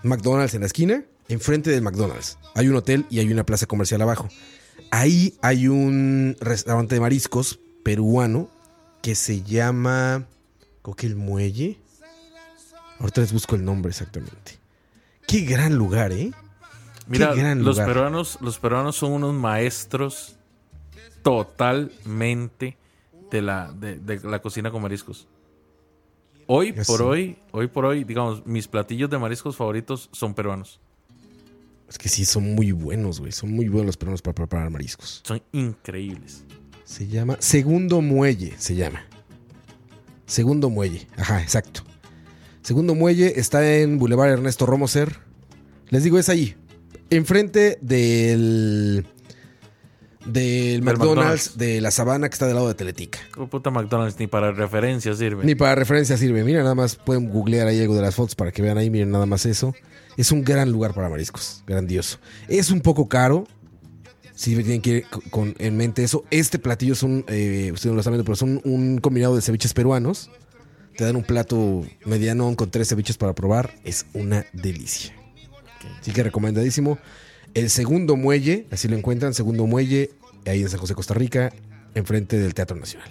McDonald's 0.04 0.54
en 0.54 0.62
la 0.62 0.68
esquina, 0.68 1.06
enfrente 1.30 1.70
del 1.70 1.82
McDonald's. 1.82 2.38
Hay 2.56 2.68
un 2.68 2.76
hotel 2.76 3.06
y 3.10 3.20
hay 3.20 3.32
una 3.32 3.46
plaza 3.46 3.66
comercial 3.66 4.02
abajo. 4.02 4.28
Ahí 4.92 5.38
hay 5.42 5.70
un 5.70 6.36
restaurante 6.42 6.96
de 6.96 7.02
mariscos 7.02 7.60
peruano 7.84 8.50
que 9.02 9.16
se 9.16 9.42
llama. 9.42 10.28
Creo 10.82 10.96
que 10.96 11.08
el 11.08 11.16
Muelle. 11.16 11.80
Ahorita 13.00 13.22
les 13.22 13.32
busco 13.34 13.56
el 13.56 13.64
nombre 13.64 13.90
exactamente. 13.90 14.58
Qué 15.28 15.42
gran 15.42 15.76
lugar, 15.76 16.12
¿eh? 16.12 16.32
Mira, 17.08 17.32
Qué 17.34 17.40
gran 17.40 17.64
los 17.64 17.78
lugar. 17.78 17.88
peruanos, 17.88 18.38
los 18.42 18.60
peruanos 18.60 18.96
son 18.96 19.12
unos 19.14 19.34
maestros 19.34 20.36
totalmente 21.24 22.78
de 23.32 23.42
la, 23.42 23.72
de, 23.72 23.98
de 24.00 24.20
la 24.28 24.42
cocina 24.42 24.72
con 24.72 24.82
mariscos. 24.82 25.28
Hoy 26.48 26.74
Ya 26.76 26.84
por 26.84 27.02
hoy, 27.04 27.38
hoy 27.52 27.68
por 27.68 27.86
hoy, 27.86 28.04
digamos, 28.04 28.46
mis 28.46 28.68
platillos 28.68 29.10
de 29.10 29.18
mariscos 29.20 29.56
favoritos 29.56 30.10
son 30.12 30.34
peruanos. 30.34 30.80
Es 31.88 31.98
que 31.98 32.10
sí, 32.10 32.26
son 32.26 32.54
muy 32.56 32.72
buenos, 32.72 33.20
güey. 33.20 33.32
Son 33.32 33.52
muy 33.52 33.68
buenos 33.68 33.88
los 33.88 33.98
peruanos 33.98 34.22
para 34.22 34.36
preparar 34.36 34.70
mariscos. 34.70 35.22
Son 35.24 35.42
increíbles. 35.52 36.44
Se 36.86 37.08
llama 37.08 37.38
Segundo 37.40 38.02
Muelle, 38.02 38.56
se 38.58 38.76
llama. 38.76 39.04
Segundo 40.26 40.70
Muelle, 40.70 41.08
ajá, 41.18 41.42
exacto. 41.42 41.84
Segundo 42.70 42.94
Muelle 42.94 43.34
está 43.40 43.78
en 43.78 43.98
Boulevard 43.98 44.30
Ernesto 44.30 44.68
Romoser. 44.68 45.18
Les 45.90 46.04
digo, 46.04 46.20
es 46.20 46.30
ahí. 46.30 46.56
Enfrente 47.10 47.80
del. 47.82 49.08
Del 50.24 50.84
McDonald's, 50.84 51.16
McDonald's. 51.16 51.58
de 51.58 51.82
la 51.82 51.90
Sabana 51.90 52.30
que 52.30 52.34
está 52.34 52.46
del 52.46 52.54
lado 52.54 52.68
de 52.68 52.76
Teletica. 52.76 53.18
Como 53.34 53.50
puta 53.50 53.72
McDonald's, 53.72 54.20
ni 54.20 54.28
para 54.28 54.52
referencia 54.52 55.16
sirve. 55.16 55.44
Ni 55.46 55.56
para 55.56 55.74
referencia 55.74 56.16
sirve. 56.16 56.44
Mira, 56.44 56.62
nada 56.62 56.76
más 56.76 56.96
pueden 56.96 57.32
googlear 57.32 57.66
ahí 57.66 57.82
algo 57.82 57.96
de 57.96 58.04
las 58.04 58.14
fotos 58.14 58.36
para 58.36 58.52
que 58.52 58.62
vean 58.62 58.78
ahí. 58.78 58.92
Miren, 58.92 59.10
nada 59.10 59.26
más 59.26 59.48
eso. 59.48 59.74
Es 60.16 60.32
un 60.32 60.44
gran 60.44 60.72
lugar 60.72 60.94
para 60.94 61.10
mariscos. 61.10 61.64
Grandioso. 61.66 62.20
Es 62.48 62.70
un 62.70 62.82
poco 62.82 63.10
caro. 63.10 63.48
Si 64.36 64.54
tienen 64.58 64.84
que 64.84 64.90
ir 64.92 65.06
co- 65.10 65.24
con, 65.32 65.56
en 65.58 65.76
mente 65.76 66.04
eso. 66.04 66.24
Este 66.30 66.60
platillo 66.60 66.94
es 66.94 67.02
un. 67.02 67.26
Eh, 67.30 67.72
ustedes 67.74 67.88
no 67.88 67.94
lo 67.96 68.02
están 68.02 68.14
viendo, 68.14 68.26
pero 68.26 68.36
son 68.36 68.62
un 68.64 69.00
combinado 69.00 69.36
de 69.36 69.42
ceviches 69.42 69.74
peruanos. 69.74 70.30
Te 70.96 71.06
dan 71.06 71.16
un 71.16 71.24
plato 71.24 71.84
mediano 72.06 72.56
con 72.56 72.72
tres 72.72 72.90
ceviches 72.90 73.18
para 73.18 73.34
probar. 73.34 73.74
Es 73.84 74.06
una 74.14 74.46
delicia. 74.54 75.14
Así 76.00 76.12
que 76.12 76.24
recomendadísimo. 76.24 77.00
El 77.54 77.70
segundo 77.70 78.16
muelle, 78.16 78.68
así 78.72 78.88
lo 78.88 78.96
encuentran, 78.96 79.34
segundo 79.34 79.66
muelle, 79.66 80.12
ahí 80.46 80.62
en 80.62 80.70
San 80.70 80.80
José, 80.80 80.94
Costa 80.94 81.14
Rica, 81.14 81.52
enfrente 81.96 82.38
del 82.38 82.54
Teatro 82.54 82.78
Nacional. 82.78 83.10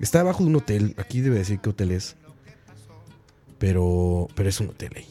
Está 0.00 0.20
abajo 0.20 0.42
de 0.42 0.50
un 0.50 0.56
hotel, 0.56 0.94
aquí 0.98 1.20
debe 1.20 1.38
decir 1.38 1.60
qué 1.60 1.70
hotel 1.70 1.92
es. 1.92 2.16
Pero, 3.58 4.28
pero 4.34 4.48
es 4.48 4.60
un 4.60 4.68
hotel 4.70 4.92
ahí. 4.96 5.06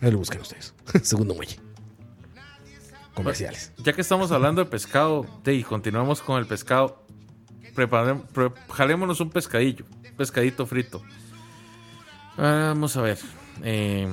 Ahí 0.00 0.10
lo 0.10 0.18
buscan 0.18 0.40
ustedes. 0.40 0.74
segundo 1.02 1.34
muelle. 1.34 1.56
Comerciales. 3.14 3.72
Ya 3.78 3.92
que 3.94 4.02
estamos 4.02 4.30
hablando 4.30 4.62
de 4.62 4.70
pescado, 4.70 5.26
y 5.46 5.62
continuamos 5.62 6.20
con 6.20 6.38
el 6.38 6.46
pescado, 6.46 7.02
prepare- 7.76 8.20
pre- 8.32 8.50
jalémonos 8.70 9.20
un 9.20 9.30
pescadillo, 9.30 9.84
pescadito 10.16 10.66
frito. 10.66 11.02
Vamos 12.36 12.96
a 12.96 13.02
ver. 13.02 13.18
eh, 13.62 14.08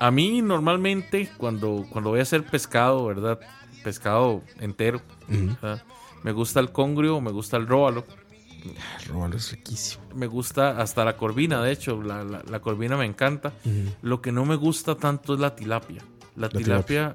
a 0.00 0.10
mí 0.10 0.42
normalmente 0.42 1.30
cuando, 1.36 1.86
cuando 1.90 2.10
voy 2.10 2.18
a 2.18 2.22
hacer 2.22 2.44
pescado, 2.44 3.06
¿verdad? 3.06 3.38
Pescado 3.84 4.42
entero, 4.60 5.00
me 6.22 6.32
gusta 6.32 6.58
el 6.60 6.72
congrio, 6.72 7.20
me 7.20 7.30
gusta 7.30 7.56
el 7.56 7.66
róbalo, 7.66 8.04
Ah, 8.78 8.98
Róbalo, 9.08 9.36
es 9.36 9.50
riquísimo. 9.52 10.02
me 10.14 10.26
gusta 10.26 10.80
hasta 10.80 11.04
la 11.04 11.18
corvina, 11.18 11.62
de 11.62 11.70
hecho, 11.70 12.02
la, 12.02 12.24
la- 12.24 12.42
la 12.50 12.60
corvina 12.60 12.96
me 12.96 13.04
encanta. 13.04 13.52
Lo 14.00 14.22
que 14.22 14.32
no 14.32 14.46
me 14.46 14.56
gusta 14.56 14.94
tanto 14.94 15.34
es 15.34 15.40
la 15.40 15.54
tilapia. 15.54 16.02
La, 16.34 16.48
tilapia, 16.48 17.14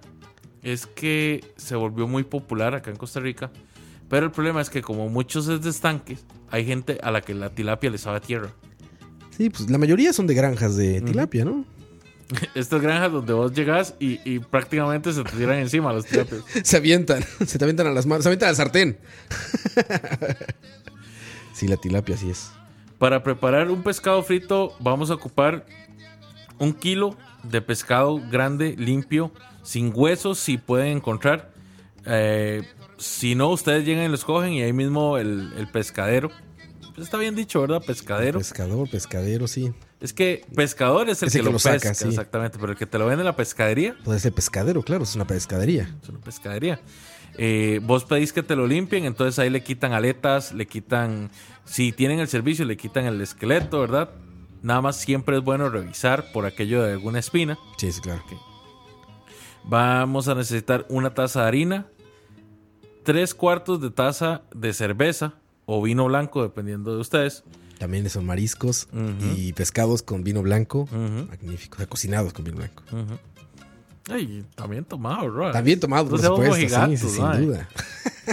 es 0.61 0.85
que 0.85 1.43
se 1.57 1.75
volvió 1.75 2.07
muy 2.07 2.23
popular 2.23 2.75
acá 2.75 2.91
en 2.91 2.97
Costa 2.97 3.19
Rica, 3.19 3.49
pero 4.09 4.25
el 4.25 4.31
problema 4.31 4.61
es 4.61 4.69
que 4.69 4.81
como 4.81 5.07
muchos 5.07 5.47
es 5.47 5.61
de 5.61 5.69
estanques, 5.69 6.25
hay 6.49 6.65
gente 6.65 6.97
a 7.01 7.11
la 7.11 7.21
que 7.21 7.33
la 7.33 7.49
tilapia 7.49 7.89
le 7.89 7.97
sabe 7.97 8.17
a 8.17 8.21
tierra. 8.21 8.49
Sí, 9.37 9.49
pues 9.49 9.69
la 9.69 9.77
mayoría 9.77 10.11
son 10.11 10.27
de 10.27 10.33
granjas 10.33 10.75
de 10.75 11.01
tilapia, 11.01 11.45
¿no? 11.45 11.63
Estas 12.55 12.81
granjas 12.81 13.11
donde 13.11 13.33
vos 13.33 13.53
llegas 13.53 13.95
y, 13.99 14.19
y 14.29 14.39
prácticamente 14.39 15.13
se 15.13 15.23
te 15.23 15.31
tiran 15.31 15.59
encima 15.59 15.93
los 15.93 16.05
tilapias. 16.05 16.43
Se 16.63 16.77
avientan, 16.77 17.23
se 17.45 17.57
te 17.57 17.63
avientan 17.63 17.87
a 17.87 17.91
las 17.91 18.05
manos, 18.05 18.23
se 18.23 18.29
avientan 18.29 18.49
al 18.49 18.55
sartén. 18.55 18.97
sí, 21.53 21.67
la 21.67 21.77
tilapia 21.77 22.17
sí 22.17 22.29
es. 22.29 22.51
Para 22.97 23.23
preparar 23.23 23.71
un 23.71 23.81
pescado 23.81 24.21
frito 24.23 24.75
vamos 24.79 25.09
a 25.09 25.13
ocupar 25.13 25.65
un 26.57 26.73
kilo 26.73 27.15
de 27.43 27.61
pescado 27.61 28.19
grande, 28.29 28.75
limpio, 28.77 29.31
sin 29.63 29.91
huesos, 29.95 30.39
si 30.39 30.57
pueden 30.57 30.97
encontrar. 30.97 31.51
Eh, 32.05 32.63
si 32.97 33.35
no, 33.35 33.49
ustedes 33.49 33.85
llegan 33.85 34.05
y 34.05 34.07
los 34.09 34.25
cogen 34.25 34.53
y 34.53 34.61
ahí 34.61 34.73
mismo 34.73 35.17
el, 35.17 35.53
el 35.57 35.67
pescadero. 35.69 36.29
Pues 36.95 37.07
está 37.07 37.17
bien 37.17 37.35
dicho, 37.35 37.61
¿verdad? 37.61 37.81
Pescadero. 37.85 38.39
Pescador, 38.39 38.89
pescadero, 38.89 39.47
sí. 39.47 39.71
Es 40.01 40.11
que 40.13 40.45
pescador 40.55 41.09
es 41.09 41.21
el 41.23 41.27
Es 41.29 41.35
el 41.35 41.39
que, 41.39 41.43
que 41.43 41.45
lo, 41.45 41.51
lo 41.53 41.59
saca, 41.59 41.75
pesca, 41.75 41.93
sí. 41.93 42.07
exactamente. 42.09 42.57
Pero 42.59 42.73
el 42.73 42.77
que 42.77 42.85
te 42.85 42.97
lo 42.97 43.05
vende 43.05 43.21
en 43.21 43.25
la 43.25 43.35
pescadería 43.35 43.95
Puede 44.03 44.19
ser 44.19 44.33
pescadero, 44.33 44.81
claro, 44.83 45.03
es 45.03 45.15
una 45.15 45.25
pescadería. 45.25 45.95
es 46.01 46.09
una 46.09 46.19
pescadería. 46.19 46.81
Eh, 47.37 47.79
vos 47.83 48.03
pedís 48.05 48.33
que 48.33 48.43
te 48.43 48.55
lo 48.55 48.67
limpien, 48.67 49.05
entonces 49.05 49.39
ahí 49.39 49.49
le 49.49 49.63
quitan 49.63 49.93
aletas, 49.93 50.51
le 50.51 50.65
quitan, 50.67 51.29
si 51.63 51.93
tienen 51.93 52.19
el 52.19 52.27
servicio, 52.27 52.65
le 52.65 52.75
quitan 52.75 53.05
el 53.05 53.21
esqueleto, 53.21 53.79
¿verdad? 53.79 54.09
Nada 54.61 54.81
más 54.81 54.97
siempre 54.97 55.37
es 55.37 55.43
bueno 55.43 55.69
revisar 55.69 56.33
por 56.33 56.45
aquello 56.45 56.83
de 56.83 56.93
alguna 56.93 57.19
espina. 57.19 57.57
Sí, 57.77 57.91
sí, 57.93 58.01
claro. 58.01 58.21
Vamos 59.63 60.27
a 60.27 60.35
necesitar 60.35 60.85
una 60.89 61.13
taza 61.13 61.41
de 61.41 61.47
harina, 61.47 61.85
tres 63.03 63.33
cuartos 63.33 63.81
de 63.81 63.91
taza 63.91 64.41
de 64.53 64.73
cerveza 64.73 65.33
o 65.65 65.81
vino 65.81 66.05
blanco, 66.05 66.41
dependiendo 66.41 66.93
de 66.93 67.01
ustedes. 67.01 67.43
También 67.77 68.09
son 68.09 68.25
mariscos 68.25 68.89
y 69.35 69.53
pescados 69.53 70.01
con 70.01 70.23
vino 70.23 70.41
blanco. 70.41 70.87
Magnífico. 71.29 71.75
O 71.75 71.77
sea, 71.77 71.87
cocinados 71.87 72.33
con 72.33 72.43
vino 72.43 72.57
blanco. 72.57 72.83
Ay, 74.09 74.43
también 74.55 74.83
tomado, 74.83 75.31
bro. 75.31 75.51
También 75.51 75.79
tomado, 75.79 76.09
por 76.09 76.21
supuesto. 76.21 76.85
sí, 76.87 76.97
sin 76.97 77.45
duda. 77.45 77.69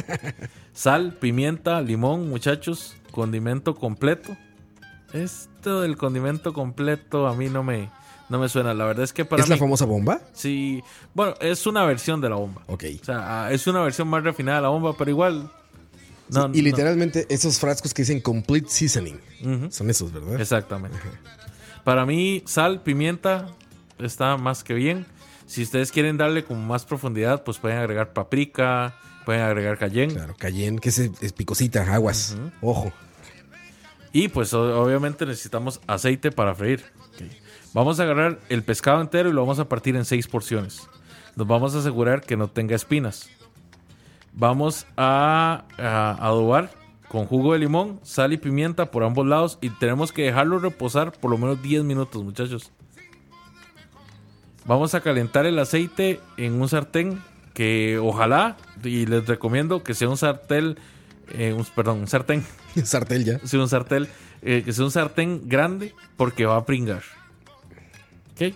Sal, 0.72 1.12
pimienta, 1.14 1.80
limón, 1.80 2.28
muchachos. 2.28 2.96
Condimento 3.10 3.74
completo. 3.74 4.36
Esto 5.12 5.82
del 5.82 5.96
condimento 5.96 6.52
completo 6.52 7.26
a 7.26 7.34
mí 7.34 7.48
no 7.48 7.62
me, 7.62 7.90
no 8.28 8.38
me 8.38 8.48
suena. 8.48 8.74
La 8.74 8.84
verdad 8.84 9.04
es 9.04 9.12
que 9.12 9.24
para 9.24 9.42
¿Es 9.42 9.48
mí... 9.48 9.54
la 9.54 9.58
famosa 9.58 9.84
bomba? 9.84 10.20
Sí, 10.32 10.82
bueno, 11.14 11.34
es 11.40 11.66
una 11.66 11.84
versión 11.84 12.20
de 12.20 12.28
la 12.28 12.36
bomba. 12.36 12.62
Ok. 12.66 12.84
O 13.00 13.04
sea, 13.04 13.46
ah, 13.46 13.52
es 13.52 13.66
una 13.66 13.82
versión 13.82 14.08
más 14.08 14.22
refinada 14.22 14.58
de 14.58 14.62
la 14.62 14.68
bomba, 14.68 14.96
pero 14.96 15.10
igual... 15.10 15.50
No, 16.28 16.46
y 16.46 16.58
no. 16.58 16.64
literalmente 16.64 17.24
esos 17.28 17.60
frascos 17.60 17.94
que 17.94 18.02
dicen 18.02 18.20
complete 18.20 18.68
seasoning. 18.68 19.20
Son 19.70 19.88
esos, 19.88 20.12
¿verdad? 20.12 20.40
Exactamente. 20.40 20.98
Para 21.84 22.04
mí, 22.04 22.42
sal, 22.46 22.82
pimienta 22.82 23.48
está 23.98 24.36
más 24.36 24.64
que 24.64 24.74
bien. 24.74 25.06
Si 25.46 25.62
ustedes 25.62 25.92
quieren 25.92 26.16
darle 26.16 26.44
como 26.44 26.60
más 26.60 26.84
profundidad, 26.84 27.44
pues 27.44 27.58
pueden 27.58 27.78
agregar 27.78 28.12
paprika, 28.12 28.96
pueden 29.24 29.42
agregar 29.42 29.78
cayenne. 29.78 30.12
Claro, 30.12 30.34
cayenne, 30.36 30.80
que 30.80 30.88
es, 30.88 30.98
es 30.98 31.32
picosita, 31.32 31.82
aguas. 31.94 32.36
Ojo. 32.60 32.92
Y 34.12 34.28
pues 34.28 34.52
obviamente 34.54 35.26
necesitamos 35.26 35.80
aceite 35.86 36.32
para 36.32 36.54
freír. 36.54 36.84
Vamos 37.76 38.00
a 38.00 38.04
agarrar 38.04 38.38
el 38.48 38.62
pescado 38.62 39.02
entero 39.02 39.28
y 39.28 39.32
lo 39.34 39.42
vamos 39.42 39.58
a 39.58 39.68
partir 39.68 39.96
en 39.96 40.06
seis 40.06 40.26
porciones. 40.26 40.88
Nos 41.36 41.46
vamos 41.46 41.74
a 41.74 41.80
asegurar 41.80 42.22
que 42.22 42.34
no 42.38 42.48
tenga 42.48 42.74
espinas. 42.74 43.28
Vamos 44.32 44.86
a, 44.96 45.64
a 45.76 46.12
adobar 46.26 46.70
con 47.08 47.26
jugo 47.26 47.52
de 47.52 47.58
limón, 47.58 48.00
sal 48.02 48.32
y 48.32 48.38
pimienta 48.38 48.90
por 48.90 49.04
ambos 49.04 49.26
lados 49.26 49.58
y 49.60 49.68
tenemos 49.68 50.10
que 50.10 50.22
dejarlo 50.22 50.58
reposar 50.58 51.12
por 51.12 51.30
lo 51.30 51.36
menos 51.36 51.62
10 51.62 51.84
minutos, 51.84 52.24
muchachos. 52.24 52.72
Vamos 54.64 54.94
a 54.94 55.00
calentar 55.02 55.44
el 55.44 55.58
aceite 55.58 56.18
en 56.38 56.60
un 56.60 56.68
sartén 56.70 57.22
que 57.52 57.98
ojalá, 57.98 58.56
y 58.82 59.04
les 59.06 59.26
recomiendo 59.26 59.82
que 59.84 59.92
sea 59.94 60.08
un 60.08 60.16
sartén, 60.16 60.76
eh, 61.28 61.52
un- 61.52 61.64
perdón, 61.76 62.00
un 62.00 62.06
sartén 62.08 62.42
Sartel 62.84 63.24
ya. 63.24 63.38
sea 63.40 63.60
un 63.60 63.68
sartén, 63.68 64.08
eh, 64.42 64.62
que 64.64 64.72
sea 64.72 64.84
un 64.86 64.90
sartén 64.90 65.42
grande 65.46 65.94
porque 66.16 66.46
va 66.46 66.56
a 66.56 66.64
pringar. 66.66 67.02
¿Ok? 68.36 68.54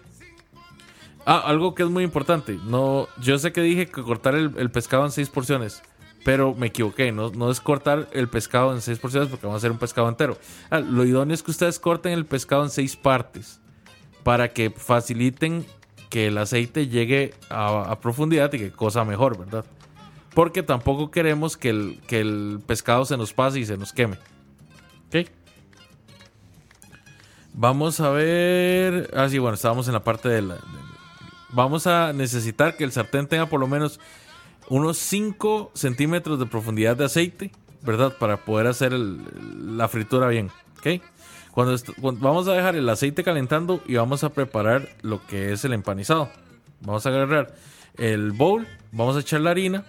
Ah, 1.26 1.42
algo 1.46 1.74
que 1.74 1.82
es 1.82 1.88
muy 1.90 2.04
importante. 2.04 2.58
No, 2.64 3.08
yo 3.20 3.38
sé 3.38 3.52
que 3.52 3.60
dije 3.60 3.86
que 3.86 4.02
cortar 4.02 4.34
el, 4.34 4.52
el 4.56 4.70
pescado 4.70 5.04
en 5.04 5.10
seis 5.10 5.28
porciones, 5.28 5.82
pero 6.24 6.54
me 6.54 6.68
equivoqué. 6.68 7.12
No, 7.12 7.30
no 7.30 7.50
es 7.50 7.60
cortar 7.60 8.08
el 8.12 8.28
pescado 8.28 8.72
en 8.72 8.80
seis 8.80 8.98
porciones 8.98 9.28
porque 9.28 9.46
vamos 9.46 9.58
a 9.58 9.60
hacer 9.60 9.72
un 9.72 9.78
pescado 9.78 10.08
entero. 10.08 10.38
Ah, 10.70 10.80
lo 10.80 11.04
idóneo 11.04 11.34
es 11.34 11.42
que 11.42 11.50
ustedes 11.50 11.78
corten 11.78 12.12
el 12.12 12.26
pescado 12.26 12.62
en 12.62 12.70
seis 12.70 12.96
partes 12.96 13.60
para 14.22 14.52
que 14.52 14.70
faciliten 14.70 15.66
que 16.10 16.26
el 16.26 16.38
aceite 16.38 16.88
llegue 16.88 17.34
a, 17.48 17.98
profundidad 18.00 18.52
y 18.52 18.58
que 18.58 18.72
cosa 18.72 19.04
mejor, 19.04 19.38
¿verdad? 19.38 19.64
Porque 20.34 20.62
tampoco 20.62 21.10
queremos 21.10 21.56
que 21.56 21.70
el, 21.70 22.00
que 22.06 22.20
el 22.20 22.60
pescado 22.66 23.04
se 23.04 23.16
nos 23.16 23.32
pase 23.32 23.60
y 23.60 23.66
se 23.66 23.76
nos 23.76 23.92
queme. 23.92 24.18
¿Ok? 25.08 25.30
Vamos 27.52 28.00
a 28.00 28.10
ver. 28.10 29.10
Ah, 29.14 29.28
sí, 29.28 29.38
bueno, 29.38 29.54
estábamos 29.54 29.86
en 29.88 29.94
la 29.94 30.04
parte 30.04 30.28
de 30.28 30.42
la. 30.42 30.56
vamos 31.50 31.86
a 31.86 32.12
necesitar 32.12 32.76
que 32.76 32.84
el 32.84 32.92
sartén 32.92 33.26
tenga 33.26 33.46
por 33.46 33.60
lo 33.60 33.66
menos 33.66 34.00
unos 34.68 34.98
5 34.98 35.72
centímetros 35.74 36.38
de 36.38 36.46
profundidad 36.46 36.96
de 36.96 37.04
aceite, 37.06 37.50
¿verdad? 37.82 38.16
Para 38.18 38.36
poder 38.44 38.66
hacer 38.68 38.92
la 38.92 39.88
fritura 39.88 40.28
bien. 40.28 40.50
¿Ok? 40.78 41.02
Cuando, 41.50 41.76
cuando- 42.00 42.20
vamos 42.20 42.46
a 42.46 42.52
dejar 42.52 42.76
el 42.76 42.88
aceite 42.88 43.24
calentando 43.24 43.82
y 43.86 43.96
vamos 43.96 44.22
a 44.22 44.30
preparar 44.30 44.88
lo 45.02 45.26
que 45.26 45.52
es 45.52 45.64
el 45.64 45.72
empanizado. 45.72 46.30
Vamos 46.82 47.04
a 47.04 47.08
agarrar 47.08 47.54
el 47.98 48.30
bowl, 48.30 48.66
vamos 48.92 49.16
a 49.16 49.20
echar 49.20 49.40
la 49.40 49.50
harina 49.50 49.84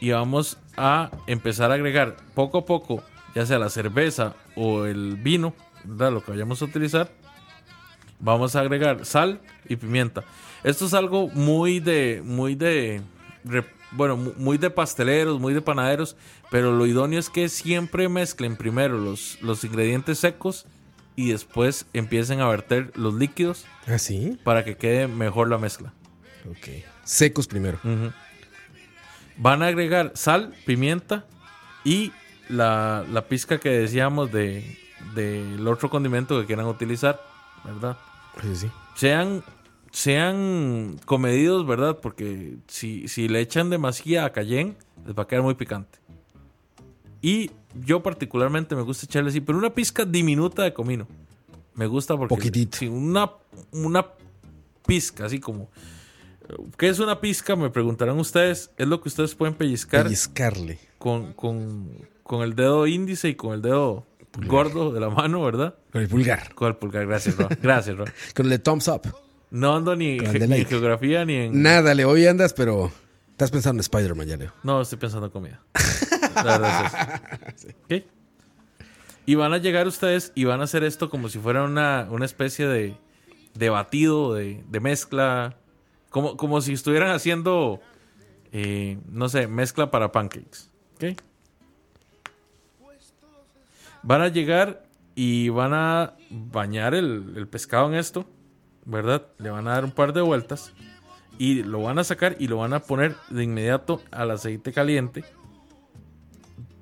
y 0.00 0.12
vamos 0.12 0.56
a 0.76 1.10
empezar 1.26 1.70
a 1.72 1.74
agregar 1.74 2.16
poco 2.34 2.58
a 2.58 2.64
poco, 2.64 3.02
ya 3.34 3.44
sea 3.44 3.58
la 3.58 3.68
cerveza 3.68 4.34
o 4.56 4.84
el 4.86 5.16
vino, 5.16 5.52
¿verdad? 5.84 6.12
Lo 6.12 6.24
que 6.24 6.30
vayamos 6.32 6.60
a 6.62 6.64
utilizar. 6.64 7.10
Vamos 8.18 8.54
a 8.54 8.60
agregar 8.60 9.04
sal 9.04 9.40
y 9.68 9.76
pimienta. 9.76 10.22
Esto 10.62 10.86
es 10.86 10.94
algo 10.94 11.28
muy 11.30 11.80
de, 11.80 12.22
muy 12.24 12.54
de, 12.54 13.00
re- 13.44 13.66
bueno, 13.90 14.16
mu- 14.16 14.32
muy 14.36 14.58
de 14.58 14.70
pasteleros, 14.70 15.40
muy 15.40 15.54
de 15.54 15.60
panaderos, 15.60 16.16
pero 16.50 16.70
lo 16.72 16.86
idóneo 16.86 17.18
es 17.18 17.28
que 17.30 17.48
siempre 17.48 18.08
mezclen 18.08 18.56
primero 18.56 18.96
los, 18.96 19.38
los 19.42 19.64
ingredientes 19.64 20.18
secos 20.20 20.66
y 21.16 21.30
después 21.32 21.86
empiecen 21.92 22.40
a 22.40 22.48
verter 22.48 22.92
los 22.94 23.14
líquidos 23.14 23.64
¿Ah, 23.88 23.98
sí? 23.98 24.38
para 24.44 24.64
que 24.64 24.76
quede 24.76 25.08
mejor 25.08 25.50
la 25.50 25.58
mezcla. 25.58 25.92
Ok. 26.48 26.84
Secos 27.02 27.48
primero. 27.48 27.80
Van 29.36 29.62
a 29.62 29.66
agregar 29.66 30.12
sal, 30.14 30.54
pimienta 30.64 31.24
y 31.84 32.12
la, 32.48 33.04
la 33.10 33.22
pizca 33.26 33.58
que 33.58 33.70
decíamos 33.70 34.30
de 34.30 34.78
del 35.14 35.66
otro 35.66 35.90
condimento 35.90 36.40
que 36.40 36.46
quieran 36.46 36.66
utilizar, 36.66 37.20
¿verdad? 37.64 37.96
Sí, 38.40 38.56
sí. 38.56 38.70
Sean, 38.94 39.42
sean 39.90 40.98
comedidos, 41.04 41.66
¿verdad? 41.66 41.98
Porque 42.00 42.56
si, 42.66 43.08
si 43.08 43.28
le 43.28 43.40
echan 43.40 43.70
demasiada 43.70 44.32
cayenne, 44.32 44.76
les 45.06 45.16
va 45.16 45.24
a 45.24 45.26
quedar 45.26 45.42
muy 45.42 45.54
picante. 45.54 45.98
Y 47.20 47.50
yo 47.84 48.02
particularmente 48.02 48.74
me 48.74 48.82
gusta 48.82 49.06
echarle 49.06 49.30
así, 49.30 49.40
pero 49.40 49.58
una 49.58 49.70
pizca 49.70 50.04
diminuta 50.04 50.62
de 50.62 50.72
comino. 50.72 51.06
Me 51.74 51.86
gusta 51.86 52.16
porque... 52.16 52.34
Poquitito. 52.34 52.78
Sí, 52.78 52.88
una, 52.88 53.30
una 53.70 54.06
pizca, 54.86 55.26
así 55.26 55.38
como... 55.40 55.68
¿Qué 56.76 56.88
es 56.88 56.98
una 56.98 57.20
pizca? 57.20 57.56
Me 57.56 57.70
preguntarán 57.70 58.18
ustedes. 58.18 58.70
Es 58.76 58.86
lo 58.86 59.00
que 59.00 59.08
ustedes 59.08 59.34
pueden 59.34 59.54
pellizcar 59.54 60.02
Pellizcarle. 60.02 60.78
con, 60.98 61.32
con, 61.32 61.88
con 62.24 62.42
el 62.42 62.54
dedo 62.54 62.86
índice 62.86 63.28
y 63.28 63.34
con 63.36 63.54
el 63.54 63.62
dedo 63.62 64.04
gordo 64.46 64.92
de 64.92 65.00
la 65.00 65.10
mano, 65.10 65.42
¿verdad? 65.44 65.74
Con 65.90 66.02
el 66.02 66.08
pulgar. 66.08 66.54
Con 66.54 66.68
el 66.68 66.76
pulgar. 66.76 67.06
Gracias, 67.06 67.36
Ro. 67.36 67.48
Gracias. 67.60 67.96
Con 68.34 68.46
el 68.46 68.50
de 68.50 68.58
thumbs 68.58 68.88
up. 68.88 69.02
No 69.50 69.76
ando 69.76 69.94
ni, 69.94 70.16
en 70.16 70.66
geografía 70.66 71.24
ni 71.24 71.34
en... 71.34 71.62
Nada, 71.62 71.94
Leo. 71.94 72.08
Hoy 72.08 72.26
andas, 72.26 72.54
pero 72.54 72.90
estás 73.30 73.50
pensando 73.50 73.80
en 73.80 73.82
Spider-Man 73.82 74.26
ya, 74.26 74.36
Leo. 74.38 74.52
No, 74.62 74.80
estoy 74.80 74.98
pensando 74.98 75.26
en 75.26 75.32
comida. 75.32 75.62
La 76.36 76.42
verdad 76.42 76.92
es 77.56 77.64
eso. 77.64 78.06
Y 79.24 79.36
van 79.36 79.52
a 79.52 79.58
llegar 79.58 79.86
ustedes 79.86 80.32
y 80.34 80.44
van 80.44 80.60
a 80.60 80.64
hacer 80.64 80.82
esto 80.82 81.08
como 81.08 81.28
si 81.28 81.38
fuera 81.38 81.62
una, 81.62 82.08
una 82.10 82.24
especie 82.24 82.66
de, 82.66 82.96
de 83.54 83.70
batido, 83.70 84.34
de, 84.34 84.64
de 84.68 84.80
mezcla. 84.80 85.56
Como, 86.10 86.36
como 86.36 86.60
si 86.60 86.72
estuvieran 86.72 87.10
haciendo, 87.10 87.80
eh, 88.50 88.98
no 89.08 89.28
sé, 89.28 89.46
mezcla 89.46 89.92
para 89.92 90.10
pancakes. 90.10 90.70
¿Ok? 90.96 91.20
Van 94.02 94.20
a 94.20 94.28
llegar 94.28 94.82
y 95.14 95.48
van 95.48 95.74
a 95.74 96.14
bañar 96.30 96.94
el, 96.94 97.46
pescado 97.50 97.88
en 97.88 97.94
esto, 97.94 98.24
¿verdad? 98.84 99.26
Le 99.38 99.50
van 99.50 99.68
a 99.68 99.72
dar 99.72 99.84
un 99.84 99.92
par 99.92 100.12
de 100.12 100.20
vueltas 100.20 100.72
y 101.38 101.62
lo 101.62 101.82
van 101.82 101.98
a 101.98 102.04
sacar 102.04 102.36
y 102.38 102.48
lo 102.48 102.58
van 102.58 102.72
a 102.74 102.80
poner 102.80 103.14
de 103.30 103.44
inmediato 103.44 104.02
al 104.10 104.30
aceite 104.30 104.72
caliente. 104.72 105.24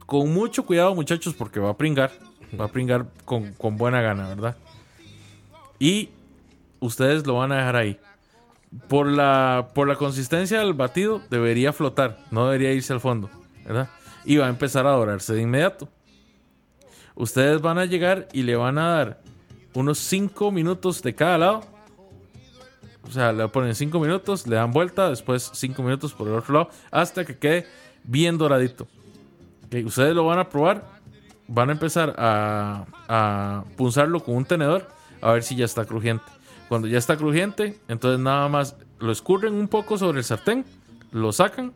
Con 0.07 0.33
mucho 0.33 0.65
cuidado, 0.65 0.95
muchachos, 0.95 1.35
porque 1.35 1.61
va 1.61 1.71
a 1.71 1.77
pringar. 1.77 2.11
Va 2.59 2.65
a 2.65 2.69
pringar 2.69 3.07
con, 3.25 3.53
con 3.53 3.77
buena 3.77 4.01
gana, 4.01 4.29
¿verdad? 4.29 4.57
Y 5.79 6.11
ustedes 6.81 7.27
lo 7.27 7.35
van 7.37 7.53
a 7.53 7.59
dejar 7.59 7.77
ahí. 7.77 7.99
Por 8.89 9.07
la, 9.07 9.69
por 9.75 9.89
la 9.89 9.97
consistencia 9.97 10.59
del 10.59 10.75
batido, 10.75 11.23
debería 11.31 11.73
flotar, 11.73 12.19
no 12.31 12.47
debería 12.47 12.73
irse 12.73 12.93
al 12.93 13.01
fondo, 13.01 13.31
¿verdad? 13.65 13.89
Y 14.25 14.37
va 14.37 14.47
a 14.47 14.51
empezar 14.51 14.87
a 14.87 14.91
dorarse 14.91 15.35
de 15.35 15.43
inmediato. 15.43 15.89
Ustedes 17.21 17.61
van 17.61 17.77
a 17.77 17.85
llegar 17.85 18.29
y 18.33 18.45
le 18.45 18.57
van 18.57 18.79
a 18.79 18.89
dar 18.89 19.21
unos 19.75 19.99
5 19.99 20.51
minutos 20.51 21.03
de 21.03 21.15
cada 21.15 21.37
lado. 21.37 21.61
O 23.07 23.11
sea, 23.11 23.31
le 23.31 23.47
ponen 23.49 23.75
5 23.75 24.01
minutos, 24.01 24.47
le 24.47 24.57
dan 24.57 24.73
vuelta, 24.73 25.11
después 25.11 25.51
5 25.53 25.83
minutos 25.83 26.15
por 26.15 26.29
el 26.29 26.35
otro 26.35 26.55
lado, 26.55 26.71
hasta 26.91 27.27
que 27.27 27.37
quede 27.37 27.67
bien 28.05 28.39
doradito. 28.39 28.89
Ok, 29.67 29.85
Ustedes 29.85 30.15
lo 30.15 30.25
van 30.25 30.39
a 30.39 30.49
probar, 30.49 30.83
van 31.47 31.69
a 31.69 31.73
empezar 31.73 32.15
a, 32.17 32.87
a 33.07 33.65
punzarlo 33.77 34.21
con 34.21 34.37
un 34.37 34.47
tenedor 34.47 34.89
a 35.21 35.33
ver 35.33 35.43
si 35.43 35.57
ya 35.57 35.67
está 35.67 35.85
crujiente. 35.85 36.25
Cuando 36.71 36.89
ya 36.89 36.97
está 36.97 37.19
crujiente, 37.19 37.79
entonces 37.89 38.19
nada 38.19 38.49
más 38.49 38.77
lo 38.99 39.13
escurren 39.13 39.53
un 39.53 39.69
poco 39.69 39.99
sobre 39.99 40.21
el 40.21 40.25
sartén, 40.25 40.65
lo 41.13 41.33
sacan 41.33 41.75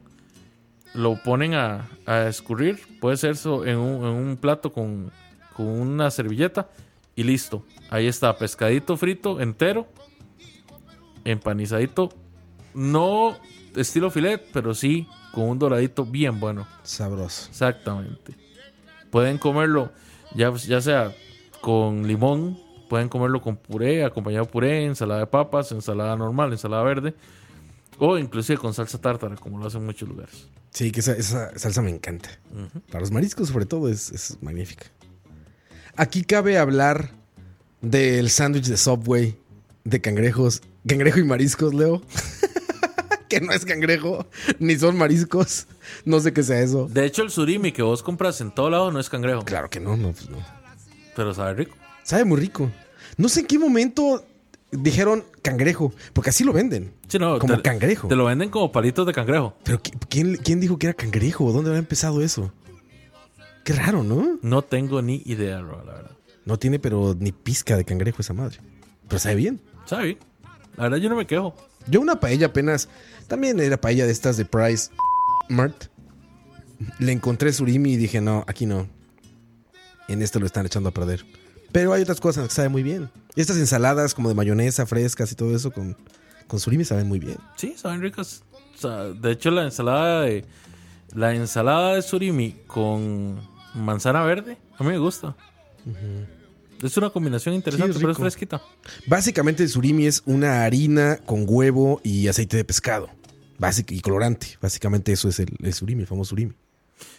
lo 0.94 1.16
ponen 1.16 1.54
a, 1.54 1.88
a 2.06 2.28
escurrir. 2.28 2.80
Puede 3.00 3.16
ser 3.18 3.36
en 3.66 3.76
un, 3.76 4.06
en 4.06 4.12
un 4.14 4.38
plato 4.38 4.72
con, 4.72 5.10
con 5.56 5.66
una 5.66 6.10
servilleta 6.10 6.68
y 7.16 7.22
listo. 7.22 7.64
Ahí 7.90 8.06
está, 8.06 8.36
pescadito 8.36 8.96
frito 8.96 9.40
entero, 9.40 9.86
empanizadito, 11.24 12.10
no 12.74 13.36
estilo 13.76 14.10
filet, 14.10 14.42
pero 14.52 14.74
sí 14.74 15.06
con 15.32 15.48
un 15.48 15.58
doradito 15.58 16.04
bien 16.04 16.40
bueno. 16.40 16.66
Sabroso. 16.82 17.48
Exactamente. 17.50 18.34
Pueden 19.10 19.38
comerlo 19.38 19.92
ya, 20.34 20.52
ya 20.54 20.80
sea 20.80 21.14
con 21.60 22.06
limón, 22.06 22.58
pueden 22.88 23.08
comerlo 23.08 23.40
con 23.40 23.56
puré, 23.56 24.04
acompañado 24.04 24.44
de 24.44 24.50
puré, 24.50 24.84
ensalada 24.84 25.20
de 25.20 25.26
papas, 25.26 25.72
ensalada 25.72 26.16
normal, 26.16 26.52
ensalada 26.52 26.82
verde, 26.82 27.14
o 27.98 28.18
inclusive 28.18 28.58
con 28.58 28.74
salsa 28.74 29.00
tártara, 29.00 29.36
como 29.36 29.58
lo 29.58 29.66
hacen 29.66 29.80
en 29.80 29.86
muchos 29.86 30.08
lugares. 30.08 30.48
Sí, 30.70 30.90
que 30.90 31.00
esa, 31.00 31.12
esa 31.12 31.56
salsa 31.56 31.82
me 31.82 31.90
encanta. 31.90 32.28
Para 32.88 33.00
los 33.00 33.12
mariscos, 33.12 33.48
sobre 33.48 33.64
todo, 33.64 33.88
es, 33.88 34.10
es 34.10 34.42
magnífica. 34.42 34.86
Aquí 35.96 36.22
cabe 36.24 36.58
hablar 36.58 37.10
del 37.80 38.30
sándwich 38.30 38.66
de 38.66 38.76
Subway 38.76 39.36
de 39.84 40.00
cangrejos, 40.00 40.62
cangrejo 40.86 41.18
y 41.20 41.24
mariscos, 41.24 41.74
Leo. 41.74 42.02
que 43.28 43.40
no 43.40 43.52
es 43.52 43.64
cangrejo, 43.64 44.26
ni 44.58 44.76
son 44.76 44.96
mariscos. 44.96 45.66
No 46.04 46.20
sé 46.20 46.32
qué 46.32 46.42
sea 46.42 46.60
eso. 46.60 46.88
De 46.88 47.04
hecho, 47.04 47.22
el 47.22 47.30
surimi 47.30 47.72
que 47.72 47.82
vos 47.82 48.02
compras 48.02 48.40
en 48.40 48.52
todo 48.54 48.70
lado 48.70 48.90
no 48.90 49.00
es 49.00 49.08
cangrejo, 49.10 49.44
Claro 49.44 49.68
que 49.70 49.80
no, 49.80 49.96
no, 49.96 50.12
pues 50.12 50.28
no. 50.30 50.38
pero 51.16 51.34
sabe 51.34 51.54
rico. 51.54 51.76
Sabe 52.02 52.24
muy 52.24 52.38
rico. 52.40 52.70
No 53.16 53.28
sé 53.28 53.40
en 53.40 53.46
qué 53.46 53.58
momento 53.58 54.24
dijeron 54.72 55.24
cangrejo, 55.42 55.92
porque 56.12 56.30
así 56.30 56.42
lo 56.44 56.52
venden. 56.52 56.92
Sí, 57.08 57.18
no, 57.18 57.38
como 57.38 57.56
te- 57.56 57.62
cangrejo. 57.62 58.08
Te 58.08 58.16
lo 58.16 58.24
venden 58.24 58.50
como 58.50 58.72
palitos 58.72 59.06
de 59.06 59.12
cangrejo. 59.12 59.54
Pero 59.64 59.80
¿qui- 59.82 59.96
¿quién, 60.08 60.36
¿quién 60.36 60.60
dijo 60.60 60.78
que 60.78 60.86
era 60.88 60.94
cangrejo? 60.94 61.52
¿Dónde 61.52 61.70
había 61.70 61.78
empezado 61.80 62.22
eso? 62.22 62.52
Qué 63.64 63.72
raro, 63.72 64.02
¿no? 64.02 64.38
No 64.42 64.62
tengo 64.62 65.00
ni 65.00 65.22
idea, 65.24 65.60
Ro, 65.60 65.82
la 65.84 65.94
verdad. 65.94 66.16
No 66.44 66.58
tiene 66.58 66.78
pero 66.78 67.16
ni 67.18 67.32
pizca 67.32 67.76
de 67.76 67.84
cangrejo 67.84 68.20
esa 68.20 68.34
madre. 68.34 68.58
Pero 69.08 69.18
sabe 69.18 69.36
bien. 69.36 69.60
Sabe 69.86 70.04
bien. 70.04 70.18
La 70.76 70.84
verdad, 70.84 70.98
yo 70.98 71.08
no 71.08 71.16
me 71.16 71.26
quejo. 71.26 71.54
Yo 71.86 72.00
una 72.00 72.20
paella 72.20 72.46
apenas, 72.46 72.88
también 73.26 73.58
era 73.60 73.80
paella 73.80 74.04
de 74.04 74.12
estas 74.12 74.36
de 74.36 74.44
Price 74.44 74.90
Mart. 75.48 75.86
Le 76.98 77.12
encontré 77.12 77.52
surimi 77.52 77.94
y 77.94 77.96
dije, 77.96 78.20
no, 78.20 78.44
aquí 78.46 78.66
no. 78.66 78.86
En 80.08 80.20
esto 80.20 80.40
lo 80.40 80.46
están 80.46 80.66
echando 80.66 80.90
a 80.90 80.92
perder. 80.92 81.24
Pero 81.72 81.94
hay 81.94 82.02
otras 82.02 82.20
cosas 82.20 82.46
que 82.48 82.54
saben 82.54 82.72
muy 82.72 82.82
bien. 82.82 83.10
Y 83.34 83.40
estas 83.40 83.56
ensaladas 83.56 84.14
como 84.14 84.28
de 84.28 84.34
mayonesa 84.34 84.84
frescas 84.84 85.32
y 85.32 85.34
todo 85.34 85.56
eso 85.56 85.70
con, 85.70 85.96
con 86.46 86.60
surimi 86.60 86.84
saben 86.84 87.08
muy 87.08 87.18
bien. 87.18 87.38
Sí, 87.56 87.74
saben 87.76 88.02
ricas. 88.02 88.42
O 88.74 88.78
sea, 88.78 89.04
de 89.04 89.30
hecho, 89.32 89.50
la 89.50 89.64
ensalada 89.64 90.22
de 90.22 90.44
la 91.14 91.34
ensalada 91.34 91.94
de 91.94 92.02
surimi 92.02 92.56
con 92.66 93.40
manzana 93.74 94.22
verde, 94.24 94.56
a 94.78 94.82
mí 94.84 94.90
me 94.90 94.98
gusta. 94.98 95.34
Es 96.82 96.96
una 96.96 97.10
combinación 97.10 97.54
interesante, 97.54 97.94
Sí, 97.94 97.98
pero 98.00 98.12
es 98.12 98.18
fresquita. 98.18 98.60
Básicamente 99.06 99.62
el 99.62 99.68
surimi 99.68 100.06
es 100.06 100.22
una 100.26 100.64
harina 100.64 101.18
con 101.24 101.44
huevo 101.48 102.00
y 102.02 102.28
aceite 102.28 102.56
de 102.56 102.64
pescado. 102.64 103.08
Y 103.88 104.00
colorante. 104.00 104.58
Básicamente 104.60 105.12
eso 105.12 105.28
es 105.28 105.38
el, 105.38 105.48
el 105.62 105.72
surimi, 105.72 106.02
el 106.02 106.06
famoso 106.06 106.30
surimi. 106.30 106.52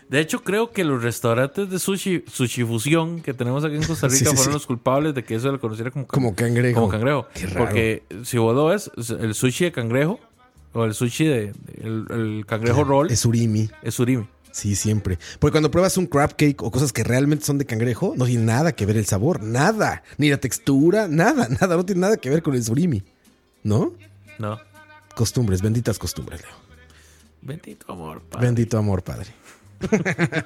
De 0.09 0.19
hecho, 0.19 0.43
creo 0.43 0.71
que 0.71 0.83
los 0.83 1.01
restaurantes 1.01 1.69
de 1.71 1.79
sushi, 1.79 2.23
sushi 2.31 2.63
fusión 2.63 3.21
que 3.21 3.33
tenemos 3.33 3.63
aquí 3.65 3.75
en 3.75 3.83
Costa 3.83 4.07
Rica 4.09 4.19
Sí, 4.19 4.25
sí, 4.29 4.35
fueron 4.35 4.53
los 4.53 4.67
culpables 4.67 5.15
de 5.15 5.23
que 5.23 5.35
eso 5.35 5.47
se 5.47 5.53
le 5.53 5.59
conociera 5.59 5.89
como, 5.89 6.05
Como 6.05 6.35
cangrejo. 6.35 6.75
como 6.81 6.91
cangrejo. 6.91 7.27
Qué 7.33 7.47
raro. 7.47 7.65
Porque 7.65 8.03
si 8.23 8.37
vos 8.37 8.53
lo 8.55 8.65
ves, 8.67 8.91
el 9.19 9.33
sushi 9.33 9.65
de 9.65 9.71
cangrejo 9.71 10.19
o 10.73 10.85
el 10.85 10.93
sushi 10.93 11.25
de, 11.25 11.39
de- 11.53 11.53
el, 11.87 12.05
el 12.11 12.45
cangrejo 12.45 12.83
roll 12.83 13.07
Es 13.07 13.13
es, 13.13 13.19
surimi. 13.21 13.69
Sí, 14.55 14.73
siempre. 14.77 15.19
Porque 15.39 15.51
cuando 15.51 15.69
pruebas 15.69 15.97
un 15.97 16.05
crab 16.07 16.37
cake 16.37 16.63
o 16.63 16.71
cosas 16.71 16.93
que 16.93 17.03
realmente 17.03 17.43
son 17.45 17.57
de 17.57 17.65
cangrejo, 17.65 18.13
no 18.15 18.25
tiene 18.25 18.45
nada 18.45 18.71
que 18.71 18.85
ver 18.85 18.95
el 18.95 19.05
sabor, 19.05 19.43
nada. 19.43 20.01
Ni 20.17 20.29
la 20.29 20.37
textura, 20.37 21.09
nada, 21.09 21.49
nada. 21.59 21.75
No 21.75 21.85
tiene 21.85 21.99
nada 21.99 22.15
que 22.15 22.29
ver 22.29 22.41
con 22.41 22.55
el 22.55 22.63
surimi. 22.63 23.03
¿No? 23.63 23.91
No. 24.39 24.57
Costumbres, 25.13 25.61
benditas 25.61 25.99
costumbres, 25.99 26.41
Leo. 26.41 26.53
Bendito 27.41 27.91
amor, 27.91 28.21
padre. 28.21 28.45
Bendito 28.45 28.77
amor, 28.77 29.03
padre. 29.03 29.27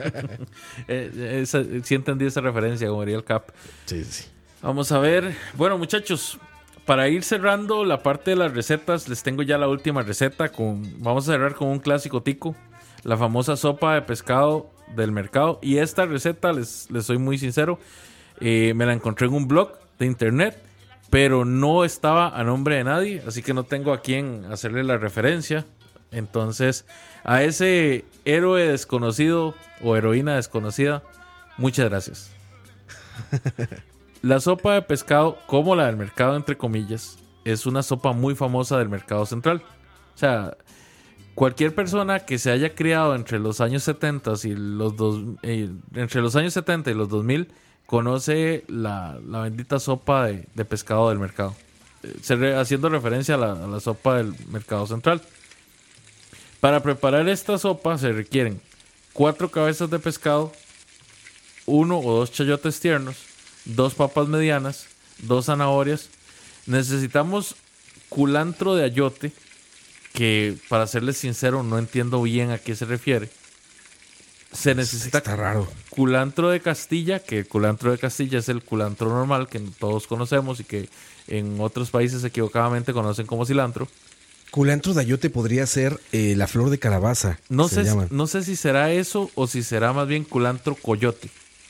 Eh, 0.87 1.39
esa- 1.43 1.63
sí 1.83 1.93
entendí 1.93 2.25
esa 2.25 2.41
referencia, 2.41 2.87
como 2.87 3.01
diría 3.01 3.17
el 3.17 3.23
Cap. 3.23 3.49
Sí, 3.85 4.03
sí, 4.03 4.23
sí. 4.23 4.25
Vamos 4.63 4.91
a 4.91 4.97
ver. 4.97 5.35
Bueno, 5.55 5.77
muchachos, 5.77 6.39
para 6.87 7.07
ir 7.09 7.23
cerrando 7.23 7.85
la 7.85 8.01
parte 8.01 8.31
de 8.31 8.37
las 8.37 8.53
recetas, 8.53 9.07
les 9.07 9.21
tengo 9.21 9.43
ya 9.43 9.59
la 9.59 9.67
última 9.67 10.01
receta. 10.01 10.49
Con, 10.51 10.81
vamos 11.03 11.29
a 11.29 11.33
cerrar 11.33 11.53
con 11.53 11.67
un 11.67 11.79
clásico 11.79 12.23
tico, 12.23 12.55
la 13.03 13.17
famosa 13.17 13.55
sopa 13.55 13.95
de 13.95 14.01
pescado 14.01 14.69
del 14.95 15.11
mercado. 15.11 15.59
Y 15.61 15.77
esta 15.77 16.05
receta, 16.05 16.51
les, 16.53 16.89
les 16.91 17.05
soy 17.05 17.17
muy 17.17 17.37
sincero, 17.37 17.79
eh, 18.39 18.73
me 18.75 18.85
la 18.85 18.93
encontré 18.93 19.27
en 19.27 19.33
un 19.33 19.47
blog 19.47 19.71
de 19.97 20.05
internet, 20.05 20.61
pero 21.09 21.45
no 21.45 21.83
estaba 21.83 22.29
a 22.29 22.43
nombre 22.43 22.75
de 22.75 22.83
nadie, 22.83 23.23
así 23.27 23.41
que 23.41 23.53
no 23.53 23.63
tengo 23.63 23.93
a 23.93 24.01
quién 24.01 24.45
hacerle 24.51 24.83
la 24.83 24.97
referencia. 24.97 25.65
Entonces, 26.11 26.85
a 27.23 27.43
ese 27.43 28.05
héroe 28.25 28.67
desconocido 28.67 29.53
o 29.81 29.95
heroína 29.95 30.35
desconocida, 30.35 31.03
muchas 31.57 31.89
gracias. 31.89 32.31
La 34.21 34.39
sopa 34.39 34.73
de 34.73 34.81
pescado, 34.81 35.37
como 35.45 35.75
la 35.75 35.85
del 35.85 35.95
mercado, 35.95 36.35
entre 36.35 36.57
comillas, 36.57 37.17
es 37.45 37.65
una 37.65 37.83
sopa 37.83 38.11
muy 38.11 38.35
famosa 38.35 38.77
del 38.77 38.89
mercado 38.89 39.25
central. 39.25 39.63
O 40.15 40.17
sea, 40.17 40.57
cualquier 41.39 41.73
persona 41.73 42.19
que 42.19 42.37
se 42.37 42.51
haya 42.51 42.75
criado 42.75 43.15
entre 43.15 43.39
los 43.39 43.61
años 43.61 43.83
70 43.83 44.33
y 44.43 44.55
los 44.55 44.97
dos, 44.97 45.23
eh, 45.41 45.69
entre 45.95 46.19
los 46.19 46.35
años 46.35 46.51
70 46.51 46.91
y 46.91 46.93
los 46.93 47.07
2000 47.07 47.47
conoce 47.85 48.65
la, 48.67 49.17
la 49.25 49.43
bendita 49.43 49.79
sopa 49.79 50.25
de, 50.25 50.49
de 50.53 50.65
pescado 50.65 51.07
del 51.07 51.17
mercado. 51.17 51.55
Eh, 52.03 52.55
haciendo 52.57 52.89
referencia 52.89 53.35
a 53.35 53.37
la, 53.37 53.51
a 53.53 53.67
la 53.67 53.79
sopa 53.79 54.17
del 54.17 54.35
mercado 54.49 54.85
central. 54.85 55.21
Para 56.59 56.83
preparar 56.83 57.29
esta 57.29 57.57
sopa 57.57 57.97
se 57.97 58.11
requieren 58.11 58.59
cuatro 59.13 59.49
cabezas 59.49 59.89
de 59.89 59.97
pescado, 59.97 60.51
uno 61.65 61.99
o 61.99 62.19
dos 62.19 62.33
chayotes 62.33 62.81
tiernos, 62.81 63.15
dos 63.63 63.93
papas 63.93 64.27
medianas, 64.27 64.87
dos 65.19 65.45
zanahorias. 65.45 66.09
Necesitamos 66.65 67.55
culantro 68.09 68.75
de 68.75 68.83
ayote, 68.83 69.31
que 70.13 70.55
para 70.69 70.87
serles 70.87 71.17
sincero 71.17 71.63
no 71.63 71.77
entiendo 71.77 72.21
bien 72.21 72.51
a 72.51 72.57
qué 72.57 72.75
se 72.75 72.85
refiere. 72.85 73.29
Se 74.51 74.73
necesita 74.73 75.19
Está 75.19 75.35
raro. 75.35 75.67
culantro 75.91 76.49
de 76.49 76.59
Castilla, 76.59 77.19
que 77.19 77.39
el 77.39 77.47
culantro 77.47 77.91
de 77.91 77.99
Castilla 77.99 78.39
es 78.39 78.49
el 78.49 78.63
culantro 78.63 79.09
normal 79.09 79.47
que 79.47 79.59
todos 79.59 80.07
conocemos 80.07 80.59
y 80.59 80.63
que 80.63 80.89
en 81.27 81.59
otros 81.61 81.91
países 81.91 82.23
equivocadamente 82.23 82.91
conocen 82.91 83.27
como 83.27 83.45
cilantro. 83.45 83.87
Culantro 84.49 84.95
de 84.95 85.01
ayote 85.01 85.29
podría 85.29 85.67
ser 85.67 85.99
eh, 86.11 86.33
la 86.35 86.47
flor 86.47 86.71
de 86.71 86.79
calabaza. 86.79 87.37
No 87.49 87.67
sé, 87.67 87.83
no 88.09 88.25
sé 88.25 88.43
si 88.43 88.55
será 88.55 88.91
eso 88.91 89.29
o 89.35 89.45
si 89.45 89.61
será 89.61 89.93
más 89.93 90.07
bien 90.07 90.23
culantro 90.23 90.73
coyote. 90.73 91.29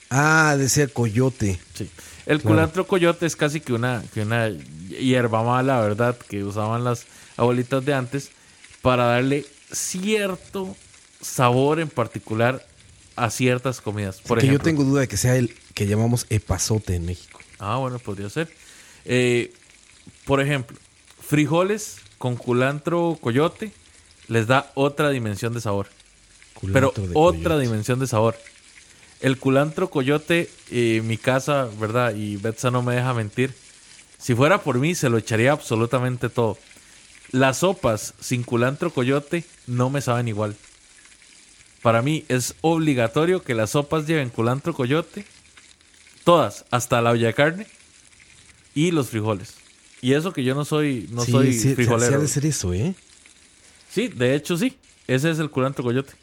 Ah, 0.09 0.55
de 0.57 0.69
ser 0.69 0.93
coyote. 0.93 1.59
Sí. 1.73 1.89
El 2.25 2.39
Claro. 2.39 2.55
culantro 2.55 2.87
coyote 2.87 3.25
es 3.25 3.35
casi 3.35 3.59
que 3.59 3.73
una, 3.73 4.01
que 4.13 4.21
una 4.21 4.47
hierba 4.47 5.43
mala, 5.43 5.81
¿verdad? 5.81 6.17
Que 6.29 6.45
usaban 6.45 6.85
las 6.85 7.03
abuelitas 7.39 7.83
de 7.85 7.93
antes 7.93 8.31
para 8.81 9.05
darle 9.05 9.45
cierto 9.71 10.75
sabor 11.21 11.79
en 11.79 11.89
particular 11.89 12.65
a 13.15 13.29
ciertas 13.29 13.81
comidas. 13.81 14.21
Por 14.21 14.39
que 14.39 14.47
yo 14.47 14.59
tengo 14.59 14.83
duda 14.83 15.01
de 15.01 15.07
que 15.07 15.17
sea 15.17 15.35
el 15.35 15.55
que 15.73 15.87
llamamos 15.87 16.25
epazote 16.29 16.95
en 16.95 17.05
México. 17.05 17.39
Ah, 17.59 17.77
bueno, 17.77 17.99
podría 17.99 18.29
ser. 18.29 18.49
Eh, 19.05 19.53
por 20.25 20.41
ejemplo, 20.41 20.77
frijoles 21.21 21.97
con 22.17 22.35
culantro 22.35 23.17
coyote 23.21 23.71
les 24.27 24.47
da 24.47 24.71
otra 24.75 25.09
dimensión 25.09 25.53
de 25.53 25.61
sabor. 25.61 25.87
Pero 26.73 26.93
de 26.95 27.11
otra 27.13 27.41
coyote. 27.41 27.61
dimensión 27.61 27.99
de 27.99 28.07
sabor. 28.07 28.35
El 29.21 29.37
culantro 29.37 29.89
coyote, 29.89 30.49
eh, 30.71 31.01
mi 31.03 31.17
casa, 31.17 31.67
¿verdad? 31.79 32.15
Y 32.15 32.37
Betsa 32.37 32.71
no 32.71 32.81
me 32.81 32.95
deja 32.95 33.13
mentir. 33.13 33.53
Si 34.17 34.35
fuera 34.35 34.61
por 34.61 34.79
mí, 34.79 34.95
se 34.95 35.09
lo 35.09 35.17
echaría 35.17 35.51
absolutamente 35.51 36.29
todo. 36.29 36.57
Las 37.31 37.59
sopas 37.59 38.13
sin 38.19 38.43
culantro 38.43 38.91
coyote 38.91 39.43
no 39.67 39.89
me 39.89 40.01
saben 40.01 40.27
igual. 40.27 40.55
Para 41.81 42.01
mí 42.01 42.25
es 42.27 42.55
obligatorio 42.61 43.43
que 43.43 43.55
las 43.55 43.71
sopas 43.71 44.07
lleven 44.07 44.29
culantro 44.29 44.73
coyote. 44.73 45.25
Todas, 46.23 46.65
hasta 46.71 47.01
la 47.01 47.11
olla 47.11 47.27
de 47.27 47.33
carne 47.33 47.67
y 48.75 48.91
los 48.91 49.09
frijoles. 49.09 49.55
Y 50.01 50.13
eso 50.13 50.33
que 50.33 50.43
yo 50.43 50.55
no 50.55 50.65
soy, 50.65 51.07
no 51.11 51.23
Sí, 51.23 51.31
soy 51.31 51.53
sí, 51.53 51.59
sí, 51.59 51.69
sí 51.69 51.75
frijolero. 51.75 52.15
ha 52.15 52.19
de 52.19 52.27
ser 52.27 52.45
eso, 52.45 52.73
¿eh? 52.73 52.95
Sí, 53.91 54.07
de 54.07 54.35
hecho 54.35 54.57
sí. 54.57 54.77
Ese 55.07 55.29
es 55.31 55.39
el 55.39 55.49
culantro 55.49 55.83
coyote. 55.83 56.13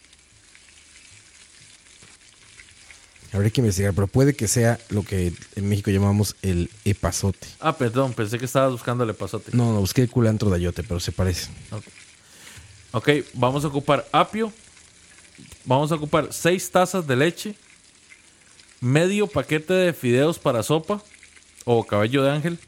Habría 3.36 3.50
que 3.50 3.60
investigar, 3.60 3.92
pero 3.92 4.06
puede 4.06 4.34
que 4.34 4.48
sea 4.48 4.78
lo 4.88 5.02
que 5.02 5.30
en 5.56 5.68
México 5.68 5.90
llamamos 5.90 6.36
el 6.40 6.70
epazote. 6.86 7.46
Ah, 7.60 7.76
perdón, 7.76 8.14
pensé 8.14 8.38
que 8.38 8.46
estabas 8.46 8.72
buscando 8.72 9.04
el 9.04 9.10
epazote. 9.10 9.50
No, 9.52 9.74
no, 9.74 9.80
busqué 9.80 10.08
culantro 10.08 10.48
de 10.48 10.56
ayote, 10.56 10.82
pero 10.82 11.00
se 11.00 11.12
parece. 11.12 11.50
Ok, 12.92 13.10
vamos 13.34 13.62
a 13.62 13.68
ocupar 13.68 14.08
apio, 14.10 14.50
vamos 15.66 15.92
a 15.92 15.96
ocupar 15.96 16.28
6 16.30 16.70
tazas 16.70 17.06
de 17.06 17.14
leche, 17.14 17.54
medio 18.80 19.26
paquete 19.26 19.74
de 19.74 19.92
fideos 19.92 20.38
para 20.38 20.62
sopa 20.62 21.02
o 21.66 21.84
cabello 21.84 22.22
de 22.22 22.30
ángel, 22.30 22.58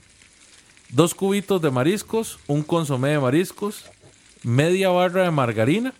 dos 0.90 1.14
cubitos 1.14 1.62
de 1.62 1.70
mariscos, 1.70 2.38
un 2.46 2.62
consomé 2.62 3.08
de 3.08 3.20
mariscos, 3.20 3.84
media 4.42 4.90
barra 4.90 5.22
de 5.22 5.30
margarina, 5.30 5.94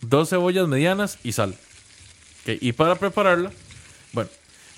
dos 0.00 0.30
cebollas 0.30 0.66
medianas 0.66 1.20
y 1.22 1.30
sal. 1.30 1.56
Ok, 2.42 2.58
Y 2.60 2.72
para 2.72 2.96
prepararla, 2.96 3.52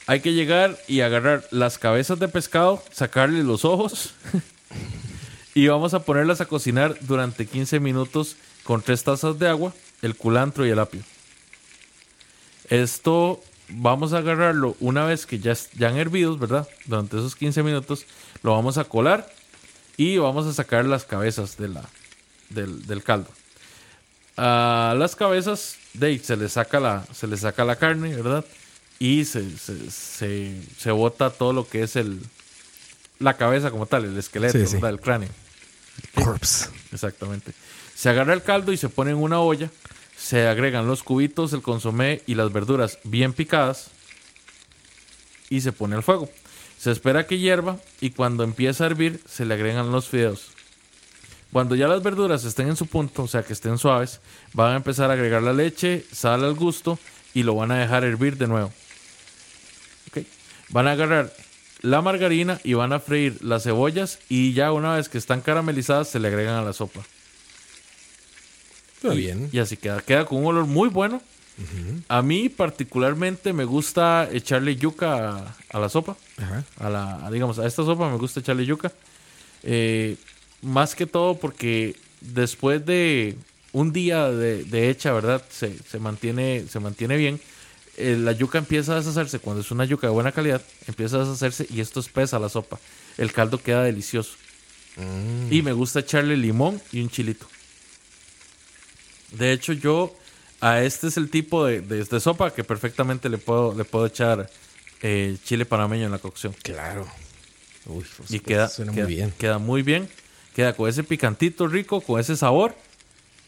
hay 0.06 0.20
que 0.20 0.32
llegar 0.32 0.78
y 0.86 1.00
agarrar 1.00 1.44
las 1.50 1.78
cabezas 1.78 2.18
de 2.18 2.28
pescado, 2.28 2.82
sacarle 2.92 3.42
los 3.42 3.64
ojos 3.64 4.14
y 5.54 5.68
vamos 5.68 5.94
a 5.94 6.00
ponerlas 6.00 6.40
a 6.40 6.46
cocinar 6.46 6.96
durante 7.00 7.46
15 7.46 7.80
minutos 7.80 8.36
con 8.64 8.82
tres 8.82 9.04
tazas 9.04 9.38
de 9.38 9.48
agua, 9.48 9.72
el 10.02 10.16
culantro 10.16 10.66
y 10.66 10.70
el 10.70 10.78
apio. 10.78 11.02
Esto 12.68 13.42
vamos 13.68 14.12
a 14.12 14.18
agarrarlo 14.18 14.76
una 14.80 15.04
vez 15.04 15.26
que 15.26 15.38
ya, 15.38 15.54
ya 15.74 15.88
han 15.88 15.96
hervidos, 15.96 16.38
¿verdad? 16.38 16.68
Durante 16.86 17.16
esos 17.16 17.34
15 17.34 17.62
minutos 17.62 18.04
lo 18.42 18.52
vamos 18.52 18.78
a 18.78 18.84
colar 18.84 19.30
y 19.96 20.18
vamos 20.18 20.46
a 20.46 20.52
sacar 20.52 20.84
las 20.84 21.04
cabezas 21.04 21.56
del, 21.56 21.78
del 22.50 23.02
caldo. 23.02 23.30
A 24.36 24.94
las 24.98 25.14
cabezas 25.14 25.76
de 25.92 26.18
se 26.18 26.36
le 26.36 26.48
saca 26.48 26.80
la, 26.80 27.06
se 27.14 27.26
le 27.26 27.36
saca 27.36 27.64
la 27.64 27.76
carne, 27.76 28.16
¿verdad? 28.16 28.44
Y 28.98 29.24
se, 29.24 29.56
se, 29.58 29.90
se, 29.90 30.60
se 30.78 30.90
bota 30.90 31.30
todo 31.30 31.52
lo 31.52 31.68
que 31.68 31.82
es 31.82 31.96
el 31.96 32.20
la 33.18 33.36
cabeza 33.36 33.70
como 33.70 33.86
tal, 33.86 34.04
el 34.04 34.16
esqueleto, 34.18 34.66
Sí, 34.66 34.76
el 34.76 35.00
cráneo. 35.00 35.28
Corpse. 36.14 36.68
Exactamente. 36.92 37.52
Se 37.94 38.08
agarra 38.08 38.34
el 38.34 38.42
caldo 38.42 38.72
y 38.72 38.76
se 38.76 38.88
pone 38.88 39.12
en 39.12 39.16
una 39.16 39.40
olla. 39.40 39.70
Se 40.16 40.46
agregan 40.46 40.86
los 40.86 41.02
cubitos, 41.02 41.52
el 41.52 41.62
consomé 41.62 42.22
y 42.26 42.34
las 42.34 42.52
verduras 42.52 42.98
bien 43.04 43.32
picadas. 43.32 43.90
Y 45.48 45.60
se 45.60 45.72
pone 45.72 45.96
al 45.96 46.02
fuego. 46.02 46.28
Se 46.78 46.90
espera 46.90 47.26
que 47.26 47.38
hierva 47.38 47.78
y 48.00 48.10
cuando 48.10 48.44
empieza 48.44 48.84
a 48.84 48.88
hervir 48.88 49.20
se 49.28 49.44
le 49.44 49.54
agregan 49.54 49.92
los 49.92 50.08
fideos. 50.08 50.48
Cuando 51.52 51.76
ya 51.76 51.86
las 51.86 52.02
verduras 52.02 52.44
estén 52.44 52.68
en 52.68 52.76
su 52.76 52.86
punto, 52.86 53.22
o 53.22 53.28
sea 53.28 53.44
que 53.44 53.52
estén 53.52 53.78
suaves, 53.78 54.20
van 54.54 54.72
a 54.72 54.76
empezar 54.76 55.10
a 55.10 55.14
agregar 55.14 55.42
la 55.42 55.52
leche, 55.52 56.04
sal 56.10 56.42
al 56.44 56.54
gusto 56.54 56.98
y 57.32 57.44
lo 57.44 57.54
van 57.54 57.70
a 57.70 57.78
dejar 57.78 58.04
hervir 58.04 58.36
de 58.36 58.48
nuevo. 58.48 58.72
Van 60.74 60.88
a 60.88 60.92
agarrar 60.92 61.32
la 61.82 62.02
margarina 62.02 62.60
y 62.64 62.74
van 62.74 62.92
a 62.92 62.98
freír 62.98 63.38
las 63.44 63.62
cebollas 63.62 64.18
y 64.28 64.54
ya 64.54 64.72
una 64.72 64.96
vez 64.96 65.08
que 65.08 65.18
están 65.18 65.40
caramelizadas 65.40 66.08
se 66.08 66.18
le 66.18 66.26
agregan 66.28 66.56
a 66.56 66.62
la 66.62 66.72
sopa. 66.72 67.00
Está 68.96 69.14
Y- 69.14 69.18
bien. 69.18 69.48
Y 69.52 69.58
así 69.60 69.76
queda. 69.76 70.00
Queda 70.00 70.24
con 70.24 70.38
un 70.38 70.46
olor 70.46 70.66
muy 70.66 70.88
bueno. 70.88 71.22
A 72.08 72.20
mí 72.22 72.48
particularmente 72.48 73.52
me 73.52 73.64
gusta 73.64 74.28
echarle 74.32 74.74
yuca 74.74 75.28
a, 75.38 75.56
a 75.70 75.78
la 75.78 75.88
sopa. 75.88 76.16
A 76.80 76.90
la, 76.90 77.24
a, 77.24 77.30
digamos, 77.30 77.60
a 77.60 77.66
esta 77.66 77.84
sopa 77.84 78.10
me 78.10 78.16
gusta 78.18 78.40
echarle 78.40 78.66
yuca. 78.66 78.90
Eh, 79.62 80.16
más 80.62 80.96
que 80.96 81.06
todo 81.06 81.36
porque 81.38 81.94
después 82.20 82.84
de 82.84 83.36
un 83.72 83.92
día 83.92 84.28
de, 84.30 84.64
de 84.64 84.90
hecha, 84.90 85.12
¿verdad? 85.12 85.44
Se, 85.48 85.78
se 85.78 86.00
mantiene, 86.00 86.64
se 86.68 86.80
mantiene 86.80 87.16
bien. 87.16 87.40
Eh, 87.96 88.16
la 88.18 88.32
yuca 88.32 88.58
empieza 88.58 88.92
a 88.92 88.96
deshacerse. 88.96 89.38
Cuando 89.38 89.62
es 89.62 89.70
una 89.70 89.84
yuca 89.84 90.06
de 90.06 90.12
buena 90.12 90.32
calidad, 90.32 90.62
empieza 90.86 91.16
a 91.16 91.20
deshacerse 91.20 91.66
y 91.70 91.80
esto 91.80 92.00
espesa 92.00 92.38
la 92.38 92.48
sopa. 92.48 92.78
El 93.18 93.32
caldo 93.32 93.58
queda 93.62 93.82
delicioso. 93.82 94.32
Y 95.50 95.62
me 95.62 95.72
gusta 95.72 96.00
echarle 96.00 96.36
limón 96.36 96.80
y 96.92 97.00
un 97.00 97.10
chilito. 97.10 97.46
De 99.32 99.52
hecho, 99.52 99.72
yo 99.72 100.14
a 100.60 100.82
este 100.82 101.08
es 101.08 101.16
el 101.16 101.30
tipo 101.30 101.64
de, 101.66 101.80
de- 101.80 102.04
de 102.04 102.20
sopa 102.20 102.52
que 102.54 102.62
perfectamente 102.64 103.28
le 103.28 103.38
puedo, 103.38 103.74
le 103.74 103.84
puedo 103.84 104.06
echar 104.06 104.48
eh, 105.02 105.36
chile 105.44 105.66
panameño 105.66 106.04
en 106.06 106.12
la 106.12 106.18
cocción. 106.18 106.54
Claro. 106.62 107.06
Uy, 107.86 108.04
por 108.16 108.26
Y 108.34 108.38
queda, 108.40 108.68
suena 108.68 108.92
queda- 108.92 109.04
muy 109.06 109.14
bien. 109.14 109.34
Queda 109.36 109.58
muy 109.58 109.82
bien. 109.82 110.08
Queda 110.54 110.74
con 110.74 110.88
ese 110.88 111.02
picantito 111.02 111.66
rico, 111.66 112.00
con 112.00 112.20
ese 112.20 112.36
sabor. 112.36 112.74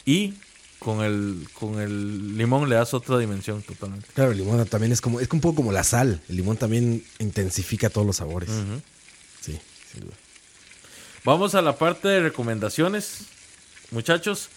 Y 0.05 0.33
con 0.79 1.03
el, 1.03 1.47
con 1.53 1.79
el 1.79 2.37
limón 2.37 2.69
le 2.69 2.75
das 2.75 2.93
otra 2.93 3.17
dimensión 3.17 3.61
totalmente. 3.63 4.07
Claro, 4.13 4.31
el 4.31 4.37
limón 4.37 4.65
también 4.67 4.91
es 4.91 5.01
como, 5.01 5.19
es 5.19 5.29
un 5.31 5.41
poco 5.41 5.55
como 5.57 5.71
la 5.71 5.83
sal. 5.83 6.21
El 6.29 6.35
limón 6.37 6.57
también 6.57 7.03
intensifica 7.19 7.89
todos 7.89 8.05
los 8.05 8.17
sabores. 8.17 8.49
Sí, 9.41 9.59
sin 9.91 10.01
duda. 10.01 10.13
Vamos 11.23 11.55
a 11.55 11.61
la 11.61 11.77
parte 11.77 12.07
de 12.07 12.19
recomendaciones, 12.21 13.21
muchachos. 13.91 14.49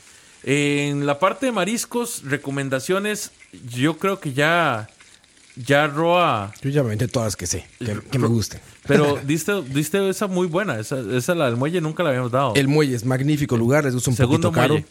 En 0.44 1.05
la 1.06 1.18
parte 1.18 1.47
de 1.47 1.52
mariscos, 1.52 2.22
recomendaciones, 2.24 3.32
yo 3.74 3.98
creo 3.98 4.20
que 4.20 4.32
ya, 4.32 4.88
ya 5.56 5.86
Roa, 5.86 6.52
Yo 6.62 6.70
ya 6.70 6.82
me 6.82 6.88
aventé 6.88 7.09
todas 7.09 7.26
las 7.26 7.36
que 7.36 7.47
sé, 7.47 7.66
que, 7.78 8.01
que 8.10 8.18
me 8.18 8.26
gusten. 8.28 8.60
pero 8.86 9.18
diste, 9.26 9.60
diste 9.62 10.09
esa 10.09 10.28
muy 10.28 10.47
buena, 10.47 10.78
esa, 10.78 11.01
esa 11.14 11.34
la 11.34 11.47
del 11.47 11.56
muelle 11.56 11.80
nunca 11.82 12.02
la 12.02 12.10
habíamos 12.10 12.30
dado. 12.30 12.55
El 12.55 12.68
muelle 12.68 12.94
es 12.94 13.05
magnífico 13.05 13.56
lugar, 13.59 13.84
les 13.84 13.94
gusta 13.94 14.10
un 14.10 14.16
Segundo 14.16 14.48
poquito 14.51 14.52
caro. 14.60 14.74
muelle. 14.74 14.86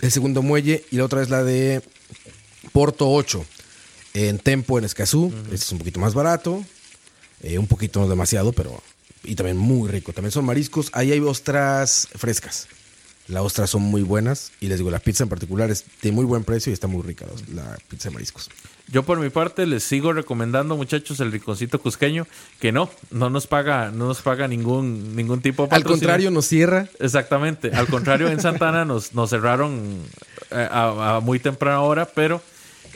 El 0.00 0.10
segundo 0.10 0.42
muelle 0.42 0.84
y 0.90 0.96
la 0.96 1.04
otra 1.04 1.22
es 1.22 1.30
la 1.30 1.44
de 1.44 1.82
Porto 2.72 3.10
8 3.10 3.44
en 4.14 4.38
Tempo, 4.38 4.78
en 4.78 4.84
Escazú. 4.84 5.32
Este 5.44 5.56
es 5.56 5.72
un 5.72 5.78
poquito 5.78 6.00
más 6.00 6.14
barato, 6.14 6.64
eh, 7.42 7.58
un 7.58 7.66
poquito 7.66 8.00
no 8.00 8.08
demasiado, 8.08 8.52
pero 8.52 8.82
y 9.24 9.34
también 9.34 9.56
muy 9.56 9.88
rico. 9.88 10.12
También 10.12 10.32
son 10.32 10.44
mariscos. 10.44 10.90
Ahí 10.92 11.12
hay 11.12 11.20
ostras 11.20 12.08
frescas. 12.14 12.68
Las 13.30 13.42
ostras 13.44 13.70
son 13.70 13.82
muy 13.82 14.02
buenas 14.02 14.52
y 14.60 14.66
les 14.66 14.78
digo, 14.78 14.90
la 14.90 14.98
pizza 14.98 15.22
en 15.22 15.28
particular 15.28 15.70
es 15.70 15.84
de 16.02 16.10
muy 16.12 16.24
buen 16.24 16.42
precio 16.44 16.70
y 16.70 16.74
está 16.74 16.86
muy 16.88 17.02
rica 17.02 17.26
la, 17.54 17.78
pizza 17.88 18.08
de 18.08 18.14
mariscos. 18.14 18.50
Yo 18.88 19.04
por 19.04 19.20
mi 19.20 19.30
parte 19.30 19.66
les 19.66 19.84
sigo 19.84 20.12
recomendando, 20.12 20.76
muchachos, 20.76 21.20
el 21.20 21.30
riconcito 21.30 21.80
cusqueño, 21.80 22.26
que 22.58 22.72
no, 22.72 22.90
no 23.12 23.30
nos 23.30 23.46
paga, 23.46 23.92
no 23.92 24.06
nos 24.08 24.20
paga 24.20 24.48
ningún, 24.48 25.14
ningún 25.14 25.40
tipo 25.42 25.62
de 25.62 25.66
Al 25.66 25.82
patrocinio. 25.82 25.98
contrario, 26.00 26.30
nos 26.32 26.46
cierra. 26.46 26.88
Exactamente. 26.98 27.70
Al 27.72 27.86
contrario, 27.86 28.28
en 28.28 28.40
Santana 28.40 28.84
nos, 28.84 29.14
nos 29.14 29.30
cerraron 29.30 29.98
eh, 30.50 30.68
a, 30.70 31.16
a 31.16 31.20
muy 31.20 31.38
temprana 31.38 31.80
hora, 31.82 32.06
pero 32.06 32.42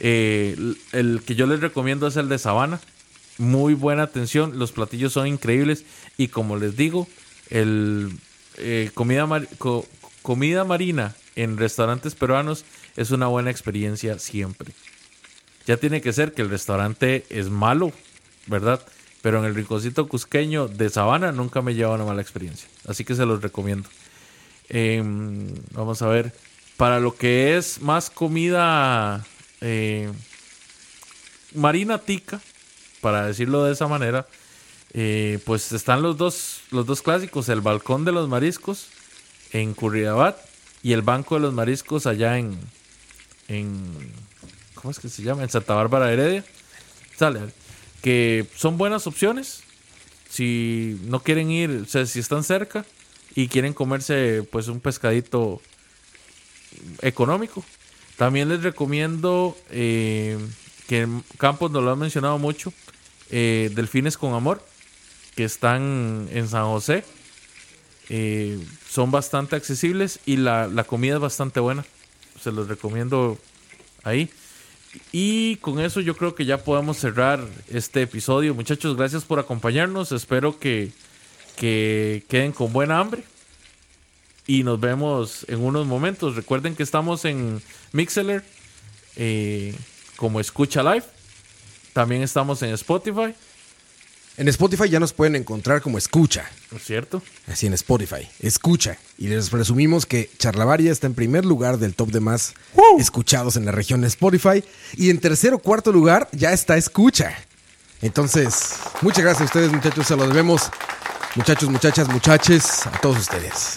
eh, 0.00 0.56
el- 0.92 1.22
que 1.24 1.36
yo 1.36 1.46
les 1.46 1.60
recomiendo 1.60 2.08
es 2.08 2.16
el 2.16 2.28
de 2.28 2.38
Sabana. 2.38 2.80
Muy 3.38 3.74
buena 3.74 4.02
atención, 4.02 4.58
los 4.58 4.72
platillos 4.72 5.12
son 5.12 5.26
increíbles 5.28 5.84
y 6.16 6.26
como 6.28 6.56
les 6.56 6.76
digo, 6.76 7.06
el 7.50 8.10
eh, 8.58 8.90
comida, 8.94 9.26
co- 9.58 9.86
comida 10.24 10.64
marina 10.64 11.14
en 11.36 11.58
restaurantes 11.58 12.14
peruanos 12.14 12.64
es 12.96 13.10
una 13.10 13.26
buena 13.26 13.50
experiencia 13.50 14.18
siempre. 14.18 14.72
Ya 15.66 15.76
tiene 15.76 16.00
que 16.00 16.14
ser 16.14 16.32
que 16.32 16.40
el 16.40 16.48
restaurante 16.48 17.26
es 17.28 17.50
malo, 17.50 17.92
¿verdad? 18.46 18.80
Pero 19.20 19.38
en 19.38 19.44
el 19.44 19.54
rinconcito 19.54 20.08
cusqueño 20.08 20.66
de 20.66 20.88
Sabana 20.88 21.30
nunca 21.30 21.60
me 21.60 21.74
lleva 21.74 21.94
una 21.94 22.06
mala 22.06 22.22
experiencia. 22.22 22.66
Así 22.88 23.04
que 23.04 23.14
se 23.14 23.26
los 23.26 23.42
recomiendo. 23.42 23.86
Em, 24.70 25.54
vamos 25.72 26.00
a 26.00 26.08
ver. 26.08 26.32
Para 26.78 27.00
lo 27.00 27.14
que 27.14 27.58
es 27.58 27.82
más 27.82 28.08
comida 28.08 29.26
eh, 29.60 30.10
marina 31.54 31.98
tica, 31.98 32.40
para 33.02 33.26
decirlo 33.26 33.62
de 33.64 33.74
esa 33.74 33.88
manera, 33.88 34.26
eh, 34.94 35.38
pues 35.44 35.70
están 35.72 36.00
los 36.00 36.16
dos, 36.16 36.62
los 36.70 36.86
dos 36.86 37.02
clásicos, 37.02 37.50
el 37.50 37.60
balcón 37.60 38.06
de 38.06 38.12
los 38.12 38.26
mariscos 38.26 38.88
en 39.54 39.72
Curridabat 39.72 40.36
y 40.82 40.92
el 40.92 41.02
banco 41.02 41.36
de 41.36 41.40
los 41.40 41.54
mariscos 41.54 42.06
allá 42.06 42.38
en, 42.38 42.58
en 43.48 44.12
¿cómo 44.74 44.90
es 44.90 44.98
que 44.98 45.08
se 45.08 45.22
llama? 45.22 45.44
En 45.44 45.48
Santa 45.48 45.74
Bárbara 45.74 46.12
Heredia. 46.12 46.44
Sale, 47.16 47.40
que 48.02 48.46
son 48.54 48.76
buenas 48.76 49.06
opciones. 49.06 49.62
Si 50.28 51.00
no 51.04 51.20
quieren 51.20 51.50
ir, 51.50 51.70
o 51.70 51.86
sea, 51.86 52.04
si 52.04 52.18
están 52.18 52.42
cerca 52.42 52.84
y 53.34 53.46
quieren 53.46 53.72
comerse 53.72 54.46
pues 54.50 54.66
un 54.66 54.80
pescadito 54.80 55.62
económico. 57.00 57.64
También 58.16 58.48
les 58.48 58.62
recomiendo 58.62 59.56
eh, 59.70 60.36
que 60.88 61.08
Campos 61.38 61.70
nos 61.70 61.84
lo 61.84 61.92
han 61.92 61.98
mencionado 61.98 62.38
mucho, 62.38 62.72
eh, 63.30 63.70
Delfines 63.74 64.18
con 64.18 64.34
Amor, 64.34 64.64
que 65.36 65.44
están 65.44 66.28
en 66.32 66.48
San 66.48 66.64
José. 66.64 67.04
Eh, 68.08 68.58
son 68.88 69.10
bastante 69.10 69.56
accesibles 69.56 70.20
y 70.26 70.36
la, 70.36 70.68
la 70.68 70.84
comida 70.84 71.14
es 71.14 71.20
bastante 71.20 71.60
buena. 71.60 71.84
Se 72.40 72.52
los 72.52 72.68
recomiendo 72.68 73.38
ahí. 74.02 74.30
Y 75.12 75.56
con 75.56 75.80
eso 75.80 76.00
yo 76.00 76.16
creo 76.16 76.34
que 76.34 76.44
ya 76.44 76.58
podemos 76.58 76.98
cerrar 76.98 77.44
este 77.68 78.02
episodio. 78.02 78.54
Muchachos, 78.54 78.96
gracias 78.96 79.24
por 79.24 79.38
acompañarnos. 79.38 80.12
Espero 80.12 80.58
que, 80.58 80.92
que 81.56 82.24
queden 82.28 82.52
con 82.52 82.72
buena 82.72 82.98
hambre. 82.98 83.24
Y 84.46 84.62
nos 84.62 84.78
vemos 84.78 85.46
en 85.48 85.60
unos 85.64 85.86
momentos. 85.86 86.36
Recuerden 86.36 86.76
que 86.76 86.82
estamos 86.82 87.24
en 87.24 87.62
Mixeler 87.92 88.44
eh, 89.16 89.74
como 90.16 90.38
Escucha 90.38 90.82
Live. 90.82 91.04
También 91.92 92.22
estamos 92.22 92.62
en 92.62 92.70
Spotify. 92.70 93.34
En 94.36 94.48
Spotify 94.48 94.88
ya 94.88 94.98
nos 94.98 95.12
pueden 95.12 95.36
encontrar 95.36 95.80
como 95.80 95.96
escucha. 95.96 96.50
¿No 96.72 96.78
es 96.78 96.84
cierto? 96.84 97.22
Así 97.46 97.66
en 97.66 97.74
Spotify. 97.74 98.28
Escucha. 98.40 98.98
Y 99.16 99.28
les 99.28 99.48
presumimos 99.48 100.06
que 100.06 100.28
Charlavaria 100.38 100.90
está 100.90 101.06
en 101.06 101.14
primer 101.14 101.44
lugar 101.44 101.78
del 101.78 101.94
top 101.94 102.10
de 102.10 102.18
más 102.18 102.54
escuchados 102.98 103.54
en 103.56 103.64
la 103.64 103.70
región 103.70 104.00
de 104.00 104.08
Spotify. 104.08 104.64
Y 104.96 105.10
en 105.10 105.20
tercer 105.20 105.54
o 105.54 105.58
cuarto 105.60 105.92
lugar 105.92 106.28
ya 106.32 106.52
está 106.52 106.76
Escucha. 106.76 107.32
Entonces, 108.02 108.74
muchas 109.02 109.22
gracias 109.22 109.42
a 109.42 109.44
ustedes, 109.44 109.72
muchachos. 109.72 110.06
Se 110.06 110.16
lo 110.16 110.26
debemos. 110.26 110.62
Muchachos, 111.36 111.68
muchachas, 111.68 112.08
muchaches, 112.08 112.86
a 112.86 113.00
todos 113.00 113.18
ustedes. 113.18 113.76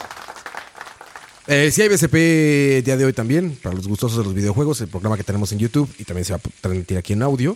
Eh, 1.46 1.72
si 1.72 1.82
hay 1.84 1.88
BCP 1.88 2.84
día 2.84 2.98
de 2.98 3.06
hoy 3.06 3.14
también, 3.14 3.58
para 3.62 3.76
los 3.76 3.88
gustosos 3.88 4.18
de 4.18 4.24
los 4.24 4.34
videojuegos, 4.34 4.82
el 4.82 4.88
programa 4.88 5.18
que 5.18 5.24
tenemos 5.24 5.52
en 5.52 5.60
YouTube 5.60 5.90
y 5.98 6.04
también 6.04 6.26
se 6.26 6.34
va 6.34 6.38
a 6.38 6.50
transmitir 6.62 6.98
aquí 6.98 7.14
en 7.14 7.22
audio. 7.22 7.56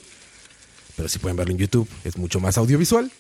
Pero 1.02 1.10
si 1.10 1.18
pueden 1.18 1.36
verlo 1.36 1.52
en 1.52 1.58
YouTube, 1.58 1.90
es 2.04 2.16
mucho 2.16 2.40
más 2.40 2.60
audiovisual. 2.60 3.12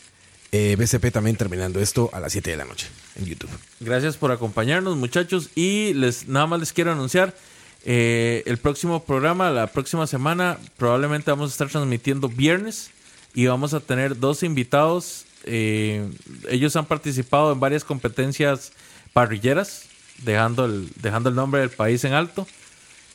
Eh, 0.52 0.76
BCP 0.78 1.12
también 1.12 1.36
terminando 1.36 1.80
esto 1.80 2.12
a 2.14 2.20
las 2.20 2.32
7 2.32 2.52
de 2.52 2.58
la 2.58 2.64
noche 2.64 2.86
en 3.16 3.26
YouTube. 3.26 3.50
Gracias 3.80 4.18
por 4.18 4.32
acompañarnos, 4.32 4.98
muchachos. 4.98 5.50
Y 5.56 5.96
les 5.96 6.28
nada 6.28 6.46
más 6.46 6.60
les 6.60 6.74
quiero 6.74 6.92
anunciar 6.92 7.36
eh, 7.84 8.44
el 8.46 8.60
próximo 8.60 9.04
programa, 9.04 9.50
la 9.50 9.66
próxima 9.66 10.06
semana, 10.06 10.60
probablemente 10.78 11.32
vamos 11.32 11.50
a 11.50 11.54
estar 11.54 11.70
transmitiendo 11.70 12.30
viernes 12.30 12.92
y 13.34 13.48
vamos 13.48 13.74
a 13.74 13.80
tener 13.80 14.20
dos 14.20 14.44
invitados. 14.44 15.26
Eh, 15.46 16.08
ellos 16.50 16.76
han 16.76 16.86
participado 16.86 17.52
en 17.52 17.60
varias 17.60 17.84
competencias 17.84 18.74
parrilleras, 19.12 19.86
dejando 20.20 20.66
el, 20.66 20.88
dejando 20.98 21.30
el 21.30 21.36
nombre 21.36 21.62
del 21.62 21.72
país 21.72 22.04
en 22.04 22.14
alto. 22.14 22.46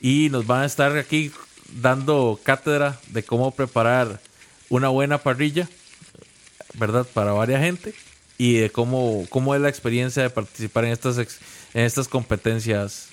Y 0.01 0.29
nos 0.31 0.45
van 0.45 0.63
a 0.63 0.67
estar 0.67 0.97
aquí 0.97 1.31
dando 1.81 2.41
cátedra 2.43 2.99
de 3.11 3.23
cómo 3.23 3.53
preparar 3.53 4.21
una 4.69 4.89
buena 4.89 5.19
parrilla, 5.19 5.69
¿verdad? 6.75 7.07
Para 7.13 7.33
varias 7.33 7.61
gente. 7.61 7.95
Y 8.39 8.55
de 8.59 8.71
cómo, 8.71 9.27
cómo 9.31 9.55
es 9.55 9.61
la 9.63 9.69
experiencia 9.71 10.23
de 10.23 10.31
participar 10.31 10.85
en 10.85 10.93
estas, 10.93 11.17
ex- 11.19 11.39
en 11.73 11.85
estas 11.85 12.07
competencias. 12.09 13.09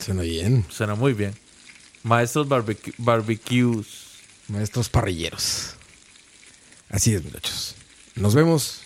Suena 0.00 0.22
bien. 0.22 0.64
Suena 0.68 0.94
muy 0.96 1.12
bien. 1.12 1.34
Maestros 2.02 2.48
barbecu- 2.48 2.94
barbecues. 2.98 3.86
Maestros 4.48 4.88
parrilleros. 4.88 5.74
Así 6.90 7.14
es, 7.14 7.22
muchachos. 7.24 7.76
Nos 8.16 8.34
vemos. 8.34 8.80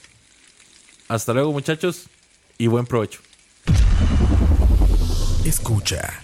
Hasta 1.09 1.33
luego, 1.33 1.53
muchachos. 1.53 2.03
Y 2.59 2.67
buen 2.67 2.87
provecho. 2.87 3.21
Escucha. 5.45 6.23